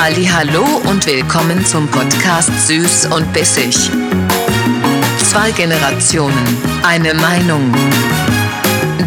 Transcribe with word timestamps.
Hallo 0.00 0.64
und 0.88 1.04
willkommen 1.06 1.66
zum 1.66 1.88
Podcast 1.88 2.68
Süß 2.68 3.06
und 3.06 3.32
Bissig. 3.32 3.74
Zwei 5.18 5.50
Generationen, 5.50 6.46
eine 6.84 7.14
Meinung. 7.14 7.74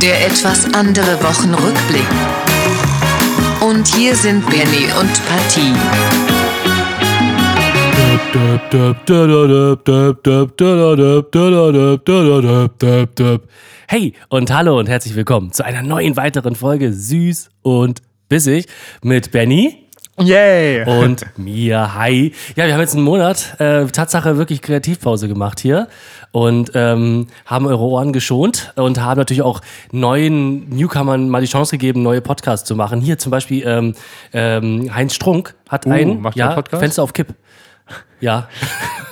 Der 0.02 0.26
etwas 0.28 0.66
andere 0.74 1.18
Wochenrückblick. 1.24 2.06
Und 3.62 3.88
hier 3.88 4.14
sind 4.18 4.46
Benny 4.50 4.90
und 5.00 5.22
Patty. 5.30 5.72
Hey 13.88 14.14
und 14.28 14.54
hallo 14.54 14.78
und 14.78 14.90
herzlich 14.90 15.16
willkommen 15.16 15.54
zu 15.54 15.64
einer 15.64 15.84
neuen 15.84 16.18
weiteren 16.18 16.56
Folge 16.56 16.92
Süß 16.92 17.50
und 17.62 18.02
Bissig 18.28 18.66
mit 19.02 19.32
Benny. 19.32 19.81
Yay! 20.20 20.84
Und 20.86 21.26
mir, 21.38 21.96
hi. 21.96 22.34
Ja, 22.56 22.66
wir 22.66 22.74
haben 22.74 22.82
jetzt 22.82 22.96
einen 22.96 23.04
Monat, 23.06 23.56
äh, 23.60 23.86
Tatsache 23.86 24.38
wirklich 24.38 24.62
Kreativpause 24.62 25.28
gemacht 25.28 25.60
hier 25.60 25.88
und 26.32 26.72
ähm, 26.76 27.28
haben 27.46 27.66
eure 27.66 27.82
Ohren 27.84 28.12
geschont 28.12 28.74
und 28.76 29.02
haben 29.02 29.18
natürlich 29.18 29.42
auch 29.42 29.62
neuen 29.92 30.70
Newcomern 30.70 31.30
mal 31.30 31.42
die 31.42 31.48
Chance 31.48 31.78
gegeben, 31.78 32.04
neue 32.04 32.22
Podcasts 32.22 32.68
zu 32.68 32.76
machen. 32.76 33.00
Hier 33.00 33.18
zum 33.18 33.32
Beispiel 33.32 33.66
ähm, 33.66 33.96
ähm, 34.34 34.94
Heinz 34.94 35.16
Strunk 35.16 35.56
hat 35.70 35.86
Uh, 35.86 35.92
einen 35.92 36.28
ja, 36.36 36.54
Podcast? 36.54 36.82
Fenster 36.82 37.04
auf 37.04 37.14
Kipp. 37.14 37.34
Ja, 38.20 38.48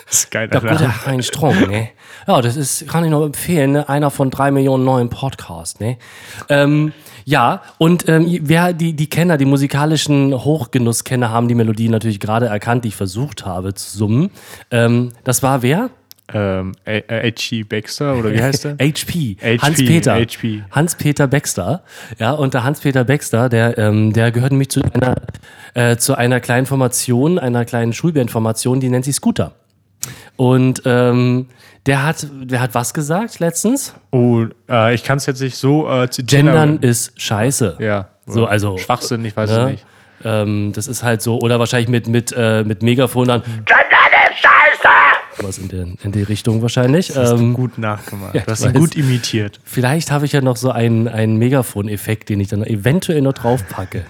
Das 0.10 0.24
ist 0.24 0.32
geil, 0.32 0.48
der 0.48 0.62
gute 0.62 1.06
Heinz 1.06 1.28
Strunk, 1.28 1.70
ne? 1.70 1.90
Ja, 2.28 2.42
das 2.42 2.56
ist, 2.56 2.88
kann 2.88 3.04
ich 3.04 3.12
noch 3.12 3.26
empfehlen, 3.26 3.72
ne? 3.72 3.90
einer 3.90 4.10
von 4.10 4.30
drei 4.30 4.52
Millionen 4.52 4.84
neuen 4.84 5.10
Podcasts, 5.10 5.80
ne? 5.80 5.98
Ähm, 6.50 6.94
ja, 7.26 7.62
und 7.78 8.08
ähm, 8.08 8.40
wer 8.42 8.74
die, 8.74 8.94
die 8.94 9.08
Kenner, 9.08 9.38
die 9.38 9.46
musikalischen 9.46 10.34
Hochgenusskenner 10.34 11.30
haben 11.30 11.48
die 11.48 11.56
Melodie 11.56 11.90
natürlich 11.90 12.20
gerade 12.20 12.48
erkannt, 12.48 12.84
die 12.84 12.90
ich 12.90 12.96
versucht 12.96 13.46
habe 13.46 13.74
zu 13.74 13.98
summen. 13.98 14.32
Ähm, 14.72 15.12
das 15.24 15.44
war 15.44 15.62
wer? 15.62 15.90
Ähm, 16.32 16.74
H.G. 16.86 17.64
Baxter, 17.64 18.16
oder 18.16 18.32
wie 18.32 18.42
heißt? 18.42 18.66
HP. 18.82 19.38
HP, 19.42 19.58
Hans-Peter. 19.60 20.16
HP. 20.16 20.64
Hans-Peter 20.72 21.28
Baxter. 21.28 21.84
Ja, 22.20 22.32
und 22.32 22.54
der 22.54 22.64
Hans-Peter 22.64 23.04
Baxter, 23.04 23.50
der, 23.50 23.78
ähm, 23.78 24.14
der 24.14 24.32
gehört 24.32 24.52
nämlich 24.52 24.70
zu 24.70 24.82
einer, 24.84 25.16
äh, 25.74 25.98
zu 25.98 26.16
einer 26.16 26.40
kleinen 26.40 26.68
Formation, 26.68 27.40
einer 27.40 27.66
kleinen 27.66 27.94
Schulbandformation, 27.94 28.80
die 28.80 28.90
nennt 28.90 29.06
sich 29.06 29.16
Scooter. 29.16 29.54
Und 30.36 30.82
ähm, 30.86 31.48
der 31.86 32.06
hat, 32.06 32.28
der 32.32 32.62
hat 32.62 32.76
was 32.76 32.94
gesagt 32.94 33.40
letztens? 33.40 33.96
Oh, 34.12 34.46
äh, 34.70 34.94
ich 34.94 35.04
kann 35.04 35.18
es 35.18 35.26
jetzt 35.26 35.42
nicht 35.42 35.58
so 35.58 35.90
äh, 35.90 36.10
zitieren. 36.10 36.46
Gendern 36.46 36.78
ist 36.82 37.20
scheiße. 37.20 37.78
Ja. 37.80 38.10
So, 38.26 38.46
also. 38.46 38.78
Schwachsinn, 38.78 39.26
ich 39.26 39.36
weiß 39.36 39.50
ne? 39.50 39.58
es 39.58 39.72
nicht. 39.72 39.86
Ähm, 40.24 40.72
das 40.74 40.88
ist 40.88 41.04
halt 41.04 41.22
so, 41.22 41.40
oder 41.40 41.60
wahrscheinlich 41.60 41.90
mit, 41.90 42.08
mit, 42.08 42.34
äh, 42.36 42.64
mit 42.64 42.84
Megafon 42.84 43.28
dann. 43.28 43.42
Mhm. 43.42 43.66
Was 45.42 45.58
in, 45.58 45.70
der, 45.70 45.88
in 46.04 46.12
die 46.12 46.24
Richtung 46.24 46.62
wahrscheinlich. 46.62 47.08
Das 47.08 47.18
hast 47.18 47.32
du 47.32 47.38
Ähm, 47.38 47.54
gut 47.54 47.78
nachgemacht. 47.78 48.36
ja, 48.36 48.42
du 48.42 48.52
hast 48.52 48.66
ihn 48.66 48.74
gut 48.74 48.96
imitiert. 48.96 49.60
Vielleicht 49.64 50.12
habe 50.12 50.26
ich 50.26 50.34
ja 50.34 50.42
noch 50.42 50.58
so 50.58 50.72
einen, 50.72 51.08
einen 51.08 51.38
Megafon-Effekt, 51.38 52.30
den 52.30 52.40
ich 52.40 52.50
dann 52.50 52.64
eventuell 52.64 53.22
noch 53.22 53.34
draufpacke. 53.34 54.04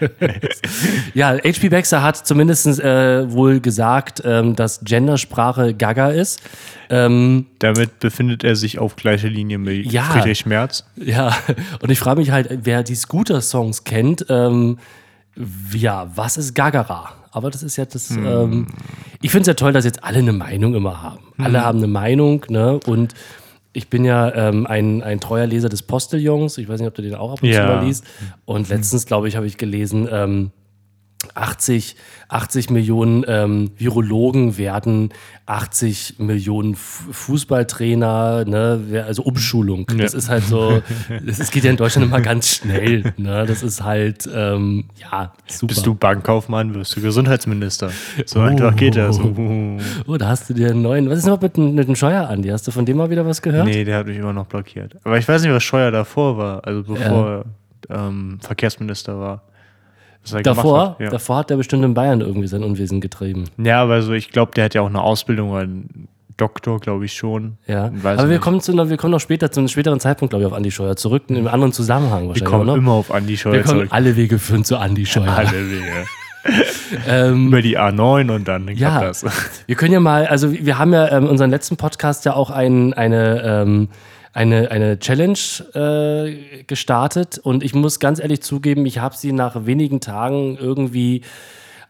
ja, 1.14 1.36
HP 1.36 1.68
Baxter 1.68 2.02
hat 2.02 2.16
zumindest 2.26 2.66
äh, 2.80 3.30
wohl 3.32 3.60
gesagt, 3.60 4.22
ähm, 4.24 4.54
dass 4.56 4.80
Gendersprache 4.84 5.74
Gaga 5.74 6.10
ist. 6.10 6.40
Ähm, 6.88 7.46
Damit 7.58 7.98
befindet 7.98 8.44
er 8.44 8.54
sich 8.56 8.78
auf 8.78 8.96
gleicher 8.96 9.28
Linie 9.28 9.58
mit 9.58 9.90
Ja. 9.90 10.04
Friedrich 10.04 10.46
Merz. 10.46 10.84
ja, 10.96 11.36
und 11.80 11.90
ich 11.90 11.98
frage 11.98 12.20
mich 12.20 12.30
halt, 12.30 12.60
wer 12.62 12.82
die 12.82 12.94
Scooter-Songs 12.94 13.84
kennt, 13.84 14.26
ähm, 14.28 14.78
ja, 15.72 16.10
was 16.14 16.36
ist 16.36 16.54
Gagara? 16.54 17.12
Aber 17.36 17.50
das 17.50 17.62
ist 17.62 17.76
ja 17.76 17.84
das. 17.84 18.10
Ähm, 18.12 18.66
ich 19.20 19.30
finde 19.30 19.42
es 19.42 19.46
ja 19.48 19.52
toll, 19.54 19.74
dass 19.74 19.84
jetzt 19.84 20.02
alle 20.02 20.20
eine 20.20 20.32
Meinung 20.32 20.74
immer 20.74 21.02
haben. 21.02 21.18
Alle 21.36 21.62
haben 21.62 21.76
eine 21.78 21.86
Meinung, 21.86 22.46
ne? 22.48 22.80
Und 22.86 23.12
ich 23.74 23.88
bin 23.90 24.06
ja 24.06 24.34
ähm, 24.34 24.66
ein, 24.66 25.02
ein 25.02 25.20
treuer 25.20 25.46
Leser 25.46 25.68
des 25.68 25.82
Posteljungs. 25.82 26.56
Ich 26.56 26.66
weiß 26.66 26.80
nicht, 26.80 26.88
ob 26.88 26.94
du 26.94 27.02
den 27.02 27.14
auch 27.14 27.32
ab 27.32 27.42
und 27.42 27.50
zu 27.50 27.54
Ja. 27.54 27.66
mal 27.66 27.84
liest. 27.84 28.04
Und 28.46 28.70
letztens, 28.70 29.04
glaube 29.04 29.28
ich, 29.28 29.36
habe 29.36 29.46
ich 29.46 29.58
gelesen, 29.58 30.08
ähm, 30.10 30.50
80, 31.34 31.96
80 32.28 32.70
Millionen 32.70 33.24
ähm, 33.28 33.70
Virologen 33.76 34.56
werden 34.58 35.10
80 35.46 36.16
Millionen 36.18 36.74
Fu- 36.74 37.12
Fußballtrainer, 37.12 38.44
ne, 38.46 39.04
also 39.06 39.22
Umschulung. 39.22 39.86
Das 39.96 40.14
ist 40.14 40.28
halt 40.28 40.44
so, 40.44 40.82
ist, 41.24 41.52
geht 41.52 41.64
ja 41.64 41.70
in 41.70 41.76
Deutschland 41.76 42.06
immer 42.08 42.20
ganz 42.20 42.48
schnell. 42.56 43.12
Ne? 43.16 43.44
Das 43.46 43.62
ist 43.62 43.82
halt, 43.82 44.28
ähm, 44.32 44.84
ja, 45.00 45.32
super. 45.46 45.68
Bist 45.74 45.86
du 45.86 45.94
Bankkaufmann, 45.94 46.74
wirst 46.74 46.96
du 46.96 47.00
Gesundheitsminister. 47.00 47.90
So 48.26 48.40
einfach 48.40 48.74
geht 48.76 48.96
das. 48.96 49.18
Uh. 49.18 49.78
Oh, 50.06 50.16
da 50.16 50.28
hast 50.28 50.50
du 50.50 50.54
dir 50.54 50.70
einen 50.70 50.82
neuen. 50.82 51.08
Was 51.08 51.18
ist 51.20 51.26
noch 51.26 51.40
mit, 51.40 51.56
dem- 51.56 51.74
mit 51.74 51.88
dem 51.88 51.96
Scheuer, 51.96 52.28
Andi? 52.28 52.48
Hast 52.48 52.66
du 52.66 52.70
von 52.72 52.84
dem 52.84 52.96
mal 52.96 53.10
wieder 53.10 53.24
was 53.26 53.40
gehört? 53.42 53.66
Nee, 53.66 53.84
der 53.84 53.98
hat 53.98 54.06
mich 54.06 54.16
immer 54.18 54.32
noch 54.32 54.46
blockiert. 54.46 54.96
Aber 55.04 55.18
ich 55.18 55.26
weiß 55.28 55.42
nicht, 55.42 55.52
was 55.52 55.62
Scheuer 55.62 55.90
davor 55.90 56.36
war, 56.38 56.66
also 56.66 56.82
bevor 56.82 57.44
er 57.88 58.06
ähm, 58.08 58.38
Verkehrsminister 58.40 59.18
war. 59.18 59.42
Davor, 60.42 60.90
hat. 60.90 61.00
Ja. 61.00 61.10
davor 61.10 61.38
hat 61.38 61.50
er 61.50 61.56
bestimmt 61.56 61.84
in 61.84 61.94
Bayern 61.94 62.20
irgendwie 62.20 62.46
sein 62.48 62.62
Unwesen 62.64 63.00
getrieben. 63.00 63.44
Ja, 63.58 63.82
aber 63.82 64.02
so, 64.02 64.12
ich 64.12 64.30
glaube, 64.30 64.52
der 64.54 64.64
hat 64.66 64.74
ja 64.74 64.82
auch 64.82 64.86
eine 64.88 65.00
Ausbildung, 65.02 65.56
ein 65.56 66.08
Doktor, 66.36 66.80
glaube 66.80 67.06
ich 67.06 67.14
schon. 67.14 67.56
Ja. 67.66 67.90
Weiß 67.94 68.18
Aber 68.18 68.28
wir 68.28 68.34
nicht. 68.36 68.42
kommen, 68.42 68.60
zu, 68.60 68.74
wir 68.90 68.96
kommen 68.96 69.12
noch 69.12 69.20
später, 69.20 69.50
zu 69.50 69.60
einem 69.60 69.68
späteren 69.68 70.00
Zeitpunkt, 70.00 70.30
glaube 70.30 70.42
ich, 70.42 70.46
auf 70.46 70.52
Andi 70.52 70.70
Scheuer 70.70 70.96
zurück, 70.96 71.24
in 71.28 71.36
einem 71.36 71.48
anderen 71.48 71.72
Zusammenhang 71.72 72.22
Wir 72.24 72.28
wahrscheinlich. 72.28 72.50
kommen 72.50 72.68
oder? 72.68 72.78
immer 72.78 72.92
auf 72.92 73.10
Andi 73.12 73.36
Scheuer 73.36 73.52
wir 73.54 73.62
kommen, 73.62 73.78
zurück. 73.78 73.88
alle 73.92 74.16
Wege 74.16 74.38
führen 74.38 74.64
zu 74.64 74.76
Andi 74.76 75.06
Scheuer. 75.06 75.28
Alle 75.36 75.70
Wege. 75.70 75.84
Ähm, 77.08 77.48
Über 77.48 77.60
die 77.60 77.76
A9 77.76 78.30
und 78.32 78.46
dann 78.46 78.66
klappt 78.66 78.78
ja, 78.78 79.00
das. 79.00 79.24
wir 79.66 79.74
können 79.74 79.92
ja 79.92 79.98
mal, 79.98 80.26
also 80.28 80.52
wir 80.52 80.78
haben 80.78 80.92
ja 80.92 81.10
ähm, 81.10 81.26
unseren 81.26 81.50
letzten 81.50 81.76
Podcast 81.76 82.24
ja 82.24 82.34
auch 82.34 82.50
ein, 82.50 82.94
eine, 82.94 83.42
ähm, 83.42 83.88
eine, 84.36 84.70
eine 84.70 84.98
Challenge 84.98 85.38
äh, 85.72 86.62
gestartet 86.64 87.38
und 87.38 87.62
ich 87.64 87.74
muss 87.74 88.00
ganz 88.00 88.20
ehrlich 88.20 88.42
zugeben, 88.42 88.84
ich 88.84 88.98
habe 88.98 89.16
sie 89.16 89.32
nach 89.32 89.64
wenigen 89.64 90.00
Tagen 90.00 90.58
irgendwie 90.60 91.22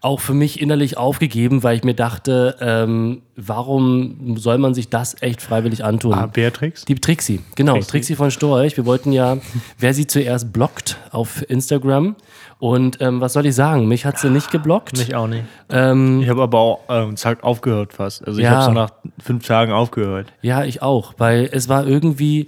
auch 0.00 0.20
für 0.20 0.34
mich 0.34 0.60
innerlich 0.60 0.96
aufgegeben, 0.96 1.64
weil 1.64 1.76
ich 1.76 1.82
mir 1.82 1.94
dachte, 1.94 2.56
ähm, 2.60 3.22
warum 3.34 4.36
soll 4.36 4.58
man 4.58 4.74
sich 4.74 4.88
das 4.88 5.20
echt 5.22 5.42
freiwillig 5.42 5.82
antun? 5.82 6.14
Ah, 6.14 6.26
Beatrix? 6.26 6.84
Die 6.84 6.94
Trixie, 6.94 7.40
genau, 7.56 7.74
Trixie. 7.74 7.90
Trixie. 7.90 8.14
von 8.14 8.30
Storch. 8.30 8.76
Wir 8.76 8.86
wollten 8.86 9.10
ja, 9.10 9.38
wer 9.78 9.92
sie 9.92 10.06
zuerst 10.06 10.52
blockt 10.52 10.98
auf 11.10 11.44
Instagram. 11.50 12.14
Und 12.58 13.00
ähm, 13.02 13.20
was 13.20 13.34
soll 13.34 13.44
ich 13.46 13.54
sagen? 13.54 13.86
Mich 13.86 14.06
hat 14.06 14.18
sie 14.18 14.30
nicht 14.30 14.50
geblockt. 14.50 14.96
Mich 14.96 15.14
auch 15.14 15.26
nicht. 15.26 15.44
Ähm, 15.68 16.20
Ich 16.22 16.28
habe 16.30 16.42
aber 16.42 16.58
auch 16.58 16.80
ähm, 16.88 17.16
zack, 17.16 17.44
aufgehört 17.44 17.92
fast. 17.92 18.26
Also 18.26 18.38
ich 18.38 18.44
Ja. 18.44 18.52
habe 18.52 18.64
so 18.64 18.70
nach 18.72 18.90
fünf 19.22 19.46
Tagen 19.46 19.72
aufgehört. 19.72 20.32
Ja, 20.40 20.64
ich 20.64 20.80
auch, 20.80 21.14
weil 21.18 21.48
es 21.52 21.68
war 21.68 21.86
irgendwie 21.86 22.46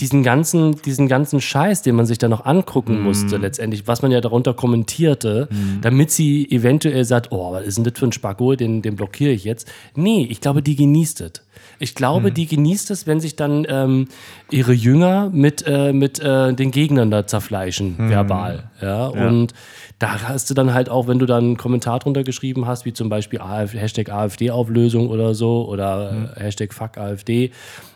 diesen 0.00 0.22
ganzen, 0.22 0.80
diesen 0.82 1.08
ganzen 1.08 1.40
Scheiß, 1.40 1.82
den 1.82 1.96
man 1.96 2.06
sich 2.06 2.18
da 2.18 2.28
noch 2.28 2.44
angucken 2.46 3.00
musste, 3.02 3.36
letztendlich, 3.36 3.88
was 3.88 4.00
man 4.00 4.12
ja 4.12 4.20
darunter 4.20 4.54
kommentierte, 4.54 5.48
damit 5.82 6.12
sie 6.12 6.48
eventuell 6.52 7.04
sagt, 7.04 7.32
oh, 7.32 7.52
was 7.52 7.64
ist 7.66 7.78
denn 7.78 7.84
das 7.84 7.94
für 7.98 8.06
ein 8.06 8.12
Spacko, 8.12 8.54
den, 8.54 8.80
den 8.80 8.94
blockiere 8.94 9.32
ich 9.32 9.42
jetzt. 9.42 9.66
Nee, 9.96 10.24
ich 10.30 10.40
glaube, 10.40 10.62
die 10.62 10.76
genießt 10.76 11.20
es. 11.22 11.32
Ich 11.78 11.94
glaube, 11.94 12.32
die 12.32 12.46
genießt 12.46 12.90
es, 12.90 13.06
wenn 13.06 13.20
sich 13.20 13.36
dann 13.36 13.66
ähm, 13.68 14.08
ihre 14.50 14.72
Jünger 14.72 15.30
mit, 15.32 15.64
äh, 15.66 15.92
mit 15.92 16.18
äh, 16.18 16.52
den 16.52 16.70
Gegnern 16.70 17.10
da 17.10 17.26
zerfleischen, 17.26 17.96
verbal. 17.98 18.70
Ja? 18.80 19.06
Und 19.06 19.54
da 19.98 20.20
hast 20.28 20.48
du 20.50 20.54
dann 20.54 20.74
halt 20.74 20.88
auch, 20.88 21.08
wenn 21.08 21.18
du 21.18 21.26
dann 21.26 21.44
einen 21.44 21.56
Kommentar 21.56 21.98
drunter 21.98 22.22
geschrieben 22.22 22.66
hast, 22.66 22.84
wie 22.84 22.92
zum 22.92 23.08
Beispiel 23.08 23.40
AF, 23.40 23.74
Hashtag 23.74 24.10
AfD-Auflösung 24.10 25.08
oder 25.08 25.34
so 25.34 25.68
oder 25.68 26.32
äh, 26.36 26.40
Hashtag 26.40 26.72
Fuck 26.72 26.98
AfD, 26.98 27.50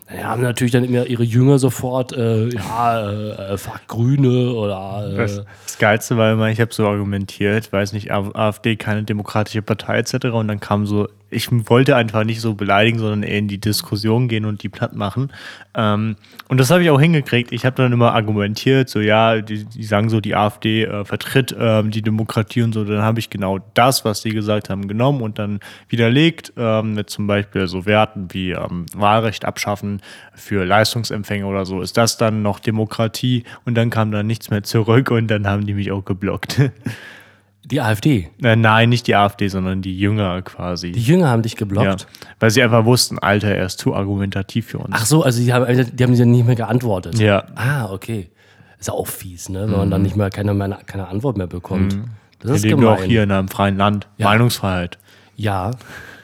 dann 0.08 0.24
haben 0.24 0.42
natürlich 0.42 0.72
dann 0.72 0.84
immer 0.84 1.06
ihre 1.06 1.22
Jünger 1.22 1.58
sofort, 1.58 2.12
äh, 2.12 2.48
ja, 2.48 3.10
äh, 3.10 3.52
äh, 3.54 3.58
Fuck 3.58 3.86
Grüne 3.86 4.52
oder 4.52 5.10
äh, 5.12 5.16
Das, 5.16 5.44
das 5.64 5.78
Geilste 5.78 6.16
war 6.16 6.32
immer, 6.32 6.50
ich 6.50 6.60
habe 6.60 6.74
so 6.74 6.86
argumentiert, 6.86 7.72
weiß 7.72 7.92
nicht, 7.92 8.10
AfD 8.10 8.76
keine 8.76 9.04
demokratische 9.04 9.62
Partei 9.62 9.98
etc. 9.98 10.26
Und 10.26 10.48
dann 10.48 10.60
kam 10.60 10.86
so, 10.86 11.08
ich 11.32 11.48
wollte 11.68 11.96
einfach 11.96 12.24
nicht 12.24 12.40
so 12.40 12.54
beleidigen, 12.54 12.98
sondern 12.98 13.22
eher 13.22 13.38
in 13.38 13.48
die 13.48 13.58
Diskussion 13.58 14.28
gehen 14.28 14.44
und 14.44 14.62
die 14.62 14.68
platt 14.68 14.94
machen. 14.94 15.32
Ähm, 15.74 16.16
und 16.48 16.60
das 16.60 16.70
habe 16.70 16.82
ich 16.82 16.90
auch 16.90 17.00
hingekriegt. 17.00 17.52
Ich 17.52 17.64
habe 17.64 17.76
dann 17.76 17.92
immer 17.92 18.14
argumentiert, 18.14 18.88
so 18.88 19.00
ja, 19.00 19.40
die, 19.40 19.64
die 19.64 19.84
sagen 19.84 20.08
so, 20.08 20.20
die 20.20 20.34
AfD 20.34 20.84
äh, 20.84 21.04
vertritt 21.04 21.54
ähm, 21.58 21.90
die 21.90 22.02
Demokratie 22.02 22.62
und 22.62 22.72
so. 22.72 22.84
Dann 22.84 23.02
habe 23.02 23.18
ich 23.18 23.30
genau 23.30 23.58
das, 23.74 24.04
was 24.04 24.22
die 24.22 24.30
gesagt 24.30 24.70
haben, 24.70 24.88
genommen 24.88 25.22
und 25.22 25.38
dann 25.38 25.60
widerlegt 25.88 26.52
ähm, 26.56 26.94
mit 26.94 27.10
zum 27.10 27.26
Beispiel 27.26 27.66
so 27.66 27.86
Werten 27.86 28.28
wie 28.32 28.52
ähm, 28.52 28.86
Wahlrecht 28.94 29.44
abschaffen 29.44 30.00
für 30.34 30.64
Leistungsempfänger 30.64 31.46
oder 31.46 31.64
so. 31.64 31.80
Ist 31.80 31.96
das 31.96 32.16
dann 32.16 32.42
noch 32.42 32.60
Demokratie? 32.60 33.44
Und 33.64 33.74
dann 33.74 33.90
kam 33.90 34.12
da 34.12 34.22
nichts 34.22 34.50
mehr 34.50 34.62
zurück 34.62 35.10
und 35.10 35.28
dann 35.28 35.46
haben 35.46 35.66
die 35.66 35.74
mich 35.74 35.90
auch 35.90 36.04
geblockt. 36.04 36.60
die 37.64 37.80
AfD. 37.80 38.28
Äh, 38.42 38.56
Nein, 38.56 38.88
nicht 38.88 39.06
die 39.06 39.14
AfD, 39.14 39.48
sondern 39.48 39.82
die 39.82 39.96
Jünger 39.96 40.42
quasi. 40.42 40.92
Die 40.92 41.02
Jünger 41.02 41.28
haben 41.28 41.42
dich 41.42 41.52
ja, 41.52 41.58
geblockt. 41.58 42.06
weil 42.40 42.50
sie 42.50 42.62
einfach 42.62 42.84
wussten, 42.84 43.18
Alter, 43.18 43.48
er 43.54 43.66
ist 43.66 43.78
zu 43.78 43.94
argumentativ 43.94 44.66
für 44.66 44.78
uns. 44.78 44.90
Ach 44.92 45.06
so, 45.06 45.22
also 45.22 45.40
die 45.40 45.52
haben, 45.52 45.66
die 45.66 46.04
haben 46.04 46.14
dir 46.14 46.26
nicht 46.26 46.46
mehr 46.46 46.56
geantwortet. 46.56 47.18
Ja. 47.18 47.44
Ah, 47.54 47.90
okay. 47.90 48.30
Ist 48.78 48.88
ja 48.88 48.94
auch 48.94 49.06
fies, 49.06 49.48
ne? 49.48 49.62
Wenn 49.62 49.76
man 49.78 49.90
dann 49.90 50.02
nicht 50.02 50.16
mehr 50.16 50.28
keine, 50.28 50.54
mehr 50.54 50.80
keine 50.86 51.06
Antwort 51.06 51.36
mehr 51.36 51.46
bekommt. 51.46 51.96
Das 52.40 52.48
Wir 52.50 52.56
ist 52.56 52.64
leben 52.64 52.80
gemein. 52.80 52.96
ja 52.96 53.00
auch 53.00 53.04
hier 53.04 53.22
in 53.22 53.30
einem 53.30 53.48
freien 53.48 53.76
Land. 53.76 54.08
Ja. 54.18 54.26
Meinungsfreiheit. 54.26 54.98
Ja. 55.36 55.70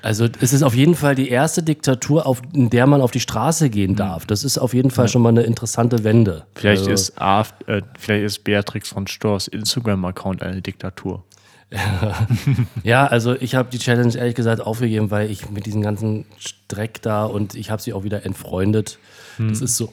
Also 0.02 0.28
es 0.40 0.52
ist 0.52 0.62
auf 0.62 0.74
jeden 0.74 0.94
Fall 0.94 1.14
die 1.14 1.28
erste 1.28 1.62
Diktatur, 1.62 2.26
auf, 2.26 2.42
in 2.52 2.70
der 2.70 2.86
man 2.86 3.00
auf 3.00 3.10
die 3.10 3.20
Straße 3.20 3.68
gehen 3.70 3.96
darf. 3.96 4.26
Das 4.26 4.44
ist 4.44 4.58
auf 4.58 4.74
jeden 4.74 4.90
Fall 4.90 5.08
schon 5.08 5.22
mal 5.22 5.30
eine 5.30 5.42
interessante 5.42 6.04
Wende. 6.04 6.44
Vielleicht, 6.54 6.82
also, 6.82 6.92
ist 6.92 7.20
AF, 7.20 7.54
äh, 7.66 7.82
vielleicht 7.98 8.24
ist 8.24 8.44
Beatrix 8.44 8.90
von 8.90 9.06
Stors 9.06 9.48
Instagram-Account 9.48 10.42
eine 10.42 10.62
Diktatur. 10.62 11.24
Ja, 12.82 13.06
also 13.06 13.34
ich 13.34 13.54
habe 13.54 13.68
die 13.70 13.78
Challenge 13.78 14.14
ehrlich 14.16 14.34
gesagt 14.34 14.60
aufgegeben, 14.60 15.10
weil 15.10 15.30
ich 15.30 15.50
mit 15.50 15.66
diesem 15.66 15.82
ganzen 15.82 16.24
Streck 16.38 17.02
da 17.02 17.26
und 17.26 17.54
ich 17.54 17.70
habe 17.70 17.82
sie 17.82 17.92
auch 17.92 18.04
wieder 18.04 18.24
entfreundet. 18.24 18.98
Hm. 19.36 19.48
Das 19.48 19.60
ist 19.60 19.76
so, 19.76 19.92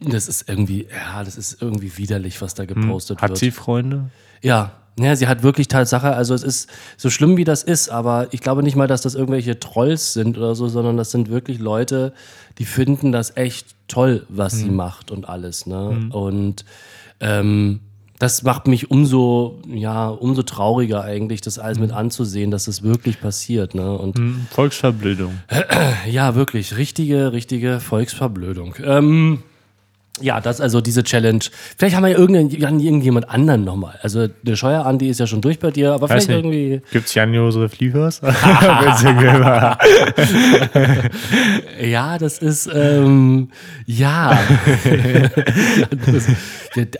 das 0.00 0.28
ist 0.28 0.48
irgendwie, 0.48 0.86
ja, 0.90 1.24
das 1.24 1.36
ist 1.36 1.62
irgendwie 1.62 1.96
widerlich, 1.96 2.42
was 2.42 2.54
da 2.54 2.66
gepostet 2.66 3.18
Hm. 3.18 3.22
Hat 3.22 3.30
wird. 3.30 3.38
sie 3.38 3.50
Freunde? 3.50 4.10
Ja, 4.42 4.72
ja, 4.98 5.14
sie 5.14 5.28
hat 5.28 5.42
wirklich 5.42 5.68
Tatsache, 5.68 6.14
also 6.14 6.34
es 6.34 6.42
ist 6.42 6.70
so 6.96 7.10
schlimm 7.10 7.36
wie 7.36 7.44
das 7.44 7.62
ist, 7.62 7.90
aber 7.90 8.28
ich 8.30 8.40
glaube 8.40 8.62
nicht 8.62 8.76
mal, 8.76 8.86
dass 8.86 9.02
das 9.02 9.14
irgendwelche 9.14 9.60
Trolls 9.60 10.14
sind 10.14 10.38
oder 10.38 10.54
so, 10.54 10.68
sondern 10.68 10.96
das 10.96 11.10
sind 11.10 11.28
wirklich 11.30 11.58
Leute, 11.58 12.12
die 12.58 12.64
finden 12.64 13.12
das 13.12 13.36
echt 13.36 13.74
toll, 13.88 14.24
was 14.28 14.54
sie 14.58 14.70
macht 14.70 15.10
und 15.10 15.28
alles. 15.28 15.66
Ne? 15.66 16.08
Und 16.10 16.64
ähm, 17.20 17.80
das 18.18 18.42
macht 18.42 18.66
mich 18.66 18.90
umso, 18.90 19.60
ja, 19.68 20.08
umso 20.08 20.42
trauriger 20.42 21.02
eigentlich, 21.02 21.42
das 21.42 21.58
alles 21.58 21.78
mit 21.78 21.92
anzusehen, 21.92 22.50
dass 22.50 22.64
das 22.64 22.82
wirklich 22.82 23.20
passiert. 23.20 23.74
Ne? 23.74 23.92
Und 23.92 24.16
Hm, 24.16 24.46
Volksverblödung. 24.50 25.34
ja, 26.10 26.34
wirklich, 26.34 26.76
richtige, 26.78 27.32
richtige 27.32 27.80
Volksverblödung. 27.80 28.74
Ähm, 28.82 29.42
ja, 30.20 30.40
das 30.40 30.60
also 30.60 30.80
diese 30.80 31.04
Challenge. 31.04 31.40
Vielleicht 31.76 31.94
haben 31.94 32.04
wir 32.04 32.10
ja 32.12 32.18
irgendeinen, 32.18 32.80
irgendjemand 32.80 33.28
anderen 33.28 33.64
nochmal. 33.64 33.98
Also 34.02 34.28
der 34.42 34.56
Scheuer 34.56 34.86
Andi 34.86 35.08
ist 35.08 35.20
ja 35.20 35.26
schon 35.26 35.42
durch 35.42 35.58
bei 35.58 35.70
dir, 35.70 35.92
aber 35.92 36.08
Weiß 36.08 36.24
vielleicht 36.24 36.44
nicht. 36.44 36.54
irgendwie. 36.54 36.82
Gibt 36.90 37.06
es 37.06 37.14
Jan-Josef 37.14 37.78
Liefers? 37.78 38.20
Ja, 41.80 42.18
das 42.18 42.38
ist 42.38 42.68
ähm, 42.72 43.50
ja. 43.84 44.38
das, 46.06 46.26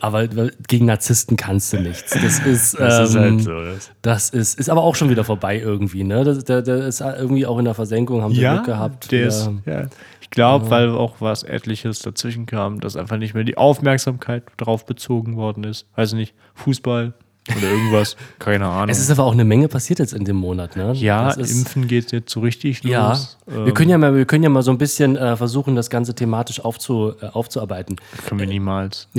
aber 0.00 0.26
gegen 0.68 0.86
Narzissten 0.86 1.36
kannst 1.36 1.72
du 1.72 1.80
nichts. 1.80 2.12
Das 2.12 2.38
ist, 2.40 2.74
Das 2.78 3.10
ist 3.10 3.14
ähm, 3.14 3.22
halt 3.22 3.40
so. 3.42 3.88
Das. 4.02 4.30
Ist, 4.30 4.58
ist 4.58 4.68
aber 4.68 4.82
auch 4.82 4.94
schon 4.94 5.10
wieder 5.10 5.24
vorbei 5.24 5.58
irgendwie, 5.58 6.04
ne? 6.04 6.24
Das, 6.24 6.44
der, 6.44 6.62
der 6.62 6.86
ist 6.86 7.00
irgendwie 7.00 7.46
auch 7.46 7.58
in 7.58 7.64
der 7.64 7.74
Versenkung, 7.74 8.22
haben 8.22 8.34
sie 8.34 8.40
Ja, 8.40 8.54
Glück 8.54 8.66
gehabt. 8.66 9.10
der 9.12 9.26
ist, 9.26 9.50
ja. 9.64 9.86
Ich 10.20 10.30
glaube, 10.30 10.70
weil 10.70 10.90
auch 10.90 11.16
was 11.20 11.44
etliches 11.44 12.00
dazwischen 12.00 12.46
kam, 12.46 12.80
dass 12.80 12.96
einfach 12.96 13.16
nicht 13.16 13.34
mehr 13.34 13.44
die 13.44 13.56
Aufmerksamkeit 13.56 14.42
darauf 14.56 14.84
bezogen 14.84 15.36
worden 15.36 15.64
ist. 15.64 15.86
Weiß 15.94 16.12
nicht, 16.14 16.34
Fußball 16.54 17.14
oder 17.56 17.68
irgendwas, 17.70 18.16
keine 18.38 18.66
Ahnung. 18.66 18.88
Es 18.88 18.98
ist 18.98 19.10
aber 19.10 19.24
auch 19.24 19.32
eine 19.32 19.44
Menge 19.44 19.68
passiert 19.68 19.98
jetzt 19.98 20.12
in 20.14 20.24
dem 20.24 20.36
Monat, 20.36 20.76
ne? 20.76 20.92
ja, 20.94 21.26
das 21.26 21.36
ist, 21.50 21.58
Impfen 21.58 21.86
geht 21.86 22.10
jetzt 22.12 22.30
so 22.32 22.40
richtig 22.40 22.82
Ja, 22.84 23.10
los. 23.10 23.38
wir 23.46 23.72
können 23.74 23.90
ja 23.90 23.98
mal, 23.98 24.14
wir 24.14 24.24
können 24.24 24.42
ja 24.44 24.50
mal 24.50 24.62
so 24.62 24.70
ein 24.70 24.78
bisschen 24.78 25.16
äh, 25.16 25.36
versuchen, 25.36 25.76
das 25.76 25.90
Ganze 25.90 26.14
thematisch 26.14 26.60
aufzu, 26.60 27.12
äh, 27.20 27.26
aufzuarbeiten. 27.26 27.96
Können 28.26 28.40
wir 28.40 28.46
niemals. 28.46 29.08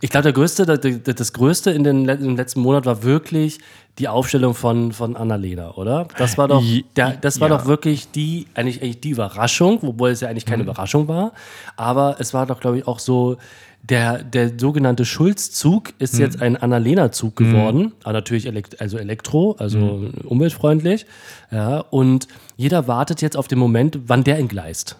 Ich 0.00 0.10
glaube, 0.10 0.24
der 0.24 0.32
größte, 0.32 0.66
das, 0.66 0.80
das 1.16 1.32
größte 1.32 1.70
in 1.70 1.84
den, 1.84 2.08
im 2.08 2.36
letzten 2.36 2.60
Monat 2.60 2.86
war 2.86 3.02
wirklich 3.02 3.58
die 3.98 4.06
Aufstellung 4.08 4.54
von, 4.54 4.92
von 4.92 5.16
Annalena, 5.16 5.72
oder? 5.74 6.06
Das 6.18 6.38
war 6.38 6.46
doch, 6.46 6.62
der, 6.96 7.12
das 7.16 7.40
war 7.40 7.48
ja. 7.48 7.56
doch 7.58 7.66
wirklich 7.66 8.10
die, 8.12 8.46
eigentlich, 8.54 8.80
eigentlich 8.80 9.00
die 9.00 9.10
Überraschung, 9.10 9.78
wobei 9.82 10.10
es 10.10 10.20
ja 10.20 10.28
eigentlich 10.28 10.46
Mhm. 10.46 10.50
keine 10.50 10.62
Überraschung 10.62 11.08
war. 11.08 11.32
Aber 11.76 12.16
es 12.20 12.32
war 12.32 12.46
doch, 12.46 12.60
glaube 12.60 12.78
ich, 12.78 12.86
auch 12.86 13.00
so, 13.00 13.38
der, 13.82 14.22
der 14.22 14.58
sogenannte 14.58 15.04
Schulz-Zug 15.04 15.92
ist 15.98 16.14
Mhm. 16.14 16.20
jetzt 16.20 16.42
ein 16.42 16.56
Annalena-Zug 16.56 17.36
geworden. 17.36 17.92
Aber 18.02 18.12
natürlich 18.14 18.46
elekt 18.46 18.80
also 18.80 18.98
Elektro, 18.98 19.56
also 19.58 19.78
Mhm. 19.78 20.12
umweltfreundlich. 20.24 21.06
Ja, 21.50 21.78
und 21.78 22.28
jeder 22.56 22.86
wartet 22.88 23.22
jetzt 23.22 23.36
auf 23.36 23.48
den 23.48 23.58
Moment, 23.58 23.98
wann 24.06 24.24
der 24.24 24.38
entgleist. 24.38 24.96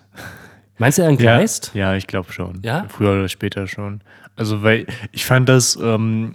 Meinst 0.79 0.99
du, 0.99 1.03
er 1.03 1.07
Ja, 1.07 1.11
entgleist? 1.11 1.73
ja, 1.75 1.95
ich 1.97 2.07
glaube 2.07 2.33
schon. 2.33 2.61
Ja? 2.65 2.87
Früher 2.89 3.13
oder 3.13 3.29
später 3.29 3.67
schon. 3.67 4.01
Also, 4.37 4.63
weil 4.63 4.87
ich 5.11 5.25
fand 5.25 5.49
das 5.49 5.77
ähm, 5.83 6.31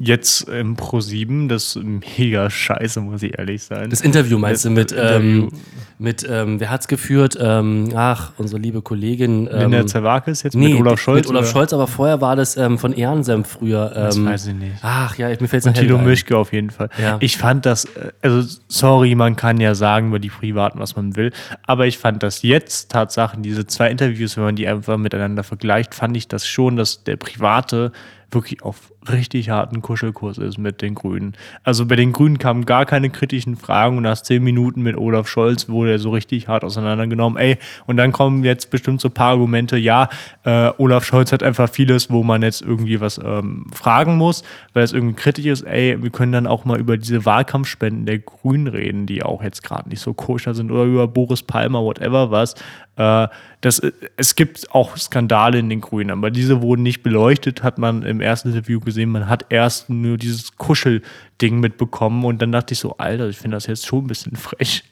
jetzt 0.00 0.48
im 0.48 0.76
Pro 0.76 1.00
7 1.00 1.48
das 1.48 1.78
mega 1.82 2.50
scheiße, 2.50 3.00
muss 3.00 3.22
ich 3.22 3.38
ehrlich 3.38 3.62
sein. 3.62 3.90
Das 3.90 4.00
Interview 4.00 4.38
meinst 4.38 4.64
Das 4.64 4.70
du 4.70 4.74
mit, 4.74 4.94
ähm, 4.96 5.50
mit 5.98 6.26
ähm, 6.28 6.58
wer 6.58 6.70
hat's 6.70 6.88
geführt? 6.88 7.38
Ähm, 7.40 7.90
ach, 7.94 8.32
unsere 8.36 8.60
liebe 8.60 8.82
Kollegin. 8.82 9.48
Ähm, 9.50 9.60
Linda 9.70 9.86
Zerwakis 9.86 10.42
jetzt 10.42 10.54
nee, 10.54 10.70
mit 10.70 10.80
Olaf 10.80 11.00
Scholz? 11.00 11.18
Mit 11.18 11.30
Olaf 11.30 11.42
oder? 11.44 11.52
Scholz, 11.52 11.72
aber 11.72 11.86
vorher 11.86 12.20
war 12.20 12.34
das 12.36 12.56
ähm, 12.56 12.78
von 12.78 12.92
Ehrensenf 12.92 13.48
früher. 13.48 13.92
Ähm, 13.94 14.02
Das 14.02 14.24
weiß 14.24 14.46
ich 14.48 14.54
nicht. 14.54 14.74
Ach 14.82 15.16
ja, 15.16 15.28
mir 15.28 15.48
fällt's 15.48 15.66
Und 15.66 15.72
nachher 15.72 15.82
Tilo 15.86 15.98
ein. 15.98 16.04
Mischke 16.04 16.36
auf 16.36 16.52
jeden 16.52 16.70
Fall. 16.70 16.88
Ja. 17.00 17.16
Ich 17.20 17.36
fand 17.36 17.64
das, 17.64 17.84
äh, 17.84 18.10
also 18.22 18.48
sorry, 18.68 19.14
man 19.14 19.36
kann 19.36 19.60
ja 19.60 19.74
sagen 19.74 20.08
über 20.08 20.18
die 20.18 20.30
Privaten, 20.30 20.78
was 20.78 20.96
man 20.96 21.14
will, 21.16 21.32
aber 21.62 21.86
ich 21.86 21.98
fand 21.98 22.22
das 22.22 22.42
jetzt 22.42 22.90
Tatsachen, 22.90 23.42
diese 23.42 23.66
zwei 23.66 23.90
Interviews, 23.90 24.36
wenn 24.36 24.44
man 24.44 24.56
die 24.56 24.66
einfach 24.66 24.96
miteinander 24.96 25.44
vergleicht, 25.44 25.94
fand 25.94 26.16
ich 26.16 26.26
das 26.28 26.46
schon, 26.46 26.76
dass 26.76 27.04
der 27.04 27.16
Private 27.16 27.92
wirklich 28.30 28.62
auf 28.62 28.92
richtig 29.10 29.50
harten 29.50 29.82
Kuschelkurs 29.82 30.38
ist 30.38 30.58
mit 30.58 30.82
den 30.82 30.94
Grünen. 30.94 31.34
Also 31.62 31.86
bei 31.86 31.96
den 31.96 32.12
Grünen 32.12 32.38
kamen 32.38 32.66
gar 32.66 32.86
keine 32.86 33.10
kritischen 33.10 33.56
Fragen 33.56 33.96
und 33.96 34.02
nach 34.04 34.20
zehn 34.20 34.42
Minuten 34.42 34.82
mit 34.82 34.96
Olaf 34.96 35.28
Scholz 35.28 35.68
wurde 35.68 35.92
er 35.92 35.98
so 35.98 36.10
richtig 36.10 36.48
hart 36.48 36.64
auseinandergenommen. 36.64 37.38
Ey, 37.38 37.58
und 37.86 37.96
dann 37.96 38.12
kommen 38.12 38.44
jetzt 38.44 38.70
bestimmt 38.70 39.00
so 39.00 39.08
ein 39.08 39.14
paar 39.14 39.30
Argumente, 39.30 39.76
ja, 39.76 40.08
äh, 40.44 40.70
Olaf 40.78 41.04
Scholz 41.04 41.32
hat 41.32 41.42
einfach 41.42 41.68
vieles, 41.68 42.10
wo 42.10 42.22
man 42.22 42.42
jetzt 42.42 42.62
irgendwie 42.62 43.00
was 43.00 43.18
ähm, 43.18 43.66
fragen 43.72 44.16
muss, 44.16 44.42
weil 44.72 44.84
es 44.84 44.92
irgendwie 44.92 45.14
kritisch 45.14 45.46
ist. 45.46 45.62
Ey, 45.62 46.02
wir 46.02 46.10
können 46.10 46.32
dann 46.32 46.46
auch 46.46 46.64
mal 46.64 46.78
über 46.78 46.96
diese 46.96 47.24
Wahlkampfspenden 47.24 48.06
der 48.06 48.18
Grünen 48.18 48.66
reden, 48.66 49.06
die 49.06 49.22
auch 49.22 49.42
jetzt 49.42 49.62
gerade 49.62 49.88
nicht 49.88 50.00
so 50.00 50.14
koscher 50.14 50.54
sind 50.54 50.70
oder 50.70 50.84
über 50.84 51.08
Boris 51.08 51.42
Palmer, 51.42 51.82
whatever 51.82 52.30
was. 52.30 52.54
Äh, 52.96 53.28
das, 53.60 53.80
äh, 53.80 53.92
es 54.16 54.36
gibt 54.36 54.70
auch 54.72 54.96
Skandale 54.96 55.58
in 55.58 55.68
den 55.68 55.80
Grünen, 55.80 56.10
aber 56.10 56.30
diese 56.30 56.62
wurden 56.62 56.82
nicht 56.82 57.02
beleuchtet, 57.02 57.62
hat 57.62 57.78
man 57.78 58.02
im 58.02 58.20
ersten 58.20 58.50
Interview 58.50 58.80
gesehen. 58.80 58.93
Man 58.94 59.28
hat 59.28 59.46
erst 59.50 59.90
nur 59.90 60.16
dieses 60.16 60.56
Kuschelding 60.56 61.60
mitbekommen 61.60 62.24
und 62.24 62.40
dann 62.40 62.52
dachte 62.52 62.74
ich 62.74 62.80
so, 62.80 62.96
Alter, 62.96 63.28
ich 63.28 63.38
finde 63.38 63.56
das 63.56 63.66
jetzt 63.66 63.86
schon 63.86 64.04
ein 64.04 64.08
bisschen 64.08 64.36
frech. 64.36 64.84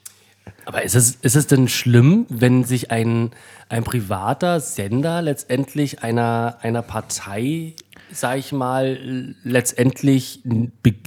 Aber 0.65 0.83
ist 0.83 0.95
es, 0.95 1.17
ist 1.23 1.37
es 1.37 1.47
denn 1.47 1.69
schlimm, 1.69 2.27
wenn 2.29 2.65
sich 2.65 2.91
ein, 2.91 3.31
ein 3.69 3.85
privater 3.85 4.61
Sender 4.61 5.23
letztendlich 5.23 6.03
einer, 6.03 6.59
einer 6.63 6.83
Partei, 6.83 7.75
sag 8.13 8.39
ich 8.39 8.53
mal, 8.53 9.35
letztendlich 9.43 10.41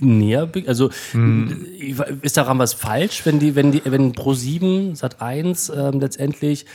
näher, 0.01 0.50
also 0.68 0.89
Hm. 1.12 1.65
ist 2.21 2.38
daran 2.38 2.59
was 2.59 2.74
falsch, 2.74 3.25
wenn 3.25 3.40
die, 3.40 3.56
wenn 3.56 3.71
die, 3.71 3.81
wenn 3.85 4.14
Pro7, 4.14 4.97
Sat1 4.99 5.73
ähm, 5.73 5.99
letztendlich 5.99 6.66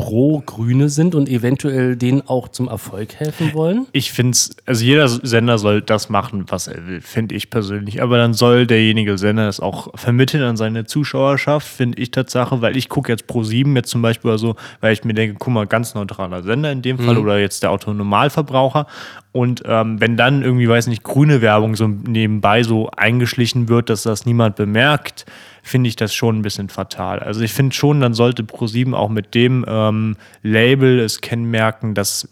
pro 0.00 0.40
Grüne 0.40 0.88
sind 0.88 1.14
und 1.14 1.28
eventuell 1.28 1.94
denen 1.94 2.22
auch 2.26 2.48
zum 2.48 2.68
Erfolg 2.68 3.16
helfen 3.16 3.52
wollen? 3.52 3.86
Ich 3.92 4.12
finde 4.12 4.32
es, 4.32 4.50
also 4.64 4.82
jeder 4.82 5.08
Sender 5.08 5.58
soll 5.58 5.82
das 5.82 6.08
machen, 6.08 6.46
was 6.48 6.68
er 6.68 6.86
will, 6.86 7.02
finde 7.02 7.34
ich 7.34 7.50
persönlich. 7.50 8.02
Aber 8.02 8.16
dann 8.16 8.32
soll 8.32 8.66
derjenige 8.66 9.18
Sender 9.18 9.44
das 9.44 9.60
auch 9.60 9.88
vermitteln 9.98 10.42
an 10.42 10.56
seine 10.56 10.86
Zuschauerschaft, 10.86 11.68
finde 11.68 12.00
ich 12.00 12.10
Tatsache, 12.10 12.62
weil 12.62 12.78
ich 12.78 12.88
gucke 12.88 13.12
jetzt 13.12 13.26
pro 13.26 13.42
7 13.42 13.76
jetzt 13.76 13.90
zum 13.90 14.00
Beispiel 14.00 14.38
so, 14.38 14.56
weil 14.80 14.94
ich 14.94 15.04
mir 15.04 15.12
denke, 15.12 15.36
guck 15.38 15.52
mal, 15.52 15.66
ganz 15.66 15.94
neutraler 15.94 16.42
Sender 16.42 16.72
in 16.72 16.80
dem 16.80 16.98
Fall 16.98 17.18
oder 17.18 17.38
jetzt 17.38 17.62
der 17.62 17.70
Autonormalverbraucher. 17.70 18.86
Und 19.32 19.62
ähm, 19.66 20.00
wenn 20.00 20.16
dann 20.16 20.42
irgendwie, 20.42 20.68
weiß 20.68 20.86
nicht, 20.86 21.04
grüne 21.04 21.42
Werbung 21.42 21.76
so 21.76 21.86
nebenbei 21.86 22.62
so 22.62 22.90
eingeschlichen 22.96 23.68
wird, 23.68 23.90
dass 23.90 24.02
das 24.02 24.24
niemand 24.26 24.56
bemerkt, 24.56 25.26
finde 25.70 25.88
ich 25.88 25.96
das 25.96 26.12
schon 26.12 26.38
ein 26.38 26.42
bisschen 26.42 26.68
fatal. 26.68 27.20
Also 27.20 27.40
ich 27.40 27.52
finde 27.52 27.74
schon, 27.74 28.00
dann 28.00 28.12
sollte 28.12 28.42
Pro7 28.42 28.92
auch 28.92 29.08
mit 29.08 29.34
dem 29.34 29.64
ähm, 29.66 30.16
Label 30.42 30.98
es 30.98 31.20
kennmerken, 31.20 31.94
dass 31.94 32.28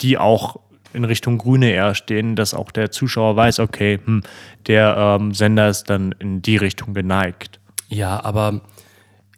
die 0.00 0.18
auch 0.18 0.60
in 0.92 1.04
Richtung 1.04 1.38
Grüne 1.38 1.70
eher 1.70 1.94
stehen, 1.94 2.36
dass 2.36 2.52
auch 2.54 2.70
der 2.70 2.90
Zuschauer 2.90 3.34
weiß, 3.34 3.60
okay, 3.60 3.98
hm, 4.04 4.22
der 4.66 4.96
ähm, 4.96 5.32
Sender 5.32 5.68
ist 5.68 5.88
dann 5.88 6.14
in 6.18 6.42
die 6.42 6.56
Richtung 6.56 6.92
geneigt. 6.92 7.60
Ja, 7.88 8.22
aber 8.22 8.60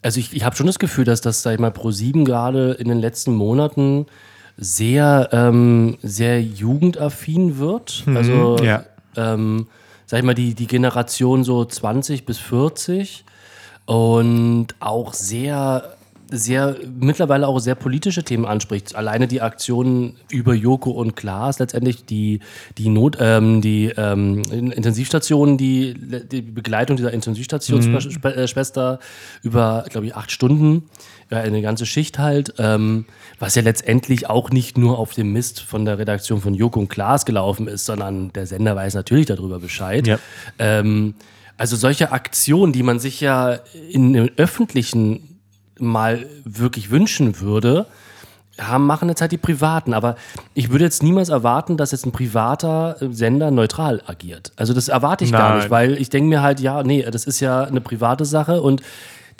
also 0.02 0.20
ich, 0.20 0.34
ich 0.34 0.44
habe 0.44 0.56
schon 0.56 0.66
das 0.66 0.78
Gefühl, 0.78 1.04
dass 1.04 1.20
das, 1.20 1.42
sag 1.42 1.54
ich 1.54 1.60
mal, 1.60 1.70
Pro7 1.70 2.24
gerade 2.24 2.72
in 2.72 2.88
den 2.88 2.98
letzten 2.98 3.34
Monaten 3.34 4.06
sehr, 4.56 5.28
ähm, 5.32 5.96
sehr 6.02 6.42
jugendaffin 6.42 7.58
wird. 7.58 8.04
Also, 8.14 8.58
ja. 8.62 8.84
ähm, 9.16 9.68
sag 10.06 10.18
ich 10.18 10.24
mal, 10.24 10.34
die, 10.34 10.54
die 10.54 10.66
Generation 10.66 11.44
so 11.44 11.64
20 11.64 12.26
bis 12.26 12.38
40 12.38 13.24
und 13.86 14.68
auch 14.80 15.12
sehr, 15.12 15.94
sehr, 16.30 16.76
mittlerweile 16.98 17.46
auch 17.46 17.58
sehr 17.58 17.74
politische 17.74 18.24
Themen 18.24 18.46
anspricht. 18.46 18.94
Alleine 18.96 19.28
die 19.28 19.42
Aktionen 19.42 20.16
über 20.30 20.54
Joko 20.54 20.90
und 20.90 21.16
Klaas, 21.16 21.58
letztendlich 21.58 22.06
die, 22.06 22.40
die 22.78 22.88
Not, 22.88 23.18
ähm, 23.20 23.60
die 23.60 23.92
ähm, 23.96 24.42
Intensivstationen, 24.50 25.58
die, 25.58 25.94
die 25.94 26.42
Begleitung 26.42 26.96
dieser 26.96 27.12
Intensivstationsschwester 27.12 29.00
über, 29.42 29.84
glaube 29.90 30.06
ich, 30.06 30.16
acht 30.16 30.32
Stunden, 30.32 30.84
ja, 31.30 31.38
eine 31.38 31.62
ganze 31.62 31.86
Schicht 31.86 32.18
halt, 32.18 32.54
ähm, 32.58 33.04
was 33.38 33.54
ja 33.54 33.62
letztendlich 33.62 34.28
auch 34.28 34.50
nicht 34.50 34.78
nur 34.78 34.98
auf 34.98 35.14
dem 35.14 35.32
Mist 35.32 35.60
von 35.60 35.84
der 35.84 35.98
Redaktion 35.98 36.40
von 36.40 36.54
Joko 36.54 36.80
und 36.80 36.88
Klaas 36.88 37.26
gelaufen 37.26 37.68
ist, 37.68 37.84
sondern 37.84 38.32
der 38.32 38.46
Sender 38.46 38.76
weiß 38.76 38.94
natürlich 38.94 39.26
darüber 39.26 39.58
Bescheid. 39.58 40.06
Ja. 40.06 40.18
Ähm, 40.58 41.14
Also 41.56 41.76
solche 41.76 42.12
Aktionen, 42.12 42.72
die 42.72 42.82
man 42.82 42.98
sich 42.98 43.20
ja 43.20 43.58
in 43.90 44.12
dem 44.12 44.30
Öffentlichen 44.36 45.40
mal 45.78 46.26
wirklich 46.44 46.90
wünschen 46.90 47.40
würde, 47.40 47.86
haben, 48.60 48.86
machen 48.86 49.08
jetzt 49.08 49.20
halt 49.20 49.32
die 49.32 49.38
Privaten. 49.38 49.94
Aber 49.94 50.16
ich 50.54 50.70
würde 50.70 50.84
jetzt 50.84 51.02
niemals 51.02 51.28
erwarten, 51.28 51.76
dass 51.76 51.92
jetzt 51.92 52.06
ein 52.06 52.12
privater 52.12 52.96
Sender 53.00 53.50
neutral 53.50 54.02
agiert. 54.06 54.52
Also 54.56 54.72
das 54.72 54.88
erwarte 54.88 55.24
ich 55.24 55.32
gar 55.32 55.50
Nein. 55.50 55.58
nicht, 55.58 55.70
weil 55.70 56.00
ich 56.00 56.10
denke 56.10 56.28
mir 56.28 56.42
halt, 56.42 56.60
ja, 56.60 56.82
nee, 56.82 57.02
das 57.02 57.24
ist 57.24 57.40
ja 57.40 57.64
eine 57.64 57.80
private 57.80 58.24
Sache 58.24 58.62
und 58.62 58.82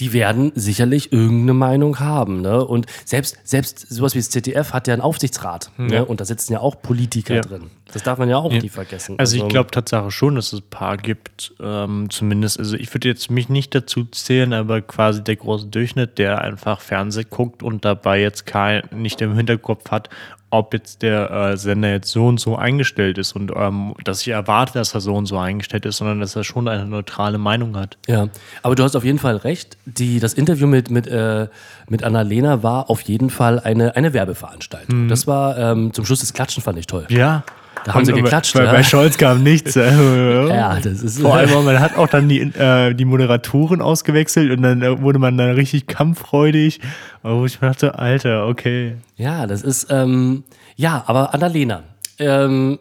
die 0.01 0.13
werden 0.13 0.53
sicherlich 0.55 1.13
irgendeine 1.13 1.55
Meinung 1.55 2.01
haben. 2.01 2.41
Ne? 2.41 2.65
Und 2.65 2.87
selbst, 3.05 3.39
selbst 3.45 3.81
sowas 3.93 4.15
wie 4.15 4.19
das 4.19 4.31
ZDF 4.31 4.73
hat 4.73 4.89
ja 4.89 4.95
einen 4.95 5.03
Aufsichtsrat. 5.03 5.71
Ne? 5.77 6.05
Und 6.05 6.21
da 6.21 6.25
sitzen 6.25 6.53
ja 6.53 6.61
auch 6.61 6.81
Politiker 6.83 7.35
Ja. 7.37 7.41
drin. 7.43 7.71
Das 7.93 8.03
darf 8.03 8.19
man 8.19 8.29
ja 8.29 8.39
auch 8.39 8.51
nie 8.51 8.69
vergessen. 8.69 9.17
Also 9.19 9.37
ich 9.37 9.47
glaube 9.49 9.71
Tatsache 9.71 10.11
schon, 10.11 10.35
dass 10.35 10.53
es 10.53 10.61
ein 10.61 10.71
paar 10.71 10.97
gibt, 10.97 11.55
ähm, 11.61 12.09
zumindest, 12.11 12.59
also 12.59 12.77
ich 12.77 12.93
würde 12.93 13.09
jetzt 13.09 13.31
mich 13.31 13.49
nicht 13.49 13.75
dazu 13.75 14.05
zählen, 14.07 14.53
aber 14.53 14.81
quasi 14.81 15.23
der 15.23 15.37
große 15.37 15.67
Durchschnitt, 15.67 16.19
der 16.19 16.41
einfach 16.41 16.81
Fernsehen 16.81 17.27
guckt 17.31 17.63
und 17.63 17.85
dabei 17.85 18.21
jetzt 18.21 18.47
kein, 18.47 18.83
nicht 18.91 19.21
im 19.21 19.37
Hinterkopf 19.37 19.91
hat, 19.91 20.09
ob 20.55 20.73
jetzt 20.73 21.03
der 21.03 21.31
äh, 21.31 21.57
Sender 21.57 21.91
jetzt 21.91 22.11
so 22.11 22.27
und 22.27 22.39
so 22.39 22.57
eingestellt 22.57 23.19
ist 23.19 23.35
und 23.35 23.53
ähm, 23.55 23.95
dass 24.05 24.21
ich 24.23 24.29
erwarte, 24.29 24.75
dass 24.75 24.95
er 24.95 25.01
so 25.01 25.15
und 25.15 25.27
so 25.27 25.39
eingestellt 25.39 25.85
ist, 25.87 25.99
sondern 25.99 26.21
dass 26.21 26.37
er 26.37 26.45
schon 26.45 26.69
eine 26.69 26.87
neutrale 26.87 27.39
Meinung 27.39 27.77
hat. 27.77 27.99
Ja, 28.07 28.29
aber 28.63 28.75
du 28.75 28.83
hast 28.85 28.97
auf 28.97 29.05
jeden 29.05 29.19
Fall 29.19 29.37
recht. 29.37 29.77
Die, 29.85 30.21
das 30.21 30.35
Interview 30.35 30.67
mit, 30.67 30.91
mit, 30.91 31.07
äh, 31.07 31.49
mit 31.89 32.03
Annalena 32.03 32.63
war 32.63 32.91
auf 32.91 33.01
jeden 33.03 33.31
Fall 33.31 33.61
eine, 33.61 33.97
eine 33.97 34.13
Werbeveranstaltung. 34.13 35.09
Das 35.09 35.27
war 35.27 35.59
ähm, 35.59 35.93
zum 35.93 36.05
Schluss 36.05 36.21
das 36.21 36.33
Klatschen 36.33 36.63
fand 36.63 36.79
ich 36.79 36.87
toll. 36.87 37.07
Ja. 37.09 37.45
Da 37.85 37.95
haben 37.95 38.05
sie 38.05 38.13
geklatscht, 38.13 38.55
Bei, 38.55 38.65
ja. 38.65 38.73
bei 38.73 38.83
Scholz 38.83 39.19
kam 39.19 39.43
nichts. 39.43 39.75
Ja, 39.75 40.81
das 40.83 41.03
ist 41.03 41.21
Vor 41.21 41.35
allem, 41.35 41.65
man 41.65 41.81
hat 41.81 41.97
auch 41.97 42.09
dann 42.09 42.29
die, 42.29 42.41
äh, 42.41 42.95
die 42.95 43.05
Moderatoren 43.05 43.83
ausgewechselt 43.83 44.51
und 44.51 44.63
dann 44.63 44.83
äh, 44.83 45.01
wurde 45.01 45.19
man 45.19 45.37
dann 45.37 45.51
richtig 45.51 45.87
kampffreudig. 45.87 46.81
Wo 47.23 47.45
ich 47.45 47.61
mir 47.61 47.69
dachte, 47.69 47.99
Alter, 47.99 48.47
okay. 48.47 48.97
Ja, 49.17 49.47
das 49.47 49.63
ist, 49.63 49.89
ähm, 49.91 50.45
ja, 50.77 51.05
aber 51.07 51.35
Annalena, 51.35 51.83
ähm, 52.19 52.79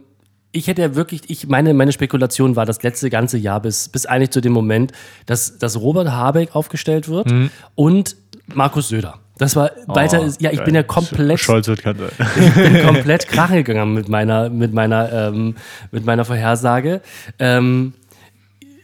ich 0.54 0.68
hätte 0.68 0.82
ja 0.82 0.96
wirklich, 0.96 1.30
ich, 1.30 1.48
meine, 1.48 1.74
meine 1.74 1.92
Spekulation 1.92 2.56
war 2.56 2.66
das 2.66 2.82
letzte 2.84 3.10
ganze 3.10 3.38
Jahr 3.38 3.60
bis, 3.60 3.90
bis 3.90 4.06
eigentlich 4.06 4.30
zu 4.30 4.40
dem 4.40 4.54
Moment, 4.54 4.92
dass, 5.26 5.58
dass 5.58 5.80
Robert 5.80 6.12
Habeck 6.12 6.56
aufgestellt 6.56 7.10
wird 7.10 7.28
und 7.76 8.16
Markus 8.54 8.90
Söder. 8.90 9.20
Das 9.38 9.56
war 9.56 9.72
weiter, 9.88 10.22
Oh, 10.22 10.32
ja, 10.40 10.52
ich 10.52 10.58
geil. 10.58 10.66
bin 10.66 10.76
ja 10.76 10.84
komplett, 10.84 11.40
Scholz 11.40 11.68
wird 11.68 11.82
Kanzler. 11.82 12.10
ich 12.40 12.54
bin 12.54 12.84
komplett 12.86 13.28
krachen 13.28 13.64
gegangen 13.64 13.94
mit 13.94 14.08
meiner, 14.08 14.50
mit 14.50 14.74
meiner, 14.74 15.12
ähm, 15.12 15.56
mit 15.92 16.06
meiner 16.06 16.24
Vorhersage. 16.24 17.02
Ähm, 17.40 17.94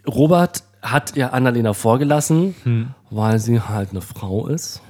Robert 0.07 0.63
hat 0.81 1.15
ja 1.15 1.29
Annalena 1.29 1.73
vorgelassen, 1.73 2.95
weil 3.11 3.37
sie 3.39 3.59
halt 3.61 3.91
eine 3.91 4.01
Frau 4.01 4.47
ist. 4.47 4.81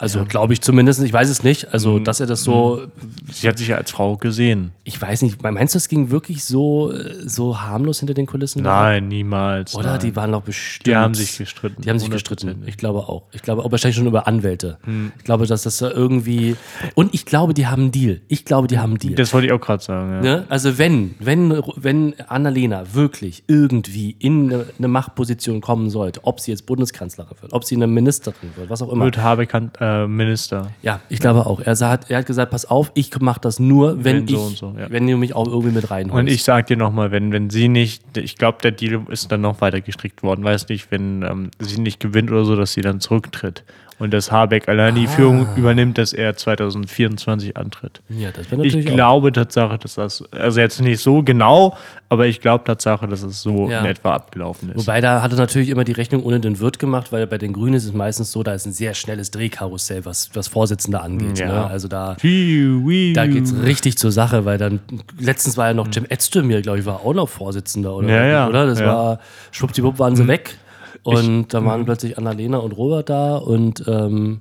Also 0.00 0.24
glaube 0.24 0.54
ich 0.54 0.62
zumindest, 0.62 1.02
ich 1.02 1.12
weiß 1.12 1.28
es 1.28 1.42
nicht. 1.42 1.74
Also, 1.74 1.98
dass 1.98 2.20
er 2.20 2.26
das 2.26 2.42
so, 2.42 2.86
Sie 3.30 3.46
hat 3.46 3.58
sich 3.58 3.68
ja 3.68 3.76
als 3.76 3.90
Frau 3.90 4.16
gesehen. 4.16 4.72
ich 4.84 5.00
weiß 5.00 5.20
nicht, 5.22 5.42
meinst 5.42 5.74
du, 5.74 5.76
es 5.76 5.88
ging 5.88 6.10
wirklich 6.10 6.42
so, 6.42 6.92
so 7.24 7.60
harmlos 7.60 7.98
hinter 7.98 8.14
den 8.14 8.24
Kulissen? 8.24 8.62
Nein, 8.62 9.08
niemals. 9.08 9.74
Oder? 9.74 9.92
nein. 9.92 10.00
Die 10.00 10.16
waren 10.16 10.32
doch 10.32 10.40
bestimmt. 10.42 10.86
Die 10.86 10.96
haben 10.96 11.14
sich 11.14 11.36
gestritten. 11.36 11.82
Die 11.82 11.90
haben 11.90 11.98
sich 11.98 12.08
100%. 12.08 12.12
gestritten. 12.12 12.62
Ich 12.64 12.78
glaube 12.78 13.00
auch. 13.00 13.24
Ich 13.32 13.42
glaube 13.42 13.62
auch 13.62 13.70
wahrscheinlich 13.70 13.96
schon 13.96 14.06
über 14.06 14.26
Anwälte. 14.26 14.78
Hm. 14.84 15.12
Ich 15.18 15.24
glaube, 15.24 15.46
dass 15.46 15.64
das 15.64 15.76
da 15.76 15.90
irgendwie. 15.90 16.56
Und 16.94 17.14
ich 17.14 17.26
glaube, 17.26 17.52
die 17.52 17.66
haben 17.66 17.82
einen 17.82 17.92
Deal. 17.92 18.22
Ich 18.28 18.46
glaube, 18.46 18.68
die 18.68 18.78
haben 18.78 18.92
einen 18.92 19.00
Deal. 19.00 19.14
Das 19.16 19.34
wollte 19.34 19.48
ich 19.48 19.52
auch 19.52 19.60
gerade 19.60 19.82
sagen. 19.82 20.12
Ja. 20.14 20.20
Ne? 20.20 20.46
Also 20.48 20.78
wenn, 20.78 21.14
wenn, 21.18 21.62
wenn 21.76 22.14
Annalena 22.26 22.94
wirklich 22.94 23.44
irgendwie 23.48 24.16
in 24.18 24.50
eine, 24.50 24.66
eine 24.78 24.88
Machtposition 24.88 25.60
kommen 25.60 25.90
sollte, 25.90 26.24
ob 26.24 26.40
sie 26.40 26.52
jetzt 26.52 26.64
Bundeskanzlerin 26.64 27.36
wird, 27.42 27.52
ob 27.52 27.64
sie 27.64 27.76
eine 27.76 27.86
Ministerin 27.86 28.50
wird, 28.56 28.70
was 28.70 28.80
auch 28.80 28.90
immer. 28.90 29.04
Wird 29.04 29.18
Habeck 29.18 29.52
äh, 29.52 29.89
Minister. 30.06 30.70
Ja, 30.82 31.00
ich 31.08 31.20
glaube 31.20 31.46
auch. 31.46 31.60
Er, 31.60 31.78
hat, 31.78 32.10
er 32.10 32.18
hat 32.18 32.26
gesagt, 32.26 32.50
pass 32.50 32.64
auf, 32.64 32.90
ich 32.94 33.18
mache 33.20 33.40
das 33.40 33.58
nur, 33.58 34.04
wenn, 34.04 34.26
Wenn 34.26 34.28
so 34.28 34.34
ich, 34.34 34.40
und 34.40 34.56
so, 34.56 34.74
ja. 34.78 34.90
wenn 34.90 35.06
du 35.06 35.16
mich 35.16 35.34
auch 35.34 35.46
irgendwie 35.46 35.72
mit 35.72 35.90
reinholst. 35.90 36.18
Und 36.20 36.26
ich 36.28 36.44
sag 36.44 36.66
dir 36.66 36.76
nochmal, 36.76 37.10
wenn, 37.10 37.32
wenn 37.32 37.50
sie 37.50 37.68
nicht, 37.68 38.16
ich 38.16 38.36
glaube, 38.36 38.58
der 38.62 38.72
Deal 38.72 39.02
ist 39.08 39.30
dann 39.30 39.40
noch 39.40 39.60
weiter 39.60 39.80
gestrickt 39.80 40.22
worden, 40.22 40.44
weiß 40.44 40.68
nicht, 40.68 40.90
wenn 40.90 41.22
ähm, 41.22 41.50
sie 41.58 41.80
nicht 41.80 42.00
gewinnt 42.00 42.30
oder 42.30 42.44
so, 42.44 42.56
dass 42.56 42.72
sie 42.72 42.80
dann 42.80 43.00
zurücktritt. 43.00 43.64
Und 44.00 44.12
dass 44.12 44.32
Habeck 44.32 44.68
allein 44.68 44.94
die 44.96 45.06
Führung 45.06 45.46
übernimmt, 45.56 45.98
dass 45.98 46.12
er 46.12 46.34
2024 46.34 47.56
antritt. 47.56 48.00
ja, 48.08 48.30
das 48.32 48.50
wäre 48.50 48.62
Ich 48.64 48.72
natürlich 48.74 48.88
auch. 48.90 48.94
glaube 48.94 49.32
Tatsache, 49.32 49.78
dass 49.78 49.94
das, 49.94 50.24
also 50.32 50.58
jetzt 50.60 50.80
nicht 50.80 51.00
so 51.00 51.22
genau, 51.22 51.76
aber 52.08 52.26
ich 52.26 52.40
glaube 52.40 52.64
Tatsache, 52.64 53.06
dass 53.06 53.22
es 53.22 53.42
so 53.42 53.68
Ja. 53.70 53.80
in 53.80 53.86
etwa 53.86 54.14
abgelaufen 54.14 54.70
ist. 54.70 54.78
Wobei 54.78 55.00
da 55.00 55.22
hat 55.22 55.32
er 55.32 55.38
natürlich 55.38 55.68
immer 55.68 55.84
die 55.84 55.92
Rechnung 55.92 56.24
ohne 56.24 56.40
den 56.40 56.58
Wirt 56.60 56.78
gemacht, 56.78 57.12
weil 57.12 57.26
bei 57.26 57.38
den 57.38 57.52
Grünen 57.52 57.74
ist 57.74 57.84
es 57.84 57.92
meistens 57.92 58.32
so, 58.32 58.42
da 58.42 58.54
ist 58.54 58.66
ein 58.66 58.72
sehr 58.72 58.94
schnelles 58.94 59.30
Drehkarussell, 59.30 60.04
was, 60.04 60.30
was 60.34 60.48
Vorsitzende 60.48 61.00
angeht. 61.00 61.38
Ja. 61.38 61.46
Ne? 61.46 61.66
Also 61.66 61.86
da, 61.86 62.16
da 62.20 63.26
geht 63.26 63.44
es 63.44 63.54
richtig 63.62 63.98
zur 63.98 64.12
Sache, 64.12 64.44
weil 64.44 64.58
dann 64.58 64.80
letztens 65.18 65.56
war 65.56 65.68
ja 65.68 65.74
noch 65.74 65.88
Jim 65.92 66.06
Özdemir, 66.10 66.62
glaube 66.62 66.78
ich, 66.80 66.86
war 66.86 67.00
auch 67.04 67.14
noch 67.14 67.28
Vorsitzender, 67.28 67.94
oder? 67.94 68.08
Ja, 68.08 68.24
ja, 68.26 68.48
oder? 68.48 68.66
Das 68.66 68.80
war, 68.80 69.18
schwuppdiwupp 69.52 69.98
waren 69.98 70.16
sie 70.16 70.26
weg. 70.26 70.56
Und 71.02 71.54
da 71.54 71.64
waren 71.64 71.84
plötzlich 71.84 72.18
Annalena 72.18 72.58
und 72.58 72.72
Robert 72.72 73.08
da 73.08 73.36
und 73.36 73.84
ähm, 73.88 74.40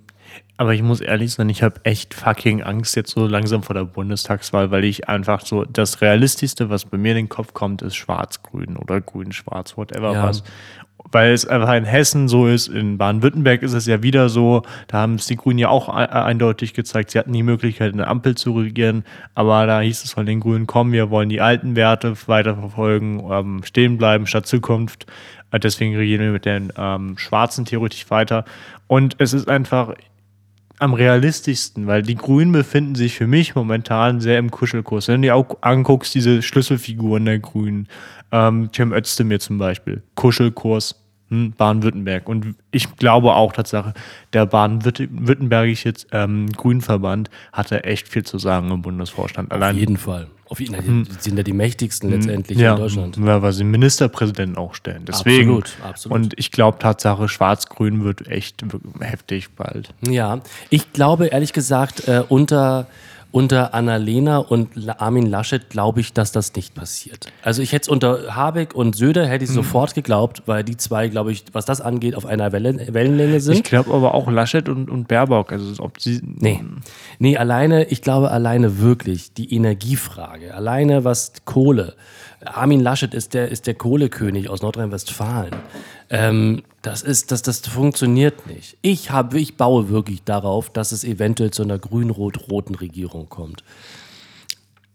Aber 0.58 0.74
ich 0.74 0.82
muss 0.84 1.00
ehrlich 1.02 1.32
sein, 1.34 1.48
ich 1.50 1.64
habe 1.64 1.76
echt 1.84 2.14
fucking 2.14 2.62
Angst 2.64 2.96
jetzt 2.96 3.12
so 3.12 3.26
langsam 3.28 3.64
vor 3.64 3.74
der 3.76 3.86
Bundestagswahl, 3.86 4.70
weil 4.72 4.84
ich 4.84 5.08
einfach 5.08 5.42
so, 5.46 5.64
das 5.64 6.02
Realistischste, 6.02 6.70
was 6.70 6.86
bei 6.86 6.98
mir 6.98 7.12
in 7.12 7.18
den 7.18 7.30
Kopf 7.30 7.54
kommt, 7.54 7.82
ist 7.82 7.96
schwarz-grün 7.96 8.76
oder 8.78 9.00
grün-schwarz, 9.00 9.78
whatever 9.78 10.12
Ja. 10.14 10.24
was. 10.24 10.44
Weil 11.12 11.32
es 11.32 11.48
einfach 11.48 11.74
in 11.74 11.86
Hessen 11.86 12.28
so 12.28 12.46
ist, 12.46 12.68
in 12.68 12.98
Baden-Württemberg 12.98 13.64
ist 13.64 13.74
es 13.74 13.86
ja 13.88 14.04
wieder 14.04 14.28
so, 14.28 14.64
da 14.88 14.98
haben 15.00 15.16
es 15.16 15.28
die 15.28 15.38
Grünen 15.38 15.58
ja 15.58 15.70
auch 15.70 15.88
e- 15.88 15.92
eindeutig 15.94 16.74
gezeigt, 16.74 17.12
sie 17.12 17.20
hatten 17.20 17.32
die 17.32 17.42
Möglichkeit, 17.42 17.94
eine 17.94 18.06
Ampel 18.08 18.36
zu 18.36 18.52
regieren, 18.52 19.06
aber 19.34 19.66
da 19.66 19.80
hieß 19.80 20.04
es 20.04 20.12
von 20.12 20.26
den 20.26 20.42
Grünen, 20.42 20.68
komm, 20.68 20.92
wir 20.92 21.10
wollen 21.10 21.30
die 21.30 21.40
alten 21.40 21.78
Werte 21.78 22.14
weiterverfolgen, 22.28 23.24
ähm, 23.32 23.62
stehen 23.64 23.98
bleiben 23.98 24.28
statt 24.28 24.46
Zukunft. 24.46 25.06
Äh, 25.52 25.60
Deswegen 25.60 25.96
regieren 25.96 26.22
wir 26.22 26.32
mit 26.32 26.46
den 26.46 26.72
ähm, 26.78 27.18
Schwarzen 27.18 27.66
theoretisch 27.66 28.10
weiter. 28.10 28.46
Und 28.88 29.16
es 29.20 29.34
ist 29.34 29.50
einfach, 29.50 29.96
am 30.80 30.94
realistischsten, 30.94 31.88
weil 31.88 32.02
die 32.02 32.16
Grünen 32.16 32.54
befinden 32.54 32.96
sich 32.96 33.16
für 33.16 33.28
mich 33.28 33.54
momentan 33.54 34.22
sehr 34.22 34.40
im 34.40 34.50
Kuschelkurs. 34.50 35.10
Wenn 35.10 35.22
du 35.22 35.28
dir 35.28 35.36
auch 35.36 35.58
anguckst, 35.62 36.16
diese 36.16 36.42
Schlüsselfiguren 36.42 37.26
der 37.26 37.40
Grünen, 37.40 37.88
ähm, 38.32 38.70
Cem 38.74 38.94
Özdemir 38.94 39.42
zum 39.42 39.58
Beispiel, 39.58 40.02
Kuschelkurs, 40.16 40.96
hm, 41.28 41.52
Baden-Württemberg. 41.58 42.30
Und 42.30 42.56
ich 42.72 42.96
glaube 42.96 43.34
auch 43.34 43.52
Tatsache, 43.52 43.94
der 44.32 44.46
baden-württembergische 44.46 45.94
ähm, 46.14 46.50
Grünverband 46.54 47.30
hatte 47.52 47.84
echt 47.84 48.08
viel 48.08 48.24
zu 48.24 48.40
sagen 48.40 48.72
im 48.72 48.82
Bundesvorstand. 48.82 49.52
auf 49.52 49.58
Allein 49.58 49.76
jeden 49.76 49.98
Fall. 49.98 50.28
Auf 50.50 50.60
jeden 50.60 50.74
Fall. 50.74 50.84
Die 50.84 51.06
sind 51.20 51.38
ja 51.38 51.44
die 51.44 51.54
mächtigsten 51.54 52.10
letztendlich 52.10 52.58
ja, 52.58 52.74
in 52.74 52.80
Deutschland. 52.82 53.18
Ja, 53.18 53.42
weil 53.44 53.54
sie 53.54 53.60
den 53.60 53.70
Ministerpräsidenten 53.70 54.58
auch 54.58 54.74
stellen. 54.74 55.06
Deswegen. 55.06 55.52
Absolut, 55.52 55.78
absolut. 55.84 56.16
Und 56.16 56.34
ich 56.38 56.52
glaube 56.52 56.80
Tatsache, 56.80 57.30
Schwarz-Grün 57.30 58.04
wird 58.04 58.28
echt 58.28 58.64
heftig 59.00 59.52
bald. 59.52 59.94
Ja, 60.02 60.42
ich 60.72 60.92
glaube 60.92 61.28
ehrlich 61.28 61.54
gesagt, 61.54 62.08
äh, 62.08 62.24
unter, 62.28 62.88
unter 63.32 63.74
Annalena 63.74 64.38
und 64.40 64.70
Armin 65.00 65.28
Laschet 65.28 65.70
glaube 65.70 66.00
ich, 66.00 66.14
dass 66.14 66.32
das 66.32 66.56
nicht 66.56 66.74
passiert. 66.74 67.28
Also 67.44 67.62
ich 67.62 67.72
hätte 67.72 67.84
es 67.84 67.88
unter 67.88 68.36
Habeck 68.36 68.74
und 68.74 68.96
Söder 68.96 69.28
hätte 69.28 69.46
ich 69.46 69.52
sofort 69.52 69.94
geglaubt, 69.94 70.44
weil 70.48 70.64
die 70.64 70.78
zwei, 70.78 71.10
glaube 71.10 71.32
ich, 71.32 71.46
was 71.52 71.66
das 71.66 71.80
angeht, 71.80 72.16
auf 72.16 72.26
einer 72.26 72.52
Wellen, 72.52 72.82
Wellenlänge 72.94 73.40
sind. 73.40 73.56
Ich 73.58 73.64
glaube 73.64 73.94
aber 73.94 74.16
auch 74.16 74.30
Laschet 74.32 74.68
und, 74.68 74.90
und 74.90 75.08
Baerbock, 75.08 75.52
also 75.52 75.84
ob 75.84 76.02
sie. 76.02 76.22
Nee. 76.24 76.64
Nee, 77.20 77.38
alleine, 77.38 77.86
ich 77.86 78.02
glaube 78.02 78.32
alleine 78.32 78.80
wirklich 78.80 79.34
die 79.34 79.54
Energiefrage, 79.54 80.56
alleine 80.56 81.04
was 81.04 81.34
Kohle. 81.46 81.96
Armin 82.44 82.80
Laschet 82.80 83.14
ist 83.14 83.34
der, 83.34 83.50
ist 83.50 83.68
der 83.68 83.76
Kohlekönig 83.76 84.50
aus 84.50 84.62
Nordrhein-Westfalen. 84.62 85.56
Ähm, 86.10 86.64
das 86.82 87.02
ist, 87.02 87.32
das, 87.32 87.42
das 87.42 87.60
funktioniert 87.60 88.48
nicht. 88.48 88.78
Ich 88.82 89.12
habe, 89.12 89.40
ich 89.40 89.58
baue 89.58 89.90
wirklich 89.90 90.24
darauf, 90.24 90.70
dass 90.70 90.92
es 90.92 91.04
eventuell 91.04 91.52
zu 91.52 91.64
einer 91.64 91.78
grün-rot-roten 91.78 92.76
Regierung 92.76 93.28
kommt. 93.30 93.64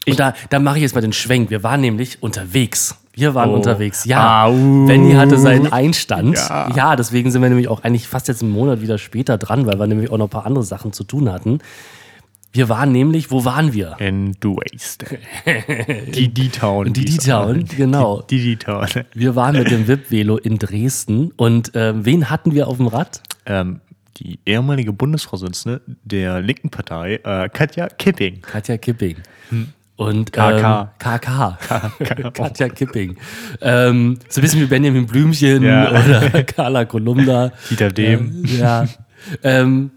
Und 0.07 0.19
da, 0.21 0.35
da 0.51 0.59
mache 0.59 0.77
ich 0.77 0.83
jetzt 0.83 0.95
mal 0.95 1.01
den 1.01 1.13
Schwenk. 1.15 1.51
Wir 1.51 1.63
waren 1.63 1.81
nämlich 1.81 2.23
unterwegs. 2.23 2.97
Wir 3.15 3.35
waren 3.35 3.51
Oh. 3.51 3.55
unterwegs. 3.55 4.05
Ja, 4.05 4.45
Au. 4.45 4.53
Benny 4.87 5.15
hatte 5.15 5.39
seinen 5.39 5.73
Einstand. 5.73 6.37
Ja. 6.37 6.69
ja, 6.75 6.97
deswegen 6.97 7.31
sind 7.31 7.41
wir 7.43 7.49
nämlich 7.49 7.69
auch 7.69 7.83
eigentlich 7.85 8.07
fast 8.09 8.29
jetzt 8.29 8.43
einen 8.43 8.51
Monat 8.53 8.81
wieder 8.81 8.99
später 8.99 9.39
dran, 9.39 9.67
weil 9.67 9.79
wir 9.79 9.87
nämlich 9.87 10.11
auch 10.11 10.19
noch 10.19 10.27
ein 10.27 10.31
paar 10.31 10.47
andere 10.47 10.65
Sachen 10.65 10.93
zu 10.93 11.05
tun 11.05 11.31
hatten. 11.33 11.61
Wir 12.55 12.69
waren 12.69 12.93
nämlich, 12.93 13.33
wo 13.33 13.45
waren 13.45 13.73
wir? 13.73 14.01
And 14.01 14.37
waste. 14.45 15.07
die 16.15 16.33
D-Town. 16.33 16.93
Die 16.93 17.05
D-Town, 17.05 17.65
genau. 17.77 18.23
Die 18.23 18.57
D-Town. 18.57 18.87
Wir 19.13 19.35
waren 19.35 19.57
mit 19.57 19.73
dem 19.73 19.89
VIP-Velo 19.89 20.37
in 20.39 20.59
Dresden 20.59 21.33
und 21.37 21.73
ähm, 21.75 22.05
wen 22.07 22.31
hatten 22.31 22.55
wir 22.55 22.69
auf 22.69 22.77
dem 22.77 22.87
Rad? 22.87 23.21
Ähm, 23.45 23.81
die 24.19 24.39
ehemalige 24.47 24.93
Bundesvorsitzende 24.93 25.81
der 26.05 26.41
linken 26.41 26.71
Partei, 26.71 27.17
äh, 27.25 27.49
Katja 27.49 27.89
Kipping. 27.89 28.41
Katja 28.43 28.77
Kipping. 28.77 29.17
Und 29.97 30.33
KK. 30.33 30.83
Ähm, 30.83 30.89
KK. 31.19 31.59
Katja 32.35 32.69
Kipping. 32.69 33.17
Ähm, 33.63 34.19
so 34.29 34.41
ein 34.41 34.43
bisschen 34.43 34.61
wie 34.61 34.67
Benjamin 34.67 35.07
Blümchen 35.07 35.63
Ja. 35.65 35.91
oder 35.91 36.43
Carla 36.45 36.85
Kolumna. 36.85 37.51
Dieter 37.69 37.91
Dehm. 37.91 38.45
Ähm, 38.45 38.59
ja. 38.59 38.85
ähm, 39.43 39.91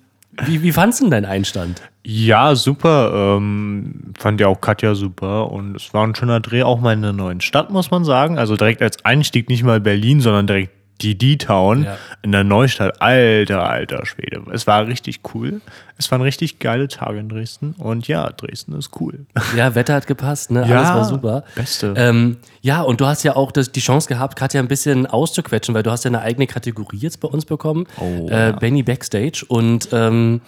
wie, 0.46 0.62
wie 0.62 0.72
fandst 0.72 1.00
du 1.00 1.06
denn 1.06 1.12
deinen 1.12 1.26
Einstand? 1.26 1.82
Ja, 2.04 2.56
super. 2.56 3.36
Ähm, 3.38 4.14
fand 4.18 4.40
ja 4.40 4.48
auch 4.48 4.62
Katja 4.62 4.96
super. 4.96 5.52
Und 5.52 5.76
es 5.76 5.94
war 5.94 6.06
ein 6.06 6.16
schöner 6.16 6.40
Dreh 6.40 6.64
auch 6.64 6.80
mal 6.80 6.94
in 6.94 7.00
einer 7.00 7.14
neuen 7.14 7.42
Stadt, 7.42 7.70
muss 7.72 7.92
man 7.92 8.06
sagen. 8.06 8.38
Also 8.38 8.56
direkt 8.56 8.82
als 8.82 9.04
Einstieg 9.04 9.50
nicht 9.50 9.64
mal 9.64 9.80
Berlin, 9.80 10.22
sondern 10.22 10.48
direkt 10.48 10.77
die 11.02 11.18
D-Town 11.18 11.84
Ja. 11.84 11.98
in 12.24 12.32
der 12.32 12.44
Neustadt. 12.44 13.02
Alter, 13.02 13.70
alter 13.70 14.06
Schwede. 14.06 14.42
Es 14.52 14.66
war 14.68 14.88
richtig 14.88 15.22
cool. 15.34 15.62
Es 15.98 16.12
waren 16.12 16.22
richtig 16.22 16.60
geile 16.60 16.88
Tage 16.88 17.20
in 17.20 17.30
Dresden. 17.30 17.76
Und 17.78 18.08
ja, 18.08 18.30
Dresden 18.30 18.74
ist 18.74 18.92
cool. 19.00 19.26
Ja, 19.56 19.74
Wetter 19.76 19.94
hat 19.96 20.08
gepasst, 20.08 20.52
ne? 20.52 20.68
Ja, 20.68 20.78
Alles 20.78 20.90
war 20.90 21.06
super. 21.06 21.44
Beste. 21.56 21.94
Ähm, 21.98 22.38
ja, 22.62 22.82
und 22.82 23.02
du 23.02 23.06
hast 23.06 23.24
ja 23.24 23.36
auch 23.36 23.52
das, 23.52 23.72
die 23.72 23.80
Chance 23.80 24.08
gehabt, 24.08 24.36
Katja 24.38 24.60
ein 24.60 24.68
bisschen 24.68 25.06
auszuquetschen, 25.08 25.74
weil 25.76 25.84
du 25.84 25.92
hast 25.92 26.04
ja 26.04 26.10
eine 26.10 26.22
eigene 26.22 26.48
Kategorie 26.48 26.98
jetzt 26.98 27.20
bei 27.20 27.28
uns 27.28 27.46
bekommen. 27.46 27.86
Oh, 28.00 28.28
äh, 28.30 28.50
ja. 28.50 28.52
Benny 28.54 28.84
Backstage. 28.84 29.44
Und 29.48 29.90
ähm, 29.92 30.42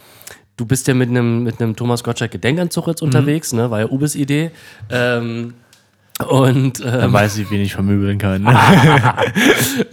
du 0.57 0.65
bist 0.65 0.87
ja 0.87 0.93
mit 0.93 1.09
einem 1.09 1.43
mit 1.43 1.61
einem 1.61 1.75
Thomas 1.75 2.03
Gottschalk 2.03 2.31
Gedenkanzug 2.31 2.85
Mhm. 2.85 2.91
jetzt 2.91 3.01
unterwegs, 3.01 3.53
ne? 3.53 3.71
War 3.71 3.79
ja 3.81 3.85
Ubes 3.87 4.15
Idee. 4.15 4.51
Ähm, 4.89 5.53
und 6.27 6.83
Dann 6.83 7.03
ähm, 7.05 7.13
weiß 7.13 7.37
ich, 7.37 7.49
wen 7.49 7.61
ich 7.61 7.73
vermöbeln 7.73 8.17
kann. 8.17 8.47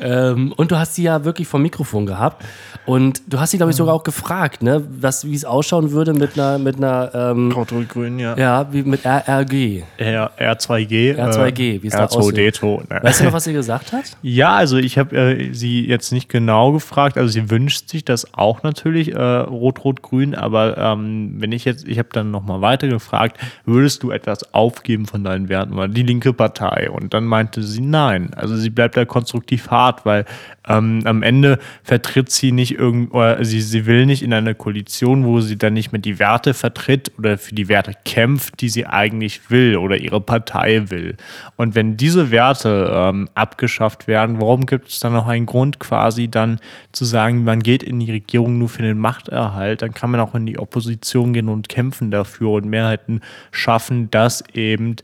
Ähm, 0.00 0.52
und 0.56 0.70
du 0.70 0.76
hast 0.76 0.94
sie 0.94 1.04
ja 1.04 1.24
wirklich 1.24 1.48
vom 1.48 1.62
Mikrofon 1.62 2.06
gehabt. 2.06 2.44
Und 2.86 3.22
du 3.26 3.40
hast 3.40 3.50
sie, 3.50 3.56
glaube 3.56 3.70
ich, 3.70 3.76
sogar 3.76 3.94
auch 3.94 4.04
gefragt, 4.04 4.62
ne, 4.62 4.84
was, 4.88 5.26
wie 5.26 5.34
es 5.34 5.44
ausschauen 5.44 5.90
würde 5.90 6.12
mit 6.12 6.38
einer, 6.38 6.58
mit 6.58 6.76
einer, 6.76 7.10
ähm, 7.14 7.54
Grün, 7.88 8.18
ja. 8.18 8.36
ja, 8.36 8.72
wie 8.72 8.82
mit 8.84 9.04
RRG. 9.04 9.82
R, 9.96 10.30
R2G. 10.38 11.16
R2G, 11.16 11.82
wie 11.82 11.86
es 11.86 11.92
da 11.92 12.04
R2D2. 12.04 12.92
Ne? 12.92 13.02
Weißt 13.02 13.20
du 13.20 13.24
noch, 13.24 13.32
was 13.32 13.44
sie 13.44 13.52
gesagt 13.52 13.92
hat? 13.92 14.04
Ja, 14.22 14.54
also 14.54 14.76
ich 14.76 14.98
habe 14.98 15.16
äh, 15.16 15.52
sie 15.52 15.86
jetzt 15.86 16.12
nicht 16.12 16.28
genau 16.28 16.72
gefragt. 16.72 17.16
Also 17.16 17.30
sie 17.30 17.50
wünscht 17.50 17.88
sich 17.88 18.04
das 18.04 18.34
auch 18.34 18.62
natürlich, 18.62 19.14
äh, 19.14 19.20
Rot-Rot-Grün. 19.20 20.34
Aber 20.34 20.76
ähm, 20.78 21.34
wenn 21.38 21.52
ich 21.52 21.64
jetzt, 21.64 21.86
ich 21.86 21.98
habe 21.98 22.08
dann 22.12 22.30
nochmal 22.30 22.60
weiter 22.60 22.88
gefragt, 22.88 23.38
würdest 23.64 24.02
du 24.02 24.10
etwas 24.10 24.52
aufgeben 24.54 25.06
von 25.06 25.24
deinen 25.24 25.48
Werten? 25.48 25.76
Weil 25.76 25.88
die 25.88 26.04
linke 26.16 26.32
Partei. 26.32 26.90
Und 26.90 27.12
dann 27.12 27.24
meinte 27.24 27.62
sie 27.62 27.80
nein. 27.80 28.32
Also 28.34 28.56
sie 28.56 28.70
bleibt 28.70 28.96
da 28.96 29.04
konstruktiv 29.04 29.70
hart, 29.70 30.06
weil 30.06 30.24
ähm, 30.68 31.02
am 31.04 31.22
Ende 31.22 31.58
vertritt 31.82 32.30
sie 32.30 32.52
nicht 32.52 32.78
irgend, 32.78 33.12
oder 33.12 33.44
sie, 33.44 33.60
sie 33.60 33.86
will 33.86 34.06
nicht 34.06 34.22
in 34.22 34.32
einer 34.32 34.54
Koalition, 34.54 35.24
wo 35.24 35.40
sie 35.40 35.58
dann 35.58 35.74
nicht 35.74 35.92
mehr 35.92 36.00
die 36.00 36.18
Werte 36.18 36.54
vertritt 36.54 37.12
oder 37.18 37.38
für 37.38 37.54
die 37.54 37.68
Werte 37.68 37.92
kämpft, 38.04 38.60
die 38.60 38.68
sie 38.68 38.86
eigentlich 38.86 39.50
will 39.50 39.76
oder 39.76 39.96
ihre 39.98 40.20
Partei 40.20 40.90
will. 40.90 41.16
Und 41.56 41.74
wenn 41.74 41.96
diese 41.96 42.30
Werte 42.30 42.90
ähm, 42.92 43.28
abgeschafft 43.34 44.08
werden, 44.08 44.40
warum 44.40 44.66
gibt 44.66 44.88
es 44.88 45.00
dann 45.00 45.12
noch 45.12 45.28
einen 45.28 45.46
Grund 45.46 45.78
quasi 45.78 46.28
dann 46.28 46.58
zu 46.92 47.04
sagen, 47.04 47.44
man 47.44 47.60
geht 47.60 47.82
in 47.82 48.00
die 48.00 48.10
Regierung 48.10 48.58
nur 48.58 48.68
für 48.68 48.82
den 48.82 48.98
Machterhalt, 48.98 49.82
dann 49.82 49.92
kann 49.92 50.10
man 50.10 50.20
auch 50.20 50.34
in 50.34 50.46
die 50.46 50.58
Opposition 50.58 51.32
gehen 51.32 51.48
und 51.48 51.68
kämpfen 51.68 52.10
dafür 52.10 52.50
und 52.50 52.66
Mehrheiten 52.66 53.20
schaffen, 53.50 54.10
dass 54.10 54.42
eben 54.54 54.96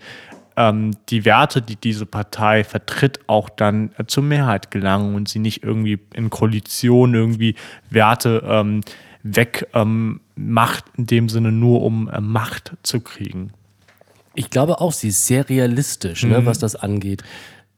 ähm, 0.56 0.92
die 1.08 1.24
Werte, 1.24 1.62
die 1.62 1.76
diese 1.76 2.06
Partei 2.06 2.64
vertritt, 2.64 3.20
auch 3.26 3.48
dann 3.48 3.92
äh, 3.98 4.04
zur 4.06 4.22
Mehrheit 4.22 4.70
gelangen 4.70 5.14
und 5.14 5.28
sie 5.28 5.38
nicht 5.38 5.62
irgendwie 5.62 5.98
in 6.14 6.30
Koalition 6.30 7.14
irgendwie 7.14 7.54
Werte 7.90 8.42
ähm, 8.46 8.82
weg 9.22 9.68
ähm, 9.74 10.20
macht, 10.34 10.84
in 10.96 11.06
dem 11.06 11.28
Sinne 11.28 11.52
nur 11.52 11.82
um 11.82 12.08
äh, 12.08 12.20
Macht 12.20 12.72
zu 12.82 13.00
kriegen. 13.00 13.52
Ich 14.34 14.50
glaube 14.50 14.80
auch, 14.80 14.92
sie 14.92 15.08
ist 15.08 15.26
sehr 15.26 15.48
realistisch, 15.48 16.24
ne, 16.24 16.46
was 16.46 16.58
das 16.58 16.74
angeht. 16.74 17.22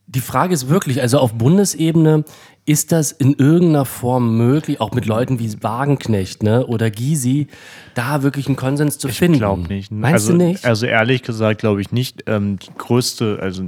Die 0.06 0.20
Frage 0.20 0.54
ist 0.54 0.68
wirklich, 0.68 1.00
also 1.00 1.18
auf 1.18 1.34
Bundesebene, 1.34 2.24
ist 2.66 2.92
das 2.92 3.12
in 3.12 3.34
irgendeiner 3.34 3.84
Form 3.84 4.36
möglich, 4.36 4.80
auch 4.80 4.92
mit 4.92 5.06
Leuten 5.06 5.38
wie 5.38 5.62
Wagenknecht 5.62 6.42
ne, 6.42 6.66
oder 6.66 6.90
Gysi, 6.90 7.48
da 7.94 8.22
wirklich 8.22 8.46
einen 8.46 8.56
Konsens 8.56 8.98
zu 8.98 9.08
finden? 9.08 9.34
Ich 9.34 9.40
glaube 9.40 9.62
nicht. 9.62 9.92
Meinst 9.92 10.28
also, 10.28 10.32
du 10.32 10.44
nicht? 10.44 10.64
Also 10.64 10.86
ehrlich 10.86 11.22
gesagt 11.22 11.60
glaube 11.60 11.80
ich 11.80 11.92
nicht. 11.92 12.24
Ähm, 12.26 12.58
die 12.58 12.70
größte, 12.76 13.38
also 13.40 13.64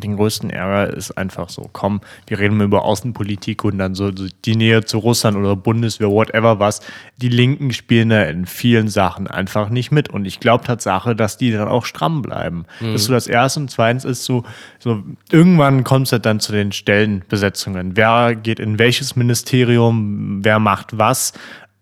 den 0.00 0.16
größten 0.16 0.50
Ärger 0.50 0.92
ist 0.92 1.12
einfach 1.12 1.48
so, 1.48 1.68
komm, 1.72 2.00
wir 2.26 2.38
reden 2.38 2.56
mal 2.56 2.64
über 2.64 2.84
Außenpolitik 2.84 3.64
und 3.64 3.78
dann 3.78 3.94
so, 3.94 4.14
so 4.14 4.26
die 4.44 4.56
Nähe 4.56 4.84
zu 4.84 4.98
Russland 4.98 5.36
oder 5.36 5.56
Bundeswehr, 5.56 6.10
whatever 6.10 6.58
was. 6.58 6.80
Die 7.18 7.28
Linken 7.28 7.72
spielen 7.72 8.08
da 8.08 8.22
in 8.22 8.46
vielen 8.46 8.88
Sachen 8.88 9.26
einfach 9.26 9.68
nicht 9.70 9.90
mit. 9.90 10.08
Und 10.08 10.24
ich 10.24 10.40
glaube 10.40 10.64
Tatsache, 10.64 11.14
dass 11.14 11.36
die 11.36 11.52
dann 11.52 11.68
auch 11.68 11.84
stramm 11.84 12.22
bleiben. 12.22 12.64
Mhm. 12.80 12.92
Das 12.92 13.02
ist 13.02 13.06
so 13.06 13.12
das 13.12 13.26
Erste. 13.26 13.60
Und 13.60 13.70
zweitens 13.70 14.04
ist 14.04 14.24
so, 14.24 14.44
so 14.78 15.02
irgendwann 15.30 15.84
kommt 15.84 16.06
es 16.06 16.12
halt 16.12 16.26
dann 16.26 16.40
zu 16.40 16.52
den 16.52 16.72
Stellenbesetzungen. 16.72 17.96
Wer 17.96 18.34
geht 18.34 18.58
in 18.58 18.78
welches 18.78 19.16
Ministerium, 19.16 20.40
wer 20.42 20.58
macht 20.58 20.98
was. 20.98 21.32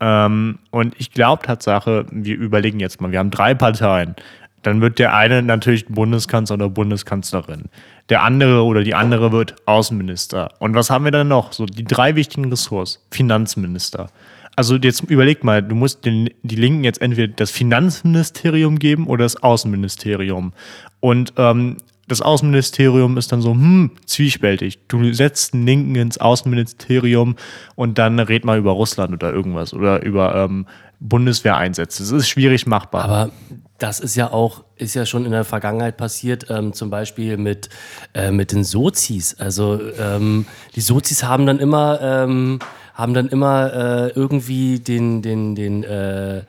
Ähm, 0.01 0.59
und 0.71 0.95
ich 0.99 1.13
glaube 1.13 1.45
Tatsache, 1.45 2.07
wir 2.11 2.37
überlegen 2.37 2.81
jetzt 2.81 3.01
mal, 3.01 3.11
wir 3.11 3.19
haben 3.19 3.31
drei 3.31 3.55
Parteien. 3.55 4.15
Dann 4.63 4.81
wird 4.81 4.99
der 4.99 5.15
eine 5.15 5.43
natürlich 5.43 5.87
Bundeskanzler 5.87 6.55
oder 6.55 6.69
Bundeskanzlerin. 6.69 7.65
Der 8.09 8.23
andere 8.23 8.65
oder 8.65 8.83
die 8.83 8.95
andere 8.95 9.33
wird 9.33 9.57
Außenminister. 9.67 10.51
Und 10.59 10.75
was 10.75 10.91
haben 10.91 11.05
wir 11.05 11.13
dann 11.13 11.29
noch? 11.29 11.53
So 11.53 11.67
die 11.67 11.85
drei 11.85 12.17
wichtigen 12.17 12.51
Ressorts. 12.51 13.05
Finanzminister. 13.11 14.09
Also 14.57 14.77
jetzt 14.77 15.03
überleg 15.05 15.45
mal, 15.45 15.63
du 15.63 15.77
musst 15.77 16.05
den, 16.05 16.31
die 16.43 16.57
Linken 16.57 16.83
jetzt 16.83 17.01
entweder 17.01 17.33
das 17.33 17.53
Finanzministerium 17.53 18.81
geben 18.81 19.07
oder 19.07 19.25
das 19.25 19.41
Außenministerium. 19.41 20.53
Und 20.99 21.33
ähm, 21.37 21.77
das 22.09 22.23
Außenministerium 22.23 23.19
ist 23.19 23.31
dann 23.31 23.43
so, 23.43 23.53
hm, 23.53 23.93
zwiespältig. 24.07 24.81
Du 24.89 25.13
setzt 25.13 25.55
einen 25.55 25.67
Linken 25.67 25.95
ins 25.95 26.19
Außenministerium 26.19 27.37
und 27.77 27.99
dann 27.99 28.19
red 28.19 28.45
mal 28.45 28.59
über 28.59 28.73
Russland 28.73 29.13
oder 29.13 29.33
irgendwas 29.33 29.75
oder 29.75 30.03
über 30.03 30.35
ähm, 30.35 30.67
Bundeswehreinsätze. 31.01 32.03
Das 32.03 32.11
ist 32.11 32.29
schwierig 32.29 32.67
machbar. 32.67 33.05
Aber 33.05 33.31
das 33.79 34.01
ist 34.01 34.17
ja 34.17 34.33
auch, 34.33 34.65
ist 34.77 34.95
ja 34.95 35.07
schon 35.07 35.25
in 35.25 35.31
der 35.31 35.45
Vergangenheit 35.45 35.97
passiert, 35.97 36.51
ähm, 36.51 36.73
zum 36.73 36.91
Beispiel 36.91 37.37
mit, 37.37 37.69
äh, 38.13 38.33
mit 38.33 38.53
den 38.53 38.65
Sozis. 38.65 39.37
Also 39.39 39.81
ähm, 39.99 40.47
die 40.75 40.81
Sozis 40.81 41.23
haben 41.23 41.47
dann 41.47 41.61
immer, 41.61 42.01
ähm, 42.03 42.59
haben 42.95 43.15
dann 43.15 43.29
immer 43.29 43.73
äh, 43.73 44.09
irgendwie 44.09 44.81
den, 44.81 45.23
den, 45.23 45.55
den, 45.55 45.85
äh, 45.85 46.43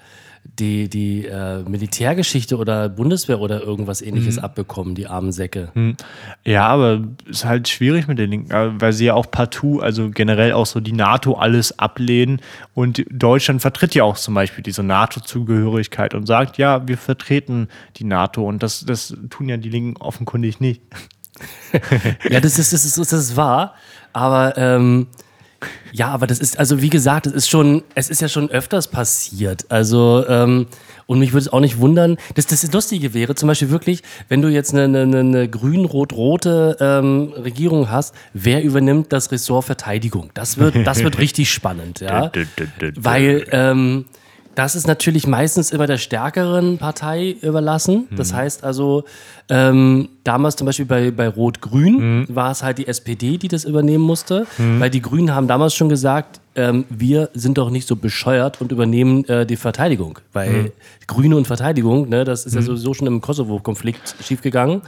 die, 0.60 0.90
die 0.90 1.26
äh, 1.26 1.64
Militärgeschichte 1.64 2.58
oder 2.58 2.90
Bundeswehr 2.90 3.40
oder 3.40 3.62
irgendwas 3.62 4.02
ähnliches 4.02 4.38
Mhm. 4.38 4.44
abbekommen, 4.44 4.96
die 4.96 5.08
armen 5.08 5.32
Säcke. 5.32 5.72
Ja, 6.46 6.68
aber 6.68 7.02
ist 7.26 7.46
halt 7.46 7.68
schwierig 7.68 8.08
mit 8.08 8.20
den 8.20 8.30
Linken, 8.30 8.52
äh, 8.52 8.80
weil 8.80 8.94
sie 8.94 9.06
ja 9.06 9.14
auch 9.14 9.32
partout, 9.32 9.80
also 9.80 10.10
generell 10.10 10.52
auch 10.54 10.66
so 10.66 10.80
die 10.80 10.92
NATO 10.94 11.34
alles 11.34 11.78
ablehnen. 11.80 12.42
Und 12.74 13.06
Deutschland 13.10 13.62
vertritt 13.62 13.96
ja 13.96 14.04
auch 14.04 14.18
zum 14.18 14.34
Beispiel 14.34 14.64
diese 14.64 14.84
NATO-Zugehörigkeit 14.84 16.14
und 16.14 16.26
sagt, 16.26 16.58
ja, 16.58 16.88
wir 16.88 16.98
vertreten 16.98 17.68
die 17.98 18.04
NATO. 18.04 18.46
Und 18.48 18.62
das, 18.64 18.86
das 18.86 19.16
tun 19.30 19.50
ja 19.50 19.58
die 19.58 19.70
Linken 19.70 20.02
offenkundig 20.02 20.60
nicht. 20.60 20.82
Ja, 22.30 22.42
das 22.42 22.60
ist, 22.60 22.74
das 22.74 22.84
ist, 22.84 22.98
das 22.98 23.14
ist 23.14 23.38
wahr. 23.38 23.74
Aber 24.12 24.58
ähm, 24.58 25.08
ja, 25.92 26.08
aber 26.10 26.28
das 26.28 26.40
ist, 26.40 26.60
also 26.60 26.82
wie 26.82 26.90
gesagt, 26.90 27.26
es 27.26 27.34
ist 27.34 27.50
schon, 27.50 27.84
es 27.96 28.10
ist 28.10 28.22
ja 28.22 28.30
schon 28.30 28.50
öfters 28.50 28.88
passiert. 28.88 29.66
Also, 29.70 30.26
ähm, 30.28 30.68
und 31.08 31.20
mich 31.20 31.34
würde 31.34 31.42
es 31.42 31.54
auch 31.54 31.60
nicht 31.60 31.80
wundern, 31.80 32.18
dass 32.36 32.46
das 32.46 32.72
Lustige 32.72 33.14
wäre, 33.14 33.36
zum 33.36 33.48
Beispiel 33.48 33.70
wirklich, 33.70 34.04
wenn 34.28 34.42
du 34.42 34.48
jetzt 34.48 34.74
eine, 34.74 35.02
eine, 35.02 35.20
eine 35.20 35.50
grün-rot-rote 35.50 36.78
ähm, 36.80 37.34
Regierung 37.36 37.90
hast, 37.90 38.14
wer 38.34 38.64
übernimmt 38.64 39.12
das 39.12 39.32
Ressort 39.32 39.66
Verteidigung? 39.66 40.30
Das 40.34 40.58
wird, 40.58 40.76
das 40.86 41.04
wird 41.04 41.18
richtig 41.20 41.52
spannend, 41.52 42.00
ja. 42.00 42.32
Weil 42.96 43.46
ähm, 43.52 44.06
das 44.60 44.76
ist 44.76 44.88
natürlich 44.88 45.26
meistens 45.26 45.72
immer 45.72 45.88
der 45.88 45.98
stärkeren 45.98 46.78
Partei 46.80 47.38
überlassen. 47.42 48.10
Das 48.18 48.34
heißt 48.34 48.66
also, 48.66 49.06
ähm, 49.48 50.10
damals 50.26 50.58
zum 50.58 50.66
Beispiel 50.66 50.86
bei, 50.86 51.12
bei 51.12 51.30
Rot-Grün 51.30 52.26
war 52.28 52.52
es 52.52 52.62
halt 52.62 52.78
die 52.78 52.86
SPD, 52.86 53.38
die 53.38 53.48
das 53.48 53.64
übernehmen 53.64 54.04
musste, 54.04 54.48
weil 54.80 54.90
die 54.90 55.02
Grünen 55.02 55.34
haben 55.34 55.48
damals 55.48 55.76
schon 55.76 55.88
gesagt, 55.88 56.42
ähm, 56.56 56.84
wir 56.90 57.30
sind 57.34 57.58
doch 57.58 57.70
nicht 57.70 57.88
so 57.88 57.96
bescheuert 57.96 58.60
und 58.60 58.74
übernehmen 58.74 59.24
äh, 59.30 59.46
die 59.46 59.56
Verteidigung. 59.56 60.20
Weil 60.34 60.74
Grüne 61.08 61.38
und 61.38 61.48
Verteidigung, 61.48 62.10
ne, 62.10 62.26
das 62.26 62.46
ist 62.46 62.54
ja 62.54 62.62
sowieso 62.62 62.94
schon 62.94 63.08
im 63.08 63.22
Kosovo-Konflikt 63.22 64.18
schiefgegangen. 64.22 64.82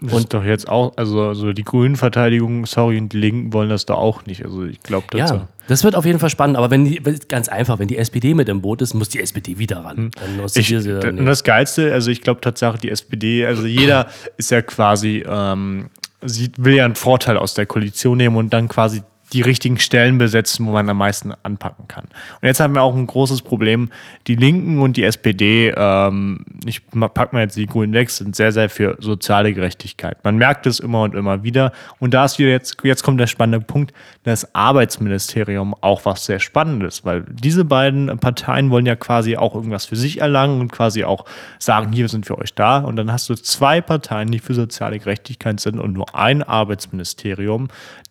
Das 0.00 0.14
ist 0.14 0.32
doch 0.32 0.44
jetzt 0.44 0.68
auch, 0.68 0.92
also, 0.96 1.22
also 1.28 1.52
die 1.52 1.64
grünen 1.64 1.96
Verteidigung, 1.96 2.64
sorry, 2.64 2.98
und 2.98 3.12
die 3.12 3.18
Linken 3.18 3.52
wollen 3.52 3.68
das 3.68 3.84
da 3.84 3.94
auch 3.94 4.24
nicht. 4.24 4.44
Also 4.44 4.64
ich 4.64 4.82
glaube, 4.82 5.06
das 5.10 5.30
Ja, 5.30 5.48
das 5.68 5.84
wird 5.84 5.94
auf 5.94 6.06
jeden 6.06 6.18
Fall 6.18 6.30
spannend. 6.30 6.56
Aber 6.56 6.70
wenn 6.70 6.84
die, 6.84 7.02
ganz 7.28 7.48
einfach, 7.48 7.78
wenn 7.78 7.88
die 7.88 7.98
SPD 7.98 8.34
mit 8.34 8.48
im 8.48 8.62
Boot 8.62 8.80
ist, 8.82 8.94
muss 8.94 9.10
die 9.10 9.20
SPD 9.20 9.58
wieder 9.58 9.84
ran. 9.84 10.10
Dann 10.18 10.36
muss 10.38 10.56
Ich, 10.56 10.68
sie 10.68 10.92
und 10.92 11.26
das 11.26 11.44
Geilste, 11.44 11.92
also 11.92 12.10
ich 12.10 12.22
glaube 12.22 12.40
tatsächlich, 12.40 12.80
die 12.80 12.90
SPD, 12.90 13.44
also 13.46 13.66
jeder 13.66 14.08
ist 14.36 14.50
ja 14.50 14.62
quasi, 14.62 15.22
ähm, 15.26 15.90
sieht, 16.22 16.62
will 16.62 16.74
ja 16.74 16.84
einen 16.84 16.96
Vorteil 16.96 17.36
aus 17.36 17.54
der 17.54 17.66
Koalition 17.66 18.16
nehmen 18.16 18.36
und 18.36 18.50
dann 18.52 18.68
quasi 18.68 19.02
die 19.32 19.42
richtigen 19.42 19.78
Stellen 19.78 20.18
besetzen, 20.18 20.66
wo 20.66 20.72
man 20.72 20.88
am 20.88 20.98
meisten 20.98 21.32
anpacken 21.42 21.86
kann. 21.88 22.04
Und 22.04 22.46
jetzt 22.46 22.60
haben 22.60 22.74
wir 22.74 22.82
auch 22.82 22.94
ein 22.94 23.06
großes 23.06 23.42
Problem. 23.42 23.90
Die 24.26 24.34
Linken 24.34 24.80
und 24.80 24.96
die 24.96 25.04
SPD, 25.04 25.72
ähm, 25.76 26.44
ich 26.64 26.82
packe 26.90 27.34
mal 27.34 27.42
jetzt 27.42 27.56
die 27.56 27.66
Grünen 27.66 27.92
weg, 27.92 28.10
sind 28.10 28.34
sehr, 28.34 28.52
sehr 28.52 28.68
für 28.68 28.96
soziale 29.00 29.52
Gerechtigkeit. 29.52 30.22
Man 30.24 30.36
merkt 30.36 30.66
es 30.66 30.80
immer 30.80 31.02
und 31.02 31.14
immer 31.14 31.42
wieder. 31.42 31.72
Und 31.98 32.14
da 32.14 32.24
ist 32.24 32.38
wieder 32.38 32.50
jetzt, 32.50 32.76
jetzt 32.82 33.02
kommt 33.02 33.20
der 33.20 33.26
spannende 33.28 33.64
Punkt, 33.64 33.92
das 34.24 34.54
Arbeitsministerium 34.54 35.74
auch 35.80 36.04
was 36.04 36.26
sehr 36.26 36.40
Spannendes, 36.40 37.04
weil 37.04 37.24
diese 37.28 37.64
beiden 37.64 38.18
Parteien 38.18 38.70
wollen 38.70 38.86
ja 38.86 38.96
quasi 38.96 39.36
auch 39.36 39.54
irgendwas 39.54 39.86
für 39.86 39.96
sich 39.96 40.20
erlangen 40.20 40.60
und 40.60 40.72
quasi 40.72 41.04
auch 41.04 41.24
sagen, 41.58 41.92
hier 41.92 42.08
sind 42.08 42.28
wir 42.28 42.38
euch 42.38 42.54
da. 42.54 42.78
Und 42.78 42.96
dann 42.96 43.12
hast 43.12 43.28
du 43.28 43.34
zwei 43.34 43.80
Parteien, 43.80 44.30
die 44.30 44.40
für 44.40 44.54
soziale 44.54 44.98
Gerechtigkeit 44.98 45.60
sind 45.60 45.78
und 45.78 45.92
nur 45.92 46.14
ein 46.14 46.42
Arbeitsministerium. 46.42 47.68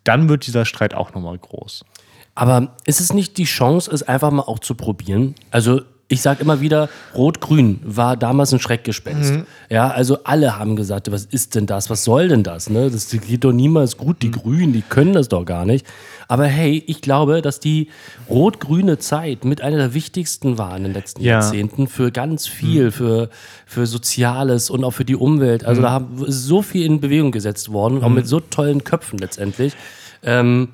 Dann 0.09 0.27
wird 0.27 0.47
dieser 0.47 0.65
Streit 0.65 0.95
auch 0.95 1.13
nochmal 1.13 1.37
groß. 1.37 1.85
Aber 2.33 2.73
ist 2.85 2.99
es 2.99 3.13
nicht 3.13 3.37
die 3.37 3.43
Chance, 3.43 3.91
es 3.93 4.01
einfach 4.01 4.31
mal 4.31 4.41
auch 4.41 4.57
zu 4.57 4.73
probieren? 4.73 5.35
Also 5.51 5.81
ich 6.11 6.23
sage 6.23 6.41
immer 6.41 6.59
wieder, 6.59 6.89
Rot-Grün 7.13 7.81
war 7.83 8.17
damals 8.17 8.51
ein 8.51 8.59
Schreckgespenst. 8.59 9.31
Mhm. 9.31 9.45
Ja, 9.69 9.89
also 9.89 10.23
alle 10.23 10.57
haben 10.57 10.75
gesagt, 10.75 11.11
was 11.11 11.25
ist 11.25 11.53
denn 11.53 11.67
das? 11.67 11.91
Was 11.91 12.03
soll 12.03 12.29
denn 12.29 12.41
das? 12.41 12.71
Ne? 12.71 12.89
Das 12.89 13.11
geht 13.11 13.43
doch 13.43 13.51
niemals 13.51 13.95
gut. 13.95 14.23
Die 14.23 14.29
mhm. 14.29 14.31
Grünen, 14.31 14.73
die 14.73 14.81
können 14.81 15.13
das 15.13 15.29
doch 15.29 15.45
gar 15.45 15.65
nicht. 15.65 15.85
Aber 16.27 16.45
hey, 16.45 16.83
ich 16.87 17.01
glaube, 17.01 17.43
dass 17.43 17.59
die 17.59 17.89
rot-grüne 18.27 18.97
Zeit 18.97 19.45
mit 19.45 19.61
einer 19.61 19.77
der 19.77 19.93
wichtigsten 19.93 20.57
war 20.57 20.75
in 20.75 20.83
den 20.83 20.93
letzten 20.93 21.21
ja. 21.21 21.33
Jahrzehnten 21.33 21.87
für 21.87 22.11
ganz 22.11 22.47
viel, 22.47 22.85
mhm. 22.85 22.91
für, 22.91 23.29
für 23.67 23.85
Soziales 23.85 24.71
und 24.71 24.83
auch 24.83 24.91
für 24.91 25.05
die 25.05 25.15
Umwelt. 25.15 25.63
Also 25.63 25.81
mhm. 25.81 25.83
da 25.83 25.91
haben, 25.91 26.25
ist 26.25 26.45
so 26.45 26.63
viel 26.63 26.87
in 26.87 26.99
Bewegung 26.99 27.31
gesetzt 27.31 27.71
worden, 27.71 28.03
auch 28.03 28.09
mhm. 28.09 28.15
mit 28.15 28.27
so 28.27 28.39
tollen 28.39 28.83
Köpfen 28.83 29.19
letztendlich. 29.19 29.75
Ähm, 30.23 30.69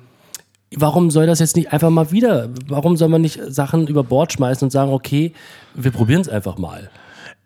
warum 0.74 1.10
soll 1.10 1.26
das 1.26 1.38
jetzt 1.38 1.56
nicht 1.56 1.72
einfach 1.72 1.90
mal 1.90 2.10
wieder? 2.10 2.50
Warum 2.66 2.96
soll 2.96 3.08
man 3.08 3.22
nicht 3.22 3.40
Sachen 3.48 3.86
über 3.86 4.04
Bord 4.04 4.32
schmeißen 4.32 4.66
und 4.66 4.70
sagen, 4.70 4.92
okay, 4.92 5.32
wir 5.74 5.90
probieren 5.90 6.20
es 6.20 6.28
einfach 6.28 6.58
mal? 6.58 6.90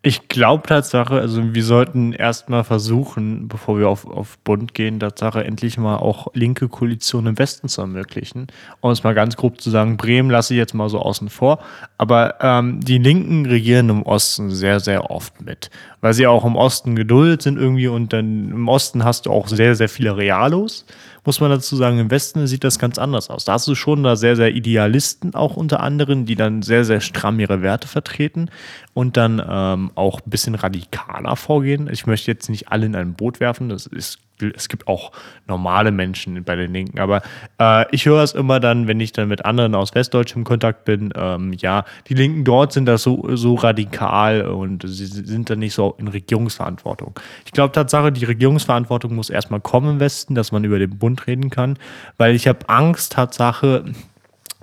Ich 0.02 0.28
glaube 0.28 0.66
Tatsache, 0.66 1.20
also 1.20 1.52
wir 1.52 1.62
sollten 1.62 2.14
erstmal 2.14 2.64
versuchen, 2.64 3.48
bevor 3.48 3.78
wir 3.78 3.86
auf, 3.90 4.06
auf 4.06 4.38
Bund 4.38 4.72
gehen, 4.72 4.98
Tatsache 4.98 5.44
endlich 5.44 5.76
mal 5.76 5.96
auch 5.96 6.28
linke 6.32 6.70
Koalitionen 6.70 7.32
im 7.32 7.38
Westen 7.38 7.68
zu 7.68 7.82
ermöglichen. 7.82 8.46
Um 8.80 8.92
es 8.92 9.04
mal 9.04 9.12
ganz 9.12 9.36
grob 9.36 9.60
zu 9.60 9.68
sagen, 9.68 9.98
Bremen 9.98 10.30
lasse 10.30 10.54
ich 10.54 10.58
jetzt 10.58 10.72
mal 10.72 10.88
so 10.88 11.00
außen 11.00 11.28
vor, 11.28 11.58
aber 11.98 12.36
ähm, 12.40 12.80
die 12.80 12.96
Linken 12.96 13.44
regieren 13.44 13.90
im 13.90 14.02
Osten 14.04 14.48
sehr, 14.48 14.80
sehr 14.80 15.10
oft 15.10 15.42
mit, 15.42 15.68
weil 16.00 16.14
sie 16.14 16.26
auch 16.26 16.46
im 16.46 16.56
Osten 16.56 16.96
geduldet 16.96 17.42
sind 17.42 17.58
irgendwie 17.58 17.88
und 17.88 18.14
dann 18.14 18.52
im 18.52 18.68
Osten 18.68 19.04
hast 19.04 19.26
du 19.26 19.30
auch 19.30 19.48
sehr, 19.48 19.76
sehr 19.76 19.90
viele 19.90 20.16
Realos 20.16 20.86
muss 21.24 21.40
man 21.40 21.50
dazu 21.50 21.76
sagen, 21.76 21.98
im 21.98 22.10
Westen 22.10 22.46
sieht 22.46 22.64
das 22.64 22.78
ganz 22.78 22.98
anders 22.98 23.30
aus. 23.30 23.44
Da 23.44 23.54
hast 23.54 23.68
du 23.68 23.74
schon 23.74 24.02
da 24.02 24.16
sehr, 24.16 24.36
sehr 24.36 24.54
Idealisten 24.54 25.34
auch 25.34 25.56
unter 25.56 25.80
anderem, 25.80 26.26
die 26.26 26.34
dann 26.34 26.62
sehr, 26.62 26.84
sehr 26.84 27.00
stramm 27.00 27.40
ihre 27.40 27.62
Werte 27.62 27.88
vertreten 27.88 28.50
und 28.94 29.16
dann 29.16 29.42
ähm, 29.46 29.90
auch 29.94 30.20
ein 30.20 30.30
bisschen 30.30 30.54
radikaler 30.54 31.36
vorgehen. 31.36 31.88
Ich 31.90 32.06
möchte 32.06 32.30
jetzt 32.30 32.48
nicht 32.48 32.68
alle 32.68 32.86
in 32.86 32.96
ein 32.96 33.14
Boot 33.14 33.40
werfen, 33.40 33.68
das 33.68 33.86
ist 33.86 34.18
es 34.42 34.68
gibt 34.68 34.88
auch 34.88 35.12
normale 35.46 35.90
Menschen 35.92 36.42
bei 36.44 36.56
den 36.56 36.72
Linken, 36.72 36.98
aber 36.98 37.22
äh, 37.58 37.84
ich 37.94 38.06
höre 38.06 38.22
es 38.22 38.32
immer 38.32 38.60
dann, 38.60 38.88
wenn 38.88 39.00
ich 39.00 39.12
dann 39.12 39.28
mit 39.28 39.44
anderen 39.44 39.74
aus 39.74 39.94
Westdeutsch 39.94 40.34
im 40.36 40.44
Kontakt 40.44 40.84
bin, 40.84 41.12
ähm, 41.16 41.52
ja, 41.54 41.84
die 42.08 42.14
Linken 42.14 42.44
dort 42.44 42.72
sind 42.72 42.86
das 42.86 43.02
so, 43.02 43.28
so 43.36 43.54
radikal 43.54 44.42
und 44.42 44.84
sie 44.86 45.06
sind 45.06 45.50
dann 45.50 45.58
nicht 45.58 45.74
so 45.74 45.94
in 45.98 46.08
Regierungsverantwortung. 46.08 47.18
Ich 47.44 47.52
glaube 47.52 47.72
Tatsache, 47.72 48.12
die 48.12 48.24
Regierungsverantwortung 48.24 49.14
muss 49.14 49.30
erstmal 49.30 49.60
kommen 49.60 49.90
im 49.90 50.00
Westen, 50.00 50.34
dass 50.34 50.52
man 50.52 50.64
über 50.64 50.78
den 50.78 50.98
Bund 50.98 51.26
reden 51.26 51.50
kann, 51.50 51.78
weil 52.16 52.34
ich 52.34 52.48
habe 52.48 52.68
Angst, 52.68 53.12
Tatsache, 53.12 53.84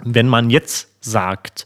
wenn 0.04 0.28
man 0.28 0.50
jetzt 0.50 0.90
sagt, 1.04 1.66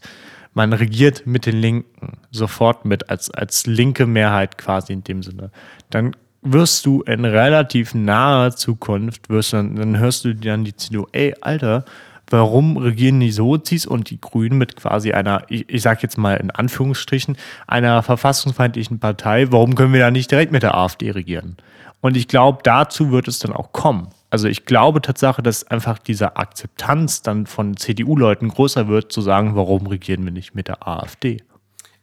man 0.54 0.72
regiert 0.72 1.26
mit 1.26 1.46
den 1.46 1.56
Linken 1.56 2.18
sofort 2.30 2.84
mit, 2.84 3.10
als, 3.10 3.30
als 3.30 3.66
linke 3.66 4.06
Mehrheit 4.06 4.58
quasi 4.58 4.92
in 4.92 5.04
dem 5.04 5.22
Sinne, 5.22 5.50
dann 5.90 6.14
wirst 6.42 6.86
du 6.86 7.02
in 7.02 7.24
relativ 7.24 7.94
naher 7.94 8.54
Zukunft, 8.54 9.28
wirst 9.30 9.52
dann, 9.52 9.76
dann 9.76 9.98
hörst 9.98 10.24
du 10.24 10.34
dann 10.34 10.64
die 10.64 10.76
CDU, 10.76 11.06
ey, 11.12 11.34
Alter, 11.40 11.84
warum 12.28 12.76
regieren 12.76 13.20
die 13.20 13.30
Sozis 13.30 13.86
und 13.86 14.10
die 14.10 14.20
Grünen 14.20 14.58
mit 14.58 14.76
quasi 14.76 15.12
einer, 15.12 15.44
ich, 15.48 15.68
ich 15.68 15.82
sag 15.82 16.02
jetzt 16.02 16.18
mal 16.18 16.34
in 16.36 16.50
Anführungsstrichen, 16.50 17.36
einer 17.66 18.02
verfassungsfeindlichen 18.02 18.98
Partei, 18.98 19.52
warum 19.52 19.74
können 19.74 19.92
wir 19.92 20.00
da 20.00 20.10
nicht 20.10 20.30
direkt 20.30 20.52
mit 20.52 20.62
der 20.62 20.76
AfD 20.76 21.10
regieren? 21.10 21.56
Und 22.00 22.16
ich 22.16 22.26
glaube, 22.26 22.58
dazu 22.64 23.12
wird 23.12 23.28
es 23.28 23.38
dann 23.38 23.52
auch 23.52 23.72
kommen. 23.72 24.08
Also 24.28 24.48
ich 24.48 24.64
glaube 24.64 25.02
Tatsache, 25.02 25.42
dass 25.42 25.68
einfach 25.68 25.98
diese 25.98 26.36
Akzeptanz 26.36 27.22
dann 27.22 27.46
von 27.46 27.76
CDU-Leuten 27.76 28.48
größer 28.48 28.88
wird, 28.88 29.12
zu 29.12 29.20
sagen, 29.20 29.54
warum 29.54 29.86
regieren 29.86 30.24
wir 30.24 30.32
nicht 30.32 30.54
mit 30.54 30.68
der 30.68 30.88
AfD? 30.88 31.42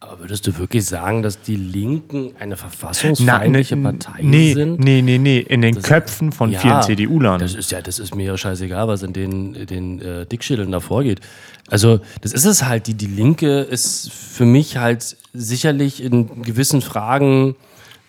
Aber 0.02 0.20
würdest 0.20 0.48
du 0.48 0.58
wirklich 0.58 0.86
sagen, 0.86 1.24
dass 1.24 1.42
die 1.42 1.58
Linken 1.58 2.34
eine 2.40 2.56
verfassungsfeindliche 2.56 3.76
Na, 3.76 3.92
Partei 3.92 4.22
nee, 4.22 4.54
sind? 4.54 4.80
Nee, 4.80 5.02
nee, 5.02 5.18
nee. 5.18 5.40
In 5.40 5.62
den 5.62 5.76
das 5.76 5.84
Köpfen 5.84 6.32
von 6.32 6.52
ja, 6.52 6.60
vielen 6.60 6.82
CDU-Lern. 6.84 7.40
Das 7.42 7.54
ist 7.54 7.70
ja, 7.72 7.82
das 7.82 8.00
ist 8.00 8.16
mir 8.16 8.38
scheißegal, 8.38 8.88
was 8.88 9.04
in 9.04 9.12
den, 9.12 9.66
den 9.66 10.02
äh, 10.02 10.26
Dickschädeln 10.26 10.72
da 10.72 10.80
vorgeht. 10.80 11.20
Also, 11.68 12.00
das 12.22 12.32
ist 12.32 12.46
es 12.46 12.64
halt. 12.64 12.88
Die, 12.88 12.94
die 12.94 13.08
Linke 13.08 13.60
ist 13.60 14.10
für 14.10 14.46
mich 14.46 14.78
halt 14.78 15.18
sicherlich 15.34 16.02
in 16.02 16.44
gewissen 16.44 16.82
Fragen 16.82 17.58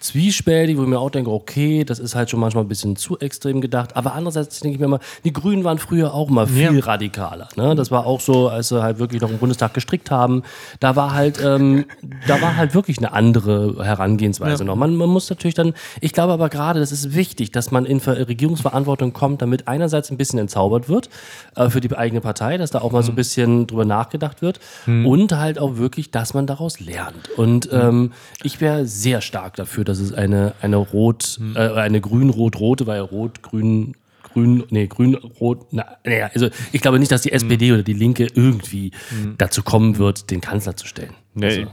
zwiespältig, 0.00 0.78
wo 0.78 0.82
ich 0.82 0.88
mir 0.88 0.98
auch 0.98 1.10
denke, 1.10 1.30
okay, 1.30 1.84
das 1.84 1.98
ist 1.98 2.14
halt 2.14 2.30
schon 2.30 2.40
manchmal 2.40 2.64
ein 2.64 2.68
bisschen 2.68 2.96
zu 2.96 3.18
extrem 3.18 3.60
gedacht. 3.60 3.96
Aber 3.96 4.14
andererseits 4.14 4.60
denke 4.60 4.74
ich 4.74 4.80
mir 4.80 4.88
mal, 4.88 5.00
die 5.24 5.32
Grünen 5.32 5.62
waren 5.62 5.78
früher 5.78 6.14
auch 6.14 6.30
mal 6.30 6.46
viel 6.46 6.78
ja. 6.78 6.84
radikaler. 6.84 7.48
Ne? 7.56 7.74
Das 7.74 7.90
war 7.90 8.06
auch 8.06 8.20
so, 8.20 8.48
als 8.48 8.68
sie 8.68 8.82
halt 8.82 8.98
wirklich 8.98 9.20
noch 9.20 9.30
im 9.30 9.38
Bundestag 9.38 9.74
gestrickt 9.74 10.10
haben. 10.10 10.42
Da 10.80 10.96
war 10.96 11.12
halt, 11.12 11.42
ähm, 11.44 11.84
da 12.26 12.40
war 12.40 12.56
halt 12.56 12.74
wirklich 12.74 12.98
eine 12.98 13.12
andere 13.12 13.84
Herangehensweise 13.84 14.64
ja. 14.64 14.66
noch. 14.66 14.76
Man, 14.76 14.96
man 14.96 15.10
muss 15.10 15.28
natürlich 15.28 15.54
dann, 15.54 15.74
ich 16.00 16.14
glaube 16.14 16.32
aber 16.32 16.48
gerade, 16.48 16.80
das 16.80 16.92
ist 16.92 17.14
wichtig, 17.14 17.52
dass 17.52 17.70
man 17.70 17.84
in 17.84 17.98
Regierungsverantwortung 17.98 19.12
kommt, 19.12 19.42
damit 19.42 19.68
einerseits 19.68 20.10
ein 20.10 20.16
bisschen 20.16 20.38
entzaubert 20.38 20.88
wird 20.88 21.10
äh, 21.56 21.68
für 21.68 21.82
die 21.82 21.94
eigene 21.94 22.22
Partei, 22.22 22.56
dass 22.56 22.70
da 22.70 22.80
auch 22.80 22.90
mal 22.90 23.02
mhm. 23.02 23.06
so 23.06 23.12
ein 23.12 23.16
bisschen 23.16 23.66
drüber 23.66 23.84
nachgedacht 23.84 24.40
wird 24.40 24.60
mhm. 24.86 25.06
und 25.06 25.32
halt 25.32 25.58
auch 25.58 25.76
wirklich, 25.76 26.10
dass 26.10 26.32
man 26.32 26.46
daraus 26.46 26.80
lernt. 26.80 27.28
Und 27.36 27.70
mhm. 27.70 27.78
ähm, 27.78 28.12
ich 28.42 28.62
wäre 28.62 28.86
sehr 28.86 29.20
stark 29.20 29.56
dafür, 29.56 29.84
dass 29.90 29.98
es 29.98 30.12
eine, 30.12 30.55
eine 30.62 30.76
rot, 30.76 31.38
hm. 31.38 31.57
äh, 31.57 31.72
eine 31.72 32.00
grün-rot-rote, 32.00 32.87
weil 32.87 33.00
rot, 33.00 33.42
grün, 33.42 33.94
grün, 34.33 34.64
nee, 34.70 34.87
grün, 34.87 35.14
rot, 35.14 35.72
naja, 35.72 36.31
also 36.33 36.48
ich 36.72 36.81
glaube 36.81 36.98
nicht, 36.98 37.11
dass 37.11 37.22
die 37.22 37.33
SPD 37.33 37.68
hm. 37.68 37.74
oder 37.74 37.83
die 37.83 37.92
Linke 37.92 38.26
irgendwie 38.33 38.92
hm. 39.09 39.35
dazu 39.38 39.62
kommen 39.62 39.98
wird, 39.98 40.31
den 40.31 40.40
Kanzler 40.40 40.76
zu 40.76 40.87
stellen. 40.87 41.14
Nee, 41.35 41.46
also, 41.46 41.70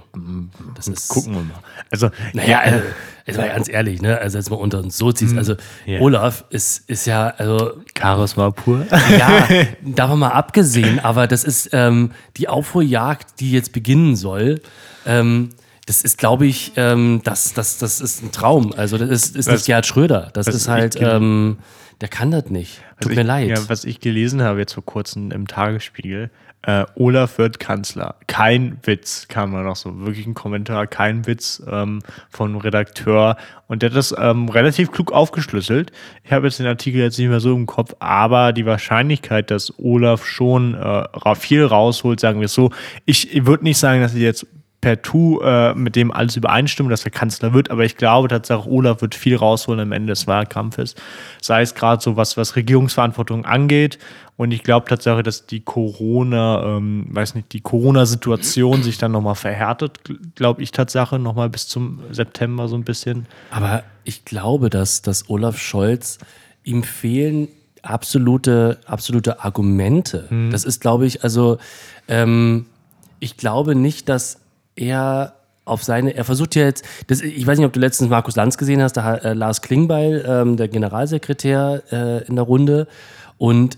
das 0.75 0.87
ist, 0.87 1.09
gucken 1.09 1.33
wir 1.33 1.41
mal. 1.41 1.59
Also, 1.89 2.09
naja, 2.33 2.59
also, 2.59 2.79
jetzt 3.25 3.37
mal 3.37 3.49
ganz 3.49 3.69
ehrlich, 3.69 4.01
ne, 4.01 4.17
also 4.19 4.37
jetzt 4.37 4.49
mal 4.49 4.57
unter 4.57 4.79
uns 4.79 4.97
so 4.97 5.11
ziehst, 5.11 5.31
hm. 5.31 5.37
also 5.37 5.55
yeah. 5.87 6.01
Olaf 6.01 6.45
ist, 6.49 6.89
ist 6.89 7.05
ja, 7.05 7.29
also. 7.37 7.73
Charisma 7.97 8.51
pur. 8.51 8.85
Ja, 8.91 9.47
davon 9.81 10.19
mal 10.19 10.29
abgesehen, 10.29 10.99
aber 10.99 11.27
das 11.27 11.43
ist 11.43 11.69
ähm, 11.73 12.11
die 12.37 12.47
Aufholjagd, 12.47 13.39
die 13.39 13.51
jetzt 13.51 13.73
beginnen 13.73 14.15
soll. 14.15 14.61
Ähm, 15.05 15.49
das 15.87 16.01
ist, 16.01 16.17
glaube 16.17 16.45
ich, 16.45 16.73
ähm, 16.75 17.21
das, 17.23 17.53
das, 17.53 17.77
das 17.77 18.01
ist 18.01 18.21
ein 18.21 18.31
Traum. 18.33 18.73
Also 18.75 18.97
das 18.97 19.09
ist, 19.09 19.35
ist 19.37 19.47
was, 19.47 19.55
nicht 19.55 19.65
Gerhard 19.67 19.85
Schröder. 19.85 20.29
Das 20.33 20.47
ist 20.47 20.67
halt, 20.67 20.97
ähm, 21.01 21.57
der 22.01 22.09
kann 22.09 22.29
das 22.29 22.49
nicht. 22.49 22.81
Tut 22.99 23.15
mir 23.15 23.21
ich, 23.21 23.27
leid. 23.27 23.47
Ja, 23.47 23.69
was 23.69 23.85
ich 23.85 24.01
gelesen 24.01 24.43
habe 24.43 24.59
jetzt 24.59 24.73
vor 24.73 24.85
kurzem 24.85 25.31
im 25.31 25.47
Tagesspiegel, 25.47 26.29
äh, 26.63 26.83
Olaf 26.95 27.37
wird 27.37 27.59
Kanzler. 27.59 28.15
Kein 28.27 28.79
Witz, 28.83 29.29
kam 29.29 29.53
da 29.53 29.61
noch 29.61 29.77
so. 29.77 30.05
Wirklich 30.05 30.27
ein 30.27 30.33
Kommentar, 30.33 30.87
kein 30.87 31.25
Witz 31.25 31.63
ähm, 31.71 32.01
von 32.29 32.57
Redakteur. 32.57 33.37
Und 33.67 33.81
der 33.81 33.91
hat 33.91 33.95
das 33.95 34.13
ähm, 34.17 34.49
relativ 34.49 34.91
klug 34.91 35.13
aufgeschlüsselt. 35.13 35.93
Ich 36.25 36.33
habe 36.33 36.47
jetzt 36.47 36.59
den 36.59 36.67
Artikel 36.67 36.99
jetzt 36.99 37.17
nicht 37.17 37.29
mehr 37.29 37.39
so 37.39 37.55
im 37.55 37.65
Kopf, 37.65 37.95
aber 37.99 38.51
die 38.51 38.65
Wahrscheinlichkeit, 38.65 39.51
dass 39.51 39.73
Olaf 39.79 40.25
schon 40.25 40.73
äh, 40.73 41.35
viel 41.35 41.63
rausholt, 41.63 42.19
sagen 42.19 42.41
wir 42.41 42.45
es 42.45 42.53
so. 42.53 42.71
Ich, 43.05 43.33
ich 43.33 43.45
würde 43.45 43.63
nicht 43.63 43.77
sagen, 43.77 44.01
dass 44.01 44.13
er 44.13 44.19
jetzt 44.19 44.45
per 44.81 45.01
Tu 45.01 45.39
äh, 45.41 45.73
mit 45.73 45.95
dem 45.95 46.11
alles 46.11 46.35
übereinstimmen, 46.35 46.89
dass 46.89 47.03
er 47.03 47.11
Kanzler 47.11 47.53
wird, 47.53 47.71
aber 47.71 47.83
ich 47.83 47.97
glaube 47.97 48.27
tatsächlich, 48.27 48.67
Olaf 48.67 49.01
wird 49.01 49.15
viel 49.15 49.35
rausholen 49.35 49.79
am 49.79 49.91
Ende 49.91 50.11
des 50.11 50.27
Wahlkampfes. 50.27 50.95
Sei 51.41 51.61
es 51.61 51.73
gerade 51.73 52.01
so 52.01 52.15
was, 52.15 52.37
was 52.37 52.55
Regierungsverantwortung 52.55 53.45
angeht. 53.45 53.97
Und 54.35 54.51
ich 54.51 54.61
glaube 54.61 54.87
tatsächlich, 54.87 55.23
dass 55.23 55.47
die 55.47 55.61
Corona, 55.61 56.77
ähm, 56.77 57.07
weiß 57.09 57.33
nicht, 57.33 57.53
die 57.53 57.61
Corona-Situation 57.61 58.83
sich 58.83 58.99
dann 58.99 59.11
nochmal 59.11 59.33
verhärtet, 59.33 59.99
glaube 60.35 60.61
ich 60.61 60.71
Tatsache, 60.71 61.17
nochmal 61.17 61.49
bis 61.49 61.67
zum 61.67 62.01
September 62.11 62.67
so 62.67 62.75
ein 62.75 62.83
bisschen. 62.83 63.25
Aber 63.49 63.83
ich 64.03 64.25
glaube, 64.25 64.69
dass, 64.69 65.01
dass 65.01 65.27
Olaf 65.27 65.57
Scholz, 65.57 66.19
ihm 66.63 66.83
fehlen 66.83 67.47
absolute, 67.81 68.79
absolute 68.85 69.43
Argumente. 69.43 70.25
Hm. 70.29 70.51
Das 70.51 70.65
ist, 70.65 70.81
glaube 70.81 71.07
ich, 71.07 71.23
also 71.23 71.57
ähm, 72.07 72.67
ich 73.19 73.37
glaube 73.37 73.73
nicht, 73.73 74.07
dass 74.07 74.39
er 74.77 75.33
auf 75.65 75.83
seine, 75.83 76.15
er 76.15 76.23
versucht 76.23 76.55
ja 76.55 76.63
jetzt, 76.63 76.85
das, 77.07 77.21
ich 77.21 77.45
weiß 77.45 77.57
nicht, 77.57 77.67
ob 77.67 77.73
du 77.73 77.79
letztens 77.79 78.09
Markus 78.09 78.35
Lanz 78.35 78.57
gesehen 78.57 78.81
hast, 78.81 78.93
da 78.93 79.15
äh, 79.15 79.33
Lars 79.33 79.61
Klingbeil, 79.61 80.23
ähm, 80.25 80.55
der 80.55 80.69
Generalsekretär 80.69 81.83
äh, 81.91 82.23
in 82.25 82.35
der 82.35 82.45
Runde 82.45 82.87
und 83.37 83.77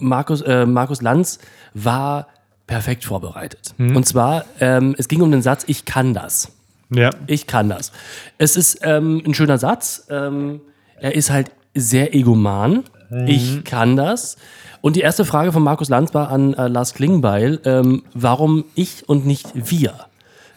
Markus, 0.00 0.42
äh, 0.42 0.66
Markus 0.66 1.02
Lanz 1.02 1.38
war 1.74 2.28
perfekt 2.66 3.04
vorbereitet. 3.04 3.74
Mhm. 3.78 3.96
Und 3.96 4.06
zwar, 4.06 4.44
ähm, 4.60 4.94
es 4.98 5.08
ging 5.08 5.22
um 5.22 5.30
den 5.30 5.42
Satz, 5.42 5.64
ich 5.66 5.84
kann 5.84 6.14
das. 6.14 6.52
Ja. 6.90 7.10
Ich 7.26 7.46
kann 7.46 7.68
das. 7.68 7.92
Es 8.38 8.56
ist 8.56 8.80
ähm, 8.82 9.22
ein 9.26 9.34
schöner 9.34 9.58
Satz. 9.58 10.06
Ähm, 10.10 10.60
er 11.00 11.14
ist 11.14 11.30
halt 11.30 11.50
sehr 11.74 12.14
egoman. 12.14 12.84
Ich 13.26 13.64
kann 13.64 13.96
das. 13.96 14.36
Und 14.80 14.96
die 14.96 15.00
erste 15.00 15.24
Frage 15.24 15.52
von 15.52 15.62
Markus 15.62 15.88
Lanz 15.88 16.14
war 16.14 16.30
an 16.30 16.54
äh, 16.54 16.68
Lars 16.68 16.94
Klingbeil, 16.94 17.60
ähm, 17.64 18.02
warum 18.14 18.64
ich 18.74 19.08
und 19.08 19.26
nicht 19.26 19.48
wir? 19.54 19.94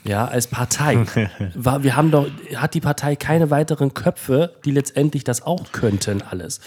Ja, 0.04 0.26
als 0.26 0.48
Partei. 0.48 1.06
War, 1.56 1.84
wir 1.84 1.96
haben 1.96 2.10
doch, 2.10 2.28
hat 2.56 2.74
die 2.74 2.82
Partei 2.82 3.16
keine 3.16 3.52
weiteren 3.52 3.94
Köpfe, 3.94 4.54
die 4.66 4.72
letztendlich 4.72 5.24
das 5.24 5.44
auch 5.44 5.72
könnten, 5.72 6.24
alles. 6.24 6.60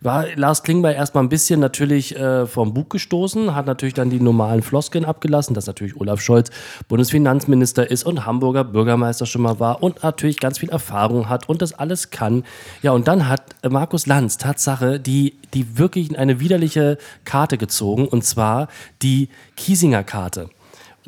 War 0.00 0.26
Lars 0.36 0.62
Klingbeil 0.62 0.94
erstmal 0.94 1.24
ein 1.24 1.28
bisschen 1.28 1.58
natürlich 1.58 2.16
äh, 2.16 2.46
vom 2.46 2.74
Bug 2.74 2.90
gestoßen, 2.90 3.54
hat 3.54 3.66
natürlich 3.66 3.94
dann 3.94 4.10
die 4.10 4.20
normalen 4.20 4.62
Floskeln 4.62 5.04
abgelassen, 5.04 5.54
dass 5.54 5.66
natürlich 5.66 5.96
Olaf 5.96 6.20
Scholz 6.20 6.50
Bundesfinanzminister 6.88 7.90
ist 7.90 8.04
und 8.04 8.24
Hamburger 8.24 8.62
Bürgermeister 8.62 9.26
schon 9.26 9.42
mal 9.42 9.58
war 9.58 9.82
und 9.82 10.02
natürlich 10.04 10.38
ganz 10.38 10.58
viel 10.58 10.68
Erfahrung 10.68 11.28
hat 11.28 11.48
und 11.48 11.62
das 11.62 11.72
alles 11.72 12.10
kann. 12.10 12.44
Ja, 12.82 12.92
und 12.92 13.08
dann 13.08 13.28
hat 13.28 13.42
Markus 13.68 14.06
Lanz 14.06 14.38
Tatsache 14.38 15.00
die, 15.00 15.34
die 15.54 15.78
wirklich 15.78 16.16
eine 16.16 16.38
widerliche 16.38 16.98
Karte 17.24 17.58
gezogen 17.58 18.06
und 18.06 18.24
zwar 18.24 18.68
die 19.02 19.28
Kiesinger 19.56 20.04
Karte. 20.04 20.50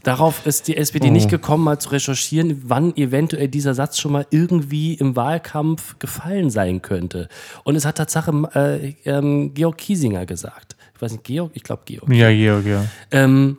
Darauf 0.02 0.46
ist 0.46 0.68
die 0.68 0.76
SPD 0.76 1.10
nicht 1.10 1.28
gekommen, 1.28 1.64
mal 1.64 1.78
zu 1.78 1.90
recherchieren, 1.90 2.62
wann 2.64 2.96
eventuell 2.96 3.48
dieser 3.48 3.74
Satz 3.74 3.98
schon 3.98 4.12
mal 4.12 4.26
irgendwie 4.30 4.94
im 4.94 5.16
Wahlkampf 5.16 5.98
gefallen 5.98 6.50
sein 6.50 6.82
könnte. 6.82 7.28
Und 7.64 7.76
es 7.76 7.84
hat 7.84 7.96
Tatsache 7.96 8.32
äh, 8.54 8.94
ähm, 9.04 9.52
Georg 9.54 9.78
Kiesinger 9.78 10.26
gesagt. 10.26 10.76
Ich 10.94 11.02
weiß 11.02 11.12
nicht, 11.12 11.24
Georg? 11.24 11.50
Ich 11.54 11.62
glaube 11.62 11.82
Georg. 11.84 12.12
Ja, 12.12 12.30
Georg, 12.30 12.66
ja. 12.66 12.84
Ähm, 13.10 13.58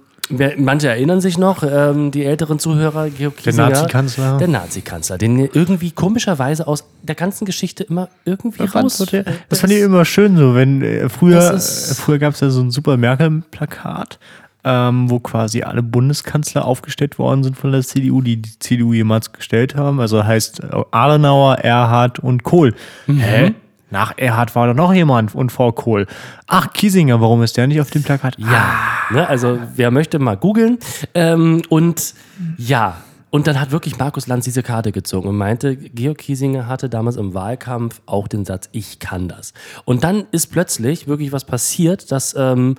manche 0.58 0.90
erinnern 0.90 1.22
sich 1.22 1.38
noch, 1.38 1.64
ähm, 1.64 2.12
die 2.12 2.24
älteren 2.24 2.60
Zuhörer, 2.60 3.10
Georg 3.10 3.36
Der 3.38 3.44
Kiesinger. 3.52 3.70
Nazi-Kanzler. 3.70 4.38
Der 4.38 4.48
Nazi-Kanzler, 4.48 5.18
den 5.18 5.40
irgendwie 5.40 5.92
komischerweise 5.92 6.68
aus 6.68 6.86
der 7.02 7.16
ganzen 7.16 7.46
Geschichte 7.46 7.84
immer 7.84 8.10
irgendwie 8.26 8.64
raus. 8.64 8.98
Das, 8.98 9.26
das 9.50 9.60
fand 9.60 9.74
ich 9.74 9.80
immer 9.80 10.06
schön 10.06 10.38
so, 10.38 10.56
wenn 10.56 10.82
äh, 10.82 11.10
früher, 11.10 11.52
Das 11.52 11.92
äh, 11.92 11.96
früher 11.96 12.20
gab 12.20 12.34
es 12.34 12.40
ja 12.40 12.50
so 12.50 12.62
ein 12.62 12.72
super 12.72 12.98
Merkel-Plakat, 12.98 14.20
ähm, 14.64 15.10
wo 15.10 15.20
quasi 15.20 15.64
alle 15.64 15.84
Bundeskanzler 15.84 16.66
aufgestellt 16.66 17.18
worden 17.18 17.44
sind 17.44 17.58
von 17.58 17.72
der 17.72 17.82
CDU, 17.82 18.22
die 18.22 18.42
die 18.42 18.60
CDU 18.60 18.94
jemals 18.94 19.32
gestellt 19.32 19.76
haben. 19.76 20.00
Also 20.00 20.24
heißt 20.24 20.64
äh, 20.64 20.84
Adenauer, 20.92 21.56
Erhard 21.60 22.20
und 22.20 22.44
Kohl. 22.44 22.76
Hä? 23.08 23.54
Nach 23.92 24.14
Erhard 24.18 24.56
war 24.56 24.68
doch 24.68 24.76
noch 24.76 24.94
jemand 24.94 25.34
und 25.34 25.52
vor 25.52 25.74
Kohl. 25.74 26.06
Ach, 26.46 26.72
Kiesinger, 26.74 27.22
warum 27.22 27.42
ist 27.42 27.58
der 27.58 27.68
nicht 27.68 27.82
auf 27.82 27.90
dem 27.90 28.04
Plakat? 28.04 28.38
Ja, 28.38 28.76
ne, 29.12 29.28
also 29.28 29.58
wer 29.76 29.90
möchte 29.90 30.20
mal 30.20 30.38
googeln. 30.38 30.78
Ähm, 31.16 31.64
und 31.70 32.14
ja, 32.58 32.98
und 33.32 33.48
dann 33.48 33.60
hat 33.60 33.72
wirklich 33.72 33.98
Markus 33.98 34.28
Lanz 34.28 34.46
diese 34.46 34.64
Karte 34.64 34.92
gezogen 34.92 35.30
und 35.30 35.38
meinte, 35.38 35.76
Georg 35.76 36.18
Kiesinger 36.20 36.68
hatte 36.68 36.90
damals 36.90 37.16
im 37.16 37.34
Wahlkampf 37.34 38.02
auch 38.06 38.28
den 38.28 38.44
Satz, 38.46 38.70
ich 38.72 39.00
kann 39.00 39.28
das. 39.28 39.54
Und 39.86 40.04
dann 40.04 40.26
ist 40.32 40.48
plötzlich 40.48 41.08
wirklich 41.08 41.32
was 41.32 41.46
passiert, 41.46 42.12
dass 42.12 42.36
ähm, 42.38 42.76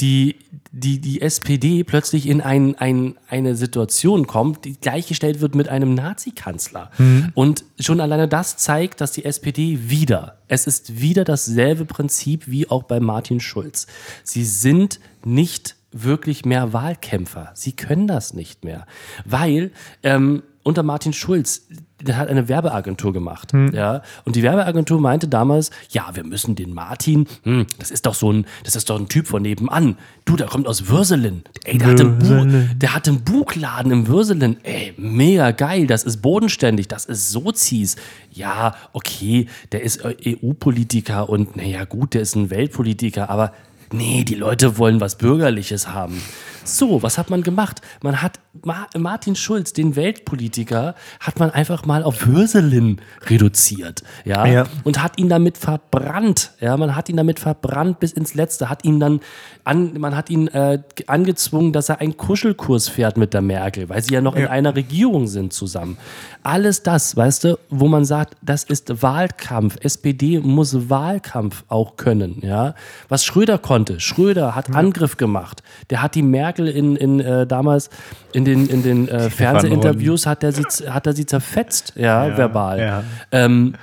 die, 0.00 0.36
die, 0.72 1.00
die 1.00 1.20
SPD 1.20 1.84
plötzlich 1.84 2.28
in 2.28 2.40
ein, 2.40 2.74
ein, 2.76 3.16
eine 3.28 3.54
Situation 3.54 4.26
kommt, 4.26 4.64
die 4.64 4.78
gleichgestellt 4.78 5.40
wird 5.40 5.54
mit 5.54 5.68
einem 5.68 5.94
Nazi-Kanzler. 5.94 6.90
Und 7.34 7.64
schon 7.78 8.00
alleine 8.00 8.26
das 8.26 8.56
zeigt, 8.56 9.00
dass 9.00 9.12
die 9.12 9.24
SPD 9.24 9.88
wieder, 9.88 10.38
es 10.48 10.66
ist 10.66 11.00
wieder 11.00 11.24
dasselbe 11.24 11.84
Prinzip 11.84 12.48
wie 12.48 12.68
auch 12.68 12.82
bei 12.82 12.98
Martin 12.98 13.40
Schulz. 13.40 13.86
Sie 14.24 14.44
sind 14.44 14.98
nicht 15.24 15.76
wirklich 15.92 16.44
mehr 16.44 16.72
Wahlkämpfer. 16.72 17.52
Sie 17.54 17.72
können 17.72 18.08
das 18.08 18.34
nicht 18.34 18.64
mehr. 18.64 18.86
Weil 19.24 19.70
ähm, 20.02 20.42
unter 20.64 20.82
Martin 20.82 21.12
Schulz, 21.12 21.68
der 22.04 22.16
hat 22.16 22.28
eine 22.28 22.48
Werbeagentur 22.48 23.12
gemacht. 23.12 23.52
Ja, 23.72 24.02
und 24.24 24.36
die 24.36 24.42
Werbeagentur 24.42 25.00
meinte 25.00 25.28
damals, 25.28 25.70
ja, 25.90 26.10
wir 26.14 26.24
müssen 26.24 26.54
den 26.54 26.72
Martin, 26.74 27.26
hm, 27.42 27.66
das 27.78 27.90
ist 27.90 28.06
doch 28.06 28.14
so 28.14 28.32
ein, 28.32 28.46
das 28.64 28.76
ist 28.76 28.90
doch 28.90 28.98
ein 28.98 29.08
Typ 29.08 29.26
von 29.26 29.42
nebenan. 29.42 29.96
Du, 30.24 30.36
der 30.36 30.46
kommt 30.46 30.66
aus 30.66 30.88
Würselen. 30.88 31.44
Ey, 31.64 31.78
der 31.78 31.88
hat, 31.88 32.00
einen 32.00 32.18
Bu 32.18 32.66
der 32.76 32.94
hat 32.94 33.08
einen 33.08 33.22
Buchladen 33.22 33.92
im 33.92 34.06
Würselen. 34.06 34.58
Ey, 34.62 34.94
mega 34.96 35.50
geil, 35.50 35.86
das 35.86 36.04
ist 36.04 36.22
bodenständig, 36.22 36.88
das 36.88 37.04
ist 37.04 37.30
Sozis. 37.30 37.96
Ja, 38.30 38.74
okay, 38.92 39.46
der 39.72 39.82
ist 39.82 40.04
EU-Politiker 40.04 41.28
und 41.28 41.56
naja, 41.56 41.84
gut, 41.84 42.14
der 42.14 42.22
ist 42.22 42.34
ein 42.36 42.50
Weltpolitiker, 42.50 43.30
aber 43.30 43.52
Nee, 43.92 44.24
die 44.24 44.34
Leute 44.34 44.78
wollen 44.78 45.00
was 45.00 45.16
Bürgerliches 45.16 45.88
haben. 45.88 46.20
So, 46.64 47.02
was 47.02 47.18
hat 47.18 47.30
man 47.30 47.42
gemacht? 47.42 47.80
Man 48.02 48.22
hat 48.22 48.40
Ma 48.62 48.86
Martin 48.96 49.34
Schulz, 49.34 49.72
den 49.72 49.96
Weltpolitiker, 49.96 50.94
hat 51.20 51.38
man 51.40 51.50
einfach 51.50 51.84
mal 51.84 52.04
auf 52.04 52.26
Würselen 52.26 53.00
reduziert. 53.26 54.02
Ja? 54.24 54.46
Ja. 54.46 54.66
Und 54.84 55.02
hat 55.02 55.18
ihn 55.18 55.28
damit 55.28 55.58
verbrannt. 55.58 56.52
Ja, 56.60 56.76
man 56.76 56.94
hat 56.94 57.08
ihn 57.08 57.16
damit 57.16 57.40
verbrannt 57.40 57.98
bis 57.98 58.12
ins 58.12 58.34
Letzte. 58.34 58.70
Hat 58.70 58.84
ihn 58.84 59.00
dann 59.00 59.20
an, 59.64 59.98
man 59.98 60.16
hat 60.16 60.30
ihn 60.30 60.48
äh, 60.48 60.78
angezwungen, 61.06 61.72
dass 61.72 61.88
er 61.88 62.00
einen 62.00 62.16
Kuschelkurs 62.16 62.88
fährt 62.88 63.16
mit 63.16 63.34
der 63.34 63.42
Merkel, 63.42 63.88
weil 63.88 64.02
sie 64.02 64.14
ja 64.14 64.20
noch 64.20 64.36
in 64.36 64.46
einer 64.46 64.76
Regierung 64.76 65.26
sind 65.26 65.52
zusammen. 65.52 65.98
Alles 66.42 66.82
das, 66.82 67.16
weißt 67.16 67.44
du, 67.44 67.58
wo 67.70 67.88
man 67.88 68.04
sagt, 68.04 68.36
das 68.40 68.62
ist 68.64 69.02
Wahlkampf. 69.02 69.78
SPD 69.80 70.38
muss 70.38 70.88
Wahlkampf 70.88 71.64
auch 71.68 71.96
können. 71.96 72.40
Ja? 72.42 72.74
Was 73.08 73.24
Schröder 73.24 73.58
konnte. 73.58 73.98
Schröder 74.00 74.54
hat 74.54 74.74
Angriff 74.74 75.16
gemacht. 75.16 75.62
Der 75.90 76.02
hat 76.02 76.14
die 76.14 76.22
Merkel 76.22 76.53
in, 76.58 76.96
in 76.96 77.20
äh, 77.20 77.46
damals 77.46 77.90
in 78.32 78.44
den, 78.44 78.66
in 78.66 78.82
den 78.82 79.08
äh, 79.08 79.30
Fernsehinterviews 79.30 80.26
hat 80.26 80.42
er 80.42 80.52
sie, 80.52 80.64
hat 80.88 81.06
er 81.06 81.12
sie 81.12 81.26
zerfetzt, 81.26 81.94
ja, 81.96 82.36
verbal. 82.36 83.04
Ähm, 83.32 83.74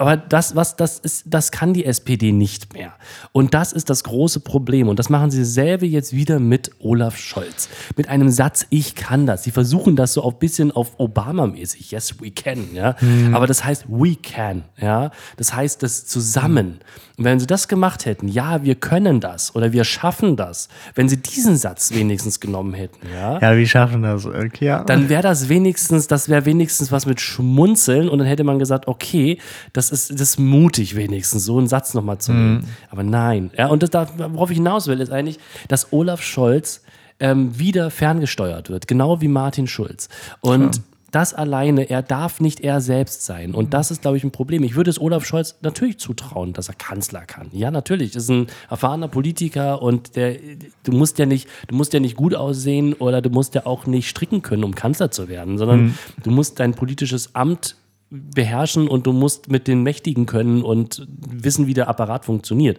aber 0.00 0.16
das, 0.16 0.56
was 0.56 0.76
das 0.76 0.98
ist, 0.98 1.24
das 1.26 1.52
kann 1.52 1.74
die 1.74 1.84
SPD 1.84 2.32
nicht 2.32 2.72
mehr. 2.72 2.94
Und 3.32 3.52
das 3.52 3.74
ist 3.74 3.90
das 3.90 4.02
große 4.02 4.40
Problem. 4.40 4.88
Und 4.88 4.98
das 4.98 5.10
machen 5.10 5.30
sie 5.30 5.44
selber 5.44 5.84
jetzt 5.84 6.14
wieder 6.14 6.40
mit 6.40 6.70
Olaf 6.78 7.18
Scholz. 7.18 7.68
Mit 7.98 8.08
einem 8.08 8.30
Satz, 8.30 8.66
ich 8.70 8.94
kann 8.94 9.26
das. 9.26 9.42
Sie 9.42 9.50
versuchen 9.50 9.96
das 9.96 10.14
so 10.14 10.26
ein 10.26 10.38
bisschen 10.38 10.72
auf 10.72 10.98
Obama-mäßig. 10.98 11.90
Yes, 11.90 12.18
we 12.18 12.30
can, 12.30 12.74
ja. 12.74 12.96
Aber 13.32 13.46
das 13.46 13.62
heißt, 13.62 13.84
we 13.88 14.16
can, 14.16 14.64
ja. 14.80 15.10
Das 15.36 15.52
heißt, 15.54 15.82
das 15.82 16.06
zusammen. 16.06 16.80
Und 17.20 17.26
wenn 17.26 17.38
sie 17.38 17.46
das 17.46 17.68
gemacht 17.68 18.06
hätten, 18.06 18.28
ja, 18.28 18.64
wir 18.64 18.76
können 18.76 19.20
das 19.20 19.54
oder 19.54 19.72
wir 19.72 19.84
schaffen 19.84 20.36
das, 20.36 20.70
wenn 20.94 21.10
sie 21.10 21.18
diesen 21.18 21.58
Satz 21.58 21.92
wenigstens 21.92 22.40
genommen 22.40 22.72
hätten, 22.72 23.06
ja 23.12 23.38
Ja, 23.38 23.58
wie 23.58 23.66
schaffen 23.66 24.02
das? 24.02 24.24
Okay, 24.24 24.64
ja. 24.64 24.84
dann 24.84 25.10
wäre 25.10 25.20
das 25.20 25.50
wenigstens, 25.50 26.06
das 26.06 26.30
wäre 26.30 26.46
wenigstens 26.46 26.90
was 26.90 27.04
mit 27.04 27.20
Schmunzeln 27.20 28.08
und 28.08 28.20
dann 28.20 28.26
hätte 28.26 28.42
man 28.42 28.58
gesagt, 28.58 28.88
okay, 28.88 29.38
das 29.74 29.89
ist, 29.92 30.10
das 30.12 30.20
ist 30.20 30.38
mutig 30.38 30.96
wenigstens, 30.96 31.44
so 31.44 31.58
einen 31.58 31.68
Satz 31.68 31.94
nochmal 31.94 32.18
zu 32.18 32.32
nehmen. 32.32 32.66
Aber 32.90 33.02
nein. 33.02 33.50
Ja, 33.56 33.68
und 33.68 33.82
das, 33.82 33.90
da- 33.90 34.08
worauf 34.32 34.50
ich 34.50 34.56
hinaus 34.58 34.86
will, 34.86 35.00
ist 35.00 35.10
eigentlich, 35.12 35.38
dass 35.68 35.92
Olaf 35.92 36.22
Scholz 36.22 36.82
ähm, 37.18 37.58
wieder 37.58 37.90
ferngesteuert 37.90 38.70
wird, 38.70 38.86
genau 38.88 39.20
wie 39.20 39.28
Martin 39.28 39.66
Schulz. 39.66 40.08
Und 40.40 40.80
das 41.12 41.34
alleine, 41.34 41.90
er 41.90 42.02
darf 42.02 42.38
nicht 42.40 42.60
er 42.60 42.80
selbst 42.80 43.24
sein. 43.26 43.52
Und 43.52 43.74
das 43.74 43.90
ist, 43.90 44.02
glaube 44.02 44.16
ich, 44.16 44.22
ein 44.22 44.30
Problem. 44.30 44.62
Ich 44.62 44.76
würde 44.76 44.90
es 44.90 45.00
Olaf 45.00 45.24
Scholz 45.26 45.56
natürlich 45.60 45.98
zutrauen, 45.98 46.52
dass 46.52 46.68
er 46.68 46.74
Kanzler 46.76 47.22
kann. 47.26 47.48
Ja, 47.50 47.72
natürlich. 47.72 48.12
Das 48.12 48.22
ist 48.22 48.28
ein 48.30 48.46
erfahrener 48.70 49.08
Politiker 49.08 49.82
und 49.82 50.14
der, 50.14 50.36
du 50.84 50.92
musst 50.92 51.18
ja 51.18 51.26
nicht, 51.26 51.48
du 51.66 51.74
musst 51.74 51.92
ja 51.94 51.98
nicht 51.98 52.14
gut 52.14 52.36
aussehen 52.36 52.92
oder 52.94 53.20
du 53.22 53.28
musst 53.30 53.56
ja 53.56 53.66
auch 53.66 53.86
nicht 53.86 54.08
stricken 54.08 54.42
können, 54.42 54.62
um 54.62 54.72
Kanzler 54.76 55.10
zu 55.10 55.26
werden, 55.28 55.58
sondern 55.58 55.98
du 56.22 56.30
musst 56.30 56.60
dein 56.60 56.74
politisches 56.74 57.34
Amt 57.34 57.74
beherrschen 58.10 58.88
und 58.88 59.06
du 59.06 59.12
musst 59.12 59.50
mit 59.50 59.68
den 59.68 59.82
Mächtigen 59.82 60.26
können 60.26 60.62
und 60.62 61.06
wissen, 61.08 61.66
wie 61.66 61.74
der 61.74 61.88
Apparat 61.88 62.24
funktioniert. 62.24 62.78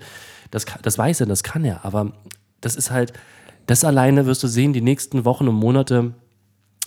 Das, 0.51 0.65
kann- 0.65 0.81
das 0.83 0.97
weiß 0.97 1.21
er, 1.21 1.25
das 1.27 1.43
kann 1.43 1.63
er, 1.63 1.85
aber 1.85 2.11
das 2.59 2.75
ist 2.75 2.91
halt, 2.91 3.13
das 3.67 3.83
alleine 3.83 4.25
wirst 4.25 4.43
du 4.43 4.47
sehen, 4.47 4.73
die 4.73 4.81
nächsten 4.81 5.23
Wochen 5.23 5.47
und 5.47 5.55
Monate, 5.55 6.13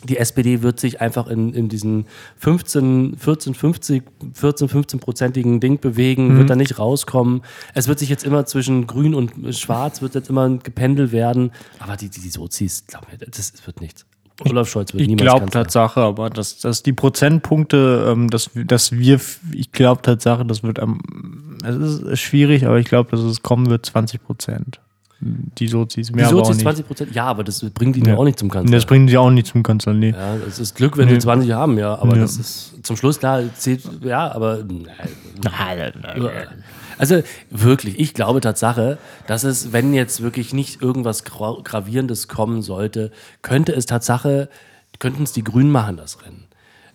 die 0.07 0.19
SPD 0.19 0.61
wird 0.61 0.79
sich 0.79 1.01
einfach 1.01 1.29
in, 1.29 1.55
in 1.55 1.71
diesen 1.71 2.05
15, 2.37 3.17
14, 3.17 3.55
50, 3.55 4.03
14, 4.35 4.69
15-prozentigen 4.69 5.61
Ding 5.61 5.81
bewegen, 5.81 6.37
wird 6.37 6.51
da 6.51 6.57
nicht 6.57 6.79
rauskommen. 6.79 7.41
Es 7.73 7.89
wird 7.89 7.99
sich 8.01 8.11
jetzt 8.11 8.25
immer 8.25 8.45
zwischen 8.45 8.87
grün 8.87 9.15
und 9.15 9.33
schwarz, 9.57 10.03
wird 10.03 10.15
jetzt 10.15 10.29
immer 10.29 10.59
gependelt 10.59 11.13
werden. 11.13 11.53
Aber 11.79 11.97
die, 11.97 12.11
die, 12.11 12.21
die 12.21 12.29
Sozis, 12.29 12.85
glaub 12.87 13.11
mir, 13.11 13.17
das 13.17 13.55
wird 13.65 13.81
nichts. 13.81 14.05
Olaf 14.41 14.69
Scholz 14.69 14.93
wird 14.93 15.03
Ich 15.03 15.07
niemals 15.09 15.23
glaube 15.25 15.41
Kanzler. 15.41 15.63
Tatsache, 15.63 16.01
aber 16.01 16.29
dass, 16.31 16.59
dass 16.59 16.83
die 16.83 16.93
Prozentpunkte, 16.93 18.07
ähm, 18.11 18.29
dass, 18.31 18.51
dass 18.55 18.93
wir, 18.93 19.21
ich 19.53 19.71
glaube 19.73 20.03
Tatsache, 20.03 20.45
das 20.45 20.63
wird 20.63 20.81
am, 20.81 21.01
es 21.65 21.77
ist 21.77 22.21
schwierig, 22.21 22.67
aber 22.67 22.79
ich 22.79 22.87
glaube, 22.87 23.11
dass 23.13 23.21
es 23.21 23.43
kommen 23.43 23.71
wird 23.71 23.87
20 23.87 24.23
Prozent. 24.25 24.81
Die 25.21 25.69
Sozis, 25.69 26.11
mehr 26.13 26.27
Die 26.27 26.31
Sozis 26.33 26.57
nicht. 26.57 26.63
20 26.65 26.87
Prozent, 26.87 27.15
ja, 27.15 27.25
aber 27.27 27.45
das 27.45 27.65
bringt 27.73 27.97
ihn 27.97 28.05
ja, 28.05 28.13
Ja. 28.13 28.19
auch 28.19 28.25
nicht 28.25 28.39
zum 28.39 28.51
Kanzler. 28.51 28.77
Das 28.77 28.85
bringen 28.85 29.09
sie 29.09 29.17
auch 29.17 29.31
nicht 29.31 29.47
zum 29.47 29.63
Kanzler, 29.63 29.95
nee. 29.95 30.11
ja, 30.11 30.35
es 30.47 30.59
ist 30.59 30.75
Glück, 30.75 30.99
wenn 30.99 31.09
sie 31.09 31.19
20 31.19 31.53
haben, 31.53 31.79
ja, 31.79 31.95
aber 31.95 32.17
Ja. 32.17 32.23
das 32.23 32.37
ist 32.37 32.85
zum 32.85 32.97
Schluss 32.97 33.21
klar, 33.21 33.43
zählt, 33.57 33.83
ja, 34.03 34.31
aber 34.33 34.59
nein. 35.43 35.93
Also 36.99 37.23
wirklich, 37.51 37.99
ich 37.99 38.15
glaube 38.15 38.41
Tatsache, 38.41 38.99
dass 39.27 39.45
es, 39.45 39.73
wenn 39.73 39.95
jetzt 39.95 40.23
wirklich 40.23 40.53
nicht 40.53 40.83
irgendwas 40.83 41.25
Gra 41.25 41.57
Gravierendes 41.63 42.29
kommen 42.29 42.63
sollte, 42.63 43.11
könnte 43.43 43.73
es 43.73 43.87
Tatsache, 43.87 44.49
könnten 44.99 45.25
es 45.25 45.33
die 45.33 45.45
Grünen 45.45 45.71
machen, 45.71 45.97
das 45.97 46.23
Rennen. 46.25 46.45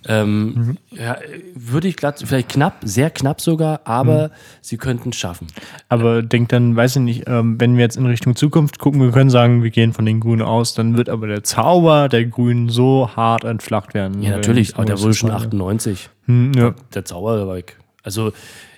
Ähm, 0.07 0.53
mhm. 0.53 0.77
ja, 0.91 1.17
würde 1.55 1.89
ich 1.89 1.97
glatt, 1.97 2.23
vielleicht 2.25 2.49
knapp, 2.49 2.77
sehr 2.83 3.09
knapp 3.09 3.41
sogar, 3.41 3.81
aber 3.83 4.29
mhm. 4.29 4.31
sie 4.61 4.77
könnten 4.77 5.09
es 5.09 5.17
schaffen. 5.17 5.47
Aber 5.89 6.21
denk 6.21 6.49
dann, 6.49 6.75
weiß 6.75 6.97
ich 6.97 7.01
nicht, 7.01 7.23
ähm, 7.27 7.59
wenn 7.59 7.75
wir 7.75 7.83
jetzt 7.83 7.97
in 7.97 8.05
Richtung 8.05 8.37
Zukunft 8.37 8.79
gucken, 8.79 9.01
wir 9.01 9.11
können 9.11 9.29
sagen, 9.29 9.61
wir 9.61 9.71
gehen 9.71 9.91
von 9.91 10.05
den 10.05 10.21
Grünen 10.21 10.41
aus, 10.41 10.73
dann 10.73 10.95
wird 10.95 11.09
aber 11.09 11.27
der 11.27 11.43
Zauber 11.43 12.07
der 12.07 12.25
Grünen 12.25 12.69
so 12.69 13.09
hart 13.13 13.43
entflacht 13.43 13.93
werden. 13.93 14.21
Ja, 14.23 14.37
natürlich, 14.37 14.75
aber 14.75 14.85
der 14.85 15.01
wurde 15.01 15.15
schon 15.15 15.31
98. 15.31 16.09
Hm, 16.27 16.53
ja. 16.53 16.73
Der 16.93 17.03
Zauber 17.03 17.45
war 17.45 17.55
weg. 17.55 17.77
Also 18.01 18.31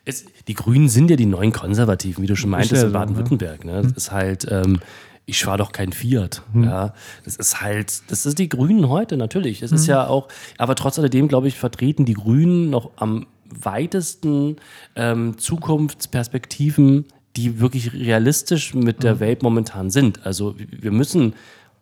es, 0.05 0.25
die 0.47 0.53
Grünen 0.53 0.89
sind 0.89 1.09
ja 1.09 1.15
die 1.15 1.25
neuen 1.25 1.51
Konservativen, 1.51 2.23
wie 2.23 2.27
du 2.27 2.35
schon 2.35 2.49
meintest, 2.49 2.83
in 2.83 2.91
Baden-Württemberg. 2.91 3.65
Ne? 3.65 3.81
Das 3.81 3.91
hm. 3.91 3.97
ist 3.97 4.11
halt, 4.11 4.47
ähm, 4.49 4.79
ich 5.25 5.43
fahre 5.43 5.59
doch 5.59 5.71
kein 5.71 5.93
Fiat. 5.93 6.41
Hm. 6.53 6.63
Ja, 6.63 6.93
das 7.23 7.35
ist 7.35 7.61
halt, 7.61 8.09
das 8.09 8.25
ist 8.25 8.39
die 8.39 8.49
Grünen 8.49 8.89
heute 8.89 9.17
natürlich. 9.17 9.59
Das 9.59 9.71
hm. 9.71 9.77
ist 9.77 9.87
ja 9.87 10.07
auch, 10.07 10.27
aber 10.57 10.75
trotz 10.75 10.97
alledem, 10.97 11.27
glaube 11.27 11.47
ich, 11.47 11.57
vertreten 11.57 12.05
die 12.05 12.13
Grünen 12.13 12.69
noch 12.69 12.91
am 12.95 13.27
weitesten 13.45 14.55
ähm, 14.95 15.37
Zukunftsperspektiven, 15.37 17.05
die 17.35 17.59
wirklich 17.59 17.93
realistisch 17.93 18.73
mit 18.73 19.03
der 19.03 19.13
hm. 19.13 19.19
Welt 19.19 19.43
momentan 19.43 19.89
sind. 19.89 20.25
Also 20.25 20.55
wir 20.57 20.91
müssen 20.91 21.35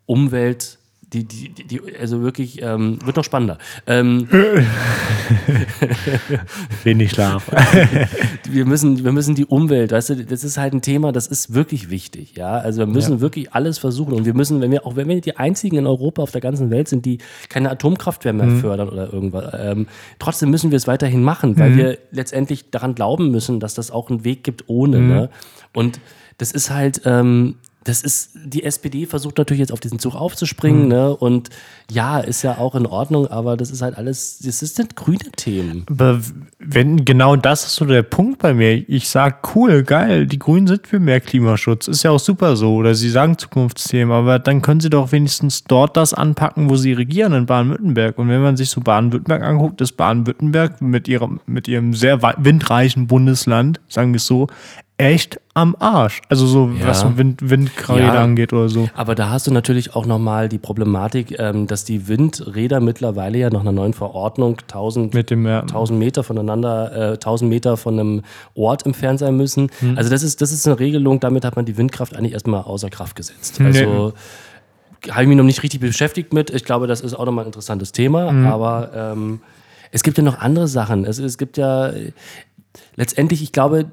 Umwelt 0.05 0.78
die, 1.13 1.25
die, 1.25 1.49
die, 1.49 1.81
also 1.99 2.21
wirklich, 2.21 2.61
ähm, 2.61 2.99
wird 3.03 3.15
noch 3.15 3.23
spannender. 3.23 3.57
Ähm, 3.87 4.27
Wenig 6.83 7.11
Schlaf. 7.11 7.49
wir, 8.49 8.65
müssen, 8.65 9.03
wir 9.03 9.11
müssen 9.11 9.33
die 9.33 9.45
Umwelt, 9.45 9.91
weißt 9.91 10.09
du, 10.09 10.25
das 10.25 10.43
ist 10.43 10.57
halt 10.57 10.73
ein 10.73 10.81
Thema, 10.81 11.11
das 11.11 11.25
ist 11.25 11.53
wirklich 11.53 11.89
wichtig, 11.89 12.35
ja. 12.35 12.57
Also 12.57 12.79
wir 12.79 12.87
müssen 12.87 13.13
ja. 13.13 13.21
wirklich 13.21 13.53
alles 13.53 13.79
versuchen 13.79 14.13
und 14.13 14.25
wir 14.25 14.35
müssen, 14.35 14.61
wenn 14.61 14.71
wir, 14.71 14.85
auch 14.85 14.95
wenn 14.95 15.07
wir 15.07 15.19
die 15.19 15.37
einzigen 15.37 15.77
in 15.77 15.87
Europa 15.87 16.21
auf 16.21 16.31
der 16.31 16.41
ganzen 16.41 16.69
Welt 16.69 16.87
sind, 16.87 17.05
die 17.05 17.17
keine 17.49 17.71
Atomkraftwerke 17.71 18.37
mehr 18.37 18.45
mhm. 18.45 18.59
fördern 18.59 18.89
oder 18.89 19.11
irgendwas, 19.11 19.55
ähm, 19.57 19.87
trotzdem 20.19 20.51
müssen 20.51 20.69
wir 20.69 20.77
es 20.77 20.87
weiterhin 20.87 21.23
machen, 21.23 21.57
weil 21.57 21.71
mhm. 21.71 21.77
wir 21.77 21.97
letztendlich 22.11 22.69
daran 22.69 22.93
glauben 22.93 23.31
müssen, 23.31 23.59
dass 23.59 23.73
das 23.73 23.89
auch 23.89 24.09
einen 24.09 24.23
Weg 24.23 24.43
gibt 24.43 24.65
ohne, 24.67 24.99
mhm. 24.99 25.07
ne? 25.07 25.29
Und 25.73 25.99
das 26.37 26.51
ist 26.51 26.69
halt, 26.69 27.01
ähm, 27.05 27.55
das 27.89 28.03
ist, 28.03 28.31
die 28.35 28.63
SPD 28.63 29.07
versucht 29.07 29.39
natürlich 29.39 29.59
jetzt 29.59 29.71
auf 29.71 29.79
diesen 29.79 29.97
Zug 29.97 30.13
aufzuspringen, 30.13 30.83
mhm. 30.83 30.87
ne? 30.89 31.15
Und 31.15 31.49
ja, 31.89 32.19
ist 32.19 32.43
ja 32.43 32.59
auch 32.59 32.75
in 32.75 32.85
Ordnung, 32.85 33.25
aber 33.27 33.57
das 33.57 33.71
ist 33.71 33.81
halt 33.81 33.97
alles, 33.97 34.37
das 34.39 34.59
sind 34.59 34.95
grüne 34.95 35.31
Themen. 35.35 35.85
Aber 35.89 36.21
wenn 36.59 37.03
genau 37.03 37.35
das 37.35 37.65
ist 37.65 37.75
so 37.75 37.85
der 37.85 38.03
Punkt 38.03 38.39
bei 38.39 38.53
mir. 38.53 38.87
Ich 38.87 39.09
sag, 39.09 39.55
cool, 39.55 39.81
geil, 39.81 40.27
die 40.27 40.37
Grünen 40.37 40.67
sind 40.67 40.85
für 40.85 40.99
mehr 40.99 41.19
Klimaschutz. 41.19 41.87
Ist 41.87 42.03
ja 42.03 42.11
auch 42.11 42.19
super 42.19 42.55
so. 42.55 42.75
Oder 42.75 42.93
sie 42.93 43.09
sagen 43.09 43.39
Zukunftsthemen, 43.39 44.13
aber 44.13 44.37
dann 44.37 44.61
können 44.61 44.81
sie 44.81 44.91
doch 44.91 45.11
wenigstens 45.11 45.63
dort 45.63 45.97
das 45.97 46.13
anpacken, 46.13 46.69
wo 46.69 46.75
sie 46.75 46.93
regieren, 46.93 47.33
in 47.33 47.47
Baden-Württemberg. 47.47 48.19
Und 48.19 48.29
wenn 48.29 48.43
man 48.43 48.55
sich 48.55 48.69
so 48.69 48.81
Baden-Württemberg 48.81 49.41
anguckt, 49.41 49.81
ist 49.81 49.93
Baden-Württemberg 49.93 50.79
mit 50.79 51.07
ihrem, 51.07 51.39
mit 51.47 51.67
ihrem 51.67 51.95
sehr 51.95 52.21
windreichen 52.37 53.07
Bundesland, 53.07 53.79
sagen 53.87 54.13
wir 54.13 54.17
es 54.17 54.27
so, 54.27 54.47
echt 54.99 55.39
am 55.53 55.75
Arsch. 55.79 56.21
Also 56.27 56.45
so, 56.45 56.69
ja. 56.77 56.87
was 56.87 57.05
Wind, 57.17 57.49
Windräder 57.49 58.13
ja. 58.13 58.21
angeht 58.21 58.51
oder 58.51 58.67
so. 58.67 58.89
Aber 58.93 59.15
da 59.15 59.29
hast 59.29 59.47
du 59.47 59.51
natürlich 59.51 59.95
auch 59.95 60.05
nochmal 60.05 60.49
die 60.49 60.57
Problematik, 60.57 61.39
ähm, 61.39 61.67
dass 61.67 61.85
die 61.85 62.09
Windräder 62.09 62.81
mittlerweile 62.81 63.37
ja 63.37 63.49
nach 63.49 63.61
einer 63.61 63.71
neuen 63.71 63.93
Verordnung 63.93 64.57
1000, 64.59 65.13
Mit 65.13 65.29
dem, 65.29 65.47
ja. 65.47 65.61
1000 65.61 65.97
Meter 65.97 66.23
voneinander, 66.23 67.13
äh, 67.13 67.13
1000 67.13 67.49
Meter 67.49 67.77
von 67.77 67.97
einem 67.97 68.21
Ort 68.55 68.85
entfernt 68.85 69.19
sein 69.19 69.37
müssen. 69.37 69.69
Hm. 69.79 69.97
Also 69.97 70.09
das 70.09 70.21
ist, 70.21 70.41
das 70.41 70.51
ist 70.51 70.67
eine 70.67 70.79
Regelung, 70.79 71.21
damit 71.21 71.45
hat 71.45 71.55
man 71.55 71.63
die 71.63 71.77
Windkraft 71.77 72.15
eigentlich 72.15 72.33
erstmal 72.33 72.63
außer 72.63 72.89
Kraft 72.89 73.15
gesetzt. 73.15 73.61
Also 73.61 74.13
nee. 75.05 75.11
habe 75.11 75.23
ich 75.23 75.29
mich 75.29 75.37
noch 75.37 75.45
nicht 75.45 75.63
richtig 75.63 75.79
beschäftigt 75.79 76.33
mit. 76.33 76.49
Ich 76.49 76.65
glaube, 76.65 76.87
das 76.87 76.99
ist 76.99 77.13
auch 77.13 77.25
nochmal 77.25 77.45
ein 77.45 77.47
interessantes 77.47 77.93
Thema, 77.93 78.29
hm. 78.29 78.47
aber 78.47 78.91
ähm, 78.93 79.39
es 79.91 80.03
gibt 80.03 80.17
ja 80.17 80.23
noch 80.25 80.39
andere 80.39 80.67
Sachen. 80.67 81.05
Es, 81.05 81.19
es 81.19 81.37
gibt 81.37 81.57
ja 81.57 81.91
letztendlich, 82.95 83.41
ich 83.41 83.53
glaube, 83.53 83.91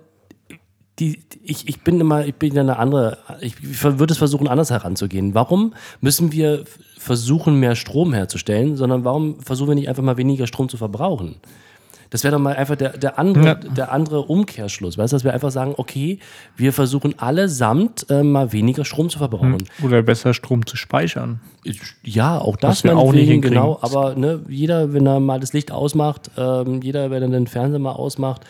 die, 0.98 1.22
ich, 1.42 1.68
ich 1.68 1.80
bin 1.82 2.00
immer, 2.00 2.26
ich 2.26 2.35
bin 2.35 2.54
ja 2.54 2.62
eine 2.62 2.78
andere, 2.78 3.18
ich 3.40 3.54
würde 3.82 4.12
es 4.12 4.18
versuchen, 4.18 4.48
anders 4.48 4.70
heranzugehen. 4.70 5.35
Warum 5.35 5.74
müssen 6.00 6.32
wir 6.32 6.64
versuchen, 6.98 7.61
mehr 7.61 7.76
Strom 7.76 8.12
herzustellen, 8.12 8.76
sondern 8.76 9.04
warum 9.04 9.40
versuchen 9.40 9.68
wir 9.68 9.74
nicht 9.74 9.88
einfach 9.88 10.02
mal 10.02 10.16
weniger 10.16 10.46
Strom 10.46 10.68
zu 10.68 10.76
verbrauchen? 10.76 11.37
Das 12.11 12.22
wäre 12.24 12.32
doch 12.32 12.40
mal 12.40 12.54
einfach 12.54 12.76
der, 12.76 12.96
der, 12.96 13.18
andere, 13.18 13.44
ja. 13.44 13.54
der 13.54 13.92
andere 13.92 14.22
Umkehrschluss, 14.22 14.96
weißt 14.96 15.12
du, 15.12 15.16
dass 15.16 15.24
wir 15.24 15.35
einfach 15.35 15.50
sagen, 15.50 15.74
okay, 15.76 16.20
wir 16.56 16.72
versuchen 16.72 17.18
allesamt 17.18 18.06
äh, 18.11 18.22
mal 18.22 18.52
weniger 18.52 18.85
Strom 18.85 19.11
zu 19.11 19.18
verbrauchen. 19.18 19.59
Hm. 19.78 19.87
Oder 19.87 20.02
besser 20.02 20.32
Strom 20.32 20.66
zu 20.66 20.76
speichern. 20.76 21.40
Ja, 22.04 22.38
auch 22.38 22.56
das 22.56 22.85
wir 22.85 22.96
auch 22.96 23.12
nicht 23.12 23.42
genau, 23.42 23.78
aber 23.82 24.14
ne, 24.14 24.40
jeder, 24.48 24.92
wenn 24.92 25.06
er 25.06 25.18
mal 25.18 25.40
das 25.40 25.52
Licht 25.52 25.72
ausmacht, 25.72 26.30
ähm, 26.38 26.80
jeder, 26.80 27.11
wenn 27.11 27.22
er 27.22 27.28
den 27.28 27.48
Fernseher 27.48 27.80
mal 27.80 27.92
ausmacht, 27.92 28.42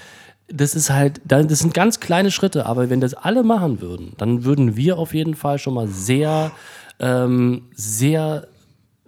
das 0.48 0.74
ist 0.74 0.90
halt, 0.90 1.20
das 1.24 1.58
sind 1.58 1.74
ganz 1.74 2.00
kleine 2.00 2.30
Schritte, 2.30 2.66
aber 2.66 2.88
wenn 2.88 3.00
das 3.00 3.14
alle 3.14 3.42
machen 3.42 3.80
würden, 3.80 4.12
dann 4.16 4.44
würden 4.44 4.76
wir 4.76 4.98
auf 4.98 5.14
jeden 5.14 5.34
Fall 5.34 5.58
schon 5.58 5.74
mal 5.74 5.88
sehr, 5.88 6.52
ähm, 7.00 7.62
sehr 7.74 8.46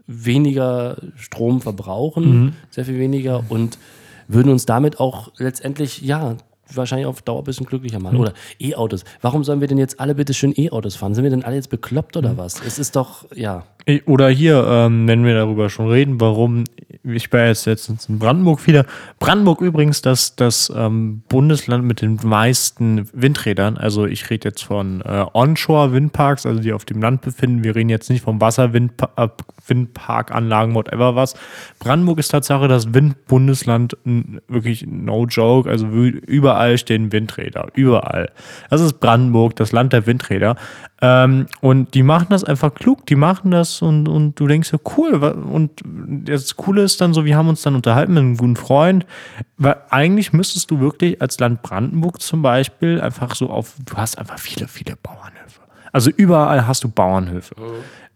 weniger 0.07 0.97
Strom 1.17 1.61
verbrauchen, 1.61 2.25
mhm. 2.25 2.53
sehr 2.71 2.85
viel 2.85 2.99
weniger 2.99 3.45
und 3.49 3.79
würden 4.27 4.51
uns 4.51 4.67
damit 4.67 5.01
auch 5.01 5.31
letztendlich, 5.39 6.03
ja, 6.03 6.37
wahrscheinlich 6.75 7.07
auf 7.07 7.23
Dauer 7.23 7.43
ein 7.43 7.45
bisschen 7.45 7.67
glücklicher 7.67 8.01
machen. 8.01 8.17
Mhm. 8.17 8.21
Oder 8.21 8.33
E-Autos. 8.59 9.05
Warum 9.21 9.45
sollen 9.45 9.61
wir 9.61 9.69
denn 9.69 9.79
jetzt 9.79 10.01
alle 10.01 10.15
bitte 10.15 10.35
schön 10.35 10.53
E-Autos 10.57 10.97
fahren? 10.97 11.15
Sind 11.15 11.25
wir 11.25 11.31
denn 11.31 11.45
alle 11.45 11.57
jetzt 11.57 11.71
bekloppt 11.71 12.17
oder 12.17 12.35
mhm. 12.35 12.39
was? 12.39 12.61
Es 12.65 12.79
ist 12.79 12.97
doch, 12.97 13.27
ja. 13.35 13.65
Oder 14.05 14.29
hier, 14.29 14.67
ähm, 14.69 15.09
wenn 15.09 15.25
wir 15.25 15.33
darüber 15.33 15.71
schon 15.71 15.89
reden, 15.89 16.21
warum, 16.21 16.65
ich 17.05 17.33
war 17.33 17.47
jetzt 17.47 17.65
letztens 17.65 18.07
in 18.07 18.19
Brandenburg 18.19 18.67
wieder. 18.67 18.85
Brandenburg 19.19 19.63
übrigens 19.63 20.03
das, 20.03 20.37
das 20.37 20.71
ähm, 20.77 21.23
Bundesland 21.29 21.85
mit 21.85 22.03
den 22.03 22.21
meisten 22.23 23.09
Windrädern. 23.15 23.79
Also 23.79 24.05
ich 24.05 24.29
rede 24.29 24.51
jetzt 24.51 24.63
von 24.63 25.01
äh, 25.01 25.25
Onshore-Windparks, 25.33 26.45
also 26.45 26.61
die 26.61 26.75
auf 26.75 26.85
dem 26.85 27.01
Land 27.01 27.23
befinden. 27.23 27.65
Wir 27.65 27.77
reden 27.77 27.89
jetzt 27.89 28.11
nicht 28.11 28.23
vom 28.23 28.43
Wasserwindparkanlagen, 28.43 30.75
whatever 30.75 31.17
was. 31.17 31.35
Brandenburg 31.79 32.19
ist 32.19 32.29
Tatsache 32.29 32.69
das 32.69 32.93
Windbundesland, 32.93 33.97
wirklich 34.49 34.87
no 34.87 35.25
joke. 35.25 35.71
Also 35.71 35.87
überall 35.87 36.58
stehen 36.79 37.13
Windräder, 37.13 37.69
überall. 37.75 38.31
Das 38.71 38.81
ist 38.81 39.01
Brandenburg, 39.01 39.57
das 39.57 39.73
Land 39.73 39.93
der 39.93 40.07
Windräder. 40.07 40.57
Ähm, 41.01 41.47
und 41.61 41.95
die 41.95 42.03
machen 42.03 42.27
das 42.31 42.43
einfach 42.43 42.75
klug, 42.75 43.07
die 43.07 43.15
machen 43.15 43.51
das 43.53 43.83
und, 43.83 44.09
und 44.09 44.39
du 44.41 44.47
denkst 44.49 44.73
ja, 44.73 44.79
cool. 44.97 45.15
Und 45.15 45.71
das 45.85 46.57
Coole 46.57 46.83
ist 46.83 47.01
dann 47.01 47.15
so, 47.15 47.25
wir 47.25 47.37
haben 47.37 47.49
uns 47.49 47.63
dann 47.63 47.77
unterhalten 47.77 48.15
mit 48.15 48.23
einem 48.23 48.37
guten 48.37 48.57
Freund, 48.57 49.07
weil 49.57 49.77
eigentlich 49.91 50.33
müsstest 50.33 50.71
du 50.71 50.81
wirklich 50.81 51.23
als 51.23 51.39
Land 51.39 51.63
Brandenburg 51.63 52.21
zum 52.21 52.43
Beispiel 52.43 53.01
einfach 53.01 53.35
so 53.35 53.51
auf, 53.51 53.75
du 53.87 53.97
hast 53.97 54.19
einfach 54.19 54.39
viele, 54.39 54.67
viele 54.67 54.97
Bauernhöfe. 54.97 55.61
Also 55.93 56.11
überall 56.11 56.67
hast 56.67 56.85
du 56.85 56.89
Bauernhöfe. 56.89 57.55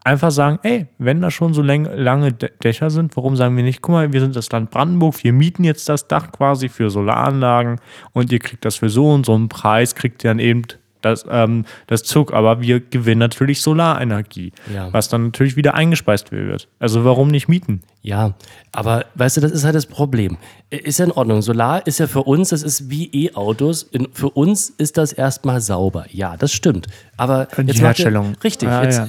Einfach 0.04 0.32
sagen, 0.32 0.58
ey, 0.64 0.88
wenn 0.98 1.20
da 1.20 1.30
schon 1.30 1.54
so 1.54 1.62
lange 1.62 2.32
Dächer 2.32 2.90
sind, 2.90 3.16
warum 3.16 3.36
sagen 3.36 3.56
wir 3.56 3.62
nicht, 3.62 3.82
guck 3.82 3.92
mal, 3.92 4.12
wir 4.12 4.20
sind 4.20 4.34
das 4.34 4.50
Land 4.50 4.70
Brandenburg, 4.70 5.22
wir 5.22 5.32
mieten 5.32 5.62
jetzt 5.62 5.88
das 5.88 6.08
Dach 6.08 6.32
quasi 6.32 6.68
für 6.68 6.90
Solaranlagen 6.90 7.80
und 8.12 8.32
ihr 8.32 8.40
kriegt 8.40 8.64
das 8.64 8.76
für 8.76 8.88
so 8.88 9.12
und 9.12 9.26
so 9.26 9.34
einen 9.34 9.48
Preis, 9.48 9.94
kriegt 9.94 10.24
ihr 10.24 10.30
dann 10.30 10.40
eben 10.40 10.64
das, 11.02 11.24
ähm, 11.28 11.64
das 11.86 12.02
Zug, 12.04 12.32
aber 12.32 12.60
wir 12.60 12.80
gewinnen 12.80 13.18
natürlich 13.18 13.60
Solarenergie, 13.60 14.52
ja. 14.72 14.92
was 14.92 15.08
dann 15.08 15.24
natürlich 15.26 15.56
wieder 15.56 15.74
eingespeist 15.74 16.32
wird. 16.32 16.68
Also 16.78 17.04
warum 17.04 17.28
nicht 17.28 17.48
mieten? 17.48 17.82
Ja, 18.04 18.34
aber 18.72 19.04
weißt 19.14 19.36
du, 19.36 19.40
das 19.40 19.52
ist 19.52 19.62
halt 19.62 19.76
das 19.76 19.86
Problem. 19.86 20.36
Ist 20.70 20.98
ja 20.98 21.04
in 21.04 21.12
Ordnung. 21.12 21.40
Solar 21.40 21.86
ist 21.86 22.00
ja 22.00 22.08
für 22.08 22.24
uns, 22.24 22.48
das 22.48 22.64
ist 22.64 22.90
wie 22.90 23.06
E-Autos. 23.12 23.90
Für 24.12 24.30
uns 24.30 24.70
ist 24.70 24.96
das 24.96 25.12
erstmal 25.12 25.60
sauber. 25.60 26.06
Ja, 26.10 26.36
das 26.36 26.52
stimmt. 26.52 26.88
Aber 27.16 27.46
die 27.56 27.62
jetzt 27.62 27.80
Herstellung. 27.80 28.32
Ihr, 28.32 28.44
richtig. 28.44 28.68
Ah, 28.68 28.82
jetzt 28.82 28.98
ja. 28.98 29.06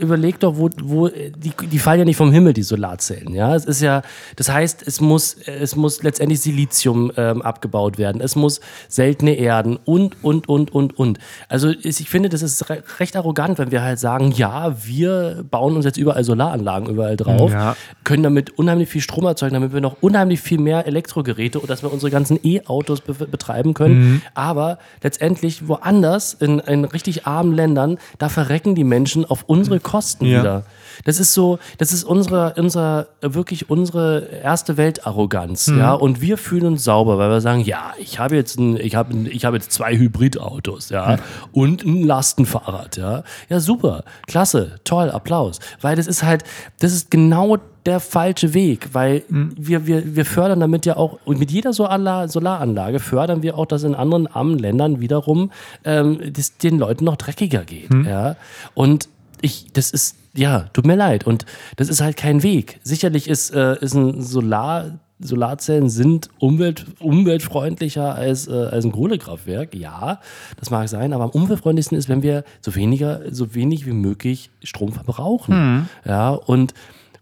überleg 0.00 0.40
doch, 0.40 0.56
wo, 0.56 0.70
wo 0.82 1.08
die, 1.08 1.52
die 1.70 1.78
fallen 1.78 2.00
ja 2.00 2.04
nicht 2.04 2.16
vom 2.16 2.32
Himmel, 2.32 2.52
die 2.54 2.64
Solarzellen. 2.64 3.32
Ja, 3.32 3.54
es 3.54 3.64
ist 3.64 3.80
ja, 3.80 4.02
das 4.34 4.48
heißt, 4.48 4.88
es 4.88 5.00
muss, 5.00 5.36
es 5.46 5.76
muss 5.76 6.02
letztendlich 6.02 6.40
Silizium 6.40 7.12
ähm, 7.16 7.42
abgebaut 7.42 7.98
werden. 7.98 8.20
Es 8.20 8.34
muss 8.34 8.60
seltene 8.88 9.34
Erden 9.34 9.78
und, 9.84 10.16
und, 10.24 10.48
und, 10.48 10.74
und, 10.74 10.98
und. 10.98 11.18
Also 11.48 11.68
ich 11.70 12.08
finde, 12.08 12.28
das 12.28 12.42
ist 12.42 12.68
re 12.70 12.82
recht 12.98 13.16
arrogant, 13.16 13.58
wenn 13.58 13.70
wir 13.70 13.82
halt 13.82 13.98
sagen, 13.98 14.32
ja, 14.32 14.74
wir 14.84 15.44
bauen 15.50 15.76
uns 15.76 15.84
jetzt 15.84 15.96
überall 15.96 16.24
Solaranlagen 16.24 16.88
überall 16.88 17.16
drauf, 17.16 17.52
Ja. 17.52 17.76
können 18.04 18.22
damit 18.22 18.50
unheimlich 18.58 18.88
viel 18.88 19.00
Strom 19.00 19.24
erzeugen, 19.26 19.54
damit 19.54 19.72
wir 19.72 19.80
noch 19.80 19.96
unheimlich 20.00 20.40
viel 20.40 20.58
mehr 20.58 20.86
Elektrogeräte 20.86 21.58
und 21.60 21.68
dass 21.70 21.82
wir 21.82 21.92
unsere 21.92 22.10
ganzen 22.10 22.38
E-Autos 22.42 23.00
be 23.00 23.12
betreiben 23.14 23.74
können. 23.74 24.22
Aber 24.34 24.78
letztendlich 25.02 25.68
woanders, 25.68 26.34
in, 26.34 26.58
in 26.60 26.84
richtig 26.84 27.26
armen 27.26 27.52
Ländern, 27.54 27.98
da 28.18 28.28
verrecken 28.28 28.74
die 28.74 28.84
Menschen 28.84 29.24
auf 29.24 29.44
unsere 29.46 29.80
Kosten 29.80 30.24
Ja. 30.26 30.40
wieder. 30.40 30.64
Das 31.04 31.18
ist 31.18 31.34
so, 31.34 31.58
das 31.78 31.92
ist 31.92 32.04
unsere, 32.04 32.54
unsere, 32.56 33.08
wirklich 33.20 33.70
unsere 33.70 34.28
erste 34.42 34.76
Weltarroganz, 34.76 35.66
ja. 35.66 35.92
Und 35.94 36.20
wir 36.20 36.38
fühlen 36.38 36.66
uns 36.66 36.84
sauber, 36.84 37.18
weil 37.18 37.30
wir 37.30 37.40
sagen, 37.40 37.60
ja, 37.60 37.92
ich 37.98 38.18
habe 38.18 38.36
jetzt 38.36 38.58
ein, 38.58 38.76
ich 38.76 38.94
habe, 38.94 39.14
ich 39.28 39.44
habe 39.44 39.56
jetzt 39.56 39.72
zwei 39.72 39.96
Hybridautos, 39.96 40.90
ja, 40.90 41.18
und 41.52 41.84
ein 41.84 42.02
Lastenfahrrad, 42.02 42.96
ja. 42.96 43.22
Ja, 43.48 43.60
super, 43.60 44.04
klasse, 44.26 44.80
toll, 44.84 45.10
Applaus. 45.10 45.58
Weil 45.80 45.96
das 45.96 46.06
ist 46.06 46.22
halt, 46.22 46.44
das 46.80 46.92
ist 46.92 47.10
genau 47.10 47.58
der 47.86 48.00
falsche 48.00 48.54
Weg, 48.54 48.90
weil 48.92 49.24
wir, 49.28 49.86
wir, 49.86 50.14
wir 50.14 50.24
fördern 50.24 50.60
damit 50.60 50.86
ja 50.86 50.96
auch, 50.96 51.18
und 51.24 51.38
mit 51.38 51.50
jeder 51.50 51.72
Solar 51.72 52.28
Solaranlage 52.28 53.00
fördern 53.00 53.42
wir 53.42 53.58
auch, 53.58 53.66
dass 53.66 53.82
in 53.82 53.94
anderen 53.94 54.26
armen 54.26 54.58
Ländern 54.58 55.00
wiederum 55.00 55.50
ähm, 55.84 56.20
das 56.32 56.56
den 56.58 56.78
Leuten 56.78 57.04
noch 57.04 57.16
dreckiger 57.16 57.64
geht. 57.64 57.92
Ja? 58.06 58.36
Und 58.74 59.08
ich, 59.40 59.66
das 59.72 59.90
ist, 59.90 60.16
ja, 60.34 60.60
tut 60.72 60.86
mir 60.86 60.96
leid. 60.96 61.26
Und 61.26 61.46
das 61.76 61.88
ist 61.88 62.00
halt 62.00 62.16
kein 62.16 62.42
Weg. 62.42 62.80
Sicherlich 62.82 63.28
ist, 63.28 63.54
äh, 63.54 63.78
ist 63.80 63.94
ein 63.94 64.22
Solar, 64.22 64.98
Solarzellen 65.20 65.88
sind 65.88 66.30
umwelt, 66.38 66.86
umweltfreundlicher 66.98 68.14
als, 68.14 68.48
äh, 68.48 68.52
als 68.52 68.84
ein 68.84 68.92
Kohlekraftwerk. 68.92 69.74
Ja, 69.74 70.20
das 70.58 70.70
mag 70.70 70.88
sein, 70.88 71.12
aber 71.12 71.24
am 71.24 71.30
umweltfreundlichsten 71.30 71.96
ist, 71.96 72.08
wenn 72.08 72.22
wir 72.22 72.44
so 72.60 72.74
weniger, 72.74 73.20
so 73.30 73.54
wenig 73.54 73.86
wie 73.86 73.92
möglich 73.92 74.50
Strom 74.64 74.92
verbrauchen. 74.92 75.88
Ja, 76.04 76.30
und 76.30 76.74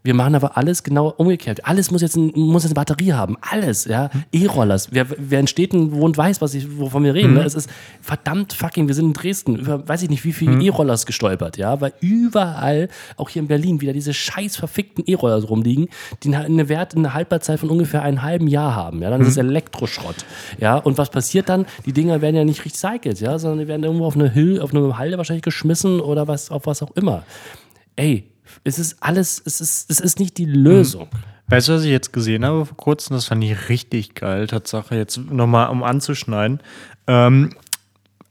wir 0.03 0.13
machen 0.15 0.33
aber 0.33 0.57
alles 0.57 0.83
genau 0.83 1.13
umgekehrt. 1.17 1.65
Alles 1.65 1.91
muss 1.91 2.01
jetzt, 2.01 2.15
ein, 2.15 2.31
muss 2.35 2.63
jetzt 2.63 2.71
eine 2.71 2.85
Batterie 2.85 3.13
haben. 3.13 3.37
Alles, 3.41 3.85
ja. 3.85 4.09
E-Rollers. 4.31 4.89
Wer, 4.91 5.05
wer 5.17 5.39
in 5.39 5.47
Städten 5.47 5.91
wohnt, 5.91 6.17
weiß, 6.17 6.41
was 6.41 6.55
ich, 6.55 6.79
wovon 6.79 7.03
wir 7.03 7.13
reden. 7.13 7.35
Ne? 7.35 7.43
Es 7.43 7.53
ist 7.53 7.69
verdammt 8.01 8.53
fucking, 8.53 8.87
wir 8.87 8.95
sind 8.95 9.05
in 9.05 9.13
Dresden, 9.13 9.55
über 9.57 9.87
weiß 9.87 10.01
ich 10.03 10.09
nicht, 10.09 10.25
wie 10.25 10.33
viele 10.33 10.61
E-Rollers 10.61 11.05
gestolpert, 11.05 11.57
ja. 11.57 11.79
Weil 11.81 11.93
überall, 11.99 12.89
auch 13.17 13.29
hier 13.29 13.43
in 13.43 13.47
Berlin, 13.47 13.81
wieder 13.81 13.93
diese 13.93 14.13
scheiß 14.13 14.57
verfickten 14.57 15.03
E-Rollers 15.05 15.49
rumliegen, 15.49 15.87
die 16.23 16.35
eine 16.35 16.67
Wert, 16.67 16.95
eine 16.95 17.13
Haltbarkeit 17.13 17.59
von 17.59 17.69
ungefähr 17.69 18.01
einem 18.01 18.23
halben 18.23 18.47
Jahr 18.47 18.75
haben. 18.75 19.01
Ja, 19.01 19.09
dann 19.09 19.21
ist 19.21 19.27
es 19.27 19.37
Elektroschrott. 19.37 20.15
Ja, 20.59 20.77
und 20.77 20.97
was 20.97 21.09
passiert 21.09 21.49
dann? 21.49 21.65
Die 21.85 21.93
Dinger 21.93 22.21
werden 22.21 22.35
ja 22.35 22.43
nicht 22.43 22.65
recycelt, 22.65 23.19
ja, 23.19 23.37
sondern 23.37 23.59
die 23.59 23.67
werden 23.67 23.83
irgendwo 23.83 24.05
auf 24.05 24.15
eine 24.15 24.33
Hülle, 24.33 24.63
auf 24.63 24.73
eine 24.73 24.97
Halde 24.97 25.17
wahrscheinlich 25.17 25.43
geschmissen 25.43 25.99
oder 25.99 26.27
was, 26.27 26.49
auf 26.49 26.65
was 26.65 26.81
auch 26.81 26.91
immer. 26.95 27.23
Ey, 27.95 28.30
es 28.63 28.79
ist 28.79 28.97
alles, 29.01 29.41
es 29.45 29.61
ist, 29.61 29.89
es 29.89 29.99
ist 29.99 30.19
nicht 30.19 30.37
die 30.37 30.45
Lösung. 30.45 31.07
Weißt 31.47 31.67
du, 31.67 31.73
was 31.73 31.83
ich 31.83 31.91
jetzt 31.91 32.13
gesehen 32.13 32.45
habe 32.45 32.65
vor 32.65 32.77
kurzem? 32.77 33.15
Das 33.15 33.25
fand 33.25 33.43
ich 33.43 33.69
richtig 33.69 34.15
geil, 34.15 34.47
Tatsache. 34.47 34.95
Jetzt 34.95 35.17
nochmal, 35.17 35.69
um 35.69 35.83
anzuschneiden. 35.83 36.61
Ähm, 37.07 37.49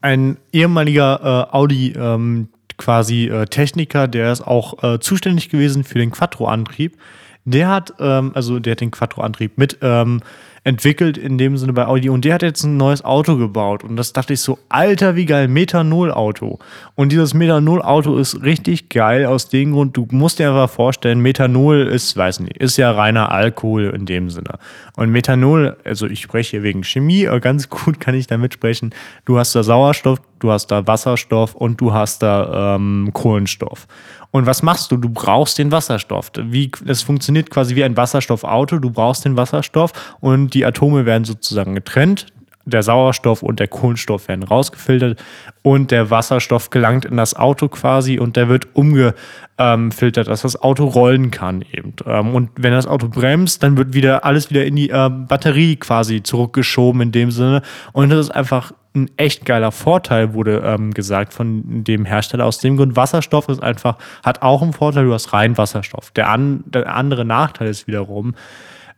ein 0.01 0.39
ehemaliger 0.53 1.49
äh, 1.53 1.55
Audi 1.55 1.93
ähm, 1.93 2.49
quasi 2.79 3.27
äh, 3.27 3.45
Techniker, 3.45 4.09
der 4.09 4.33
ist 4.33 4.41
auch 4.41 4.83
äh, 4.83 5.01
zuständig 5.01 5.51
gewesen 5.51 5.85
für 5.85 5.99
den 5.99 6.11
Quattro-Antrieb. 6.11 6.97
Der 7.45 7.69
hat, 7.69 7.95
ähm, 7.99 8.33
also 8.35 8.59
der 8.59 8.73
hat 8.73 8.81
den 8.81 8.91
Quattro-Antrieb 8.91 9.59
mit 9.59 9.79
ähm, 9.83 10.23
entwickelt 10.65 11.17
in 11.17 11.39
dem 11.39 11.57
Sinne 11.57 11.73
bei 11.73 11.87
Audi 11.87 12.11
und 12.11 12.25
der 12.25 12.35
hat 12.35 12.43
jetzt 12.43 12.65
ein 12.65 12.77
neues 12.77 13.05
Auto 13.05 13.37
gebaut 13.37 13.83
und 13.83 13.97
das 13.97 14.13
dachte 14.13 14.35
ich 14.35 14.41
so, 14.41 14.59
alter 14.69 15.17
wie 15.17 15.25
geil, 15.25 15.49
Methanol-Auto. 15.49 16.59
Und 16.95 17.13
dieses 17.13 17.33
Methanol-Auto 17.33 18.17
ist 18.17 18.43
richtig 18.43 18.91
geil 18.91 19.25
aus 19.25 19.49
dem 19.49 19.73
Grund, 19.73 19.97
du 19.97 20.07
musst 20.11 20.39
dir 20.39 20.49
einfach 20.49 20.71
vorstellen, 20.71 21.21
Methanol 21.21 21.87
ist, 21.87 22.17
weiß 22.17 22.41
nicht, 22.41 22.59
ist 22.59 22.77
ja 22.77 22.91
reiner 22.91 23.33
Alkohol 23.33 23.93
in 23.95 24.05
dem 24.05 24.29
Sinne. 24.29 24.59
Und 24.97 25.11
Methanol, 25.11 25.77
also 25.85 26.07
ich 26.07 26.21
spreche 26.21 26.51
hier 26.51 26.63
wegen 26.63 26.85
Chemie, 26.85 27.29
ganz 27.41 27.69
gut 27.71 28.01
kann 28.01 28.15
ich 28.15 28.27
damit 28.27 28.53
sprechen, 28.53 28.95
du 29.25 29.39
hast 29.39 29.55
da 29.55 29.63
Sauerstoff, 29.63 30.21
du 30.41 30.51
hast 30.51 30.67
da 30.69 30.87
Wasserstoff 30.87 31.55
und 31.55 31.81
du 31.81 31.93
hast 31.95 32.23
da 32.23 32.77
ähm, 32.77 33.11
Kohlenstoff. 33.13 33.87
Und 34.33 34.47
was 34.47 34.63
machst 34.63 34.93
du? 34.93 34.97
Du 34.97 35.09
brauchst 35.09 35.59
den 35.59 35.73
Wasserstoff. 35.73 36.31
Wie, 36.37 36.71
es 36.87 37.03
funktioniert 37.03 37.51
quasi 37.51 37.75
wie 37.75 37.85
ein 37.85 37.97
Wasserstoffauto. 37.97 38.79
Du 38.79 38.91
brauchst 38.91 39.25
den 39.25 39.37
Wasserstoff 39.37 39.93
und 40.21 40.55
die 40.55 40.65
Atome 40.65 41.05
werden 41.05 41.25
sozusagen 41.25 41.75
getrennt. 41.75 42.27
Der 42.67 42.83
Sauerstoff 42.83 43.43
und 43.43 43.59
der 43.59 43.69
Kohlenstoff 43.69 44.29
werden 44.29 44.43
rausgefiltert 44.43 45.21
und 45.63 45.91
der 45.91 46.11
Wasserstoff 46.11 46.69
gelangt 46.71 47.07
in 47.07 47.17
das 47.17 47.35
Auto 47.35 47.69
quasi 47.69 48.19
und 48.19 48.37
der 48.37 48.49
wird 48.49 48.69
umgefiltert, 48.75 50.29
dass 50.29 50.43
das 50.43 50.61
Auto 50.63 50.85
rollen 50.85 51.31
kann 51.31 51.63
eben. 51.63 51.95
Ähm, 52.07 52.35
Und 52.35 52.51
wenn 52.57 52.73
das 52.73 52.87
Auto 52.87 53.09
bremst, 53.09 53.63
dann 53.63 53.79
wird 53.79 53.95
wieder 53.95 54.25
alles 54.25 54.51
wieder 54.51 54.67
in 54.67 54.77
die 54.77 54.91
äh, 54.91 55.09
Batterie 55.09 55.77
quasi 55.77 56.23
zurückgeschoben 56.23 57.01
in 57.01 57.13
dem 57.13 57.31
Sinne. 57.31 57.63
Und 57.93 58.11
das 58.11 58.27
ist 58.27 58.31
einfach 58.31 58.73
ein 58.95 59.11
echt 59.17 59.45
geiler 59.45 59.73
Vorteil, 59.73 60.35
wurde 60.35 60.63
ähm, 60.65 60.93
gesagt 60.93 61.33
von 61.33 61.85
dem 61.85 62.05
Hersteller. 62.05 62.45
Aus 62.45 62.59
dem 62.59 62.77
Grund, 62.77 62.97
Wasserstoff 62.97 63.49
ist 63.49 63.63
einfach, 63.63 63.99
hat 64.25 64.43
auch 64.43 64.63
einen 64.63 64.73
Vorteil, 64.73 65.05
du 65.05 65.13
hast 65.13 65.33
rein 65.33 65.57
Wasserstoff. 65.57 66.11
Der, 66.11 66.29
an, 66.29 66.65
der 66.67 66.95
andere 66.95 67.25
Nachteil 67.25 67.69
ist 67.69 67.87
wiederum, 67.87 68.35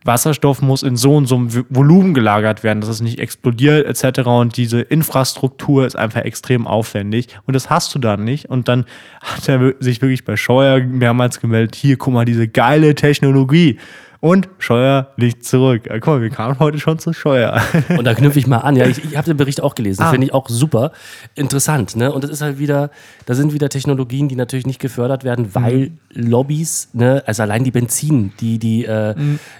Wasserstoff 0.05 0.61
muss 0.61 0.83
in 0.83 0.97
so 0.97 1.15
und 1.15 1.27
so 1.27 1.35
einem 1.35 1.65
Volumen 1.69 2.13
gelagert 2.13 2.63
werden, 2.63 2.81
dass 2.81 2.89
es 2.89 3.01
nicht 3.01 3.19
explodiert 3.19 3.85
etc. 3.85 4.27
Und 4.27 4.57
diese 4.57 4.81
Infrastruktur 4.81 5.85
ist 5.85 5.95
einfach 5.95 6.21
extrem 6.21 6.67
aufwendig 6.67 7.27
und 7.45 7.55
das 7.55 7.69
hast 7.69 7.95
du 7.95 7.99
dann 7.99 8.23
nicht. 8.23 8.49
Und 8.49 8.67
dann 8.67 8.85
hat 9.21 9.47
er 9.47 9.75
sich 9.79 10.01
wirklich 10.01 10.25
bei 10.25 10.35
Scheuer 10.35 10.81
mehrmals 10.81 11.39
gemeldet, 11.39 11.75
hier, 11.75 11.97
guck 11.97 12.13
mal, 12.13 12.25
diese 12.25 12.47
geile 12.47 12.95
Technologie. 12.95 13.79
Und 14.23 14.47
Scheuer 14.57 15.09
liegt 15.17 15.43
zurück. 15.43 15.87
Äh, 15.87 15.99
Guck 15.99 16.13
mal, 16.13 16.21
wir 16.21 16.29
kamen 16.29 16.57
heute 16.59 16.79
schon 16.79 16.97
zu 16.97 17.11
Scheuer. 17.11 17.61
Und 17.89 18.05
da 18.05 18.13
knüpfe 18.13 18.39
ich 18.39 18.47
mal 18.47 18.59
an. 18.59 18.77
Ja, 18.77 18.87
ich, 18.87 19.03
ich 19.03 19.17
habe 19.17 19.25
den 19.25 19.35
Bericht 19.35 19.59
auch 19.59 19.75
gelesen. 19.75 20.01
Ah. 20.01 20.11
Finde 20.11 20.27
ich 20.27 20.33
auch 20.33 20.47
super 20.47 20.93
interessant. 21.35 21.97
Ne? 21.97 22.09
Und 22.09 22.23
das 22.23 22.31
ist 22.31 22.41
halt 22.41 22.57
wieder, 22.57 22.89
da 23.25 23.33
sind 23.33 23.51
wieder 23.51 23.67
Technologien, 23.67 24.29
die 24.29 24.37
natürlich 24.37 24.65
nicht 24.65 24.79
gefördert 24.79 25.25
werden, 25.25 25.53
weil 25.55 25.91
Lobbys, 26.13 26.87
ne, 26.93 27.21
also 27.25 27.43
allein 27.43 27.65
die 27.65 27.71
Benzin, 27.71 28.31
die, 28.39 28.59
die, 28.59 28.85
äh, 28.85 29.13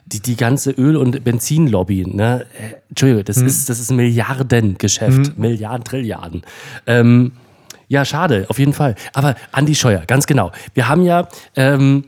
die, 0.05 0.22
die 0.22 0.38
ganze 0.38 0.72
Öl- 0.72 0.95
und 0.95 1.26
Benzinlobby, 1.26 2.05
ne, 2.07 2.45
äh, 2.57 2.76
Entschuldigung, 2.88 3.26
das 3.26 3.39
ist, 3.39 3.70
das 3.70 3.82
ist 3.82 3.91
ein 3.91 3.97
Milliardengeschäft. 3.97 5.38
Milliarden, 5.38 5.84
Trilliarden. 5.84 6.41
Ähm, 6.88 7.34
ja, 7.89 8.05
schade, 8.05 8.45
auf 8.47 8.59
jeden 8.59 8.72
Fall. 8.72 8.95
Aber 9.11 9.36
Andi 9.51 9.76
Scheuer, 9.76 10.03
ganz 10.07 10.26
genau. 10.26 10.53
Wir 10.74 10.88
haben 10.88 11.01
ja, 11.01 11.28
ähm, 11.57 12.05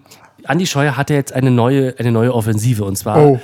Andi 0.48 0.66
Scheuer 0.68 0.98
hatte 0.98 1.14
jetzt 1.14 1.34
eine 1.34 1.52
neue, 1.52 1.96
eine 1.98 2.12
neue 2.12 2.34
Offensive 2.34 2.84
und 2.84 2.98
zwar. 2.98 3.18
Oh. 3.18 3.40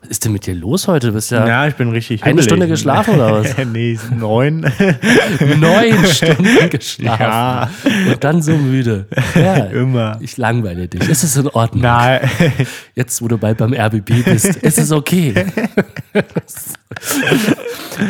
Was 0.00 0.10
ist 0.10 0.24
denn 0.24 0.32
mit 0.32 0.46
dir 0.46 0.54
los 0.56 0.88
heute? 0.88 1.06
Du 1.06 1.12
bist 1.12 1.30
ja, 1.30 1.46
Ja, 1.46 1.68
ich 1.68 1.76
bin 1.76 1.90
richtig 1.90 2.24
Eine 2.24 2.30
hibbelig. 2.30 2.46
Stunde 2.46 2.66
geschlafen 2.66 3.14
oder 3.14 3.34
was? 3.34 3.56
nee, 3.72 3.96
neun. 4.18 4.60
neun 5.60 6.06
Stunden 6.06 6.70
geschlafen. 6.70 7.22
Ja. 7.22 7.70
Und 8.10 8.24
dann 8.24 8.42
so 8.42 8.50
müde. 8.50 9.06
Ja, 9.36 9.66
Immer. 9.66 10.18
Ich 10.20 10.36
langweile 10.38 10.88
dich. 10.88 11.08
Es 11.08 11.22
ist 11.22 11.36
in 11.36 11.46
Ordnung. 11.46 11.82
Nein. 11.82 12.28
Jetzt, 12.96 13.22
wo 13.22 13.28
du 13.28 13.38
bald 13.38 13.58
beim 13.58 13.72
RBB 13.74 14.24
bist, 14.24 14.56
ist 14.56 14.78
es 14.80 14.90
okay. 14.90 15.34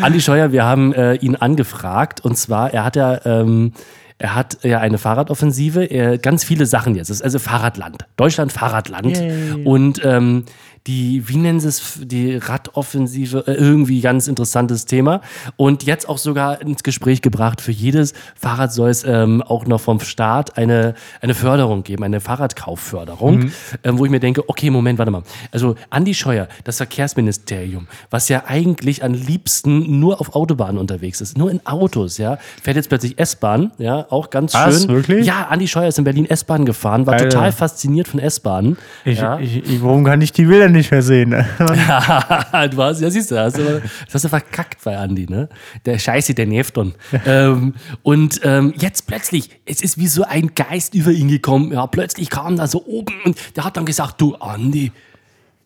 Andi 0.01 0.22
Scheuer, 0.22 0.51
wir 0.51 0.64
haben 0.64 0.95
äh, 0.95 1.16
ihn 1.16 1.36
angefragt 1.36 2.22
und 2.22 2.38
zwar, 2.38 2.72
er 2.72 2.84
hat 2.86 2.97
ja, 2.97 3.20
ähm, 3.26 3.74
er 4.22 4.36
hat 4.36 4.58
ja 4.62 4.78
eine 4.78 4.98
Fahrradoffensive, 4.98 5.84
er, 5.84 6.16
ganz 6.16 6.44
viele 6.44 6.64
Sachen 6.64 6.94
jetzt. 6.94 7.10
Es 7.10 7.16
ist 7.16 7.22
also 7.22 7.40
Fahrradland. 7.40 8.06
Deutschland 8.16 8.52
Fahrradland. 8.52 9.20
Und 9.66 10.00
ähm, 10.04 10.44
die, 10.86 11.28
wie 11.28 11.36
nennen 11.36 11.60
sie 11.60 11.68
es, 11.68 12.00
die 12.02 12.36
Radoffensive, 12.36 13.44
äh, 13.46 13.52
irgendwie 13.52 14.00
ganz 14.00 14.26
interessantes 14.26 14.84
Thema. 14.86 15.20
Und 15.56 15.84
jetzt 15.84 16.08
auch 16.08 16.18
sogar 16.18 16.60
ins 16.60 16.82
Gespräch 16.82 17.22
gebracht, 17.22 17.60
für 17.60 17.70
jedes 17.70 18.14
Fahrrad 18.34 18.72
soll 18.72 18.90
es 18.90 19.04
ähm, 19.04 19.42
auch 19.42 19.66
noch 19.66 19.80
vom 19.80 20.00
Staat 20.00 20.56
eine, 20.58 20.94
eine 21.20 21.34
Förderung 21.34 21.84
geben, 21.84 22.02
eine 22.02 22.20
Fahrradkaufförderung, 22.20 23.52
ähm, 23.84 23.98
wo 23.98 24.04
ich 24.04 24.10
mir 24.10 24.18
denke, 24.18 24.48
okay, 24.48 24.70
Moment, 24.70 24.98
warte 24.98 25.12
mal. 25.12 25.22
Also 25.52 25.76
Andi 25.90 26.14
Scheuer, 26.14 26.48
das 26.64 26.78
Verkehrsministerium, 26.78 27.86
was 28.10 28.28
ja 28.28 28.44
eigentlich 28.46 29.04
am 29.04 29.14
liebsten 29.14 30.00
nur 30.00 30.20
auf 30.20 30.34
Autobahnen 30.34 30.78
unterwegs 30.78 31.20
ist, 31.20 31.38
nur 31.38 31.50
in 31.50 31.64
Autos, 31.64 32.18
ja, 32.18 32.38
fährt 32.60 32.76
jetzt 32.76 32.88
plötzlich 32.88 33.18
S-Bahn, 33.18 33.70
ja, 33.78 34.06
auch 34.10 34.30
ganz 34.30 34.54
Was, 34.54 34.82
schön. 34.82 34.88
wirklich? 34.88 35.26
Ja, 35.26 35.46
Andi 35.48 35.68
Scheuer 35.68 35.86
ist 35.88 35.98
in 35.98 36.04
Berlin 36.04 36.26
S-Bahn 36.28 36.64
gefahren, 36.64 37.06
war 37.06 37.14
Alter. 37.14 37.28
total 37.28 37.52
fasziniert 37.52 38.08
von 38.08 38.18
S-Bahnen. 38.18 38.76
Ich, 39.04 39.20
ja. 39.20 39.38
ich, 39.38 39.58
ich, 39.58 39.82
warum 39.82 40.04
kann 40.04 40.20
ich 40.20 40.32
die 40.32 40.44
Bilder 40.44 40.71
nicht 40.72 40.90
mehr 40.90 41.02
sehen? 41.02 41.30
du 41.58 42.82
hast, 42.82 43.00
ja, 43.00 43.10
siehst 43.10 43.30
du, 43.30 43.38
hast 43.38 43.58
du, 43.58 43.80
das 43.80 44.14
hast 44.14 44.24
du 44.24 44.28
verkackt 44.28 44.82
bei 44.84 44.96
Andi, 44.96 45.26
ne? 45.28 45.48
Der 45.84 45.98
Scheiße, 45.98 46.34
der 46.34 46.46
dann. 46.46 46.94
ähm, 47.26 47.74
und 48.02 48.40
ähm, 48.44 48.74
jetzt 48.76 49.06
plötzlich, 49.06 49.50
es 49.64 49.82
ist 49.82 49.98
wie 49.98 50.06
so 50.06 50.24
ein 50.24 50.54
Geist 50.54 50.94
über 50.94 51.10
ihn 51.10 51.28
gekommen. 51.28 51.72
Ja, 51.72 51.86
plötzlich 51.86 52.30
kam 52.30 52.56
da 52.56 52.66
so 52.66 52.84
oben 52.86 53.14
und 53.24 53.36
der 53.56 53.64
hat 53.64 53.76
dann 53.76 53.86
gesagt, 53.86 54.20
du 54.20 54.34
Andi, 54.36 54.92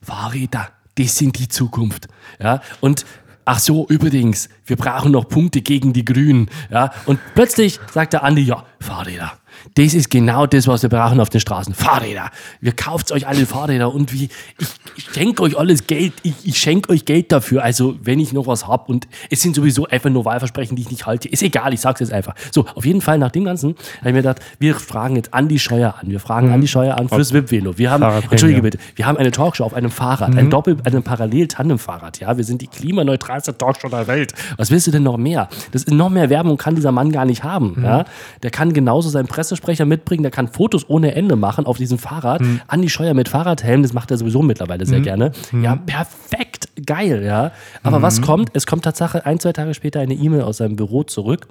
Fahrräder, 0.03 0.69
das 0.97 1.17
sind 1.17 1.39
die 1.39 1.49
Zukunft. 1.49 2.09
Ja, 2.41 2.61
und 2.81 3.05
ach 3.45 3.59
so, 3.59 3.87
übrigens, 3.89 4.49
wir 4.67 4.77
brauchen 4.77 5.13
noch 5.13 5.29
Punkte 5.29 5.63
gegen 5.63 5.93
die 5.93 6.05
Grünen. 6.05 6.51
Ja, 6.71 6.93
und 7.07 7.19
plötzlich 7.35 7.81
sagt 7.93 8.13
der 8.13 8.23
Andi, 8.23 8.43
ja, 8.43 8.65
Fahrräder. 8.81 9.33
Das 9.77 9.93
ist 9.93 10.09
genau 10.09 10.47
das, 10.47 10.67
was 10.67 10.83
wir 10.83 10.89
brauchen 10.89 11.21
auf 11.21 11.29
den 11.29 11.41
Straßen. 11.41 11.75
Fahrräder. 11.75 12.31
Wir 12.63 12.73
kauft 12.73 13.13
euch 13.13 13.27
alle 13.27 13.45
Fahrräder 13.45 13.93
und 13.93 14.11
wie, 14.11 14.31
ich, 14.59 14.69
ich 14.97 15.05
schenke 15.13 15.43
euch 15.43 15.59
alles 15.59 15.87
Geld. 15.87 16.15
Ich, 16.23 16.33
ich 16.45 16.59
schenke 16.59 16.91
euch 16.91 17.05
Geld 17.05 17.31
dafür. 17.31 17.63
Also, 17.63 17.95
wenn 18.03 18.19
ich 18.19 18.33
noch 18.33 18.47
was 18.47 18.67
habe 18.67 18.91
und 18.91 19.07
es 19.29 19.43
sind 19.43 19.55
sowieso 19.55 19.87
einfach 19.87 20.09
nur 20.09 20.25
Wahlversprechen, 20.25 20.77
die 20.77 20.83
ich 20.83 20.91
nicht 20.91 21.05
halte. 21.05 21.29
Ist 21.29 21.43
egal, 21.43 21.75
ich 21.75 21.81
sag's 21.83 22.01
jetzt 22.01 22.11
einfach. 22.11 22.35
So, 22.51 22.65
auf 22.75 22.87
jeden 22.87 23.03
Fall 23.03 23.19
nach 23.19 23.31
dem 23.31 23.45
Ganzen 23.45 23.77
habe 23.99 24.09
ich 24.09 24.15
mir 24.15 24.23
gedacht, 24.23 24.41
wir 24.59 24.77
fragen 24.77 25.17
jetzt 25.17 25.35
Andi 25.35 25.59
Scheuer 25.59 25.95
an. 26.01 26.09
Wir 26.09 26.21
fragen 26.21 26.51
Andi 26.53 26.69
Scheuer 26.69 26.97
an 26.97 27.11
fürs 27.11 27.35
VIP-Velo. 27.35 27.77
Wir 27.77 27.91
haben, 27.91 28.03
entschuldige 28.31 28.63
bitte, 28.63 28.79
wir 28.95 29.05
haben 29.05 29.19
eine 29.19 29.31
Talkshow 29.31 29.65
auf 29.65 29.75
einem 29.75 29.91
Fahrrad, 29.91 30.35
ein 30.37 30.49
Doppel, 30.49 30.79
einem 30.85 31.03
Parallel-Tandem-Fahrrad. 31.03 32.21
Ja, 32.21 32.39
wir 32.39 32.45
sind 32.45 32.63
die 32.63 32.67
klimaneutralste 32.67 33.59
Talkshow 33.59 33.91
der 33.91 34.07
Welt. 34.07 34.33
Was 34.57 34.71
willst 34.71 34.87
du 34.87 34.91
denn 34.91 35.03
noch 35.03 35.19
mehr? 35.19 35.51
Das 35.73 35.83
ist 35.83 35.91
noch 35.91 36.09
mehr 36.09 36.31
Werbung 36.31 36.57
kann 36.57 36.77
dieser 36.77 36.93
Mann 36.93 37.13
gar 37.13 37.27
nicht 37.27 37.45
haben. 37.45 37.83
Ja, 37.83 38.07
der 38.43 38.51
kann 38.51 38.73
genauso 38.73 39.11
seinen 39.11 39.27
Pressesprecher 39.27 39.66
mitbringen, 39.87 40.23
der 40.23 40.31
kann 40.33 40.49
Fotos 40.49 40.89
ohne 40.89 41.15
Ende 41.15 41.37
machen 41.37 41.67
auf 41.67 41.77
diesem 41.79 41.99
Fahrrad. 41.99 42.43
Andi 42.69 42.89
Scheuer 42.89 43.15
mit 43.15 43.29
Fahrradhelm, 43.29 43.83
das 43.83 43.93
macht 43.93 44.11
er 44.11 44.19
sowieso 44.19 44.43
mittlerweile 44.43 44.87
sehr 44.87 45.01
gerne. 45.01 45.33
Ja, 45.63 45.77
perfekt, 45.77 46.69
geil, 46.87 47.23
ja. 47.25 47.53
Aber 47.83 48.03
was 48.03 48.23
kommt? 48.23 48.51
Es 48.55 48.67
kommt 48.67 48.85
Tatsache 48.85 49.27
ein, 49.27 49.39
zwei 49.41 49.53
Tage 49.53 49.75
später 49.75 50.01
eine 50.01 50.15
E-Mail 50.15 50.43
aus 50.43 50.59
seinem 50.59 50.77
Büro 50.77 51.03
zurück 51.03 51.49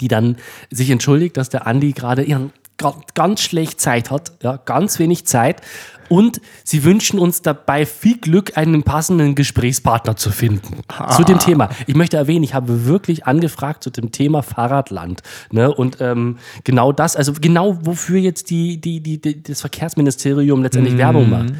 die 0.00 0.06
dann 0.06 0.36
sich 0.70 0.90
entschuldigt, 0.90 1.36
dass 1.36 1.48
der 1.48 1.66
Andi 1.66 1.90
gerade 1.92 2.22
ihren 2.22 2.52
ga- 2.76 2.94
ganz 3.14 3.40
schlecht 3.40 3.80
Zeit 3.80 4.12
hat, 4.12 4.30
ja, 4.44 4.56
ganz 4.64 5.00
wenig 5.00 5.26
Zeit. 5.26 5.60
Und 6.08 6.40
sie 6.64 6.84
wünschen 6.84 7.18
uns 7.18 7.42
dabei 7.42 7.86
viel 7.86 8.18
Glück, 8.18 8.56
einen 8.56 8.82
passenden 8.82 9.34
Gesprächspartner 9.34 10.16
zu 10.16 10.30
finden. 10.30 10.80
Zu 11.10 11.24
dem 11.24 11.38
Thema. 11.38 11.68
Ich 11.86 11.94
möchte 11.94 12.16
erwähnen, 12.16 12.44
ich 12.44 12.54
habe 12.54 12.86
wirklich 12.86 13.26
angefragt 13.26 13.84
zu 13.84 13.90
dem 13.90 14.12
Thema 14.12 14.42
Fahrradland. 14.42 15.22
Ne? 15.50 15.72
Und 15.72 16.00
ähm, 16.00 16.38
genau 16.64 16.92
das, 16.92 17.16
also 17.16 17.32
genau 17.32 17.78
wofür 17.82 18.18
jetzt 18.18 18.50
die, 18.50 18.80
die, 18.80 19.00
die, 19.00 19.20
die, 19.20 19.42
das 19.42 19.60
Verkehrsministerium 19.60 20.62
letztendlich 20.62 20.96
Werbung 20.96 21.30
macht. 21.30 21.52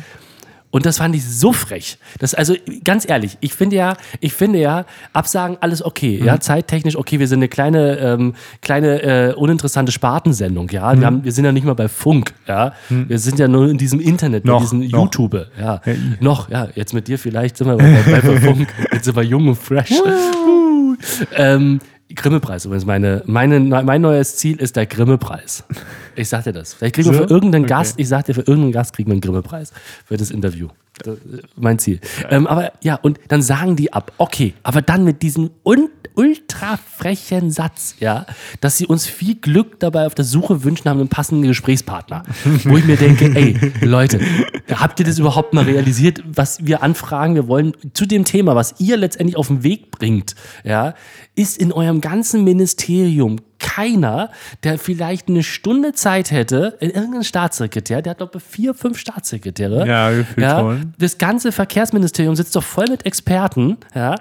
Und 0.71 0.85
das 0.85 0.99
fand 0.99 1.15
ich 1.15 1.25
so 1.25 1.53
frech. 1.53 1.99
Das, 2.19 2.35
also 2.35 2.55
ganz 2.85 3.09
ehrlich, 3.09 3.39
ich 3.41 3.55
finde 3.55 3.77
ja, 3.77 3.97
ich 4.21 4.35
finde 4.35 4.59
ja, 4.59 4.85
Absagen 5.13 5.57
alles 5.61 5.83
okay, 5.83 6.21
ja, 6.23 6.41
zeittechnisch 6.41 6.97
okay. 6.97 7.19
Wir 7.19 7.27
sind 7.27 7.39
eine 7.39 7.49
kleine, 7.49 7.99
ähm, 7.99 8.35
kleine 8.61 9.03
äh, 9.03 9.35
uninteressante 9.35 9.93
Spartensendung, 9.93 10.69
ja. 10.71 10.99
Wir, 10.99 11.07
haben, 11.07 11.25
wir 11.25 11.33
sind 11.33 11.45
ja 11.47 11.53
nicht 11.53 11.65
mal 11.65 11.75
bei 11.75 11.89
Funk, 11.89 12.35
ja. 12.47 12.75
Wir 12.89 13.19
sind 13.19 13.39
ja 13.39 13.49
nur 13.49 13.69
in 13.69 13.79
diesem 13.79 14.01
Internet, 14.01 14.45
Noch, 14.45 14.61
diesem 14.61 14.81
noch. 14.81 15.05
YouTube, 15.05 15.47
ja. 15.59 15.81
Noch, 16.21 16.51
ja. 16.51 16.69
Jetzt 16.75 16.93
mit 16.93 17.09
dir 17.09 17.19
vielleicht 17.19 17.57
sind 17.57 17.69
wir 17.69 17.77
bei, 17.77 18.03
bei, 18.07 18.21
bei 18.21 18.41
Funk. 18.41 18.69
Jetzt 18.93 19.07
sind 19.07 19.17
wir 19.17 19.23
jung 19.23 19.49
und 19.49 19.57
fresh. 19.57 19.93
ähm, 21.35 21.81
Grimme-Preis 22.15 22.65
übrigens. 22.65 22.87
Meine, 22.87 23.23
meine, 23.27 23.61
mein 23.61 24.01
neues 24.01 24.37
Ziel 24.37 24.57
ist 24.61 24.77
der 24.77 24.87
Grimme-Preis. 24.87 25.65
Ich 26.17 26.29
sag 26.29 26.45
dir 26.45 26.53
das. 26.53 26.75
Vielleicht 26.75 26.95
kriegen 26.95 27.11
wir 27.11 27.19
für 27.19 27.31
irgendeinen 27.33 27.65
Okay. 27.65 27.75
Gast, 27.75 27.99
ich 27.99 28.09
sag 28.09 28.25
dir, 28.25 28.35
für 28.35 28.41
irgendeinen 28.41 28.73
Gast 28.73 28.95
kriegen 28.95 29.11
wir 29.11 29.13
einen 29.13 29.21
Grimme-Preis 29.21 29.73
für 30.07 30.17
das 30.17 30.31
Interview. 30.31 30.69
Das, 31.03 31.17
äh, 31.17 31.43
mein 31.57 31.79
Ziel. 31.79 32.01
Ähm, 32.31 32.47
aber 32.47 32.73
ja, 32.83 32.97
und 32.97 33.21
dann 33.29 33.43
sagen 33.43 33.77
die 33.77 33.93
ab, 33.93 34.13
okay, 34.19 34.55
aber 34.63 34.83
dann 34.83 35.05
mit 35.05 35.23
diesem 35.23 35.51
un 35.65 35.91
ultra 36.19 36.77
frechen 36.77 37.53
Satz, 37.53 37.95
ja, 38.01 38.27
dass 38.61 38.77
sie 38.77 38.87
uns 38.87 39.07
viel 39.07 39.37
Glück 39.37 39.79
dabei 39.79 40.05
auf 40.07 40.17
der 40.17 40.25
Suche 40.25 40.65
wünschen, 40.65 40.91
haben 40.91 40.99
einen 40.99 41.09
passenden 41.09 41.47
Gesprächspartner. 41.47 42.25
Wo 42.65 42.77
ich 42.77 42.85
mir 42.85 42.97
denke, 42.97 43.27
ey, 43.37 43.57
Leute, 43.83 44.21
habt 44.75 44.99
ihr 44.99 45.07
das 45.07 45.21
überhaupt 45.21 45.55
mal 45.55 45.65
realisiert, 45.65 46.23
was 46.27 46.67
wir 46.67 46.83
anfragen? 46.83 47.37
Wir 47.37 47.47
wollen 47.47 47.73
zu 47.95 48.05
dem 48.05 48.25
Thema, 48.25 48.57
was 48.57 48.75
ihr 48.81 48.97
letztendlich 48.97 49.37
auf 49.37 49.47
den 49.47 49.63
Weg 49.63 49.93
bringt, 49.93 50.35
ja, 50.65 50.95
ist 51.37 51.57
in 51.57 51.73
eurem 51.73 52.01
ganzen 52.01 52.43
Ministerium 52.43 53.37
keiner, 53.59 54.31
der 54.63 54.79
vielleicht 54.79 55.29
eine 55.29 55.43
Stunde 55.43 55.93
Zeit 55.93 56.31
hätte, 56.31 56.77
in 56.81 56.91
irgendein 56.91 57.25
Staatssekretär, 57.25 58.03
der 58.03 58.11
hat 58.11 58.19
glaube 58.19 58.39
ich 58.39 58.43
vier, 58.43 58.75
fünf 58.75 58.99
Staatssekretäre. 58.99 59.87
Ja, 59.87 60.11
gefühlt 60.11 60.39
ja. 60.47 60.77
Das 60.99 61.19
ganze 61.19 61.53
Verkehrsministerium 61.53 62.37
sitzt 62.37 62.55
doch 62.57 62.63
voll 62.63 62.87
mit 62.89 63.07
Experten, 63.07 63.77
ja. 63.95 64.17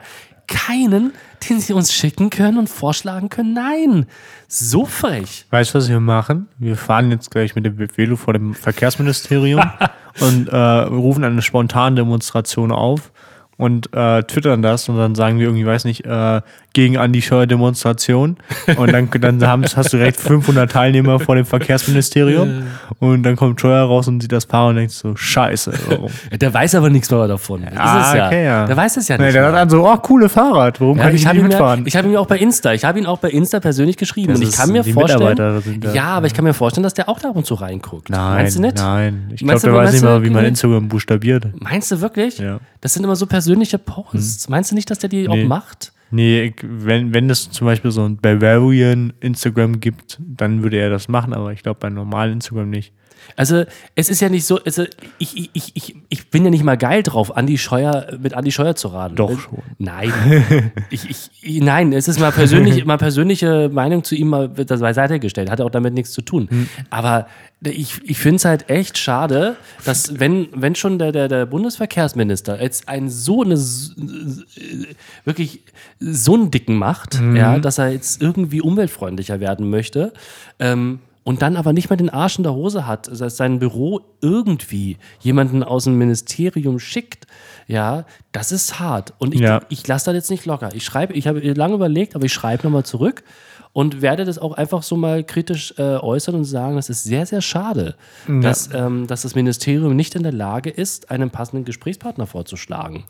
Keinen, 0.47 1.13
den 1.49 1.59
sie 1.59 1.73
uns 1.73 1.93
schicken 1.93 2.29
können 2.29 2.57
und 2.57 2.69
vorschlagen 2.69 3.29
können. 3.29 3.53
Nein, 3.53 4.05
so 4.47 4.85
frech. 4.85 5.45
Weißt 5.49 5.73
du, 5.73 5.77
was 5.77 5.89
wir 5.89 5.99
machen? 5.99 6.47
Wir 6.57 6.77
fahren 6.77 7.11
jetzt 7.11 7.31
gleich 7.31 7.55
mit 7.55 7.65
dem 7.65 7.77
Velo 7.77 8.15
vor 8.15 8.33
dem 8.33 8.53
Verkehrsministerium 8.53 9.61
und 10.19 10.47
äh, 10.47 10.57
rufen 10.57 11.23
eine 11.23 11.41
spontane 11.41 11.97
Demonstration 11.97 12.71
auf 12.71 13.11
und 13.58 13.89
äh, 13.93 14.22
twittern 14.24 14.62
das 14.62 14.88
und 14.88 14.97
dann 14.97 15.16
sagen 15.16 15.39
wir 15.39 15.47
irgendwie, 15.47 15.66
weiß 15.66 15.86
nicht, 15.86 16.05
äh, 16.05 16.41
gegen 16.74 16.97
Andi 16.97 17.24
Scheuer 17.24 17.47
Demonstration 17.47 18.38
und 18.78 18.91
dann, 18.93 19.10
dann 19.20 19.43
haben, 19.47 19.64
hast 19.76 19.93
du 19.93 19.97
recht 19.97 20.20
500 20.20 20.72
Teilnehmer 20.72 21.20
vor 21.20 21.36
dem 21.36 21.45
Verkehrsministerium 21.45 22.64
und 22.99 23.24
dann 23.24 23.36
kommt 23.36 23.60
Scheuer 23.60 23.84
raus 23.86 24.08
und 24.08 24.22
sieht 24.22 24.32
das 24.32 24.45
Paar 24.45 24.68
und 24.68 24.76
denkt 24.76 24.91
so, 24.91 25.16
scheiße, 25.16 25.74
warum? 25.89 26.12
Der 26.39 26.53
weiß 26.53 26.76
aber 26.76 26.89
nichts 26.91 27.10
mehr 27.10 27.28
davon. 27.28 27.64
Das 27.64 27.74
Ah, 27.78 28.16
ja. 28.16 28.28
okay, 28.28 28.45
ja. 28.45 28.66
Der 28.68 28.78
weiß 28.78 28.97
es 28.97 29.08
ja 29.08 29.18
Nee, 29.18 29.24
nicht. 29.26 29.36
der 29.36 29.41
mal. 29.43 29.47
hat 29.53 29.55
dann 29.55 29.70
so, 29.70 29.88
oh, 29.88 29.97
coole 29.97 30.30
Fahrrad, 30.30 30.80
warum 30.80 30.97
Ja, 30.97 31.05
kann 31.05 31.16
ich, 31.16 31.22
ich 31.22 31.28
habe 31.28 31.38
nicht 31.38 31.47
mitfahren? 31.47 31.84
ich 31.88 31.95
hab 31.95 32.05
ihn 32.05 32.16
auch 32.16 32.28
bei 32.28 32.38
Insta. 32.38 32.74
Ich 32.74 32.86
habe 32.86 32.99
ihn 32.99 33.05
auch 33.08 33.18
bei 33.20 33.30
Insta 33.30 33.60
persönlich 33.60 33.97
geschrieben. 33.97 34.34
Das 34.34 34.41
und 34.41 34.47
ich 34.47 34.55
kann 34.55 34.72
mir 34.72 34.84
vorstellen. 34.84 35.62
Ja, 35.93 36.05
aber 36.10 36.28
ich 36.28 36.34
kann 36.36 36.45
mir 36.45 36.53
vorstellen, 36.53 36.84
dass 36.84 36.93
der 36.93 37.10
auch 37.10 37.20
da 37.20 37.30
ab 37.30 37.36
und 37.36 37.45
zu 37.45 37.55
reinguckt. 37.55 38.10
nein, 38.10 38.36
Meinst 38.43 38.58
du 38.58 38.62
nicht? 38.62 38.78
nein. 38.78 39.32
Ich 39.34 39.41
glaube, 39.41 39.60
der 39.62 39.74
weiß 39.74 39.93
nicht 39.93 40.03
mal, 40.03 40.24
wie 40.24 40.30
man 40.30 40.45
Instagram 40.45 40.88
buchstabiert. 40.89 41.47
Meinst 41.60 41.91
du 41.91 42.01
wirklich? 42.01 42.38
Ja. 42.38 42.60
Das 42.82 42.93
sind 42.93 43.03
immer 43.03 43.16
so 43.16 43.26
persönliche 43.47 43.77
Posts. 43.77 44.49
Meinst 44.49 44.71
du 44.71 44.75
nicht, 44.75 44.89
dass 44.89 44.99
der 44.99 45.09
die 45.09 45.29
auch 45.29 45.35
Nee. 45.35 45.45
macht? 45.45 45.93
Nee, 46.11 46.53
wenn, 46.63 47.13
wenn 47.13 47.29
es 47.29 47.49
zum 47.49 47.65
Beispiel 47.65 47.91
so 47.91 48.03
ein 48.05 48.17
Bavarian 48.17 49.13
Instagram 49.19 49.79
gibt, 49.79 50.19
dann 50.19 50.63
würde 50.63 50.77
er 50.77 50.89
das 50.89 51.07
machen, 51.07 51.33
aber 51.33 51.51
ich 51.53 51.63
glaube 51.63 51.79
bei 51.79 51.89
normalen 51.89 52.33
Instagram 52.33 52.69
nicht. 52.69 52.93
Also, 53.36 53.65
es 53.95 54.09
ist 54.09 54.21
ja 54.21 54.30
nicht 54.30 54.45
so, 54.45 54.59
also 54.63 54.86
ich, 55.19 55.49
ich, 55.53 55.71
ich, 55.75 55.95
ich, 56.09 56.30
bin 56.30 56.45
ja 56.45 56.49
nicht 56.49 56.63
mal 56.63 56.78
geil 56.78 57.03
drauf, 57.03 57.36
Andi 57.36 57.57
Scheuer, 57.57 58.07
mit 58.19 58.34
Andi 58.34 58.51
Scheuer 58.51 58.75
zu 58.75 58.88
raten. 58.88 59.15
Doch 59.15 59.39
schon. 59.39 59.59
Nein. 59.78 60.71
ich, 60.89 61.30
ich, 61.41 61.61
nein, 61.61 61.93
es 61.93 62.07
ist 62.07 62.19
mal 62.19 62.32
persönlich, 62.32 62.86
mal 62.86 62.97
persönliche 62.97 63.69
Meinung 63.69 64.03
zu 64.03 64.15
ihm 64.15 64.30
mal 64.30 64.57
wird 64.57 64.71
das 64.71 64.80
beiseite 64.80 65.19
gestellt. 65.19 65.51
Hat 65.51 65.61
auch 65.61 65.69
damit 65.69 65.93
nichts 65.93 66.11
zu 66.11 66.21
tun. 66.21 66.47
Hm. 66.49 66.69
Aber 66.89 67.28
ich, 67.61 67.99
ich 68.03 68.17
finde 68.17 68.38
es 68.38 68.45
halt 68.45 68.69
echt 68.69 68.97
schade, 68.97 69.55
dass 69.84 70.19
wenn, 70.19 70.47
wenn 70.53 70.75
schon 70.75 70.99
der, 70.99 71.11
der, 71.11 71.28
der 71.28 71.45
Bundesverkehrsminister 71.45 72.61
jetzt 72.61 72.88
einen 72.88 73.09
so 73.09 73.43
eine 73.43 73.55
äh, 73.55 74.86
wirklich 75.25 75.61
so 75.99 76.36
einen 76.36 76.51
dicken 76.51 76.75
macht, 76.75 77.17
Mhm. 77.19 77.36
ja, 77.36 77.59
dass 77.59 77.78
er 77.78 77.89
jetzt 77.89 78.21
irgendwie 78.21 78.61
umweltfreundlicher 78.61 79.39
werden 79.39 79.69
möchte, 79.69 80.13
ähm, 80.59 80.99
und 81.28 81.41
dann 81.41 81.57
aber 81.57 81.73
nicht 81.73 81.89
mal 81.89 81.97
den 81.97 82.09
Arsch 82.09 82.38
in 82.38 82.43
der 82.43 82.53
Hose 82.53 82.88
hat, 82.88 83.09
dass 83.19 83.36
sein 83.36 83.59
Büro 83.59 83.99
irgendwie 84.21 84.95
jemanden 85.19 85.61
aus 85.61 85.84
dem 85.84 85.97
Ministerium 85.97 86.80
schickt, 86.80 87.28
ja, 87.67 88.05
das 88.32 88.53
ist 88.53 88.80
hart. 88.80 89.13
Und 89.17 89.36
ich, 89.36 89.41
Ja. 89.41 89.59
ich 89.67 89.86
lasse 89.86 90.05
das 90.05 90.13
jetzt 90.15 90.30
nicht 90.32 90.45
locker. 90.45 90.69
Ich 90.73 90.86
schreibe, 90.86 91.11
ich 91.15 91.28
habe 91.28 91.41
lange 91.51 91.73
überlegt, 91.73 92.15
aber 92.15 92.23
ich 92.23 92.32
schreibe 92.32 92.63
nochmal 92.63 92.86
zurück 92.86 93.25
und 93.73 94.01
werde 94.01 94.23
das 94.23 94.38
auch 94.39 94.53
einfach 94.53 94.84
so 94.84 94.95
mal 94.95 95.21
kritisch 95.21 95.73
äh, 95.78 95.97
äußern 95.97 96.34
und 96.34 96.45
sagen, 96.45 96.78
das 96.78 96.89
ist 96.89 97.03
sehr, 97.03 97.25
sehr 97.25 97.41
schade, 97.41 97.95
dass, 98.25 98.73
ähm, 98.73 99.05
dass 99.07 99.23
das 99.23 99.36
Ministerium 99.36 99.97
nicht 99.97 100.15
in 100.15 100.23
der 100.23 100.32
Lage 100.32 100.69
ist, 100.69 101.11
einen 101.11 101.30
passenden 101.30 101.65
Gesprächspartner 101.65 102.25
vorzuschlagen. 102.25 103.03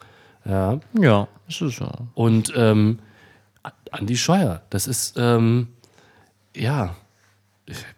Ja. 0.44 0.80
Ja, 1.00 1.28
das 1.46 1.62
ist 1.62 1.78
so. 1.78 1.92
Und 2.16 2.52
ähm, 2.56 2.98
Andi 3.92 4.18
Scheuer, 4.18 4.64
das 4.72 4.88
ist, 4.88 5.18
ähm, 5.20 5.68
ja, 6.56 6.96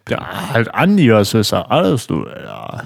Ja, 0.08 0.52
halt 0.52 0.74
Andi, 0.74 1.12
was 1.12 1.34
ist 1.34 1.52
da 1.52 1.62
alles, 1.62 2.06
du, 2.06 2.26
ja. 2.26 2.82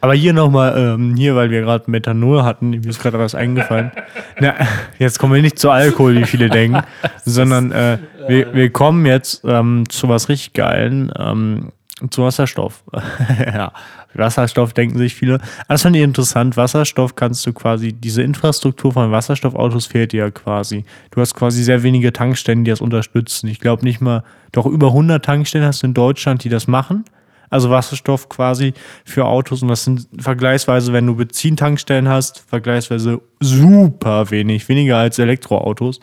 Aber 0.00 0.14
hier 0.14 0.32
nochmal, 0.32 0.76
ähm, 0.76 1.16
hier, 1.16 1.34
weil 1.36 1.50
wir 1.50 1.62
gerade 1.62 1.90
Methanol 1.90 2.42
hatten, 2.42 2.70
mir 2.70 2.86
ist 2.86 3.02
gerade 3.02 3.18
was 3.18 3.34
eingefallen. 3.34 3.90
Na, 4.40 4.54
jetzt 4.98 5.18
kommen 5.18 5.34
wir 5.34 5.42
nicht 5.42 5.58
zu 5.58 5.70
Alkohol, 5.70 6.16
wie 6.16 6.24
viele 6.24 6.48
denken, 6.48 6.82
sondern 7.24 7.72
äh, 7.72 7.98
wir, 8.28 8.54
wir 8.54 8.70
kommen 8.70 9.06
jetzt 9.06 9.42
ähm, 9.44 9.84
zu 9.88 10.08
was 10.08 10.28
richtig 10.28 10.52
Geilen, 10.52 11.12
ähm, 11.18 11.72
zu 12.10 12.22
Wasserstoff. 12.22 12.82
ja, 13.46 13.72
Wasserstoff 14.14 14.72
denken 14.72 14.98
sich 14.98 15.14
viele. 15.14 15.34
Aber 15.34 15.44
Das 15.68 15.82
fand 15.82 15.96
ich 15.96 16.02
interessant. 16.02 16.56
Wasserstoff 16.56 17.16
kannst 17.16 17.46
du 17.46 17.52
quasi, 17.52 17.92
diese 17.92 18.22
Infrastruktur 18.22 18.92
von 18.92 19.10
Wasserstoffautos 19.10 19.86
fehlt 19.86 20.12
dir 20.12 20.24
ja 20.24 20.30
quasi. 20.30 20.84
Du 21.10 21.20
hast 21.20 21.34
quasi 21.34 21.62
sehr 21.62 21.82
wenige 21.82 22.12
Tankstellen, 22.12 22.64
die 22.64 22.70
das 22.70 22.80
unterstützen. 22.80 23.48
Ich 23.48 23.60
glaube 23.60 23.84
nicht 23.84 24.00
mal, 24.00 24.22
doch 24.52 24.66
über 24.66 24.88
100 24.88 25.24
Tankstellen 25.24 25.66
hast 25.66 25.82
du 25.82 25.88
in 25.88 25.94
Deutschland, 25.94 26.44
die 26.44 26.48
das 26.48 26.66
machen. 26.66 27.04
Also 27.50 27.70
Wasserstoff 27.70 28.28
quasi 28.28 28.74
für 29.04 29.26
Autos 29.26 29.62
und 29.62 29.68
das 29.68 29.84
sind 29.84 30.08
vergleichsweise, 30.18 30.92
wenn 30.92 31.06
du 31.06 31.14
Benzintankstellen 31.14 32.08
hast, 32.08 32.40
vergleichsweise 32.48 33.20
super 33.38 34.30
wenig, 34.32 34.68
weniger 34.68 34.96
als 34.96 35.20
Elektroautos, 35.20 36.00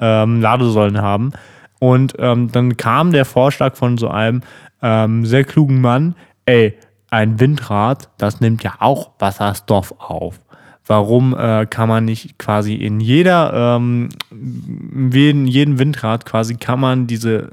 ähm, 0.00 0.40
Ladesäulen 0.40 1.02
haben. 1.02 1.32
Und 1.78 2.14
ähm, 2.18 2.50
dann 2.50 2.78
kam 2.78 3.12
der 3.12 3.26
Vorschlag 3.26 3.76
von 3.76 3.98
so 3.98 4.08
einem 4.08 4.40
ähm, 4.80 5.26
sehr 5.26 5.44
klugen 5.44 5.82
Mann, 5.82 6.14
ey, 6.46 6.74
ein 7.14 7.40
Windrad, 7.40 8.10
das 8.18 8.40
nimmt 8.40 8.62
ja 8.62 8.74
auch 8.80 9.12
Wasserstoff 9.18 9.94
auf. 9.98 10.40
warum 10.86 11.34
äh, 11.34 11.64
kann 11.64 11.88
man 11.88 12.04
nicht 12.04 12.38
quasi 12.38 12.74
in 12.74 13.00
jeder, 13.00 13.76
ähm, 13.76 14.10
in 14.30 15.46
jedem 15.46 15.78
Windrad 15.78 16.26
quasi 16.26 16.56
kann 16.56 16.78
man 16.78 17.06
diese, 17.06 17.52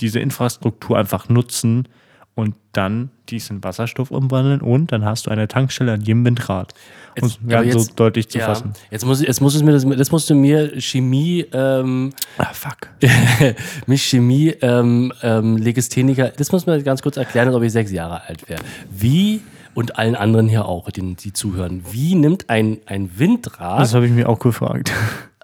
diese 0.00 0.18
Infrastruktur 0.18 0.98
einfach 0.98 1.28
nutzen 1.28 1.86
und 2.34 2.56
dann 2.72 3.10
dies 3.28 3.48
in 3.50 3.62
Wasserstoff 3.62 4.10
umwandeln 4.10 4.60
und 4.60 4.90
dann 4.90 5.04
hast 5.04 5.26
du 5.26 5.30
eine 5.30 5.46
Tankstelle 5.46 5.92
an 5.92 6.00
jedem 6.00 6.24
Windrad. 6.24 6.74
Um 7.20 7.28
es 7.28 7.38
aber 7.46 7.70
so 7.72 7.78
jetzt- 7.78 8.00
deutlich 8.00 8.28
zu 8.28 8.38
Ja, 8.38 8.46
fassen. 8.46 8.72
jetzt 8.90 9.04
muss, 9.06 9.20
jetzt 9.22 9.40
muss 9.40 9.54
es 9.54 9.62
mir 9.62 9.72
das, 9.72 9.84
das 9.86 10.10
musst 10.10 10.28
du 10.30 10.34
mir 10.34 10.80
Chemie, 10.80 11.46
ähm, 11.52 12.12
Ah, 12.38 12.52
fuck. 12.52 12.88
mich 13.86 14.02
Chemie, 14.04 14.54
ähm, 14.60 15.12
ähm, 15.22 15.56
Legistheniker, 15.56 16.28
das 16.36 16.50
muss 16.52 16.66
man 16.66 16.82
ganz 16.84 17.02
kurz 17.02 17.16
erklären, 17.16 17.48
als 17.48 17.56
ob 17.56 17.62
ich 17.62 17.72
sechs 17.72 17.92
Jahre 17.92 18.22
alt 18.28 18.48
wäre. 18.48 18.60
Wie, 18.90 19.40
und 19.74 19.98
allen 19.98 20.14
anderen 20.14 20.48
hier 20.48 20.66
auch, 20.66 20.90
die, 20.90 21.14
die 21.14 21.32
zuhören, 21.32 21.82
wie 21.90 22.14
nimmt 22.14 22.48
ein, 22.50 22.78
ein 22.86 23.10
Windrad 23.18 23.80
Das 23.80 23.94
habe 23.94 24.06
ich 24.06 24.12
mir 24.12 24.28
auch 24.28 24.38
gefragt. 24.38 24.92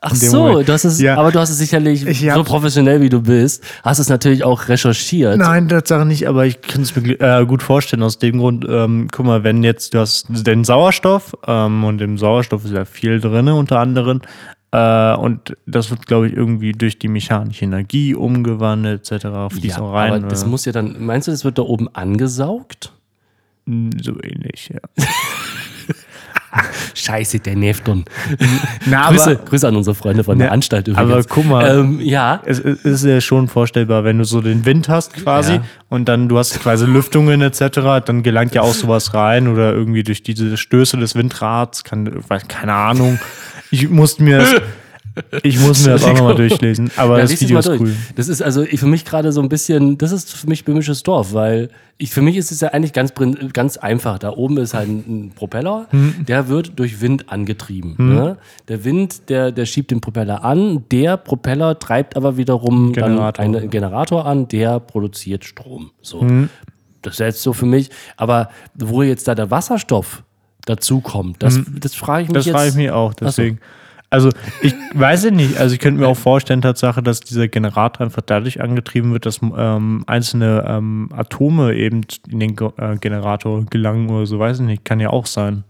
Ach 0.03 0.15
so, 0.15 0.45
Moment. 0.49 0.69
das 0.71 0.85
ist, 0.87 0.99
Ja. 1.01 1.17
aber 1.17 1.31
du 1.31 1.39
hast 1.41 1.51
es 1.51 1.59
sicherlich, 1.59 2.07
Ich 2.07 2.21
so 2.33 2.43
professionell 2.43 3.03
wie 3.03 3.11
du 3.11 3.21
bist, 3.21 3.63
hast 3.85 3.99
es 3.99 4.09
natürlich 4.09 4.45
auch 4.45 4.69
recherchiert. 4.69 5.37
Nein, 5.37 5.69
Tatsache 5.69 6.07
nicht, 6.07 6.27
aber 6.27 6.47
ich 6.47 6.63
kann 6.63 6.81
es 6.83 6.97
mir 6.97 7.21
äh, 7.21 7.45
gut 7.45 7.63
vorstellen. 7.63 8.03
Aus 8.03 8.19
dem 8.19 8.39
Grund, 8.39 8.65
ähm, 8.69 9.09
guck 9.13 9.27
mal, 9.27 9.45
wenn 9.45 9.63
jetzt 9.63 9.93
du 9.93 9.99
hast 9.99 10.27
den 10.31 10.65
Sauerstoff 10.65 11.37
ähm, 11.47 11.85
und 11.85 12.01
im 12.01 12.17
Sauerstoff 12.17 12.65
ist 12.65 12.73
ja 12.73 12.87
viel 12.87 13.21
drin, 13.21 13.49
unter 13.49 13.79
anderem. 13.79 14.23
Äh, 14.73 15.15
und 15.17 15.55
das 15.67 15.91
wird, 15.91 16.07
glaube 16.07 16.29
ich, 16.29 16.33
irgendwie 16.35 16.73
durch 16.73 16.99
die 16.99 17.09
mechanische 17.09 17.65
Energie 17.67 18.15
umgewandelt, 18.15 19.11
etc. 19.11 19.27
Fließt 19.51 19.77
Ja, 19.77 19.83
auch 19.83 19.93
rein. 19.93 20.13
aber 20.15 20.29
das 20.29 20.43
oder? 20.43 20.51
muss 20.51 20.65
ja 20.65 20.73
dann, 20.73 20.97
meinst 21.05 21.29
du, 21.29 21.33
das 21.33 21.45
wird 21.45 21.59
da 21.59 21.63
oben 21.63 21.89
angesaugt? 21.95 22.93
so 23.67 24.15
ähnlich, 24.23 24.71
ja. 24.73 24.81
Scheiße, 26.95 27.39
der 27.41 27.57
Nefton. 27.57 28.05
Na, 28.87 29.09
Grüße, 29.11 29.37
Grüße 29.45 29.69
an 29.69 29.77
unsere 29.77 29.95
Freunde 29.95 30.25
von 30.25 30.39
der 30.39 30.53
Anstalt 30.53 30.89
übrigens. 30.89 31.11
aber 31.13 31.25
guck 31.25 31.47
mal. 31.47 31.79
Ähm, 31.79 32.01
ja, 32.01 32.41
es 32.45 32.59
ist 32.59 33.05
ja 33.05 33.21
schon 33.21 33.49
vorstellbar, 33.49 34.05
wenn 34.05 34.19
du 34.19 34.25
so 34.25 34.41
den 34.41 34.65
Wind 34.67 34.89
hast 34.89 35.15
quasi 35.15 35.55
Ja. 35.55 35.63
und 35.89 36.09
dann 36.09 36.29
du 36.29 36.39
hast 36.39 36.61
quasi 36.61 36.87
Lüftungen 36.87 37.41
etc., 37.43 38.03
dann 38.05 38.23
gelangt 38.23 38.55
ja 38.55 38.63
auch 38.63 38.75
sowas 38.75 39.15
rein 39.15 39.49
oder 39.49 39.73
irgendwie 39.73 40.03
durch 40.03 40.23
diese 40.23 40.57
Stöße 40.57 40.97
des 40.97 41.15
Windrads, 41.15 41.85
kann, 41.85 42.11
keine 42.49 42.73
Ahnung. 42.75 43.19
Ich 43.71 43.89
musste 43.89 44.23
mir 44.25 44.39
das, 44.39 44.55
ich 45.43 45.59
muss 45.61 45.85
mir 45.85 45.93
das 45.93 46.05
auch 46.05 46.13
nochmal 46.15 46.35
durchlesen, 46.35 46.91
aber 46.97 47.17
ja, 47.17 47.23
das 47.23 47.41
Video 47.41 47.59
ist 47.59 47.69
durch. 47.69 47.81
cool. 47.81 47.95
Das 48.17 48.29
ist 48.29 48.43
also 48.43 48.65
für 48.65 48.87
mich 48.87 49.05
gerade 49.05 49.33
so 49.33 49.41
ein 49.41 49.49
bisschen, 49.49 49.99
das 49.99 50.13
ist 50.13 50.33
für 50.33 50.47
mich 50.49 50.65
böhmisches 50.65 51.03
Dorf, 51.03 51.33
weil 51.33 51.69
ich, 51.99 52.11
für 52.11 52.23
mich 52.23 52.37
ist 52.37 52.51
es 52.51 52.61
ja 52.61 52.69
eigentlich 52.69 52.93
ganz, 52.95 53.13
ganz 53.53 53.77
einfach. 53.77 54.19
Da 54.19 54.31
oben 54.33 54.57
ist 54.57 54.73
halt 54.73 54.89
ein, 54.89 55.33
Propeller, 55.35 55.87
Hm. 55.91 56.25
der 56.27 56.49
wird 56.49 56.79
durch 56.79 57.01
Wind 57.03 57.31
angetrieben. 57.31 57.95
Ne? 57.99 58.39
Der 58.69 58.85
Wind, 58.85 59.29
der, 59.29 59.53
der 59.53 59.67
schiebt 59.67 59.91
den 59.91 60.01
Propeller 60.01 60.43
an, 60.45 60.85
der 60.91 61.17
Propeller 61.19 61.79
treibt 61.79 62.17
aber 62.17 62.37
wiederum 62.39 62.93
Generator. 62.95 63.33
dann 63.33 63.55
einen 63.57 63.71
Generator 63.71 64.25
an, 64.25 64.49
der 64.49 64.81
produziert 64.81 65.45
Strom. 65.45 65.91
So. 66.01 66.23
Hm. 66.23 66.49
Das 67.03 67.15
ist 67.15 67.19
jetzt 67.21 67.43
so 67.43 67.53
für 67.53 67.67
mich. 67.67 67.91
Aber 68.17 68.49
wo 68.75 69.03
jetzt 69.03 69.29
da 69.29 69.35
der 69.35 69.51
Wasserstoff 69.51 70.23
dazukommt, 70.67 71.43
das, 71.43 71.61
das 71.81 71.95
frage 71.95 72.25
ich 72.25 72.29
mich 72.29 72.31
Hm. 72.31 72.35
Das 72.35 72.47
jetzt. 72.47 72.55
frage 72.55 72.69
ich 72.71 72.75
mich 72.77 72.91
auch, 72.91 73.13
so. 73.21 73.43
Also 74.13 74.31
ich 74.61 74.75
weiß 74.95 75.25
ja 75.27 75.31
nicht, 75.31 75.57
also 75.59 75.73
ich 75.73 75.81
könnte 75.81 76.01
mir 76.01 76.09
auch 76.09 76.17
vorstellen, 76.17 76.63
Tatsache, 76.63 77.01
dass 77.03 77.21
dieser 77.21 77.47
Generator 77.47 78.05
einfach 78.05 78.23
dadurch 78.27 78.61
angetrieben 78.61 79.13
wird, 79.13 79.25
dass 79.25 79.41
ähm, 79.43 80.03
einzelne 80.09 80.65
ähm, 80.67 81.11
Atome 81.17 81.75
eben 81.75 82.01
in 82.29 82.41
den 82.41 82.57
Ge 82.57 82.71
äh, 82.77 82.97
Generator 82.97 83.65
gelangen 83.67 84.11
oder 84.11 84.27
so, 84.27 84.41
weiß 84.41 84.59
ich 84.61 84.67
nicht, 84.67 84.85
kann 84.85 84.99
ja 84.99 85.11
auch 85.11 85.27
sein. 85.27 85.63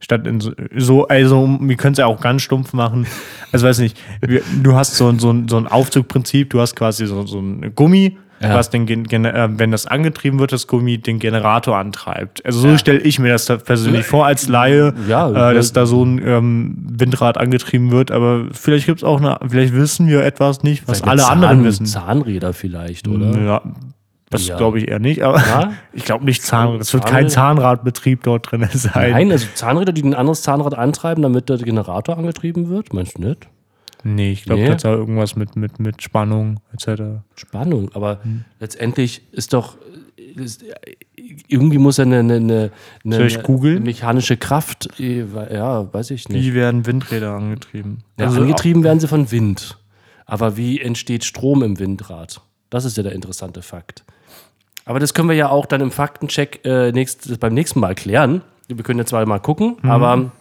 Statt 0.00 0.26
in 0.26 0.40
so- 0.40 0.52
so, 0.76 1.08
also 1.08 1.58
wir 1.62 1.76
können 1.76 1.92
es 1.92 1.98
ja 1.98 2.06
auch 2.06 2.20
ganz 2.20 2.42
stumpf 2.42 2.72
machen. 2.74 3.06
Also 3.52 3.66
weiß 3.66 3.78
nicht, 3.78 3.98
wir, 4.20 4.42
du 4.62 4.74
hast 4.74 4.96
so, 4.96 5.08
ein- 5.08 5.18
so, 5.18 5.34
so 5.48 5.56
ein 5.56 5.66
Aufzugprinzip, 5.66 6.50
du 6.50 6.60
hast 6.60 6.76
quasi 6.76 7.06
so, 7.06 7.24
so 7.26 7.38
ein 7.38 7.74
Gummi, 7.74 8.18
Ja. 8.42 8.54
was 8.56 8.70
den, 8.70 8.86
äh, 8.88 9.48
wenn 9.58 9.70
das 9.70 9.86
angetrieben 9.86 10.38
wird, 10.38 10.52
das 10.52 10.66
Gummi 10.66 10.98
den 10.98 11.18
Generator 11.18 11.76
antreibt. 11.78 12.44
Also 12.44 12.60
so 12.60 12.68
Ja. 12.68 12.78
stelle 12.78 12.98
ich 13.00 13.18
mir 13.18 13.28
das 13.32 13.44
da 13.46 13.56
persönlich 13.56 14.06
vor 14.06 14.26
als 14.26 14.48
Laie, 14.48 14.88
äh, 15.08 15.54
dass 15.54 15.72
da 15.72 15.86
so 15.86 16.04
ein 16.04 16.20
ähm, 16.26 16.76
Windrad 16.90 17.38
angetrieben 17.38 17.90
wird. 17.90 18.10
Aber 18.10 18.46
vielleicht 18.52 18.86
gibt 18.86 18.98
es 18.98 19.04
auch 19.04 19.20
eine, 19.20 19.38
vielleicht 19.48 19.74
wissen 19.74 20.06
wir 20.08 20.24
etwas 20.24 20.62
nicht, 20.62 20.86
was 20.88 21.02
alle 21.02 21.22
Zahn- 21.22 21.32
anderen 21.34 21.64
wissen. 21.64 21.86
Zahnräder 21.86 22.52
vielleicht, 22.52 23.08
oder? 23.08 23.38
Ja, 23.40 23.62
das 24.30 24.46
Ja. 24.48 24.56
glaube 24.56 24.78
ich 24.78 24.88
eher 24.88 24.98
nicht, 24.98 25.22
aber 25.22 25.36
Ja? 25.38 25.72
ich 25.92 26.04
glaube 26.04 26.24
nicht 26.24 26.42
Zahnrad. 26.42 26.80
Es 26.80 26.92
wird 26.94 27.04
kein 27.04 27.28
Zahnräder? 27.28 27.62
Zahnradbetrieb 27.62 28.22
dort 28.22 28.50
drin 28.50 28.66
sein. 28.72 29.10
Nein, 29.12 29.30
also 29.30 29.46
Zahnräder, 29.54 29.92
die 29.92 30.02
ein 30.02 30.14
anderes 30.14 30.42
Zahnrad 30.42 30.76
antreiben, 30.76 31.22
damit 31.22 31.48
der 31.48 31.58
Generator 31.58 32.16
angetrieben 32.16 32.68
wird? 32.70 32.92
Meinst 32.94 33.18
du 33.18 33.22
nicht? 33.22 33.46
Nee, 34.04 34.32
ich 34.32 34.44
glaube, 34.44 34.62
Nee. 34.62 34.68
das 34.68 34.84
hat 34.84 34.92
irgendwas 34.92 35.36
mit, 35.36 35.56
mit, 35.56 35.78
mit 35.78 36.02
Spannung 36.02 36.60
etc. 36.72 37.02
Spannung, 37.34 37.90
aber 37.94 38.18
Hm. 38.22 38.44
letztendlich 38.60 39.22
ist 39.32 39.52
doch. 39.52 39.76
Ist, 40.36 40.64
irgendwie 41.48 41.78
muss 41.78 41.98
ja 41.98 42.04
eine, 42.04 42.20
eine, 42.20 42.36
eine, 42.36 42.70
eine 43.04 43.80
mechanische 43.80 44.36
Kraft, 44.38 44.88
ja, 44.98 45.92
weiß 45.92 46.10
ich 46.12 46.28
nicht. 46.28 46.42
Wie 46.44 46.54
werden 46.54 46.86
Windräder 46.86 47.32
angetrieben? 47.34 47.98
Ja, 48.18 48.26
Also 48.26 48.40
angetrieben 48.40 48.82
werden 48.82 48.98
sie 49.00 49.08
von 49.08 49.30
Wind. 49.30 49.78
Aber 50.24 50.56
wie 50.56 50.80
entsteht 50.80 51.24
Strom 51.24 51.62
im 51.62 51.78
Windrad? 51.78 52.40
Das 52.70 52.84
ist 52.86 52.96
ja 52.96 53.02
der 53.02 53.12
interessante 53.12 53.60
Fakt. 53.60 54.04
Aber 54.86 54.98
das 54.98 55.12
können 55.12 55.28
wir 55.28 55.36
ja 55.36 55.50
auch 55.50 55.66
dann 55.66 55.80
im 55.82 55.90
Faktencheck 55.90 56.60
äh, 56.64 56.92
nächst, 56.92 57.38
beim 57.38 57.52
nächsten 57.54 57.80
Mal 57.80 57.94
klären. 57.94 58.40
Wir 58.68 58.82
können 58.82 58.98
ja 59.00 59.04
zwar 59.04 59.24
mal 59.26 59.38
gucken, 59.38 59.76
aber 59.82 60.32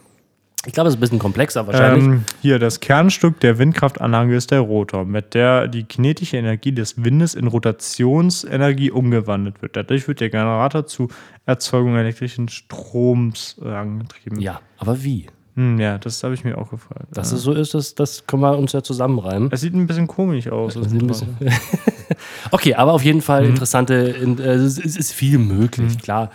ich 0.66 0.74
glaube, 0.74 0.90
es 0.90 0.94
ist 0.94 0.98
ein 0.98 1.02
bisschen 1.02 1.20
komplexer 1.20 1.66
wahrscheinlich. 1.66 2.04
Mhm. 2.06 2.14
Ähm, 2.14 2.24
hier, 2.42 2.60
das 2.60 2.80
Kernstück 2.80 3.40
der 3.40 3.58
Windkraftanlage 3.58 4.36
ist 4.36 4.52
der 4.52 4.60
Rotor, 4.60 5.06
mit 5.06 5.34
der 5.34 5.68
die 5.68 5.84
kinetische 5.84 6.38
Energie 6.38 6.72
des 6.72 7.04
Windes 7.04 7.34
in 7.34 7.48
Rotationsenergie 7.48 8.92
umgewandelt 8.92 9.62
wird. 9.62 9.76
Dadurch 9.76 10.08
wird 10.08 10.20
der 10.20 10.30
Generator 10.30 10.86
zur 10.86 11.10
Erzeugung 11.46 11.96
elektrischen 11.96 12.48
Stroms 12.50 13.56
äh, 13.64 13.70
angetrieben. 13.70 14.40
ja, 14.40 14.62
aber 14.78 15.04
wie? 15.04 15.28
Hm, 15.56 15.80
ja, 15.80 15.98
das 15.98 16.24
habe 16.24 16.34
ich 16.34 16.44
mir 16.46 16.58
auch 16.58 16.70
gefragt. 16.70 17.08
Dass 17.12 17.32
es 17.34 17.42
so 17.42 17.52
ist, 17.52 17.74
das, 17.74 17.94
das 17.96 18.26
können 18.26 18.42
wir 18.42 18.58
uns 18.58 18.72
ja 18.72 18.82
zusammenreimen. 18.84 19.50
Es 19.52 19.62
sieht 19.62 19.74
ein 19.74 19.86
bisschen 19.86 20.08
komisch 20.08 20.48
aus. 20.48 20.76
das 20.76 20.90
Sieht 20.90 21.02
ein 21.02 21.08
bisschen- 21.08 21.36
Okay, 22.52 22.76
aber 22.76 22.94
auf 22.94 23.04
jeden 23.04 23.22
Fall 23.22 23.46
interessante, 23.46 23.94
in- 23.96 24.40
äh, 24.40 24.54
es 24.54 24.78
ist, 24.78 25.12
viel 25.12 25.38
möglich, 25.40 25.98
klar. 26.00 26.32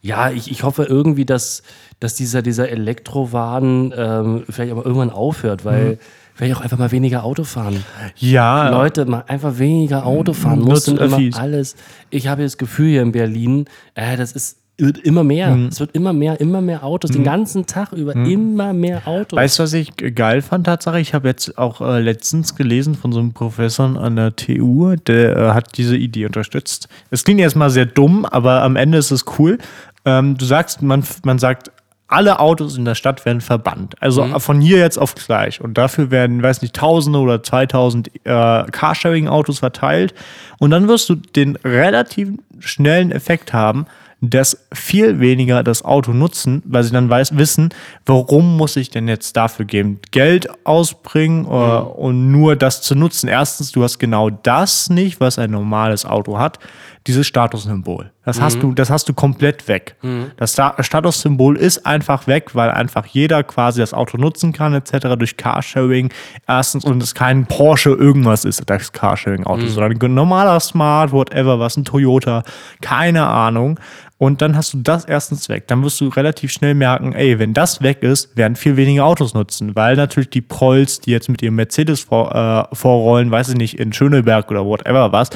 Ja, 0.00 0.30
ich, 0.30 0.50
ich 0.50 0.62
hoffe 0.64 0.84
irgendwie, 0.84 1.24
dass, 1.24 1.62
dass 2.02 2.14
dieser, 2.14 2.42
dieser 2.42 2.68
Elektrowahn 2.68 3.94
ähm, 3.96 4.44
vielleicht 4.48 4.72
aber 4.72 4.84
irgendwann 4.84 5.10
aufhört, 5.10 5.64
weil 5.64 5.98
vielleicht 6.34 6.56
auch 6.56 6.60
einfach 6.60 6.78
mal 6.78 6.90
weniger 6.90 7.24
Auto 7.24 7.44
fahren. 7.44 7.84
ja, 8.16 8.70
Leute, 8.70 9.04
mal 9.04 9.24
einfach 9.28 9.58
weniger 9.58 10.04
Auto 10.04 10.32
fahren, 10.32 10.60
Nutzt 10.60 10.88
mussten 10.88 10.96
immer 10.96 11.38
alles. 11.38 11.76
Ich 12.10 12.26
habe 12.26 12.42
das 12.42 12.58
Gefühl 12.58 12.88
hier 12.88 13.02
in 13.02 13.12
Berlin, 13.12 13.66
äh, 13.94 14.16
das 14.16 14.32
ist 14.32 14.58
wird 14.78 14.98
immer 14.98 15.22
mehr. 15.22 15.56
Es 15.70 15.78
wird 15.78 15.94
immer 15.94 16.12
mehr, 16.12 16.40
immer 16.40 16.60
mehr 16.60 16.82
Autos, 16.82 17.10
den 17.12 17.22
ganzen 17.22 17.66
Tag 17.66 17.92
über 17.92 18.16
immer 18.16 18.72
mehr 18.72 19.06
Autos. 19.06 19.36
Weißt 19.36 19.58
du, 19.58 19.62
was 19.62 19.72
ich 19.74 19.92
geil 19.96 20.42
fand, 20.42 20.66
Tatsache? 20.66 20.98
Ich 20.98 21.14
habe 21.14 21.28
jetzt 21.28 21.56
auch 21.56 21.80
äh, 21.82 22.00
letztens 22.00 22.56
gelesen 22.56 22.94
von 22.94 23.12
so 23.12 23.20
einem 23.20 23.32
Professor 23.32 23.96
an 24.00 24.16
der 24.16 24.34
TU, 24.34 24.96
der 24.96 25.36
äh, 25.36 25.50
hat 25.50 25.76
diese 25.76 25.96
Idee 25.96 26.26
unterstützt. 26.26 26.88
Es 27.10 27.22
klingt 27.22 27.40
erstmal 27.40 27.70
sehr 27.70 27.86
dumm, 27.86 28.24
aber 28.24 28.62
am 28.62 28.74
Ende 28.74 28.98
ist 28.98 29.10
es 29.12 29.24
cool. 29.38 29.58
Ähm, 30.04 30.36
du 30.36 30.44
sagst, 30.44 30.82
man, 30.82 31.04
man 31.22 31.38
sagt, 31.38 31.70
alle 32.12 32.38
Autos 32.40 32.76
in 32.76 32.84
der 32.84 32.94
Stadt 32.94 33.24
werden 33.24 33.40
verbannt. 33.40 33.94
Also 34.00 34.38
von 34.38 34.60
hier 34.60 34.78
jetzt 34.78 34.98
auf 34.98 35.14
gleich. 35.14 35.60
Und 35.60 35.78
dafür 35.78 36.10
werden, 36.10 36.42
weiß 36.42 36.62
nicht, 36.62 36.74
Tausende 36.74 37.18
oder 37.18 37.42
2000 37.42 38.08
äh, 38.24 38.64
Carsharing-Autos 38.70 39.60
verteilt. 39.60 40.14
Und 40.58 40.70
dann 40.70 40.88
wirst 40.88 41.08
du 41.08 41.14
den 41.16 41.56
relativ 41.64 42.30
schnellen 42.60 43.10
Effekt 43.10 43.52
haben, 43.52 43.86
dass 44.24 44.66
viel 44.72 45.18
weniger 45.18 45.64
das 45.64 45.84
Auto 45.84 46.12
nutzen, 46.12 46.62
weil 46.64 46.84
sie 46.84 46.92
dann 46.92 47.10
weiß, 47.10 47.36
wissen, 47.36 47.70
warum 48.06 48.56
muss 48.56 48.76
ich 48.76 48.88
denn 48.88 49.08
jetzt 49.08 49.36
dafür 49.36 49.64
geben? 49.64 49.98
Geld 50.12 50.48
ausbringen 50.64 51.44
äh, 51.44 51.48
und 51.48 52.30
nur 52.30 52.54
das 52.54 52.82
zu 52.82 52.94
nutzen. 52.94 53.28
Erstens, 53.28 53.72
du 53.72 53.82
hast 53.82 53.98
genau 53.98 54.30
das 54.30 54.90
nicht, 54.90 55.18
was 55.18 55.40
ein 55.40 55.50
normales 55.50 56.06
Auto 56.06 56.38
hat, 56.38 56.60
dieses 57.06 57.26
Statussymbol. 57.26 58.12
Das 58.24 58.40
hast 58.40 58.62
du, 58.62 58.72
das 58.72 58.88
hast 58.88 59.08
du 59.08 59.14
komplett 59.14 59.66
weg. 59.66 59.96
Das 60.36 60.52
Sta 60.52 60.76
Statussymbol 60.80 61.56
ist 61.56 61.84
einfach 61.84 62.28
weg, 62.28 62.54
weil 62.54 62.70
einfach 62.70 63.04
jeder 63.06 63.42
quasi 63.42 63.80
das 63.80 63.92
Auto 63.92 64.16
nutzen 64.16 64.52
kann, 64.52 64.74
etc. 64.74 65.16
durch 65.18 65.36
Carsharing. 65.36 66.12
Erstens, 66.46 66.84
und 66.84 67.02
es 67.02 67.14
kein 67.14 67.46
Porsche 67.46 67.90
irgendwas 67.90 68.44
ist, 68.44 68.62
das 68.70 68.92
Carsharing-Auto, 68.92 69.66
sondern 69.66 69.98
ein 70.00 70.14
normaler 70.14 70.60
Smart, 70.60 71.10
whatever, 71.10 71.58
was 71.58 71.76
ein 71.76 71.84
Toyota, 71.84 72.44
keine 72.80 73.26
Ahnung. 73.26 73.80
Und 74.22 74.40
dann 74.40 74.54
hast 74.54 74.72
du 74.72 74.78
das 74.78 75.04
erstens 75.04 75.48
weg. 75.48 75.66
Dann 75.66 75.82
wirst 75.82 76.00
du 76.00 76.06
relativ 76.06 76.52
schnell 76.52 76.76
merken, 76.76 77.12
ey, 77.12 77.40
wenn 77.40 77.54
das 77.54 77.82
weg 77.82 78.04
ist, 78.04 78.36
werden 78.36 78.54
viel 78.54 78.76
weniger 78.76 79.04
Autos 79.04 79.34
nutzen, 79.34 79.74
weil 79.74 79.96
natürlich 79.96 80.30
die 80.30 80.40
Prolls, 80.40 81.00
die 81.00 81.10
jetzt 81.10 81.28
mit 81.28 81.42
ihrem 81.42 81.56
Mercedes 81.56 82.02
vor, 82.02 82.32
äh, 82.32 82.72
vorrollen, 82.72 83.32
weiß 83.32 83.48
ich 83.48 83.56
nicht, 83.56 83.80
in 83.80 83.92
Schöneberg 83.92 84.48
oder 84.52 84.64
whatever 84.64 85.10
was, 85.10 85.30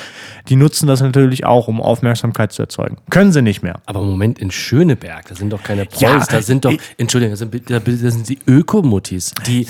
die 0.49 0.55
nutzen 0.55 0.87
das 0.87 1.01
natürlich 1.01 1.45
auch, 1.45 1.67
um 1.67 1.83
Aufmerksamkeit 1.83 2.53
zu 2.53 2.63
erzeugen. 2.63 2.99
Können 3.11 3.33
sie 3.33 3.43
nicht 3.43 3.61
mehr. 3.61 3.81
Aber 3.87 4.03
Moment, 4.03 4.39
in 4.39 4.53
Schöneberg, 4.53 5.27
da 5.31 5.35
sind 5.35 5.53
doch 5.53 5.65
keine 5.65 5.87
Prolls, 5.87 6.01
Ja, 6.01 6.25
da 6.25 6.41
sind 6.41 6.65
doch, 6.65 6.73
Entschuldigung, 6.97 7.33
das 7.33 7.41
sind, 7.41 7.69
da 7.69 7.81
sind 7.81 8.29
die 8.29 8.39
Ökomuttis, 8.47 9.35
die 9.49 9.67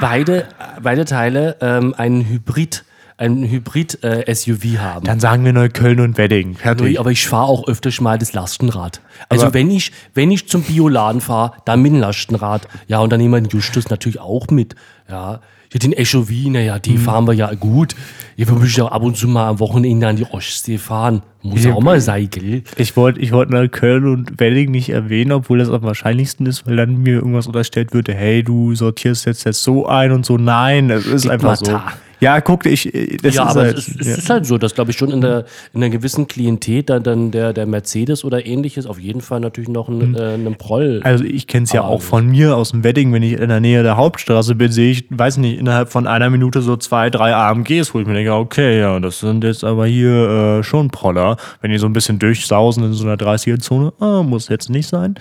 beide, 0.00 0.46
beide 0.82 1.04
Teile 1.04 1.56
ähm, 1.60 1.92
einen 1.98 2.26
Hybrid, 2.26 2.86
einen 3.18 3.48
Hybrid-SUV 3.48 4.78
haben. 4.78 5.04
Dann 5.06 5.20
sagen 5.20 5.44
wir 5.44 5.52
Neukölln 5.52 6.00
und 6.00 6.18
Wedding. 6.18 6.54
Fertig. 6.54 7.00
Aber 7.00 7.10
ich 7.10 7.26
fahre 7.26 7.46
auch 7.46 7.66
öfters 7.66 8.00
mal 8.00 8.18
das 8.18 8.32
Lastenrad. 8.34 9.00
Also 9.28 9.46
Aber- 9.46 9.54
wenn 9.54 9.70
ich, 9.70 9.92
wenn 10.14 10.30
ich 10.30 10.48
zum 10.48 10.62
Bioladen 10.62 11.20
fahre, 11.20 11.52
dann 11.64 11.80
mit 11.82 11.92
dem 11.92 12.00
Lastenrad. 12.00 12.68
Ja, 12.88 12.98
und 13.00 13.10
dann 13.10 13.20
nehmen 13.20 13.32
wir 13.34 13.40
den 13.40 13.48
Justus 13.50 13.88
natürlich 13.88 14.20
auch 14.20 14.48
mit. 14.48 14.74
Ja, 15.08 15.40
ja 15.72 15.78
den 15.78 15.94
SUV, 16.04 16.30
naja, 16.50 16.78
die 16.78 16.98
fahren 16.98 17.26
wir 17.26 17.32
ja 17.32 17.54
gut. 17.54 17.94
Ja, 18.36 18.46
wir 18.48 18.54
müssen 18.54 18.80
ja 18.80 18.86
ab 18.88 19.02
und 19.02 19.16
zu 19.16 19.28
mal 19.28 19.48
am 19.48 19.60
Wochenende 19.60 20.06
an 20.08 20.16
die 20.16 20.26
Ostsee 20.26 20.76
fahren. 20.76 21.22
Muss 21.42 21.64
Ja, 21.64 21.72
auch 21.72 21.80
mal 21.80 22.00
sein, 22.02 22.28
gell? 22.28 22.64
Ich 22.76 22.96
wollte 22.98 23.20
ich 23.20 23.32
wollt 23.32 23.48
Neukölln 23.48 24.06
und 24.08 24.38
Wedding 24.40 24.70
nicht 24.72 24.90
erwähnen, 24.90 25.32
obwohl 25.32 25.58
das 25.58 25.70
am 25.70 25.82
wahrscheinlichsten 25.82 26.44
ist, 26.44 26.66
weil 26.66 26.76
dann 26.76 26.98
mir 26.98 27.14
irgendwas 27.14 27.46
unterstellt 27.46 27.94
würde, 27.94 28.12
hey, 28.12 28.42
du 28.42 28.74
sortierst 28.74 29.24
jetzt, 29.24 29.44
jetzt 29.44 29.62
so 29.62 29.86
ein 29.86 30.12
und 30.12 30.26
so. 30.26 30.36
Nein, 30.36 30.88
das 30.88 31.06
ist 31.06 31.28
einfach 31.30 31.56
so. 31.56 31.80
Ja, 32.20 32.40
guck, 32.40 32.66
ich, 32.66 32.90
das 33.22 33.34
ja, 33.34 33.44
ist 33.44 33.50
aber 33.50 33.60
halt, 33.60 33.78
es, 33.78 33.88
ist, 33.88 34.00
es 34.00 34.06
ja. 34.06 34.14
ist 34.14 34.30
halt 34.30 34.46
so, 34.46 34.58
dass, 34.58 34.74
glaube 34.74 34.90
ich, 34.90 34.96
schon 34.96 35.10
in 35.10 35.20
der, 35.20 35.44
in 35.74 35.82
einer 35.82 35.90
gewissen 35.90 36.26
Klientel 36.26 36.82
dann, 36.82 37.02
dann 37.02 37.30
der, 37.30 37.52
der 37.52 37.66
Mercedes 37.66 38.24
oder 38.24 38.46
ähnliches 38.46 38.86
auf 38.86 38.98
jeden 38.98 39.20
Fall 39.20 39.40
natürlich 39.40 39.68
noch 39.68 39.88
ein, 39.88 40.14
äh, 40.14 40.34
einen 40.34 40.56
Proll. 40.56 41.00
Also 41.04 41.24
ich 41.24 41.46
kenne 41.46 41.64
es 41.64 41.72
ja 41.72 41.82
auch 41.82 42.02
von 42.02 42.26
mir 42.26 42.56
aus 42.56 42.70
dem 42.70 42.84
Wedding, 42.84 43.12
wenn 43.12 43.22
ich 43.22 43.34
in 43.34 43.48
der 43.48 43.60
Nähe 43.60 43.82
der 43.82 43.96
Hauptstraße 43.96 44.54
bin, 44.54 44.72
sehe 44.72 44.90
ich, 44.90 45.04
weiß 45.10 45.36
nicht, 45.38 45.58
innerhalb 45.58 45.90
von 45.90 46.06
einer 46.06 46.30
Minute 46.30 46.62
so 46.62 46.76
zwei, 46.76 47.10
drei 47.10 47.34
AMGs, 47.34 47.94
wo 47.94 48.00
ich 48.00 48.06
mir 48.06 48.14
denke, 48.14 48.32
okay, 48.32 48.78
ja, 48.80 48.98
das 48.98 49.20
sind 49.20 49.44
jetzt 49.44 49.64
aber 49.64 49.86
hier 49.86 50.58
äh, 50.58 50.62
schon 50.62 50.90
Proller. 50.90 51.36
Wenn 51.60 51.70
die 51.70 51.78
so 51.78 51.86
ein 51.86 51.92
bisschen 51.92 52.18
durchsausen 52.18 52.84
in 52.84 52.92
so 52.92 53.04
einer 53.04 53.16
30er-Zone, 53.16 53.92
ah, 54.00 54.22
muss 54.22 54.48
jetzt 54.48 54.70
nicht 54.70 54.88
sein. 54.88 55.16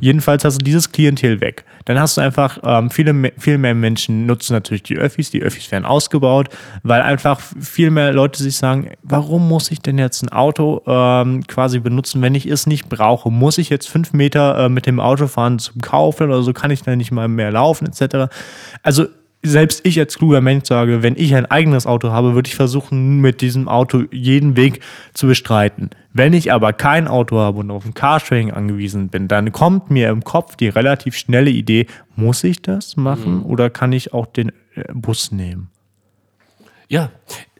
Jedenfalls 0.00 0.44
hast 0.44 0.60
du 0.60 0.64
dieses 0.64 0.90
Klientel 0.90 1.40
weg. 1.40 1.64
Dann 1.84 1.98
hast 1.98 2.16
du 2.16 2.20
einfach, 2.20 2.58
ähm, 2.64 2.90
viele, 2.90 3.32
viel 3.38 3.58
mehr 3.58 3.74
Menschen 3.74 4.26
nutzen 4.26 4.54
natürlich 4.54 4.82
die 4.82 4.96
Öffis, 4.96 5.30
die 5.30 5.42
Öffis 5.42 5.70
werden 5.70 5.84
ausgebaut, 5.84 6.48
weil 6.82 7.02
einfach 7.02 7.40
viel 7.40 7.90
mehr 7.90 8.12
Leute 8.12 8.42
sich 8.42 8.56
sagen, 8.56 8.90
warum 9.02 9.48
muss 9.48 9.70
ich 9.70 9.80
denn 9.80 9.98
jetzt 9.98 10.22
ein 10.22 10.30
Auto 10.30 10.82
ähm, 10.86 11.46
quasi 11.46 11.80
benutzen, 11.80 12.22
wenn 12.22 12.34
ich 12.34 12.46
es 12.46 12.66
nicht 12.66 12.88
brauche? 12.88 13.30
Muss 13.30 13.58
ich 13.58 13.68
jetzt 13.68 13.88
fünf 13.88 14.12
Meter 14.12 14.64
äh, 14.64 14.68
mit 14.68 14.86
dem 14.86 15.00
Auto 15.00 15.26
fahren 15.26 15.58
zum 15.58 15.80
Kaufen 15.80 16.24
oder 16.24 16.42
so, 16.42 16.52
kann 16.52 16.70
ich 16.70 16.82
dann 16.82 16.98
nicht 16.98 17.12
mal 17.12 17.28
mehr 17.28 17.50
laufen 17.50 17.86
etc. 17.86 18.32
Also 18.82 19.06
selbst 19.44 19.86
ich 19.86 19.98
als 20.00 20.18
kluger 20.18 20.40
Mensch 20.40 20.66
sage, 20.66 21.02
wenn 21.02 21.16
ich 21.16 21.34
ein 21.34 21.46
eigenes 21.46 21.86
Auto 21.86 22.10
habe, 22.10 22.34
würde 22.34 22.48
ich 22.48 22.56
versuchen, 22.56 23.20
mit 23.20 23.40
diesem 23.42 23.68
Auto 23.68 24.04
jeden 24.10 24.56
Weg 24.56 24.80
zu 25.12 25.26
bestreiten. 25.26 25.90
Wenn 26.12 26.32
ich 26.32 26.52
aber 26.52 26.72
kein 26.72 27.06
Auto 27.06 27.38
habe 27.38 27.58
und 27.58 27.70
auf 27.70 27.84
ein 27.84 27.94
Carsharing 27.94 28.52
angewiesen 28.52 29.08
bin, 29.08 29.28
dann 29.28 29.52
kommt 29.52 29.90
mir 29.90 30.08
im 30.08 30.24
Kopf 30.24 30.56
die 30.56 30.68
relativ 30.68 31.16
schnelle 31.16 31.50
Idee, 31.50 31.86
muss 32.16 32.42
ich 32.42 32.62
das 32.62 32.96
machen 32.96 33.42
oder 33.42 33.70
kann 33.70 33.92
ich 33.92 34.12
auch 34.12 34.26
den 34.26 34.48
äh, 34.74 34.84
Bus 34.94 35.30
nehmen? 35.30 35.70
Ja, 36.88 37.10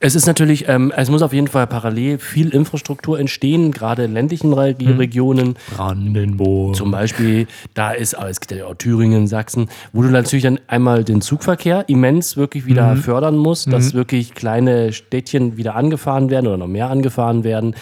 es 0.01 0.15
ist 0.15 0.27
natürlich, 0.27 0.69
ähm, 0.69 0.93
es 0.95 1.09
muss 1.09 1.23
auf 1.23 1.33
jeden 1.33 1.49
Fall 1.49 1.67
parallel 1.67 2.19
viel 2.19 2.51
Infrastruktur 2.51 3.19
entstehen, 3.19 3.71
gerade 3.71 4.05
in 4.05 4.13
ländlichen 4.13 4.53
Re 4.53 4.77
Regionen. 4.79 5.57
Brandenburg. 5.75 6.77
Zum 6.77 6.91
Beispiel, 6.91 7.47
da 7.73 7.93
ist, 7.93 8.15
aber 8.15 8.29
es 8.29 8.41
gibt 8.41 8.53
ja 8.53 8.67
auch 8.67 8.75
Thüringen, 8.75 9.27
Sachsen, 9.27 9.71
wo 9.95 10.03
du 10.03 10.09
natürlich 10.09 10.43
dann 10.43 10.61
einmal 10.67 11.05
den 11.05 11.23
Zugverkehr 11.23 11.89
immens 11.89 12.37
wirklich 12.37 12.67
wieder 12.67 12.97
fördern 12.97 13.37
musst, 13.37 13.73
dass 13.73 13.95
wirklich 13.95 14.35
kleine 14.35 14.93
Städtchen 14.93 15.57
wieder 15.57 15.75
angefahren 15.75 16.29
werden 16.29 16.49
oder 16.49 16.59
noch 16.59 16.67
mehr 16.67 16.91
angefahren 16.91 17.43
werden. 17.45 17.75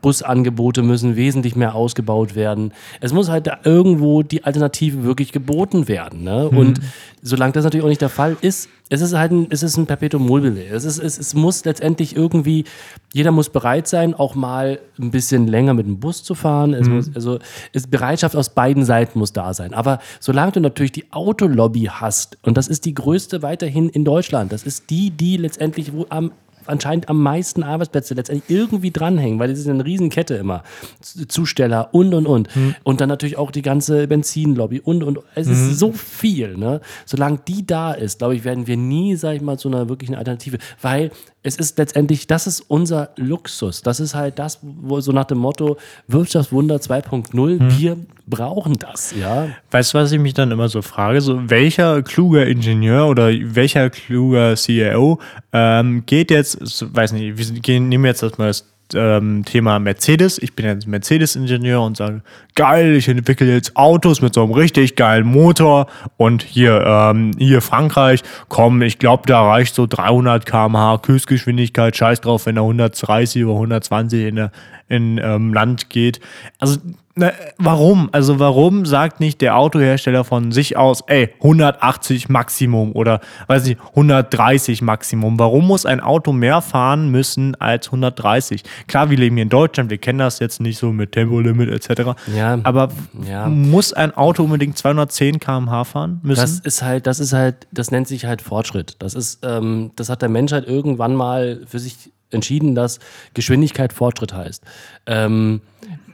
Busangebote 0.00 0.82
müssen 0.82 1.16
wesentlich 1.16 1.56
mehr 1.56 1.74
ausgebaut 1.74 2.34
werden. 2.34 2.72
Es 3.00 3.12
muss 3.12 3.28
halt 3.28 3.46
da 3.46 3.58
irgendwo 3.64 4.22
die 4.22 4.44
Alternative 4.44 5.02
wirklich 5.02 5.32
geboten 5.32 5.88
werden. 5.88 6.22
Ne? 6.22 6.48
Und 6.48 6.80
solange 7.22 7.52
das 7.52 7.64
natürlich 7.64 7.84
auch 7.84 7.88
nicht 7.88 8.00
der 8.00 8.08
Fall 8.08 8.36
ist, 8.40 8.68
es 8.90 9.00
ist 9.00 9.14
halt 9.14 9.32
ein, 9.32 9.46
es 9.50 9.62
ist 9.62 9.76
ein 9.76 9.86
Perpetuum 9.86 10.26
mobile. 10.26 10.64
Es, 10.64 10.84
ist, 10.84 10.98
es, 10.98 11.18
es 11.18 11.34
muss 11.34 11.64
letztendlich 11.64 12.16
irgendwie, 12.16 12.64
jeder 13.12 13.32
muss 13.32 13.50
bereit 13.50 13.86
sein, 13.86 14.14
auch 14.14 14.34
mal 14.34 14.78
ein 14.98 15.10
bisschen 15.10 15.46
länger 15.46 15.74
mit 15.74 15.86
dem 15.86 16.00
Bus 16.00 16.22
zu 16.22 16.34
fahren. 16.34 16.72
Es 16.72 16.88
muss, 16.88 17.10
also 17.14 17.38
es, 17.72 17.86
Bereitschaft 17.86 18.34
aus 18.34 18.50
beiden 18.50 18.84
Seiten 18.84 19.18
muss 19.18 19.32
da 19.32 19.52
sein. 19.52 19.74
Aber 19.74 19.98
solange 20.20 20.52
du 20.52 20.60
natürlich 20.60 20.92
die 20.92 21.12
Autolobby 21.12 21.90
hast, 21.92 22.38
und 22.42 22.56
das 22.56 22.68
ist 22.68 22.84
die 22.84 22.94
größte 22.94 23.42
weiterhin 23.42 23.88
in 23.90 24.04
Deutschland, 24.04 24.52
das 24.52 24.62
ist 24.62 24.90
die, 24.90 25.10
die 25.10 25.36
letztendlich 25.36 25.92
wo 25.92 26.06
am 26.08 26.32
anscheinend 26.68 27.08
am 27.08 27.22
meisten 27.22 27.62
Arbeitsplätze 27.62 28.14
letztendlich 28.14 28.50
irgendwie 28.56 28.90
dranhängen, 28.90 29.38
weil 29.38 29.48
das 29.48 29.58
ist 29.58 29.68
eine 29.68 29.84
Riesenkette 29.84 30.34
immer. 30.34 30.62
Zusteller 31.00 31.88
und 31.92 32.14
und 32.14 32.26
und. 32.26 32.48
Und 32.84 33.00
dann 33.00 33.08
natürlich 33.08 33.38
auch 33.38 33.50
die 33.50 33.62
ganze 33.62 34.06
Benzinlobby 34.06 34.80
und 34.80 35.02
und. 35.02 35.18
Es 35.34 35.48
ist 35.48 35.78
so 35.78 35.92
viel, 35.92 36.56
ne? 36.56 36.80
Solange 37.06 37.40
die 37.46 37.66
da 37.66 37.92
ist, 37.92 38.18
glaube 38.18 38.34
ich, 38.34 38.44
werden 38.44 38.66
wir 38.66 38.76
nie, 38.76 39.16
sag 39.16 39.36
ich 39.36 39.42
mal, 39.42 39.58
zu 39.58 39.68
einer 39.68 39.88
wirklichen 39.88 40.14
Alternative. 40.14 40.58
Weil 40.80 41.10
es 41.42 41.56
ist 41.56 41.78
letztendlich, 41.78 42.26
das 42.26 42.46
ist 42.46 42.60
unser 42.60 43.10
Luxus. 43.16 43.82
Das 43.82 44.00
ist 44.00 44.14
halt 44.14 44.38
das, 44.38 44.58
wo 44.62 45.00
so 45.00 45.12
nach 45.12 45.24
dem 45.24 45.38
Motto 45.38 45.78
Wirtschaftswunder 46.08 46.76
2.0, 46.76 47.78
wir 47.78 47.96
brauchen 48.26 48.74
das, 48.74 49.14
ja. 49.18 49.48
Weißt 49.70 49.94
du, 49.94 49.98
was 49.98 50.12
ich 50.12 50.18
mich 50.18 50.34
dann 50.34 50.50
immer 50.50 50.68
so 50.68 50.82
frage? 50.82 51.20
So, 51.20 51.48
welcher 51.48 52.02
kluger 52.02 52.46
Ingenieur 52.46 53.06
oder 53.08 53.28
welcher 53.28 53.88
kluger 53.88 54.56
CEO 54.56 55.20
ähm, 55.52 56.02
geht 56.06 56.30
jetzt, 56.30 56.58
weiß 56.94 57.12
nicht, 57.12 57.38
wir 57.38 57.60
gehen, 57.60 57.88
nehmen 57.88 58.04
jetzt 58.04 58.22
erstmal 58.22 58.48
das 58.48 58.66
ähm, 58.94 59.44
Thema 59.44 59.78
Mercedes. 59.78 60.38
Ich 60.38 60.54
bin 60.54 60.66
jetzt 60.66 60.86
Mercedes-Ingenieur 60.86 61.82
und 61.82 61.96
sage, 61.96 62.22
geil, 62.54 62.94
ich 62.96 63.08
entwickle 63.08 63.52
jetzt 63.52 63.76
Autos 63.76 64.20
mit 64.20 64.34
so 64.34 64.42
einem 64.42 64.52
richtig 64.52 64.96
geilen 64.96 65.26
Motor 65.26 65.86
und 66.16 66.42
hier, 66.42 66.84
ähm, 66.86 67.32
hier 67.38 67.60
Frankreich, 67.60 68.22
komm, 68.48 68.82
ich 68.82 68.98
glaube, 68.98 69.24
da 69.26 69.46
reicht 69.46 69.74
so 69.74 69.86
300 69.86 70.46
km/h 70.46 71.02
Höchstgeschwindigkeit, 71.06 71.96
scheiß 71.96 72.20
drauf, 72.20 72.46
wenn 72.46 72.56
er 72.56 72.62
130 72.62 73.44
oder 73.44 73.54
120 73.54 74.26
in, 74.26 74.50
in 74.88 75.20
ähm, 75.22 75.52
Land 75.52 75.90
geht. 75.90 76.20
Also 76.58 76.78
warum? 77.58 78.08
Also 78.12 78.38
warum 78.38 78.86
sagt 78.86 79.20
nicht 79.20 79.40
der 79.40 79.56
Autohersteller 79.56 80.24
von 80.24 80.52
sich 80.52 80.76
aus, 80.76 81.02
ey, 81.06 81.30
180 81.42 82.28
Maximum 82.28 82.92
oder 82.92 83.20
weiß 83.46 83.66
ich, 83.68 83.76
130 83.90 84.82
Maximum? 84.82 85.38
Warum 85.38 85.66
muss 85.66 85.86
ein 85.86 86.00
Auto 86.00 86.32
mehr 86.32 86.60
fahren 86.62 87.10
müssen 87.10 87.54
als 87.60 87.86
130? 87.88 88.62
Klar, 88.86 89.10
wir 89.10 89.16
leben 89.18 89.36
hier 89.36 89.42
in 89.44 89.48
Deutschland, 89.48 89.90
wir 89.90 89.98
kennen 89.98 90.18
das 90.18 90.38
jetzt 90.38 90.60
nicht 90.60 90.78
so 90.78 90.92
mit 90.92 91.12
Tempolimit 91.12 91.68
etc. 91.70 92.12
Ja. 92.34 92.58
Aber 92.62 92.88
Ja. 93.28 93.46
muss 93.48 93.92
ein 93.92 94.16
Auto 94.16 94.44
unbedingt 94.44 94.76
210 94.78 95.40
km/h 95.40 95.84
fahren 95.84 96.20
müssen? 96.22 96.40
Das 96.40 96.58
ist 96.60 96.82
halt, 96.82 97.06
das 97.06 97.20
ist 97.20 97.32
halt, 97.32 97.66
das 97.72 97.90
nennt 97.90 98.08
sich 98.08 98.24
halt 98.26 98.42
Fortschritt. 98.42 98.96
Das 98.98 99.14
ist, 99.14 99.44
ähm, 99.44 99.90
das 99.96 100.08
hat 100.08 100.22
der 100.22 100.28
Mensch 100.28 100.52
halt 100.52 100.66
irgendwann 100.66 101.14
mal 101.14 101.60
für 101.66 101.78
sich 101.78 102.10
entschieden, 102.30 102.74
dass 102.74 102.98
Geschwindigkeit 103.34 103.92
Fortschritt 103.92 104.34
heißt. 104.34 104.62
Ähm, 105.06 105.62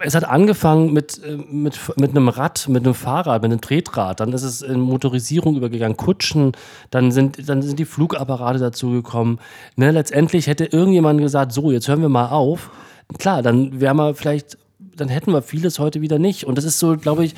es 0.01 0.15
hat 0.15 0.25
angefangen 0.25 0.93
mit, 0.93 1.23
äh, 1.25 1.37
mit, 1.37 1.79
mit 1.97 2.11
einem 2.11 2.29
Rad, 2.29 2.69
mit 2.69 2.85
einem 2.85 2.95
Fahrrad, 2.95 3.43
mit 3.43 3.51
einem 3.51 3.61
Tretrad, 3.61 4.21
dann 4.21 4.33
ist 4.33 4.43
es 4.43 4.63
in 4.63 4.81
Motorisierung 4.81 5.57
übergegangen, 5.57 5.97
Kutschen, 5.97 6.53
dann 6.91 7.13
sind, 7.13 7.49
dann 7.49 7.63
sind 7.63 7.79
die 7.79 7.85
Flugapparate 7.85 8.59
dazugekommen. 8.59 9.39
Ne, 9.77 9.91
letztendlich 9.91 10.47
hätte 10.47 10.65
irgendjemand 10.65 11.21
gesagt, 11.21 11.53
so, 11.53 11.71
jetzt 11.71 11.89
hören 11.89 12.03
wir 12.03 12.09
mal 12.09 12.29
auf. 12.29 12.71
Klar, 13.19 13.43
dann 13.43 13.81
wären 13.81 13.97
wir 13.97 14.15
vielleicht, 14.15 14.59
dann 14.79 15.09
hätten 15.09 15.33
wir 15.33 15.43
vieles 15.43 15.79
heute 15.79 16.01
wieder 16.01 16.19
nicht. 16.19 16.45
Und 16.45 16.59
das 16.59 16.65
ist 16.65 16.79
so, 16.79 16.97
glaube 16.97 17.25
ich, 17.25 17.35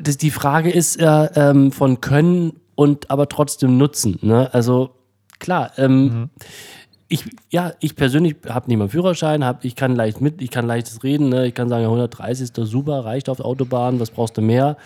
das, 0.00 0.16
die 0.16 0.30
Frage 0.30 0.70
ist 0.70 1.00
ja 1.00 1.30
ähm, 1.36 1.72
von 1.72 2.00
können 2.00 2.54
und 2.74 3.10
aber 3.10 3.28
trotzdem 3.28 3.78
nutzen. 3.78 4.18
Ne? 4.22 4.52
Also 4.52 4.90
klar, 5.38 5.72
ähm, 5.76 6.30
ich, 7.08 7.24
ja, 7.50 7.72
ich 7.80 7.96
persönlich 7.96 8.36
habe 8.48 8.68
nicht 8.68 8.78
mal 8.78 8.88
Führerschein, 8.88 9.44
hab, 9.44 9.64
ich 9.64 9.76
kann 9.76 9.94
leicht 9.94 10.20
mit, 10.20 10.40
ich 10.40 10.50
kann 10.50 10.66
leichtes 10.66 11.02
reden, 11.04 11.28
ne? 11.28 11.46
ich 11.46 11.54
kann 11.54 11.68
sagen, 11.68 11.82
ja, 11.82 11.88
130 11.88 12.44
ist 12.44 12.58
doch 12.58 12.64
super, 12.64 13.04
reicht 13.04 13.28
auf 13.28 13.38
der 13.38 13.46
Autobahn, 13.46 14.00
was 14.00 14.10
brauchst 14.10 14.36
du 14.36 14.42
mehr? 14.42 14.76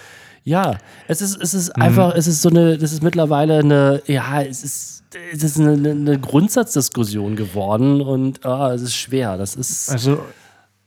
Ja, 0.44 0.78
es 1.08 1.20
ist, 1.20 1.40
es 1.42 1.52
ist 1.52 1.70
einfach, 1.70 2.14
es 2.14 2.26
ist 2.26 2.40
so 2.40 2.48
eine, 2.48 2.78
das 2.78 2.92
ist 2.92 3.02
mittlerweile 3.02 3.58
eine, 3.58 4.02
ja, 4.06 4.40
es 4.42 4.64
ist, 4.64 5.04
es 5.32 5.42
ist 5.42 5.60
eine, 5.60 5.90
eine 5.90 6.18
Grundsatzdiskussion 6.18 7.36
geworden 7.36 8.00
und 8.00 8.44
ah, 8.46 8.72
es 8.72 8.82
ist 8.82 8.94
schwer. 8.94 9.36
Das 9.36 9.56
ist. 9.56 9.90
also, 9.90 10.20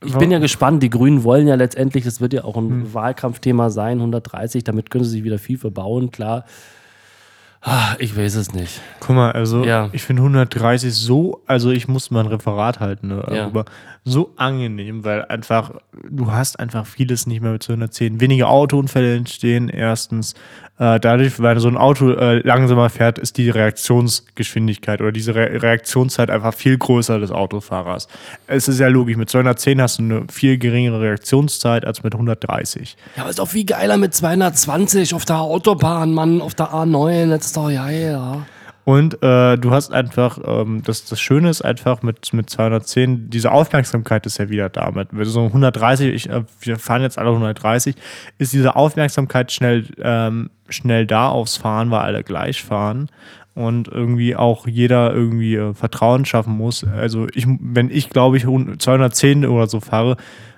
Ich 0.04 0.16
bin 0.16 0.32
ja 0.32 0.40
gespannt. 0.40 0.82
Die 0.82 0.90
Grünen 0.90 1.24
wollen 1.24 1.48
ja 1.48 1.56
letztendlich, 1.56 2.04
das 2.04 2.22
wird 2.22 2.34
ja 2.34 2.44
auch 2.44 2.58
ein 2.58 2.92
Wahlkampfthema 2.94 3.70
sein, 3.70 4.00
130, 4.00 4.64
damit 4.64 4.90
können 4.90 5.04
sie 5.04 5.12
sich 5.12 5.24
wieder 5.24 5.38
viel 5.38 5.60
verbauen, 5.60 6.10
klar. 6.10 6.46
Ah, 7.64 7.96
ich 8.00 8.18
weiß 8.18 8.36
es 8.36 8.54
nicht. 8.54 8.82
Guck 9.00 9.16
mal, 9.16 9.32
also 9.34 9.64
Ja. 9.64 9.90
ich 9.92 10.02
finde 10.02 10.24
130 10.24 10.94
so, 10.96 11.42
also 11.46 11.70
ich 11.70 11.88
musste 11.88 12.14
mal 12.14 12.22
ein 12.22 12.26
Referat 12.28 12.80
halten, 12.80 13.10
ne, 13.10 13.24
Ja. 13.32 13.64
So 14.04 14.34
angenehm, 14.36 15.04
weil 15.04 15.26
einfach, 15.26 15.72
du 16.10 16.32
hast 16.32 16.60
einfach 16.60 16.88
vieles 16.88 17.28
nicht 17.28 17.42
mehr 17.42 17.52
mit 17.52 17.62
210. 17.62 18.20
Weniger 18.20 18.50
Autounfälle 18.50 19.16
entstehen, 19.16 19.70
erstens. 19.70 20.34
Äh, 20.80 21.00
dadurch, 21.00 21.40
weil 21.40 21.60
so 21.60 21.68
ein 21.68 21.78
Auto 21.78 22.10
äh, 22.12 22.40
langsamer 22.40 22.90
fährt, 22.90 23.20
ist 23.20 23.38
die 23.38 23.52
Reaktionsgeschwindigkeit 23.52 25.02
oder 25.02 25.12
diese 25.12 25.36
Re 25.36 25.62
Reaktionszeit 25.62 26.32
einfach 26.32 26.56
viel 26.56 26.80
größer 26.80 27.20
des 27.20 27.32
Autofahrers. 27.32 28.08
Es 28.48 28.68
ist 28.68 28.80
ja 28.80 28.88
logisch, 28.88 29.18
mit 29.18 29.30
210 29.30 29.80
hast 29.80 30.00
du 30.00 30.04
eine 30.04 30.26
viel 30.32 30.58
geringere 30.58 31.02
Reaktionszeit 31.02 31.86
als 31.86 32.02
mit 32.02 32.14
130. 32.16 32.98
Ja, 33.16 33.22
aber 33.22 33.30
ist 33.30 33.38
doch 33.38 33.48
viel 33.48 33.66
geiler 33.66 33.98
mit 33.98 34.16
220 34.16 35.14
auf 35.14 35.26
der 35.26 35.42
Autobahn, 35.42 36.14
Mann, 36.14 36.42
auf 36.42 36.56
der 36.56 36.74
A9. 36.74 37.30
Das 37.30 37.46
ist 37.46 37.58
doch 37.58 37.70
geil, 37.70 38.14
ja. 38.14 38.48
Und 38.84 39.22
äh, 39.22 39.58
du 39.58 39.72
hast 39.72 39.94
einfach, 39.94 40.40
ähm, 40.44 40.82
das, 40.84 41.06
das 41.06 41.20
Schöne 41.22 41.50
ist 41.50 41.62
einfach 41.62 42.02
mit, 42.02 42.34
mit 42.34 42.50
210, 42.50 43.30
diese 43.30 43.52
Aufmerksamkeit 43.52 44.26
ist 44.26 44.40
ja 44.40 44.50
wieder 44.50 44.70
damit. 44.70 45.10
Wenn 45.12 45.26
so 45.26 45.46
130, 45.46 46.14
ich, 46.14 46.30
äh, 46.30 46.44
wir 46.62 46.80
fahren 46.80 47.04
jetzt 47.04 47.20
alle 47.20 47.30
130, 47.30 47.96
ist 48.40 48.54
diese 48.54 48.76
Aufmerksamkeit 48.76 49.52
schnell, 49.52 49.86
ähm, 50.02 50.50
schnell 50.68 51.06
da 51.06 51.30
aufs 51.30 51.58
Fahren, 51.58 51.92
weil 51.92 52.02
alle 52.02 52.24
gleich 52.24 52.64
fahren. 52.64 53.10
Und 53.54 53.90
irgendwie 53.90 54.36
auch 54.36 54.66
jeder 54.66 55.14
irgendwie 55.14 55.56
äh, 55.56 55.74
Vertrauen 55.74 56.26
schaffen 56.26 56.54
muss. 56.54 56.86
Also 56.86 57.28
ich, 57.34 57.46
wenn 57.48 57.92
ich 57.92 58.10
glaube 58.10 58.38
ich 58.38 58.44
210 58.46 59.46
oder 59.46 59.68
so 59.68 59.82
fahre, 59.82 60.16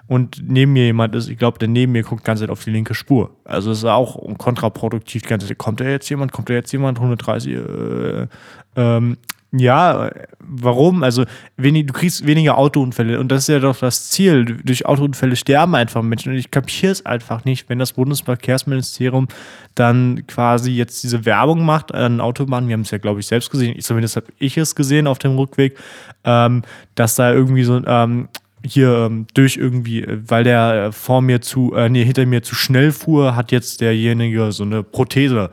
und 0.07 0.43
neben 0.45 0.73
mir 0.73 0.85
jemand 0.85 1.15
ist, 1.15 1.29
ich 1.29 1.37
glaube, 1.37 1.59
der 1.59 1.69
neben 1.69 1.93
mir 1.93 2.03
guckt 2.03 2.23
die 2.23 2.25
ganze 2.25 2.43
Zeit 2.43 2.49
auf 2.49 2.63
die 2.63 2.71
linke 2.71 2.93
Spur. 2.93 3.31
Also 3.45 3.71
es 3.71 3.79
ist 3.79 3.85
auch 3.85 4.17
kontraproduktiv. 4.37 5.21
Die 5.21 5.29
ganze 5.29 5.47
Zeit, 5.47 5.57
kommt 5.57 5.79
da 5.79 5.85
jetzt 5.85 6.09
jemand, 6.09 6.31
kommt 6.31 6.49
da 6.49 6.53
jetzt 6.53 6.71
jemand, 6.71 6.97
130, 6.97 7.53
äh, 7.53 8.27
ähm, 8.75 9.17
ja, 9.55 10.09
warum? 10.39 11.03
Also 11.03 11.25
wenig, 11.57 11.85
du 11.85 11.93
kriegst 11.93 12.25
weniger 12.25 12.57
Autounfälle 12.57 13.19
und 13.19 13.31
das 13.31 13.43
ist 13.43 13.49
ja 13.49 13.59
doch 13.59 13.77
das 13.77 14.09
Ziel. 14.09 14.45
Durch 14.63 14.87
Autounfälle 14.87 15.35
sterben 15.35 15.75
einfach 15.75 16.01
Menschen 16.01 16.31
und 16.31 16.39
ich 16.39 16.49
kapiere 16.49 16.91
es 16.91 17.05
einfach 17.05 17.45
nicht, 17.45 17.69
wenn 17.69 17.77
das 17.77 17.93
Bundesverkehrsministerium 17.93 19.27
dann 19.75 20.25
quasi 20.25 20.71
jetzt 20.71 21.03
diese 21.03 21.25
Werbung 21.25 21.65
macht 21.65 21.93
an 21.93 22.19
Autobahnen, 22.19 22.67
wir 22.67 22.73
haben 22.73 22.81
es 22.81 22.89
ja 22.89 22.97
glaube 22.97 23.19
ich 23.19 23.27
selbst 23.27 23.51
gesehen, 23.51 23.75
ich, 23.77 23.85
zumindest 23.85 24.15
habe 24.15 24.27
ich 24.39 24.57
es 24.57 24.73
gesehen 24.73 25.05
auf 25.05 25.19
dem 25.19 25.37
Rückweg, 25.37 25.77
ähm, 26.23 26.63
dass 26.95 27.13
da 27.13 27.31
irgendwie 27.31 27.63
so 27.63 27.79
ähm, 27.85 28.29
hier 28.65 29.07
ähm, 29.07 29.27
durch 29.33 29.57
irgendwie, 29.57 30.03
äh, 30.03 30.21
weil 30.27 30.43
der 30.43 30.85
äh, 30.85 30.91
vor 30.91 31.21
mir 31.21 31.41
zu, 31.41 31.73
äh, 31.75 31.89
nee, 31.89 32.03
hinter 32.03 32.25
mir 32.25 32.43
zu 32.43 32.55
schnell 32.55 32.91
fuhr, 32.91 33.35
hat 33.35 33.51
jetzt 33.51 33.81
derjenige 33.81 34.51
so 34.51 34.63
eine 34.63 34.83
Prothese. 34.83 35.49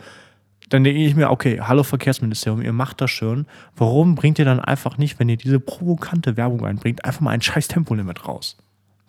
Dann 0.68 0.84
denke 0.84 1.00
ich 1.00 1.16
mir, 1.16 1.30
okay, 1.30 1.60
hallo 1.60 1.82
Verkehrsministerium, 1.82 2.62
ihr 2.62 2.72
macht 2.72 3.00
das 3.00 3.10
schon. 3.10 3.46
Warum 3.76 4.14
bringt 4.14 4.38
ihr 4.38 4.44
dann 4.44 4.60
einfach 4.60 4.98
nicht, 4.98 5.18
wenn 5.18 5.28
ihr 5.28 5.36
diese 5.36 5.58
provokante 5.58 6.36
Werbung 6.36 6.64
einbringt, 6.64 7.04
einfach 7.04 7.20
mal 7.20 7.32
ein 7.32 7.42
scheiß 7.42 7.66
Tempolimit 7.68 8.26
raus? 8.28 8.56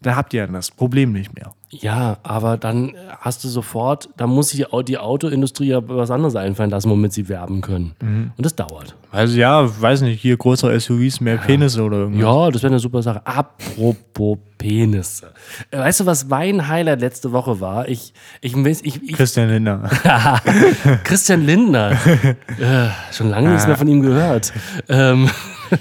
Da 0.01 0.15
habt 0.15 0.33
ihr 0.33 0.43
dann 0.43 0.53
das 0.53 0.71
Problem 0.71 1.11
nicht 1.11 1.35
mehr. 1.35 1.53
Ja, 1.73 2.17
aber 2.23 2.57
dann 2.57 2.95
hast 3.21 3.43
du 3.45 3.47
sofort, 3.47 4.09
da 4.17 4.27
muss 4.27 4.49
sich 4.49 4.57
die 4.57 4.67
Au- 4.71 4.81
die 4.81 4.97
Autoindustrie 4.97 5.67
ja 5.67 5.79
was 5.87 6.11
anderes 6.11 6.35
einfallen 6.35 6.69
lassen, 6.69 6.89
womit 6.89 7.13
sie 7.13 7.29
werben 7.29 7.61
können. 7.61 7.93
Und 8.01 8.45
das 8.45 8.55
dauert. 8.55 8.95
Also 9.09 9.37
ja, 9.37 9.65
weiß 9.81 10.01
nicht, 10.01 10.21
hier 10.21 10.35
größere 10.35 10.77
SUVs, 10.79 11.21
mehr 11.21 11.37
Penisse 11.37 11.81
oder 11.83 11.97
irgendwas. 11.99 12.21
Ja, 12.23 12.51
das 12.51 12.61
wäre 12.63 12.73
eine 12.73 12.79
super 12.79 13.01
Sache. 13.01 13.25
Apropos 13.25 14.37
Penisse. 14.57 15.31
Äh, 15.71 15.77
Weißt 15.79 16.01
du, 16.01 16.05
was 16.05 16.27
mein 16.27 16.67
Highlight 16.67 16.99
letzte 16.99 17.31
Woche 17.31 17.61
war? 17.61 17.87
Ich, 17.87 18.13
ich, 18.41 18.53
ich, 18.55 18.83
ich, 19.03 19.13
Christian 19.13 19.47
Lindner. 19.49 19.89
Christian 21.05 21.45
Lindner. 21.45 21.91
äh, 21.91 23.13
schon 23.13 23.29
lange 23.29 23.49
nichts 23.49 23.65
mehr 23.65 23.77
von 23.77 23.87
ihm 23.87 24.01
gehört. 24.01 24.51
Ähm, 24.89 25.29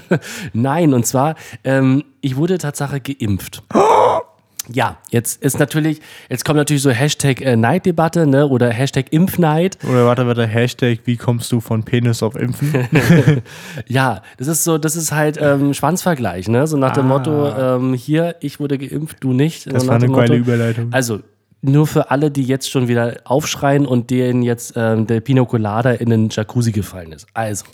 Nein, 0.53 0.93
und 0.93 1.05
zwar, 1.05 1.35
ähm, 1.65 2.03
ich 2.21 2.37
wurde 2.37 2.57
Tatsache 2.57 3.01
geimpft. 3.01 3.61
Ja, 4.71 4.97
jetzt 5.09 5.41
ist 5.41 5.59
natürlich, 5.59 6.01
jetzt 6.29 6.45
kommt 6.45 6.57
natürlich 6.57 6.83
so 6.83 6.91
Hashtag 6.91 7.41
äh, 7.41 7.55
Neiddebatte, 7.55 8.27
ne, 8.27 8.47
oder 8.47 8.69
Hashtag 8.69 9.11
Impfneid. 9.11 9.77
Oder 9.89 10.05
warte, 10.05 10.27
warte, 10.27 10.45
Hashtag, 10.45 10.99
wie 11.05 11.17
kommst 11.17 11.51
du 11.51 11.59
von 11.59 11.83
Penis 11.83 12.21
auf 12.21 12.35
Impfen? 12.35 12.87
Ja, 13.87 14.21
das 14.37 14.47
ist 14.47 14.63
so, 14.63 14.77
das 14.77 14.95
ist 14.95 15.11
halt 15.11 15.39
ähm, 15.41 15.73
Schwanzvergleich, 15.73 16.47
ne? 16.47 16.67
So 16.67 16.77
nach 16.77 16.93
dem 16.93 17.07
Motto, 17.07 17.49
ähm, 17.49 17.93
hier, 17.93 18.35
ich 18.41 18.59
wurde 18.59 18.77
geimpft, 18.77 19.17
du 19.21 19.33
nicht. 19.33 19.67
Ah. 19.67 19.73
Das 19.73 19.83
so 19.83 19.89
war 19.89 19.95
eine 19.95 20.09
geile 20.09 20.35
Überleitung. 20.35 20.89
Also, 20.91 21.21
nur 21.61 21.85
für 21.85 22.09
alle, 22.09 22.31
die 22.31 22.43
jetzt 22.43 22.71
schon 22.71 22.87
wieder 22.87 23.17
aufschreien 23.23 23.85
und 23.85 24.09
denen 24.09 24.41
jetzt 24.41 24.73
ähm, 24.75 25.05
der 25.05 25.21
Pina 25.21 25.45
Colada 25.45 25.91
in 25.91 26.09
den 26.09 26.29
Jacuzzi 26.29 26.71
gefallen 26.71 27.11
ist. 27.11 27.27
Also, 27.33 27.65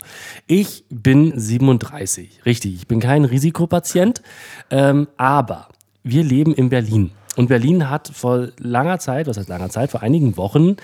ich 0.46 0.84
bin 0.90 1.32
37, 1.38 2.40
richtig. 2.44 2.74
Ich 2.74 2.86
bin 2.86 3.00
kein 3.00 3.24
Risikopatient, 3.24 4.22
ähm, 4.70 5.08
aber 5.16 5.68
wir 6.08 6.24
leben 6.24 6.54
in 6.54 6.68
Berlin. 6.68 7.10
Und 7.36 7.46
Berlin 7.46 7.88
hat 7.88 8.10
vor 8.12 8.48
langer 8.58 8.98
Zeit, 8.98 9.28
was 9.28 9.36
heißt 9.36 9.48
langer 9.48 9.70
Zeit, 9.70 9.92
vor 9.92 10.02
einigen 10.02 10.36
Wochen 10.36 10.74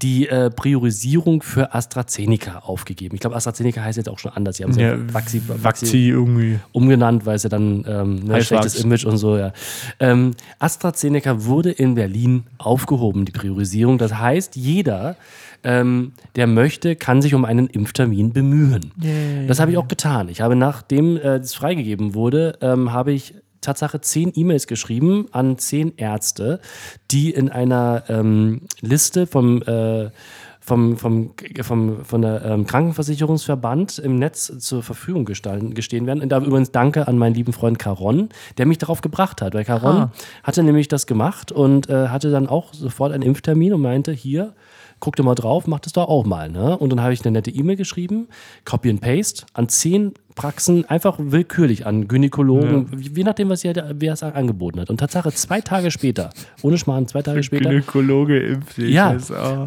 die 0.00 0.26
äh, 0.26 0.48
Priorisierung 0.48 1.42
für 1.42 1.74
AstraZeneca 1.74 2.60
aufgegeben. 2.60 3.14
Ich 3.14 3.20
glaube, 3.20 3.36
AstraZeneca 3.36 3.82
heißt 3.82 3.98
jetzt 3.98 4.08
auch 4.08 4.18
schon 4.18 4.32
anders. 4.32 4.56
Sie 4.56 4.64
haben 4.64 4.70
es 4.70 4.78
ja, 4.78 4.94
Ja, 4.94 5.12
Vaxi, 5.12 5.42
Vaxi, 5.46 5.64
Vakzi 5.64 6.08
irgendwie. 6.08 6.60
umgenannt, 6.72 7.26
weil 7.26 7.36
es 7.36 7.42
ja 7.42 7.50
dann 7.50 7.84
ähm, 7.86 8.14
ne, 8.24 8.42
schlechtes 8.42 8.76
Wachs. 8.76 8.84
Image 8.84 9.04
und 9.04 9.18
so, 9.18 9.36
ja. 9.36 9.52
Ähm, 10.00 10.30
AstraZeneca 10.58 11.44
wurde 11.44 11.72
in 11.72 11.94
Berlin 11.94 12.44
aufgehoben, 12.56 13.26
die 13.26 13.32
Priorisierung. 13.32 13.98
Das 13.98 14.14
heißt, 14.14 14.56
jeder, 14.56 15.16
ähm, 15.62 16.12
der 16.36 16.46
möchte, 16.46 16.96
kann 16.96 17.20
sich 17.20 17.34
um 17.34 17.44
einen 17.44 17.66
Impftermin 17.66 18.32
bemühen. 18.32 18.92
Das 19.46 19.60
habe 19.60 19.72
ich 19.72 19.76
auch 19.76 19.88
getan. 19.88 20.30
Ich 20.30 20.40
habe, 20.40 20.56
nachdem 20.56 21.18
äh, 21.18 21.38
das 21.38 21.54
freigegeben 21.54 22.14
wurde, 22.14 22.56
ähm, 22.62 22.94
habe 22.94 23.12
ich 23.12 23.34
Tatsache 23.68 24.00
zehn 24.00 24.32
E-Mails 24.34 24.66
geschrieben 24.66 25.26
an 25.32 25.58
zehn 25.58 25.92
Ärzte, 25.96 26.60
die 27.10 27.30
in 27.30 27.50
einer 27.50 28.04
ähm, 28.08 28.62
Liste 28.80 29.26
vom 29.26 29.62
äh, 29.62 30.08
vom, 30.60 30.98
vom, 30.98 31.30
vom, 31.62 32.04
von 32.04 32.20
der 32.22 32.44
ähm, 32.44 32.66
Krankenversicherungsverband 32.66 33.98
im 34.00 34.16
Netz 34.16 34.52
zur 34.58 34.82
Verfügung 34.82 35.24
gestalten, 35.24 35.72
gestehen 35.72 36.06
werden. 36.06 36.22
Und 36.22 36.28
da 36.28 36.38
übrigens 36.40 36.72
danke 36.72 37.08
an 37.08 37.16
meinen 37.16 37.34
lieben 37.34 37.54
Freund 37.54 37.78
Caron, 37.78 38.28
der 38.58 38.66
mich 38.66 38.76
darauf 38.76 39.00
gebracht 39.00 39.40
hat. 39.40 39.54
Weil 39.54 39.64
Caron 39.64 39.96
Ah. 39.96 40.12
hatte 40.42 40.62
nämlich 40.62 40.88
das 40.88 41.06
gemacht 41.06 41.52
und 41.52 41.88
äh, 41.88 42.08
hatte 42.08 42.30
dann 42.30 42.46
auch 42.46 42.74
sofort 42.74 43.12
einen 43.12 43.22
Impftermin 43.22 43.72
und 43.72 43.80
meinte, 43.80 44.12
hier, 44.12 44.52
guck 45.00 45.16
dir 45.16 45.22
mal 45.22 45.34
drauf, 45.34 45.66
mach 45.66 45.80
das 45.80 45.94
doch 45.94 46.06
auch 46.06 46.26
mal. 46.26 46.50
Ne? 46.50 46.76
Und 46.76 46.90
dann 46.90 47.00
habe 47.00 47.14
ich 47.14 47.24
eine 47.24 47.30
nette 47.32 47.50
E-Mail 47.50 47.76
geschrieben, 47.76 48.28
Copy 48.66 48.90
and 48.90 49.00
Paste, 49.00 49.46
an 49.54 49.70
zehn 49.70 50.12
Praxen, 50.38 50.88
einfach 50.88 51.16
willkürlich 51.18 51.84
an 51.84 52.06
Gynäkologen, 52.06 52.86
je 52.96 53.10
je 53.16 53.24
nachdem, 53.24 53.48
was 53.48 53.60
sie 53.60 53.68
halt, 53.68 53.82
wer 53.98 54.12
es 54.12 54.22
angeboten 54.22 54.80
hat. 54.80 54.88
Und 54.88 54.98
Tatsache, 54.98 55.32
zwei 55.32 55.60
Tage 55.60 55.90
später, 55.90 56.30
ohne 56.62 56.78
Schmarrn, 56.78 57.08
zwei 57.08 57.22
Tage 57.22 57.42
später, 57.42 57.70
Gynäkologe 57.70 58.38
impft 58.38 58.78
ja, 58.78 59.16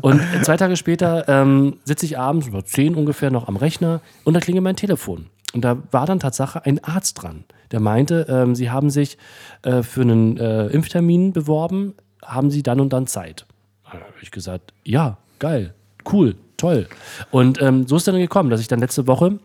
und 0.02 0.22
zwei 0.44 0.56
Tage 0.56 0.78
später 0.78 1.28
ähm, 1.28 1.76
sitze 1.84 2.06
ich 2.06 2.18
abends 2.18 2.48
um 2.48 2.66
zehn 2.66 2.96
ungefähr 2.96 3.32
noch 3.32 3.50
am 3.50 3.58
Rechner 3.58 4.00
und 4.24 4.34
da 4.34 4.40
klingelt 4.40 4.64
mein 4.64 4.78
Telefon. 4.78 5.28
Und 5.54 5.66
da 5.66 5.78
war 5.92 6.06
dann 6.06 6.20
Tatsache 6.22 6.66
ein 6.66 6.82
Arzt 6.82 7.22
dran, 7.22 7.44
der 7.72 7.82
meinte, 7.82 8.26
ähm, 8.30 8.56
sie 8.56 8.70
haben 8.70 8.90
sich 8.90 9.18
äh, 9.64 9.84
für 9.84 10.02
einen 10.02 10.38
äh, 10.38 10.68
Impftermin 10.68 11.34
beworben, 11.34 11.96
haben 12.24 12.50
sie 12.50 12.64
dann 12.64 12.80
und 12.80 12.94
dann 12.94 13.08
Zeit. 13.08 13.46
Da 13.84 14.00
habe 14.00 14.14
ich 14.22 14.32
gesagt, 14.32 14.72
ja, 14.86 15.18
geil, 15.40 15.74
cool, 16.12 16.36
toll. 16.56 16.88
Und 17.30 17.62
ähm, 17.62 17.86
so 17.88 17.98
ist 17.98 18.08
dann 18.08 18.16
gekommen, 18.16 18.50
dass 18.50 18.62
ich 18.62 18.70
dann 18.70 18.80
letzte 18.80 19.08
Woche, 19.08 19.40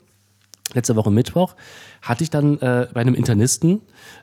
letzte 0.75 0.97
Woche 0.97 1.11
Mittwoch, 1.11 1.55
hatte 2.03 2.25
ich 2.25 2.31
dann 2.31 2.59
äh, 2.59 2.89
bei 2.93 3.01
einem 3.01 3.15
Internisten 3.15 3.81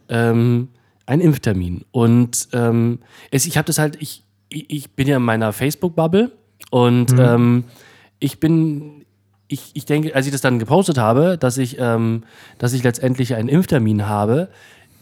ähm, 0.10 0.70
einen 1.06 1.22
Impftermin. 1.22 1.86
Und 1.92 2.50
ähm, 2.54 3.00
es, 3.32 3.46
ich 3.46 3.58
habe 3.58 3.66
das 3.66 3.78
halt, 3.78 3.98
ich, 4.02 4.24
ich 4.50 4.92
bin 4.92 5.08
ja 5.08 5.18
in 5.18 5.24
meiner 5.24 5.54
Facebook-Bubble 5.54 6.32
und 6.72 7.14
ähm, 7.20 7.66
ich 8.20 8.40
bin, 8.40 9.06
ich, 9.48 9.72
ich 9.74 9.86
denke, 9.86 10.16
als 10.16 10.26
ich 10.26 10.32
das 10.32 10.42
dann 10.42 10.60
gepostet 10.60 10.98
habe, 10.98 11.38
dass 11.38 11.58
ich, 11.58 11.78
ähm, 11.80 12.24
dass 12.58 12.74
ich 12.74 12.84
letztendlich 12.84 13.36
einen 13.36 13.50
Impftermin 13.50 14.08
habe, 14.08 14.50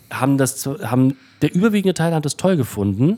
haben 0.09 0.37
das, 0.37 0.65
haben, 0.65 1.17
der 1.41 1.53
überwiegende 1.53 1.93
Teil 1.93 2.13
hat 2.13 2.25
das 2.25 2.37
toll 2.37 2.57
gefunden. 2.57 3.17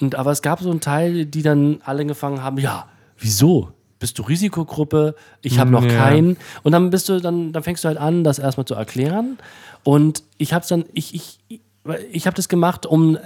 Und, 0.00 0.14
aber 0.14 0.30
es 0.30 0.42
gab 0.42 0.60
so 0.60 0.70
einen 0.70 0.80
Teil, 0.80 1.26
die 1.26 1.42
dann 1.42 1.80
alle 1.84 2.02
angefangen 2.02 2.42
haben, 2.42 2.58
ja, 2.58 2.88
wieso? 3.18 3.72
Bist 4.00 4.18
du 4.18 4.22
Risikogruppe? 4.22 5.14
Ich 5.42 5.58
habe 5.60 5.70
noch 5.70 5.84
Ja. 5.84 5.90
keinen. 5.96 6.36
Und 6.64 6.72
dann 6.72 6.90
bist 6.90 7.08
du, 7.08 7.20
dann, 7.20 7.52
dann 7.52 7.62
fängst 7.62 7.84
du 7.84 7.88
halt 7.88 7.98
an, 7.98 8.24
das 8.24 8.38
erstmal 8.40 8.64
zu 8.66 8.74
erklären. 8.74 9.38
Und 9.84 10.24
ich 10.38 10.52
habe 10.52 10.62
es 10.62 10.68
dann, 10.68 10.84
ich, 10.94 11.14
ich, 11.14 11.38
ich, 12.10 12.26
habe 12.26 12.34
das 12.34 12.48
gemacht, 12.48 12.86
um 12.86 13.18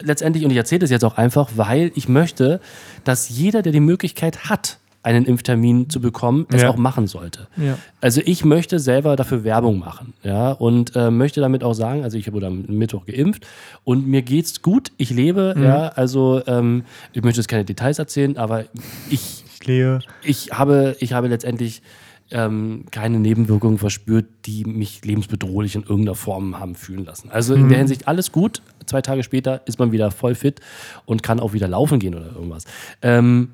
letztendlich, 0.00 0.44
und 0.44 0.50
ich 0.52 0.56
erzähle 0.56 0.78
das 0.78 0.90
jetzt 0.90 1.04
auch 1.04 1.16
einfach, 1.18 1.50
weil 1.56 1.92
ich 1.94 2.08
möchte, 2.08 2.60
dass 3.04 3.28
jeder, 3.28 3.60
der 3.62 3.72
die 3.72 3.80
Möglichkeit 3.80 4.48
hat, 4.48 4.78
einen 5.02 5.24
Impftermin 5.24 5.88
zu 5.88 5.98
bekommen, 6.00 6.46
es 6.52 6.60
Ja. 6.62 6.68
auch 6.70 6.76
machen 6.76 7.06
sollte. 7.06 7.48
Ja. 7.56 7.78
Also 8.02 8.20
ich 8.24 8.44
möchte 8.44 8.78
selber 8.78 9.16
dafür 9.16 9.44
Werbung 9.44 9.78
machen, 9.78 10.12
ja, 10.22 10.52
und 10.52 10.94
äh, 10.94 11.10
möchte 11.10 11.40
damit 11.40 11.64
auch 11.64 11.72
sagen, 11.72 12.04
also 12.04 12.18
ich 12.18 12.30
wurde 12.32 12.48
am 12.48 12.66
Mittwoch 12.68 13.06
geimpft 13.06 13.46
und 13.84 14.06
mir 14.06 14.20
geht's 14.20 14.60
gut, 14.60 14.92
ich 14.98 15.08
lebe, 15.08 15.54
ja, 15.58 15.88
also 15.88 16.42
ähm, 16.46 16.84
ich 17.14 17.22
möchte 17.22 17.40
jetzt 17.40 17.48
keine 17.48 17.64
Details 17.64 17.98
erzählen, 17.98 18.36
aber 18.36 18.64
ich 19.08 19.42
Lehe. 19.64 20.00
Ich 20.22 20.52
habe, 20.52 20.96
ich 21.00 21.12
habe 21.12 21.28
letztendlich 21.28 21.82
ähm, 22.30 22.84
keine 22.90 23.18
Nebenwirkungen 23.18 23.78
verspürt, 23.78 24.26
die 24.46 24.64
mich 24.64 25.04
lebensbedrohlich 25.04 25.74
in 25.74 25.82
irgendeiner 25.82 26.14
Form 26.14 26.58
haben 26.58 26.74
fühlen 26.74 27.04
lassen. 27.04 27.30
Also 27.30 27.54
in 27.54 27.68
der 27.68 27.78
Hinsicht 27.78 28.06
alles 28.06 28.30
gut. 28.32 28.62
Zwei 28.86 29.02
Tage 29.02 29.22
später 29.22 29.62
ist 29.66 29.78
man 29.78 29.92
wieder 29.92 30.10
voll 30.10 30.34
fit 30.34 30.60
und 31.06 31.22
kann 31.22 31.40
auch 31.40 31.52
wieder 31.52 31.68
laufen 31.68 31.98
gehen 31.98 32.14
oder 32.14 32.32
irgendwas. 32.32 32.64
Ähm, 33.02 33.50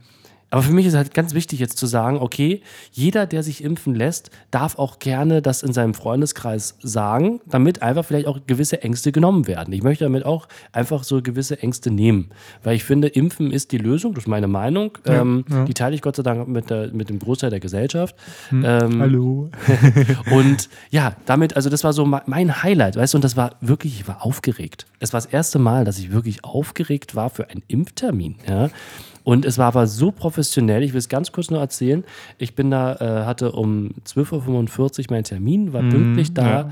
aber 0.51 0.63
für 0.63 0.73
mich 0.73 0.87
ist 0.87 0.95
halt 0.95 1.13
ganz 1.13 1.35
wichtig 1.35 1.59
jetzt 1.59 1.77
zu 1.77 1.87
sagen, 1.87 2.19
okay, 2.19 2.63
jeder, 2.93 3.27
der 3.27 3.43
sich 3.43 3.65
impfen 3.65 3.95
lässt, 3.95 4.31
darf 4.51 4.79
auch 4.79 4.99
gerne 5.01 5.43
das 5.43 5.63
in 5.63 5.73
seinem 5.73 5.93
Freundeskreis 5.93 6.77
sagen, 6.83 7.41
damit 7.47 7.83
einfach 7.83 8.05
vielleicht 8.05 8.27
auch 8.29 8.39
gewisse 8.47 8.83
Ängste 8.83 9.11
genommen 9.13 9.47
werden. 9.49 9.75
Ich 9.75 9.83
möchte 9.83 10.05
damit 10.05 10.25
auch 10.25 10.47
einfach 10.73 11.03
so 11.05 11.21
gewisse 11.21 11.61
Ängste 11.63 11.91
nehmen, 11.91 12.31
weil 12.63 12.77
ich 12.77 12.85
finde, 12.85 13.09
Impfen 13.09 13.51
ist 13.51 13.73
die 13.73 13.79
Lösung, 13.79 14.15
das 14.15 14.25
ist 14.25 14.29
meine 14.29 14.47
Meinung. 14.49 14.97
ähm, 15.05 15.45
Die 15.67 15.75
teile 15.75 15.95
ich 15.97 16.03
Gott 16.03 16.17
sei 16.17 16.23
Dank 16.23 16.47
mit, 16.49 16.71
der, 16.71 16.93
mit 16.93 17.09
dem 17.11 17.19
Großteil 17.19 17.51
der 17.51 17.61
Gesellschaft. 17.61 18.15
Ähm, 18.53 19.01
Hallo. 19.01 19.51
und 20.31 20.69
ja, 20.91 21.17
damit, 21.27 21.57
also 21.57 21.71
das 21.71 21.85
war 21.85 21.93
so 21.93 22.07
me- 22.07 22.23
mein 22.27 22.63
Highlight, 22.63 22.97
weißt 22.97 23.15
du, 23.15 23.19
und 23.19 23.25
das 23.25 23.37
war 23.37 23.57
wirklich, 23.61 24.01
ich 24.01 24.09
war 24.09 24.25
aufgeregt. 24.25 24.87
Es 25.01 25.13
war 25.13 25.21
das 25.21 25.27
erste 25.27 25.59
Mal, 25.59 25.85
dass 25.85 25.99
ich 25.99 26.13
wirklich 26.13 26.45
aufgeregt 26.45 27.15
war 27.15 27.31
für 27.31 27.51
einen 27.51 27.63
Impftermin, 27.69 28.37
ja. 28.49 28.71
Und 29.27 29.45
es 29.45 29.59
war 29.59 29.67
aber 29.67 29.89
so 29.89 30.13
professionell, 30.13 30.85
ich 30.85 30.93
will 30.93 31.01
es 31.01 31.09
ganz 31.09 31.33
kurz 31.33 31.51
nur 31.51 31.59
erzählen. 31.59 32.05
Ich 32.39 32.55
bin 32.55 32.71
da, 32.71 32.95
äh, 32.95 33.25
hatte 33.27 33.51
um 33.51 33.91
12.45 34.07 34.99
Uhr 35.01 35.05
meinen 35.11 35.25
Termin, 35.25 35.73
war 35.73 35.83
pünktlich 35.83 36.33
da. 36.33 36.47
ja. 36.49 36.71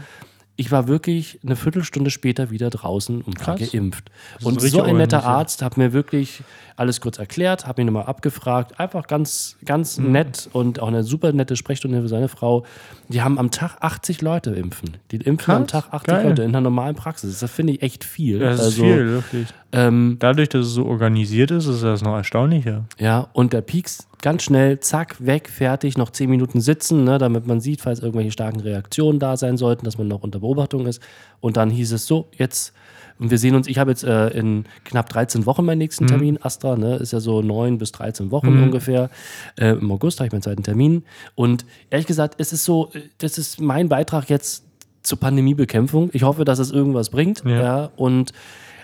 Ich 0.56 0.70
war 0.70 0.86
wirklich 0.86 1.40
eine 1.44 1.56
Viertelstunde 1.56 2.12
später 2.12 2.52
wieder 2.52 2.70
draußen 2.70 3.22
und 3.22 3.44
war 3.44 3.56
geimpft. 3.58 4.12
ist 4.38 4.46
Und 4.46 4.60
so 4.60 4.82
ein 4.82 4.96
netter. 4.98 5.24
Arzt 5.24 5.62
hat 5.62 5.76
mir 5.76 5.92
wirklich 5.92 6.44
alles 6.76 7.00
kurz 7.00 7.18
erklärt, 7.18 7.66
hat 7.66 7.76
mich 7.76 7.86
nochmal 7.86 8.04
abgefragt. 8.04 8.78
Einfach 8.78 9.08
ganz, 9.08 9.56
ganz 9.64 9.98
Mhm. 9.98 10.12
nett 10.12 10.48
und 10.52 10.78
auch 10.78 10.86
eine 10.86 11.02
super 11.02 11.32
nette 11.32 11.56
Sprechstunde 11.56 12.00
für 12.02 12.06
seine 12.08 12.28
Frau. 12.28 12.64
Die 13.08 13.20
haben 13.20 13.36
am 13.40 13.50
Tag 13.50 13.78
80 13.80 14.22
Leute 14.22 14.50
impfen. 14.50 14.96
Die 15.10 15.16
impfen 15.16 15.52
am 15.54 15.66
Krass, 15.66 15.86
Tag 15.86 15.92
80 15.92 16.06
geil. 16.06 16.28
Leute 16.28 16.42
in 16.44 16.50
einer 16.50 16.60
normalen 16.60 16.94
Praxis. 16.94 17.40
Das 17.40 17.50
finde 17.50 17.72
ich 17.72 17.82
echt 17.82 18.04
viel. 18.04 18.38
Das 18.38 18.60
ist 18.60 18.64
also, 18.66 18.82
viel, 18.84 19.06
wirklich. 19.08 19.48
Ähm, 19.74 20.16
Dadurch, 20.20 20.48
dass 20.48 20.66
es 20.66 20.72
so 20.74 20.86
organisiert 20.86 21.50
ist, 21.50 21.66
ist 21.66 21.82
das 21.82 22.02
noch 22.02 22.14
erstaunlicher. 22.14 22.84
ja, 22.98 23.28
und 23.32 23.52
der 23.52 23.60
Pieks 23.60 24.06
ganz 24.22 24.44
schnell, 24.44 24.80
zack, 24.80 25.16
weg, 25.18 25.48
fertig, 25.50 25.98
noch 25.98 26.10
10 26.10 26.30
Minuten 26.30 26.60
sitzen, 26.60 27.04
ne, 27.04 27.18
damit 27.18 27.46
man 27.46 27.60
sieht, 27.60 27.80
falls 27.80 28.00
irgendwelche 28.00 28.30
starken 28.30 28.60
Reaktionen 28.60 29.18
da 29.18 29.36
sein 29.36 29.56
sollten, 29.56 29.84
dass 29.84 29.98
man 29.98 30.08
noch 30.08 30.22
unter 30.22 30.38
Beobachtung 30.38 30.86
ist. 30.86 31.02
Und 31.40 31.56
dann 31.56 31.68
hieß 31.70 31.92
es 31.92 32.06
so, 32.06 32.28
jetzt, 32.38 32.72
und 33.18 33.30
wir 33.30 33.38
sehen 33.38 33.54
uns, 33.54 33.66
ich 33.66 33.78
habe 33.78 33.90
jetzt 33.90 34.04
äh, 34.04 34.28
in 34.28 34.64
knapp 34.84 35.08
13 35.10 35.44
Wochen 35.44 35.64
meinen 35.64 35.78
nächsten 35.78 36.06
Termin, 36.06 36.38
Astra, 36.40 36.76
ne, 36.76 36.96
ist 36.96 37.12
ja 37.12 37.20
so 37.20 37.42
9 37.42 37.76
bis 37.78 37.92
13 37.92 38.30
Wochen 38.30 38.62
ungefähr. 38.62 39.10
Äh, 39.56 39.72
Im 39.72 39.90
August 39.90 40.20
habe 40.20 40.26
ich 40.28 40.32
meinen 40.32 40.42
zweiten 40.42 40.62
Termin. 40.62 41.02
Und 41.34 41.66
ehrlich 41.90 42.06
gesagt, 42.06 42.36
es 42.38 42.52
ist 42.52 42.64
so, 42.64 42.90
äh, 42.94 43.00
das 43.18 43.38
ist 43.38 43.60
mein 43.60 43.88
Beitrag 43.88 44.30
jetzt 44.30 44.64
zur 45.02 45.20
Pandemiebekämpfung. 45.20 46.10
Ich 46.12 46.22
hoffe, 46.22 46.44
dass 46.44 46.58
es 46.58 46.70
irgendwas 46.70 47.10
bringt. 47.10 47.42
Ja. 47.44 47.50
Ja. 47.50 47.90
und 47.96 48.32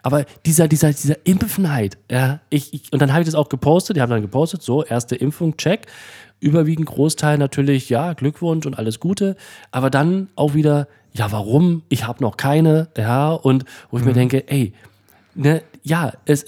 aber 0.02 0.24
dieser, 0.46 0.68
dieser, 0.68 0.90
dieser 0.92 1.16
Impfenheit, 1.24 1.98
ja, 2.10 2.40
ich, 2.50 2.72
ich, 2.74 2.92
und 2.92 3.00
dann 3.02 3.12
habe 3.12 3.22
ich 3.22 3.26
das 3.26 3.34
auch 3.34 3.48
gepostet, 3.48 3.96
die 3.96 4.00
haben 4.00 4.10
dann 4.10 4.22
gepostet, 4.22 4.62
so, 4.62 4.84
erste 4.84 5.16
Impfung, 5.16 5.56
check. 5.56 5.86
Überwiegend 6.42 6.86
Großteil 6.86 7.36
natürlich, 7.36 7.90
ja, 7.90 8.14
Glückwunsch 8.14 8.64
und 8.64 8.78
alles 8.78 8.98
Gute. 8.98 9.36
Aber 9.72 9.90
dann 9.90 10.28
auch 10.36 10.54
wieder, 10.54 10.88
ja, 11.12 11.30
warum? 11.32 11.82
Ich 11.90 12.06
habe 12.06 12.22
noch 12.22 12.38
keine, 12.38 12.88
ja, 12.96 13.30
und 13.30 13.64
wo 13.90 13.98
ich 13.98 14.04
mir 14.04 14.14
denke, 14.14 14.48
ey, 14.48 14.72
ne, 15.34 15.62
ja, 15.82 16.12
es, 16.24 16.44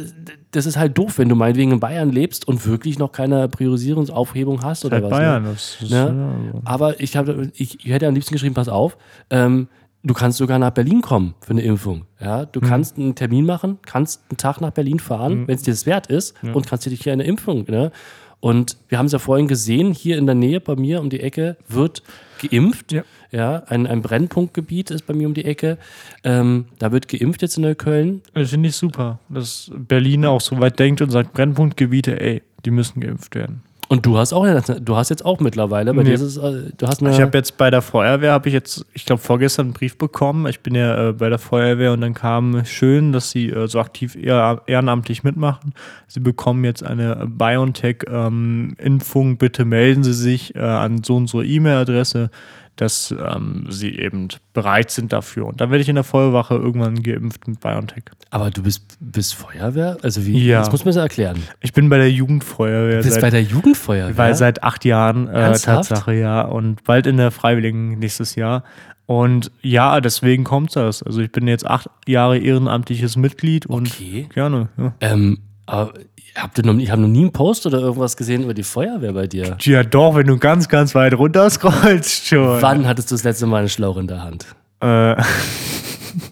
das 0.50 0.66
ist 0.66 0.76
halt 0.78 0.96
doof, 0.96 1.18
wenn 1.18 1.28
du 1.28 1.34
meinetwegen 1.34 1.72
in 1.72 1.80
Bayern 1.80 2.10
lebst 2.10 2.46
und 2.48 2.66
wirklich 2.66 2.98
noch 2.98 3.12
keine 3.12 3.48
Priorisierungsaufhebung 3.48 4.62
hast 4.62 4.84
oder 4.84 4.96
Seit 4.96 5.04
was. 5.04 5.10
Bayern. 5.10 5.42
Ne? 5.42 5.50
Das 5.50 5.78
ist, 5.82 5.90
Ne? 5.90 6.50
ja, 6.54 6.60
Aber 6.64 7.00
ich, 7.00 7.16
hab, 7.16 7.28
ich, 7.28 7.84
ich 7.84 7.86
hätte 7.92 8.06
am 8.06 8.14
liebsten 8.14 8.32
geschrieben, 8.32 8.54
pass 8.54 8.68
auf, 8.68 8.96
ähm, 9.30 9.68
du 10.02 10.14
kannst 10.14 10.38
sogar 10.38 10.58
nach 10.58 10.70
Berlin 10.70 11.00
kommen 11.00 11.34
für 11.40 11.50
eine 11.50 11.62
Impfung. 11.62 12.06
Ja? 12.20 12.46
Du 12.46 12.60
kannst 12.60 12.98
einen 12.98 13.14
Termin 13.14 13.46
machen, 13.46 13.78
kannst 13.86 14.22
einen 14.28 14.36
Tag 14.36 14.60
nach 14.60 14.70
Berlin 14.70 14.98
fahren, 14.98 15.46
wenn 15.46 15.54
es 15.54 15.62
dir 15.62 15.72
das 15.72 15.86
wert 15.86 16.08
ist 16.08 16.34
und 16.42 16.66
kannst 16.66 16.86
dir 16.86 16.90
hier 16.90 17.12
eine 17.12 17.24
Impfung. 17.24 17.64
Ne? 17.68 17.92
Und 18.40 18.76
wir 18.88 18.98
haben 18.98 19.06
es 19.06 19.12
ja 19.12 19.20
vorhin 19.20 19.46
gesehen, 19.46 19.92
hier 19.92 20.18
in 20.18 20.26
der 20.26 20.34
Nähe 20.34 20.60
bei 20.60 20.74
mir 20.74 21.00
um 21.00 21.10
die 21.10 21.20
Ecke 21.20 21.56
wird 21.68 22.02
geimpft. 22.40 22.90
Ja. 22.90 23.04
Ja, 23.30 23.62
ein, 23.68 23.86
ein 23.86 24.02
Brennpunktgebiet 24.02 24.90
ist 24.90 25.06
bei 25.06 25.14
mir 25.14 25.26
um 25.26 25.32
die 25.32 25.46
Ecke. 25.46 25.78
Ähm, 26.22 26.66
da 26.78 26.92
wird 26.92 27.08
geimpft 27.08 27.40
jetzt 27.40 27.56
in 27.56 27.62
Neukölln. 27.62 28.20
Das 28.34 28.50
finde 28.50 28.68
ich 28.68 28.76
super, 28.76 29.20
dass 29.30 29.70
Berlin 29.74 30.26
auch 30.26 30.40
so 30.40 30.60
weit 30.60 30.78
denkt 30.78 31.00
und 31.00 31.10
sagt, 31.10 31.32
Brennpunktgebiete, 31.32 32.20
ey, 32.20 32.42
die 32.64 32.70
müssen 32.70 33.00
geimpft 33.00 33.34
werden. 33.34 33.62
Und 33.92 34.06
du 34.06 34.16
hast 34.16 34.32
auch, 34.32 34.46
du 34.80 34.96
hast 34.96 35.10
jetzt 35.10 35.22
auch 35.22 35.38
mittlerweile, 35.40 35.92
bei 35.92 36.02
Nee. 36.02 36.08
dir 36.08 36.14
ist 36.14 36.22
es, 36.22 36.38
äh, 36.38 36.70
du 36.78 36.86
hast 36.86 37.02
eine. 37.02 37.10
Ich 37.10 37.20
habe 37.20 37.36
jetzt 37.36 37.58
bei 37.58 37.68
der 37.68 37.82
Feuerwehr, 37.82 38.32
habe 38.32 38.48
ich 38.48 38.54
jetzt, 38.54 38.86
ich 38.94 39.04
glaube, 39.04 39.20
vorgestern 39.20 39.66
einen 39.66 39.74
Brief 39.74 39.98
bekommen. 39.98 40.46
Ich 40.46 40.60
bin 40.60 40.74
ja 40.74 41.10
äh, 41.10 41.12
bei 41.12 41.28
der 41.28 41.38
Feuerwehr 41.38 41.92
und 41.92 42.00
dann 42.00 42.14
kam 42.14 42.64
schön, 42.64 43.12
dass 43.12 43.30
sie 43.30 43.50
äh, 43.50 43.68
so 43.68 43.80
aktiv 43.80 44.16
ehrenamtlich 44.16 45.24
mitmachen. 45.24 45.74
Sie 46.08 46.20
bekommen 46.20 46.64
jetzt 46.64 46.82
eine 46.82 47.26
BioNTech-Impfung. 47.26 49.36
Bitte 49.36 49.66
melden 49.66 50.04
Sie 50.04 50.14
sich 50.14 50.54
äh, 50.54 50.60
an 50.60 51.02
so 51.04 51.16
und 51.16 51.26
so 51.28 51.42
E-Mail-Adresse, 51.42 52.30
dass 52.76 53.14
ähm, 53.18 53.66
Sie 53.68 53.96
eben 53.98 54.28
bereit 54.54 54.90
sind 54.90 55.12
dafür. 55.12 55.46
Und 55.46 55.60
dann 55.60 55.70
werde 55.70 55.82
ich 55.82 55.88
in 55.88 55.94
der 55.94 56.04
Feuerwache 56.04 56.54
irgendwann 56.54 57.02
geimpft 57.02 57.46
mit 57.46 57.60
BioNTech. 57.60 58.04
aber 58.30 58.50
du 58.50 58.62
bist, 58.62 58.96
bist 59.00 59.34
Feuerwehr? 59.34 59.98
Also 60.02 60.24
wie? 60.26 60.44
Ja. 60.46 60.60
Das 60.60 60.72
muss 60.72 60.84
man 60.84 60.92
so 60.94 61.00
erklären. 61.00 61.42
Ich 61.60 61.72
bin 61.72 61.88
bei 61.88 61.98
der 61.98 62.10
Jugendfeuerwehr. 62.10 62.98
Du 62.98 63.02
bist 63.04 63.14
seit- 63.14 63.22
bei 63.22 63.30
der 63.30 63.42
Jugendfeuerwehr. 63.42 64.16
Weil 64.16 64.34
seit 64.34 64.62
acht 64.62 64.84
Jahren 64.84 65.28
äh? 65.28 65.52
Tatsache, 65.58 66.14
ja. 66.14 66.42
Und 66.42 66.84
bald 66.84 67.06
in 67.06 67.18
der 67.18 67.30
Freiwilligen 67.30 67.98
nächstes 67.98 68.34
Jahr. 68.34 68.64
Und 69.06 69.50
ja, 69.60 70.00
deswegen 70.00 70.44
kommt 70.44 70.74
das. 70.74 71.02
Also 71.02 71.20
ich 71.20 71.30
bin 71.30 71.46
jetzt 71.48 71.66
acht 71.66 71.88
Jahre 72.06 72.38
ehrenamtliches 72.38 73.16
Mitglied 73.16 73.66
und 73.66 73.88
Okay. 73.90 74.28
gerne. 74.32 74.68
Ja. 74.78 74.94
Ähm, 75.00 75.38
aber 75.66 75.92
habt 76.36 76.58
ihr 76.58 76.64
noch, 76.64 76.74
ich 76.76 76.90
habe 76.90 77.02
noch 77.02 77.08
nie 77.08 77.20
einen 77.20 77.32
Post 77.32 77.66
oder 77.66 77.78
irgendwas 77.78 78.16
gesehen 78.16 78.42
über 78.42 78.54
die 78.54 78.62
Feuerwehr 78.62 79.12
bei 79.12 79.26
dir. 79.26 79.56
ja, 79.60 79.82
doch, 79.82 80.14
wenn 80.14 80.26
du 80.26 80.38
ganz, 80.38 80.68
ganz 80.68 80.94
weit 80.94 81.14
runter 81.14 81.48
scrollst 81.50 82.26
schon. 82.26 82.62
Wann 82.62 82.86
hattest 82.86 83.10
du 83.10 83.14
das 83.14 83.24
letzte 83.24 83.46
Mal 83.46 83.58
einen 83.58 83.68
Schlauch 83.68 83.96
in 83.96 84.06
der 84.06 84.22
Hand? 84.22 84.46
Äh, 84.80 85.16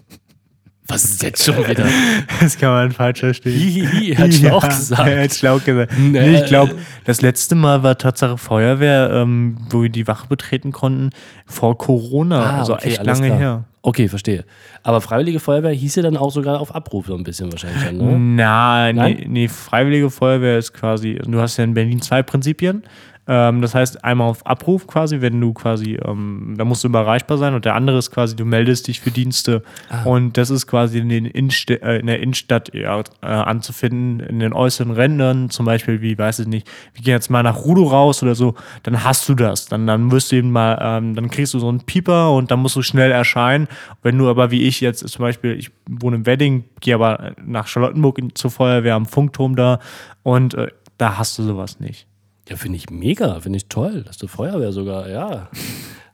Was 0.91 1.03
ist 1.05 1.23
jetzt 1.23 1.43
schon 1.43 1.57
wieder? 1.67 1.85
das 2.39 2.57
kann 2.57 2.71
man 2.71 2.91
falsch 2.91 3.19
verstehen. 3.19 3.53
Hihihi, 3.57 4.15
hat 4.15 4.33
Schlauch 4.33 4.67
gesagt. 4.67 5.07
Er 5.07 5.23
hat 5.23 5.33
Schlauch 5.33 5.63
gesagt. 5.63 5.93
Nee. 5.97 6.09
Nee, 6.19 6.35
ich 6.41 6.45
glaube, 6.45 6.75
das 7.05 7.21
letzte 7.21 7.55
Mal 7.55 7.83
war 7.83 7.97
Tatsache 7.97 8.37
Feuerwehr, 8.37 9.09
ähm, 9.13 9.57
wo 9.69 9.81
wir 9.83 9.89
die 9.89 10.07
Wache 10.07 10.27
betreten 10.27 10.71
konnten, 10.71 11.09
vor 11.45 11.77
Corona. 11.77 12.59
also 12.59 12.75
echt 12.77 12.99
Ah, 12.99 13.01
alles 13.01 13.19
lange 13.19 13.27
klar. 13.29 13.39
her. 13.39 13.63
Okay, 13.83 14.07
verstehe. 14.07 14.45
Aber 14.83 15.01
Freiwillige 15.01 15.39
Feuerwehr 15.39 15.71
hieß 15.71 15.95
ja 15.95 16.03
dann 16.03 16.15
auch 16.15 16.31
sogar 16.31 16.59
auf 16.59 16.75
Abruf 16.75 17.07
so 17.07 17.15
ein 17.15 17.23
bisschen 17.23 17.51
wahrscheinlich. 17.51 17.83
Dann, 17.83 17.97
ne? 17.97 18.19
Nein, 18.19 18.95
Nein? 18.95 19.15
Nee, 19.21 19.25
nee, 19.27 19.47
Freiwillige 19.47 20.11
Feuerwehr 20.11 20.59
ist 20.59 20.73
quasi, 20.73 21.19
du 21.25 21.39
hast 21.41 21.57
ja 21.57 21.63
in 21.63 21.73
Berlin 21.73 21.99
zwei 21.99 22.21
Prinzipien. 22.21 22.83
Ähm, 23.27 23.61
das 23.61 23.75
heißt, 23.75 24.03
einmal 24.03 24.29
auf 24.29 24.45
Abruf 24.45 24.87
quasi, 24.87 25.21
wenn 25.21 25.39
du 25.39 25.53
quasi, 25.53 25.99
ähm, 26.03 26.55
da 26.57 26.65
musst 26.65 26.83
du 26.83 26.87
immer 26.87 26.99
erreichbar 26.99 27.37
sein 27.37 27.53
und 27.53 27.65
der 27.65 27.75
andere 27.75 27.97
ist 27.97 28.11
quasi, 28.11 28.35
du 28.35 28.45
meldest 28.45 28.87
dich 28.87 28.99
für 28.99 29.11
Dienste 29.11 29.63
und 30.05 30.37
das 30.37 30.49
ist 30.49 30.65
quasi 30.65 30.99
in, 30.99 31.09
den 31.09 31.25
Innenst 31.25 31.69
äh, 31.69 31.97
in 31.97 32.07
der 32.07 32.19
Innenstadt 32.19 32.73
ja, 32.73 32.99
äh, 32.99 33.25
anzufinden, 33.25 34.19
in 34.19 34.39
den 34.39 34.53
äußeren 34.53 34.91
Rändern, 34.91 35.49
zum 35.51 35.65
Beispiel, 35.65 36.01
wie, 36.01 36.17
weiß 36.17 36.39
ich 36.39 36.47
nicht, 36.47 36.67
wir 36.93 37.03
gehen 37.03 37.13
jetzt 37.13 37.29
mal 37.29 37.43
nach 37.43 37.63
Rudo 37.63 37.83
raus 37.83 38.23
oder 38.23 38.33
so, 38.33 38.55
dann 38.83 39.03
hast 39.03 39.29
du 39.29 39.35
das. 39.35 39.67
Dann, 39.67 39.85
dann 39.85 40.11
wirst 40.11 40.31
du 40.31 40.37
eben 40.37 40.51
mal, 40.51 40.77
ähm, 40.81 41.15
dann 41.15 41.29
kriegst 41.29 41.53
du 41.53 41.59
so 41.59 41.69
einen 41.69 41.81
Pieper 41.81 42.31
und 42.31 42.49
dann 42.49 42.59
musst 42.59 42.75
du 42.75 42.81
schnell 42.81 43.11
erscheinen. 43.11 43.67
Wenn 44.01 44.17
du 44.17 44.29
aber 44.29 44.51
wie 44.51 44.63
ich 44.63 44.81
jetzt 44.81 45.07
zum 45.07 45.23
Beispiel, 45.23 45.57
ich 45.57 45.71
wohne 45.87 46.17
im 46.17 46.25
Wedding, 46.25 46.65
gehe 46.79 46.95
aber 46.95 47.33
nach 47.45 47.67
Charlottenburg 47.67 48.19
zur 48.33 48.51
Feuerwehr 48.51 48.95
am 48.95 49.05
Funkturm 49.05 49.55
da 49.55 49.79
und 50.23 50.55
äh, 50.55 50.67
da 50.97 51.17
hast 51.17 51.37
du 51.37 51.43
sowas 51.43 51.79
nicht. 51.79 52.07
Ja, 52.51 52.57
finde 52.57 52.75
ich 52.75 52.89
mega, 52.89 53.39
finde 53.39 53.55
ich 53.55 53.67
toll, 53.67 54.03
dass 54.03 54.17
du 54.17 54.27
Feuerwehr 54.27 54.73
sogar, 54.73 55.07
ja. 55.07 55.47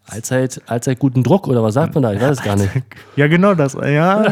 Allzeit, 0.06 0.62
allzeit 0.68 1.00
guten 1.00 1.24
Druck 1.24 1.48
oder 1.48 1.64
was 1.64 1.74
sagt 1.74 1.96
man 1.96 2.04
da? 2.04 2.14
Ich 2.14 2.22
weiß 2.22 2.38
es 2.38 2.44
gar 2.44 2.56
nicht. 2.56 2.70
Ja, 3.16 3.26
genau 3.26 3.56
das. 3.56 3.74
Ja, 3.74 4.24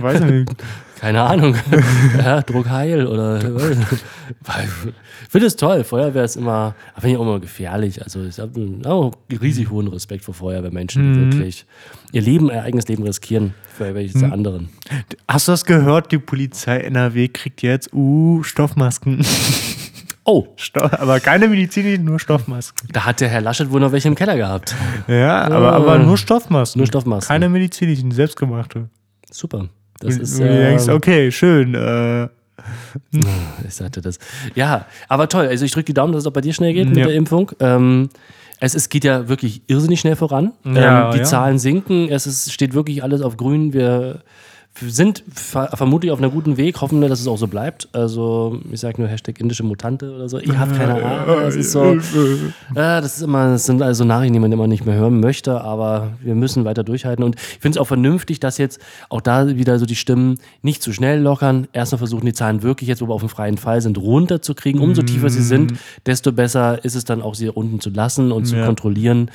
weiß 0.00 0.20
ich 0.20 0.26
nicht. 0.26 0.52
Keine 0.98 1.20
Ahnung. 1.20 1.54
ja, 2.18 2.40
Druck 2.40 2.70
heil 2.70 3.06
oder. 3.06 3.36
Ich 3.36 5.28
finde 5.28 5.46
es 5.48 5.56
toll. 5.56 5.84
Feuerwehr 5.84 6.24
ist 6.24 6.36
immer, 6.36 6.74
finde 6.94 7.10
ich 7.10 7.16
auch 7.18 7.22
immer 7.22 7.40
gefährlich. 7.40 8.02
Also 8.02 8.24
ich 8.24 8.38
habe 8.38 8.80
auch 8.86 9.12
riesig 9.30 9.68
hohen 9.68 9.88
Respekt 9.88 10.24
vor 10.24 10.32
Feuerwehrmenschen, 10.32 11.12
die 11.12 11.36
wirklich 11.36 11.66
ihr 12.12 12.22
Leben, 12.22 12.48
ihr 12.48 12.62
eigenes 12.62 12.88
Leben 12.88 13.02
riskieren 13.02 13.52
für 13.76 13.94
welches 13.94 14.18
der 14.18 14.32
anderen. 14.32 14.70
Hast 15.28 15.46
du 15.46 15.52
das 15.52 15.66
gehört? 15.66 16.10
Die 16.10 16.18
Polizei 16.18 16.78
NRW 16.78 17.28
kriegt 17.28 17.60
jetzt, 17.60 17.92
uh, 17.92 18.42
Stoffmasken. 18.42 19.22
Oh, 20.24 20.46
Sto 20.56 20.80
aber 20.82 21.18
keine 21.20 21.48
medizinischen, 21.48 22.04
nur 22.04 22.20
Stoffmasken. 22.20 22.88
da 22.92 23.04
hat 23.06 23.20
der 23.20 23.28
Herr 23.28 23.40
Laschet 23.40 23.70
wohl 23.70 23.80
noch 23.80 23.90
welche 23.92 24.08
im 24.08 24.14
Keller 24.14 24.36
gehabt. 24.36 24.74
Ja, 25.08 25.42
aber, 25.44 25.72
aber 25.72 25.98
nur 25.98 26.18
Stoffmasken. 26.18 26.78
Nur 26.78 26.86
Stoffmasken. 26.86 27.28
Keine 27.32 27.48
medizinischen, 27.48 28.10
selbstgemachte. 28.10 28.88
Super. 29.30 29.68
Das 29.98 30.14
Und 30.16 30.22
ist 30.22 30.38
du 30.38 30.44
denkst, 30.44 30.88
ähm, 30.88 30.94
okay, 30.94 31.30
schön. 31.32 31.74
Äh, 31.74 32.28
Ich 33.66 33.74
sagte 33.74 34.00
das. 34.00 34.18
Ja, 34.54 34.86
aber 35.08 35.28
toll. 35.28 35.46
Also 35.46 35.64
ich 35.64 35.72
drücke 35.72 35.86
die 35.86 35.94
Daumen, 35.94 36.12
dass 36.12 36.22
es 36.22 36.26
auch 36.26 36.32
bei 36.32 36.40
dir 36.42 36.52
schnell 36.52 36.74
geht 36.74 36.88
mit 36.88 36.98
Ja. 36.98 37.06
der 37.06 37.14
Impfung. 37.14 37.50
Ähm, 37.60 38.10
es, 38.60 38.74
es 38.74 38.88
geht 38.90 39.04
ja 39.04 39.28
wirklich 39.28 39.62
irrsinnig 39.68 40.00
schnell 40.00 40.16
voran. 40.16 40.52
Ja, 40.64 41.06
ähm, 41.06 41.12
die 41.12 41.18
ja. 41.18 41.24
Zahlen 41.24 41.58
sinken. 41.58 42.08
Es 42.10 42.26
ist, 42.26 42.52
steht 42.52 42.74
wirklich 42.74 43.02
alles 43.02 43.22
auf 43.22 43.36
grün. 43.38 43.72
Wir 43.72 44.22
sind 44.86 45.22
ver 45.32 45.70
vermutlich 45.74 46.10
auf 46.12 46.18
einem 46.18 46.30
guten 46.30 46.56
Weg. 46.56 46.80
Hoffen 46.80 47.00
wir, 47.00 47.08
dass 47.08 47.20
es 47.20 47.26
auch 47.26 47.36
so 47.38 47.46
bleibt. 47.46 47.88
Also 47.92 48.58
ich 48.72 48.80
sage 48.80 49.00
nur 49.00 49.08
Hashtag 49.10 49.40
indische 49.40 49.62
Mutante 49.62 50.14
oder 50.14 50.28
so. 50.28 50.38
Ich 50.38 50.56
habe 50.56 50.74
keine 50.74 50.94
Ahnung. 50.94 51.40
Das 51.42 51.56
ist 51.56 51.72
so. 51.72 51.96
Ja, 52.74 53.00
das 53.00 53.16
ist 53.16 53.22
immer, 53.22 53.50
das 53.50 53.66
sind 53.66 53.82
also 53.82 54.04
Nachrichten, 54.04 54.34
die 54.34 54.38
man 54.40 54.52
immer 54.52 54.66
nicht 54.66 54.86
mehr 54.86 54.94
hören 54.94 55.20
möchte, 55.20 55.60
aber 55.60 56.12
wir 56.22 56.34
müssen 56.34 56.64
weiter 56.64 56.84
durchhalten. 56.84 57.24
Und 57.24 57.36
ich 57.36 57.58
finde 57.60 57.76
es 57.76 57.80
auch 57.80 57.86
vernünftig, 57.86 58.40
dass 58.40 58.58
jetzt 58.58 58.80
auch 59.08 59.20
da 59.20 59.48
wieder 59.56 59.78
so 59.78 59.86
die 59.86 59.96
Stimmen 59.96 60.38
nicht 60.62 60.82
zu 60.82 60.92
schnell 60.92 61.20
lockern. 61.20 61.68
Erstmal 61.72 61.98
versuchen, 61.98 62.26
die 62.26 62.32
Zahlen 62.32 62.62
wirklich 62.62 62.88
jetzt, 62.88 63.02
wo 63.02 63.08
wir 63.08 63.14
auf 63.14 63.20
dem 63.22 63.28
freien 63.28 63.58
Fall 63.58 63.80
sind, 63.80 63.98
runterzukriegen. 63.98 64.80
Umso 64.80 65.02
tiefer 65.02 65.30
sie 65.30 65.42
sind, 65.42 65.74
desto 66.06 66.32
besser 66.32 66.84
ist 66.84 66.94
es 66.94 67.04
dann 67.04 67.22
auch, 67.22 67.34
sie 67.34 67.48
unten 67.48 67.80
zu 67.80 67.90
lassen 67.90 68.32
und 68.32 68.46
zu 68.46 68.56
Ja. 68.56 68.66
kontrollieren. 68.66 69.30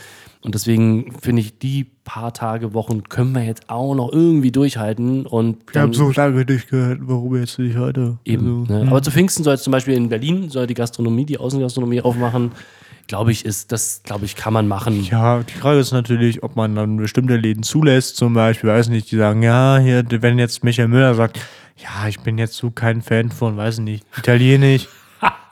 Und 0.46 0.54
deswegen 0.54 1.12
finde 1.20 1.42
ich, 1.42 1.58
die 1.58 1.88
paar 2.04 2.32
Tage, 2.32 2.76
Wochen 2.76 3.02
können 3.04 3.34
wir 3.34 3.44
jetzt 3.44 3.68
auch 3.68 3.96
noch 3.96 4.14
irgendwie 4.14 4.52
durchhalten. 4.52 5.26
Und 5.26 5.58
Ich 5.72 5.78
habe 5.78 5.92
so 5.92 6.12
lange 6.12 6.46
nicht 6.46 6.70
gehört, 6.70 7.00
warum 7.02 7.36
jetzt 7.36 7.58
nicht 7.58 7.76
heute. 7.78 8.20
Eben. 8.26 8.68
Also, 8.70 8.84
ne? 8.84 8.92
Aber 8.92 9.02
zu 9.02 9.10
Pfingsten 9.10 9.44
soll 9.44 9.56
jetzt 9.56 9.64
zum 9.64 9.72
Beispiel 9.72 9.96
in 9.96 10.08
Berlin 10.08 10.52
soll 10.52 10.68
die 10.68 10.76
Gastronomie, 10.76 11.26
die 11.26 11.40
Außengastronomie 11.40 12.02
aufmachen. 12.02 12.52
Glaube 13.08 13.32
ich, 13.32 13.44
ist 13.44 13.72
das, 13.72 14.04
glaube 14.04 14.26
ich, 14.26 14.36
kann 14.36 14.54
man 14.54 14.68
machen. 14.68 15.04
Ja, 15.04 15.42
die 15.42 15.54
Frage 15.54 15.80
ist 15.80 15.92
natürlich, 15.92 16.44
ob 16.44 16.56
man 16.56 16.76
dann 16.76 16.98
bestimmte 16.98 17.38
Läden 17.38 17.64
zulässt, 17.64 18.16
zum 18.16 18.36
Beispiel, 18.36 18.70
weiß 18.70 18.90
nicht, 18.90 19.10
die 19.12 19.18
sagen, 19.18 19.42
ja, 19.42 19.80
hier, 19.80 20.04
wenn 20.10 20.38
jetzt 20.38 20.64
Michael 20.64 20.90
Müller 20.90 21.16
sagt, 21.16 21.40
ja, 21.78 22.08
ich 22.08 22.20
bin 22.20 22.38
jetzt 22.38 22.54
so 22.54 22.70
kein 22.70 23.02
Fan 23.02 23.32
von, 23.32 23.58
weiß 23.58 23.80
nicht, 23.80 24.06
Italienisch, 24.16 24.88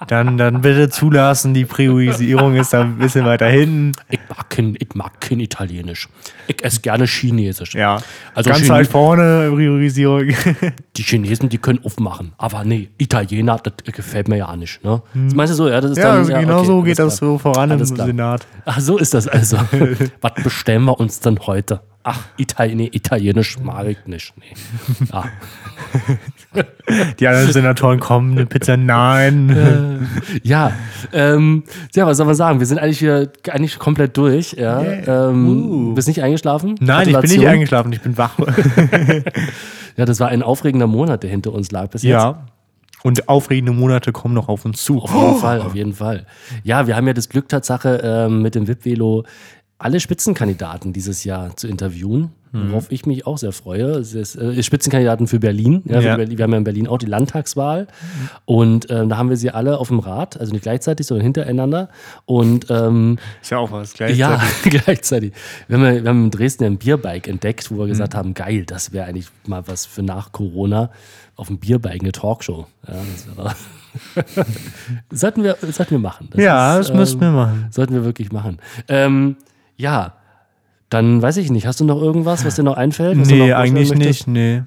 dann, 0.07 0.37
dann 0.37 0.61
bitte 0.61 0.89
zulassen, 0.89 1.53
die 1.53 1.65
Priorisierung 1.65 2.55
ist 2.55 2.73
da 2.73 2.81
ein 2.81 2.97
bisschen 2.97 3.25
weiter 3.25 3.47
hinten. 3.47 3.91
Ich 4.09 4.19
mag 4.29 4.49
kein, 4.49 4.75
ich 4.79 4.93
mag 4.95 5.19
kein 5.21 5.39
Italienisch. 5.39 6.09
Ich 6.47 6.63
esse 6.63 6.81
gerne 6.81 7.05
Chinesisch. 7.05 7.73
Ja, 7.73 7.97
Also 8.35 8.49
ganz 8.49 8.61
Chine- 8.63 8.73
halt 8.73 8.87
vorne, 8.87 9.49
Priorisierung. 9.53 10.27
Die 10.97 11.03
Chinesen, 11.03 11.49
die 11.49 11.57
können 11.57 11.79
aufmachen. 11.83 12.33
Aber 12.37 12.63
nee, 12.63 12.89
Italiener, 12.97 13.57
das 13.63 13.73
gefällt 13.93 14.27
mir 14.27 14.37
ja 14.37 14.55
nicht. 14.55 14.83
Ne? 14.83 15.01
Das 15.13 15.33
meinst 15.33 15.53
du 15.53 15.55
so? 15.57 15.69
Ja, 15.69 15.81
das 15.81 15.91
ist 15.91 15.97
ja, 15.97 16.03
dann, 16.03 16.17
also 16.19 16.33
genau 16.33 16.57
okay, 16.59 16.65
so 16.67 16.81
geht 16.83 16.99
das 16.99 17.17
klar. 17.17 17.29
so 17.31 17.37
voran 17.37 17.71
Alles 17.71 17.89
im 17.89 17.95
klar. 17.95 18.07
Senat. 18.07 18.47
Ach, 18.65 18.79
so 18.79 18.97
ist 18.97 19.13
das 19.13 19.27
also. 19.27 19.57
Was 20.21 20.33
bestellen 20.43 20.83
wir 20.85 20.99
uns 20.99 21.19
denn 21.19 21.39
heute? 21.47 21.81
Ach, 22.05 22.19
Italien, 22.37 22.77
nee, 22.77 22.89
Italienisch 22.91 23.57
mag 23.59 23.87
ich 23.87 24.05
nicht. 24.05 24.33
Nee. 24.37 25.07
Ja. 25.11 25.23
Die 27.19 27.27
anderen 27.27 27.51
Senatoren 27.51 27.99
kommen, 28.01 28.33
eine 28.33 28.45
Pizza, 28.45 28.75
nein. 28.75 30.07
Ja, 30.43 30.73
ähm, 31.13 31.63
ja, 31.95 32.05
was 32.05 32.17
soll 32.17 32.25
man 32.25 32.35
sagen? 32.35 32.59
Wir 32.59 32.67
sind 32.67 32.77
eigentlich 32.79 32.99
hier 32.99 33.31
eigentlich 33.49 33.79
komplett 33.79 34.17
durch. 34.17 34.53
Ja. 34.53 34.81
Yeah. 34.81 35.29
Ähm, 35.29 35.47
Uh. 35.47 35.93
Bist 35.93 36.07
nicht 36.09 36.21
eingeschlafen? 36.21 36.75
Nein, 36.81 37.07
ich 37.07 37.17
bin 37.17 37.29
nicht 37.31 37.47
eingeschlafen, 37.47 37.93
ich 37.93 38.01
bin 38.01 38.17
wach. 38.17 38.37
Ja, 39.95 40.05
das 40.05 40.19
war 40.19 40.29
ein 40.29 40.41
aufregender 40.41 40.87
Monat, 40.87 41.21
der 41.21 41.29
hinter 41.29 41.53
uns 41.53 41.69
lag 41.71 41.89
bis 41.89 42.01
jetzt. 42.01 42.11
ja. 42.13 42.47
Und 43.03 43.27
aufregende 43.29 43.73
Monate 43.73 44.11
kommen 44.13 44.33
noch 44.33 44.47
auf 44.47 44.63
uns 44.65 44.81
zu. 44.83 44.99
Auf 45.01 45.13
jeden 45.13 45.35
Fall, 45.37 45.61
auf 45.61 45.75
jeden 45.75 45.93
Fall. 45.93 46.25
Ja, 46.63 46.87
wir 46.87 46.95
haben 46.95 47.05
ja 47.05 47.13
das 47.13 47.27
Glück, 47.29 47.49
Tatsache, 47.49 48.01
ähm, 48.03 48.41
mit 48.41 48.55
dem 48.55 48.65
VIP-Velo 48.67 49.25
alle 49.83 49.99
Spitzenkandidaten 49.99 50.93
dieses 50.93 51.23
Jahr 51.23 51.55
zu 51.57 51.67
interviewen, 51.67 52.31
Mhm. 52.53 52.69
worauf 52.71 52.91
ich 52.91 53.07
mich 53.07 53.25
auch 53.25 53.39
sehr 53.39 53.51
freue. 53.51 53.85
Es 53.97 54.13
ist, 54.13 54.35
äh, 54.35 54.61
Spitzenkandidaten 54.61 55.25
für 55.27 55.39
Berlin. 55.39 55.81
Ja, 55.85 55.99
Ja. 55.99 56.15
Berlin. 56.17 56.37
Wir 56.37 56.43
haben 56.43 56.51
ja 56.51 56.57
in 56.59 56.63
Berlin 56.63 56.87
auch 56.87 56.99
die 56.99 57.07
Landtagswahl 57.07 57.87
und 58.45 58.85
ähm, 58.91 59.09
da 59.09 59.17
haben 59.17 59.29
wir 59.29 59.37
sie 59.37 59.49
alle 59.49 59.79
auf 59.79 59.87
dem 59.87 59.97
Rad, 59.97 60.39
also 60.39 60.53
nicht 60.53 60.61
gleichzeitig, 60.61 61.07
sondern 61.07 61.23
hintereinander. 61.23 61.89
Und 62.25 62.67
ähm, 62.69 63.17
Ist 63.41 63.49
ja 63.49 63.57
auch 63.57 63.71
was 63.71 63.93
gleichzeitig. 63.93 64.19
ja, 64.19 64.39
gleichzeitig. 64.85 65.33
Wir 65.67 65.77
haben, 65.79 66.03
wir 66.03 66.09
haben 66.09 66.23
in 66.25 66.31
Dresden 66.31 66.63
ein 66.65 66.77
Bierbike 66.77 67.27
entdeckt, 67.27 67.71
Mhm. 67.71 67.75
wo 67.75 67.79
wir 67.81 67.87
gesagt 67.87 68.13
haben, 68.13 68.35
geil, 68.35 68.65
das 68.67 68.93
wäre 68.93 69.05
eigentlich 69.07 69.27
mal 69.47 69.63
was 69.67 69.87
für 69.87 70.03
nach 70.03 70.31
Corona 70.31 70.91
auf 71.35 71.47
dem 71.47 71.57
Bierbike, 71.57 72.01
eine 72.03 72.11
Talkshow. 72.11 72.67
Ja, 72.87 72.93
das 74.13 74.35
sollten, 75.21 75.43
wir, 75.43 75.57
sollten 75.71 75.91
wir 75.91 75.99
machen. 75.99 76.27
Das 76.31 76.41
Ja, 76.43 76.77
ist, 76.79 76.89
das 76.89 76.95
müssten 76.97 77.21
wir 77.21 77.27
ähm, 77.29 77.35
machen. 77.35 77.67
Sollten 77.71 77.93
wir 77.95 78.05
wirklich 78.05 78.31
machen. 78.31 78.59
Ähm, 78.87 79.37
ja, 79.77 80.13
dann 80.89 81.21
weiß 81.21 81.37
ich 81.37 81.49
nicht. 81.49 81.65
Hast 81.65 81.79
du 81.79 81.85
noch 81.85 82.01
irgendwas, 82.01 82.45
was 82.45 82.55
dir 82.55 82.63
noch 82.63 82.77
einfällt? 82.77 83.19
was 83.19 83.27
noch 83.27 83.35
Nee, 83.35 83.39
loswerden 83.39 83.63
eigentlich 83.63 83.93
nicht. 83.95 84.27
Nee. 84.27 84.63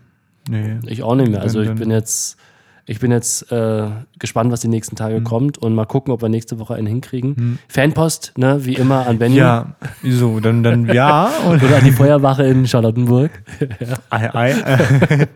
Nee. 0.48 0.78
Ich 0.86 1.02
auch 1.02 1.14
nicht 1.14 1.30
mehr. 1.30 1.40
Also 1.42 1.60
ich 1.60 1.72
bin 1.74 1.90
jetzt, 1.90 2.36
ich 2.84 3.00
bin 3.00 3.10
jetzt 3.10 3.50
äh, 3.52 3.88
gespannt, 4.18 4.50
was 4.52 4.60
die 4.60 4.68
nächsten 4.68 4.94
Mhm. 4.94 4.98
Tage 4.98 5.20
kommt 5.22 5.58
und 5.58 5.74
mal 5.74 5.84
gucken, 5.84 6.12
ob 6.12 6.22
wir 6.22 6.28
nächste 6.28 6.58
Woche 6.58 6.74
einen 6.74 6.86
hinkriegen. 6.86 7.58
Fanpost, 7.68 8.32
ne, 8.36 8.64
wie 8.64 8.74
immer 8.74 9.06
an 9.06 9.18
Benny. 9.18 9.36
Ja, 9.36 9.76
so, 10.02 10.40
dann, 10.40 10.62
dann 10.62 10.86
ja. 10.92 11.28
Und 11.48 11.62
Oder 11.62 11.76
an 11.76 11.84
die 11.84 11.92
Feuerwache 11.92 12.44
in 12.44 12.66
Charlottenburg. 12.66 13.30
Ei, 14.10 14.34
ei. 14.34 14.54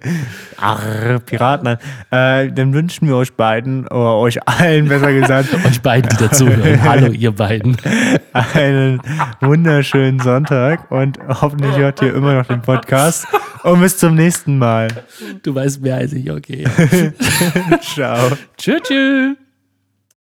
Arr, 0.57 1.19
Piraten. 1.25 1.77
Äh, 2.11 2.51
dann 2.53 2.73
wünschen 2.73 3.09
wir 3.09 3.17
euch 3.17 3.33
beiden, 3.35 3.87
oder 3.87 4.17
euch 4.17 4.47
allen 4.49 4.89
besser 4.89 5.13
gesagt, 5.13 5.49
Euch 5.67 5.81
beiden, 5.81 6.09
die 6.11 6.17
dazuhören. 6.17 6.83
Hallo, 6.83 7.07
ihr 7.13 7.33
beiden. 7.33 7.77
einen 8.33 9.01
wunderschönen 9.41 10.21
Sonntag 10.21 10.91
und 10.91 11.19
hoffentlich 11.29 11.77
hört 11.77 12.01
ihr 12.03 12.15
immer 12.15 12.35
noch 12.35 12.47
den 12.47 12.63
Podcast. 12.63 13.27
Und 13.63 13.81
bis 13.81 13.99
zum 13.99 14.15
nächsten 14.15 14.57
Mal. 14.59 14.89
Du 15.43 15.55
weißt 15.55 15.83
mehr 15.83 15.97
als 15.97 16.13
ich, 16.15 16.31
okay. 16.31 16.67
Ciao. 17.83 18.31
tschüss, 18.57 18.70
tschüss. 18.79 19.40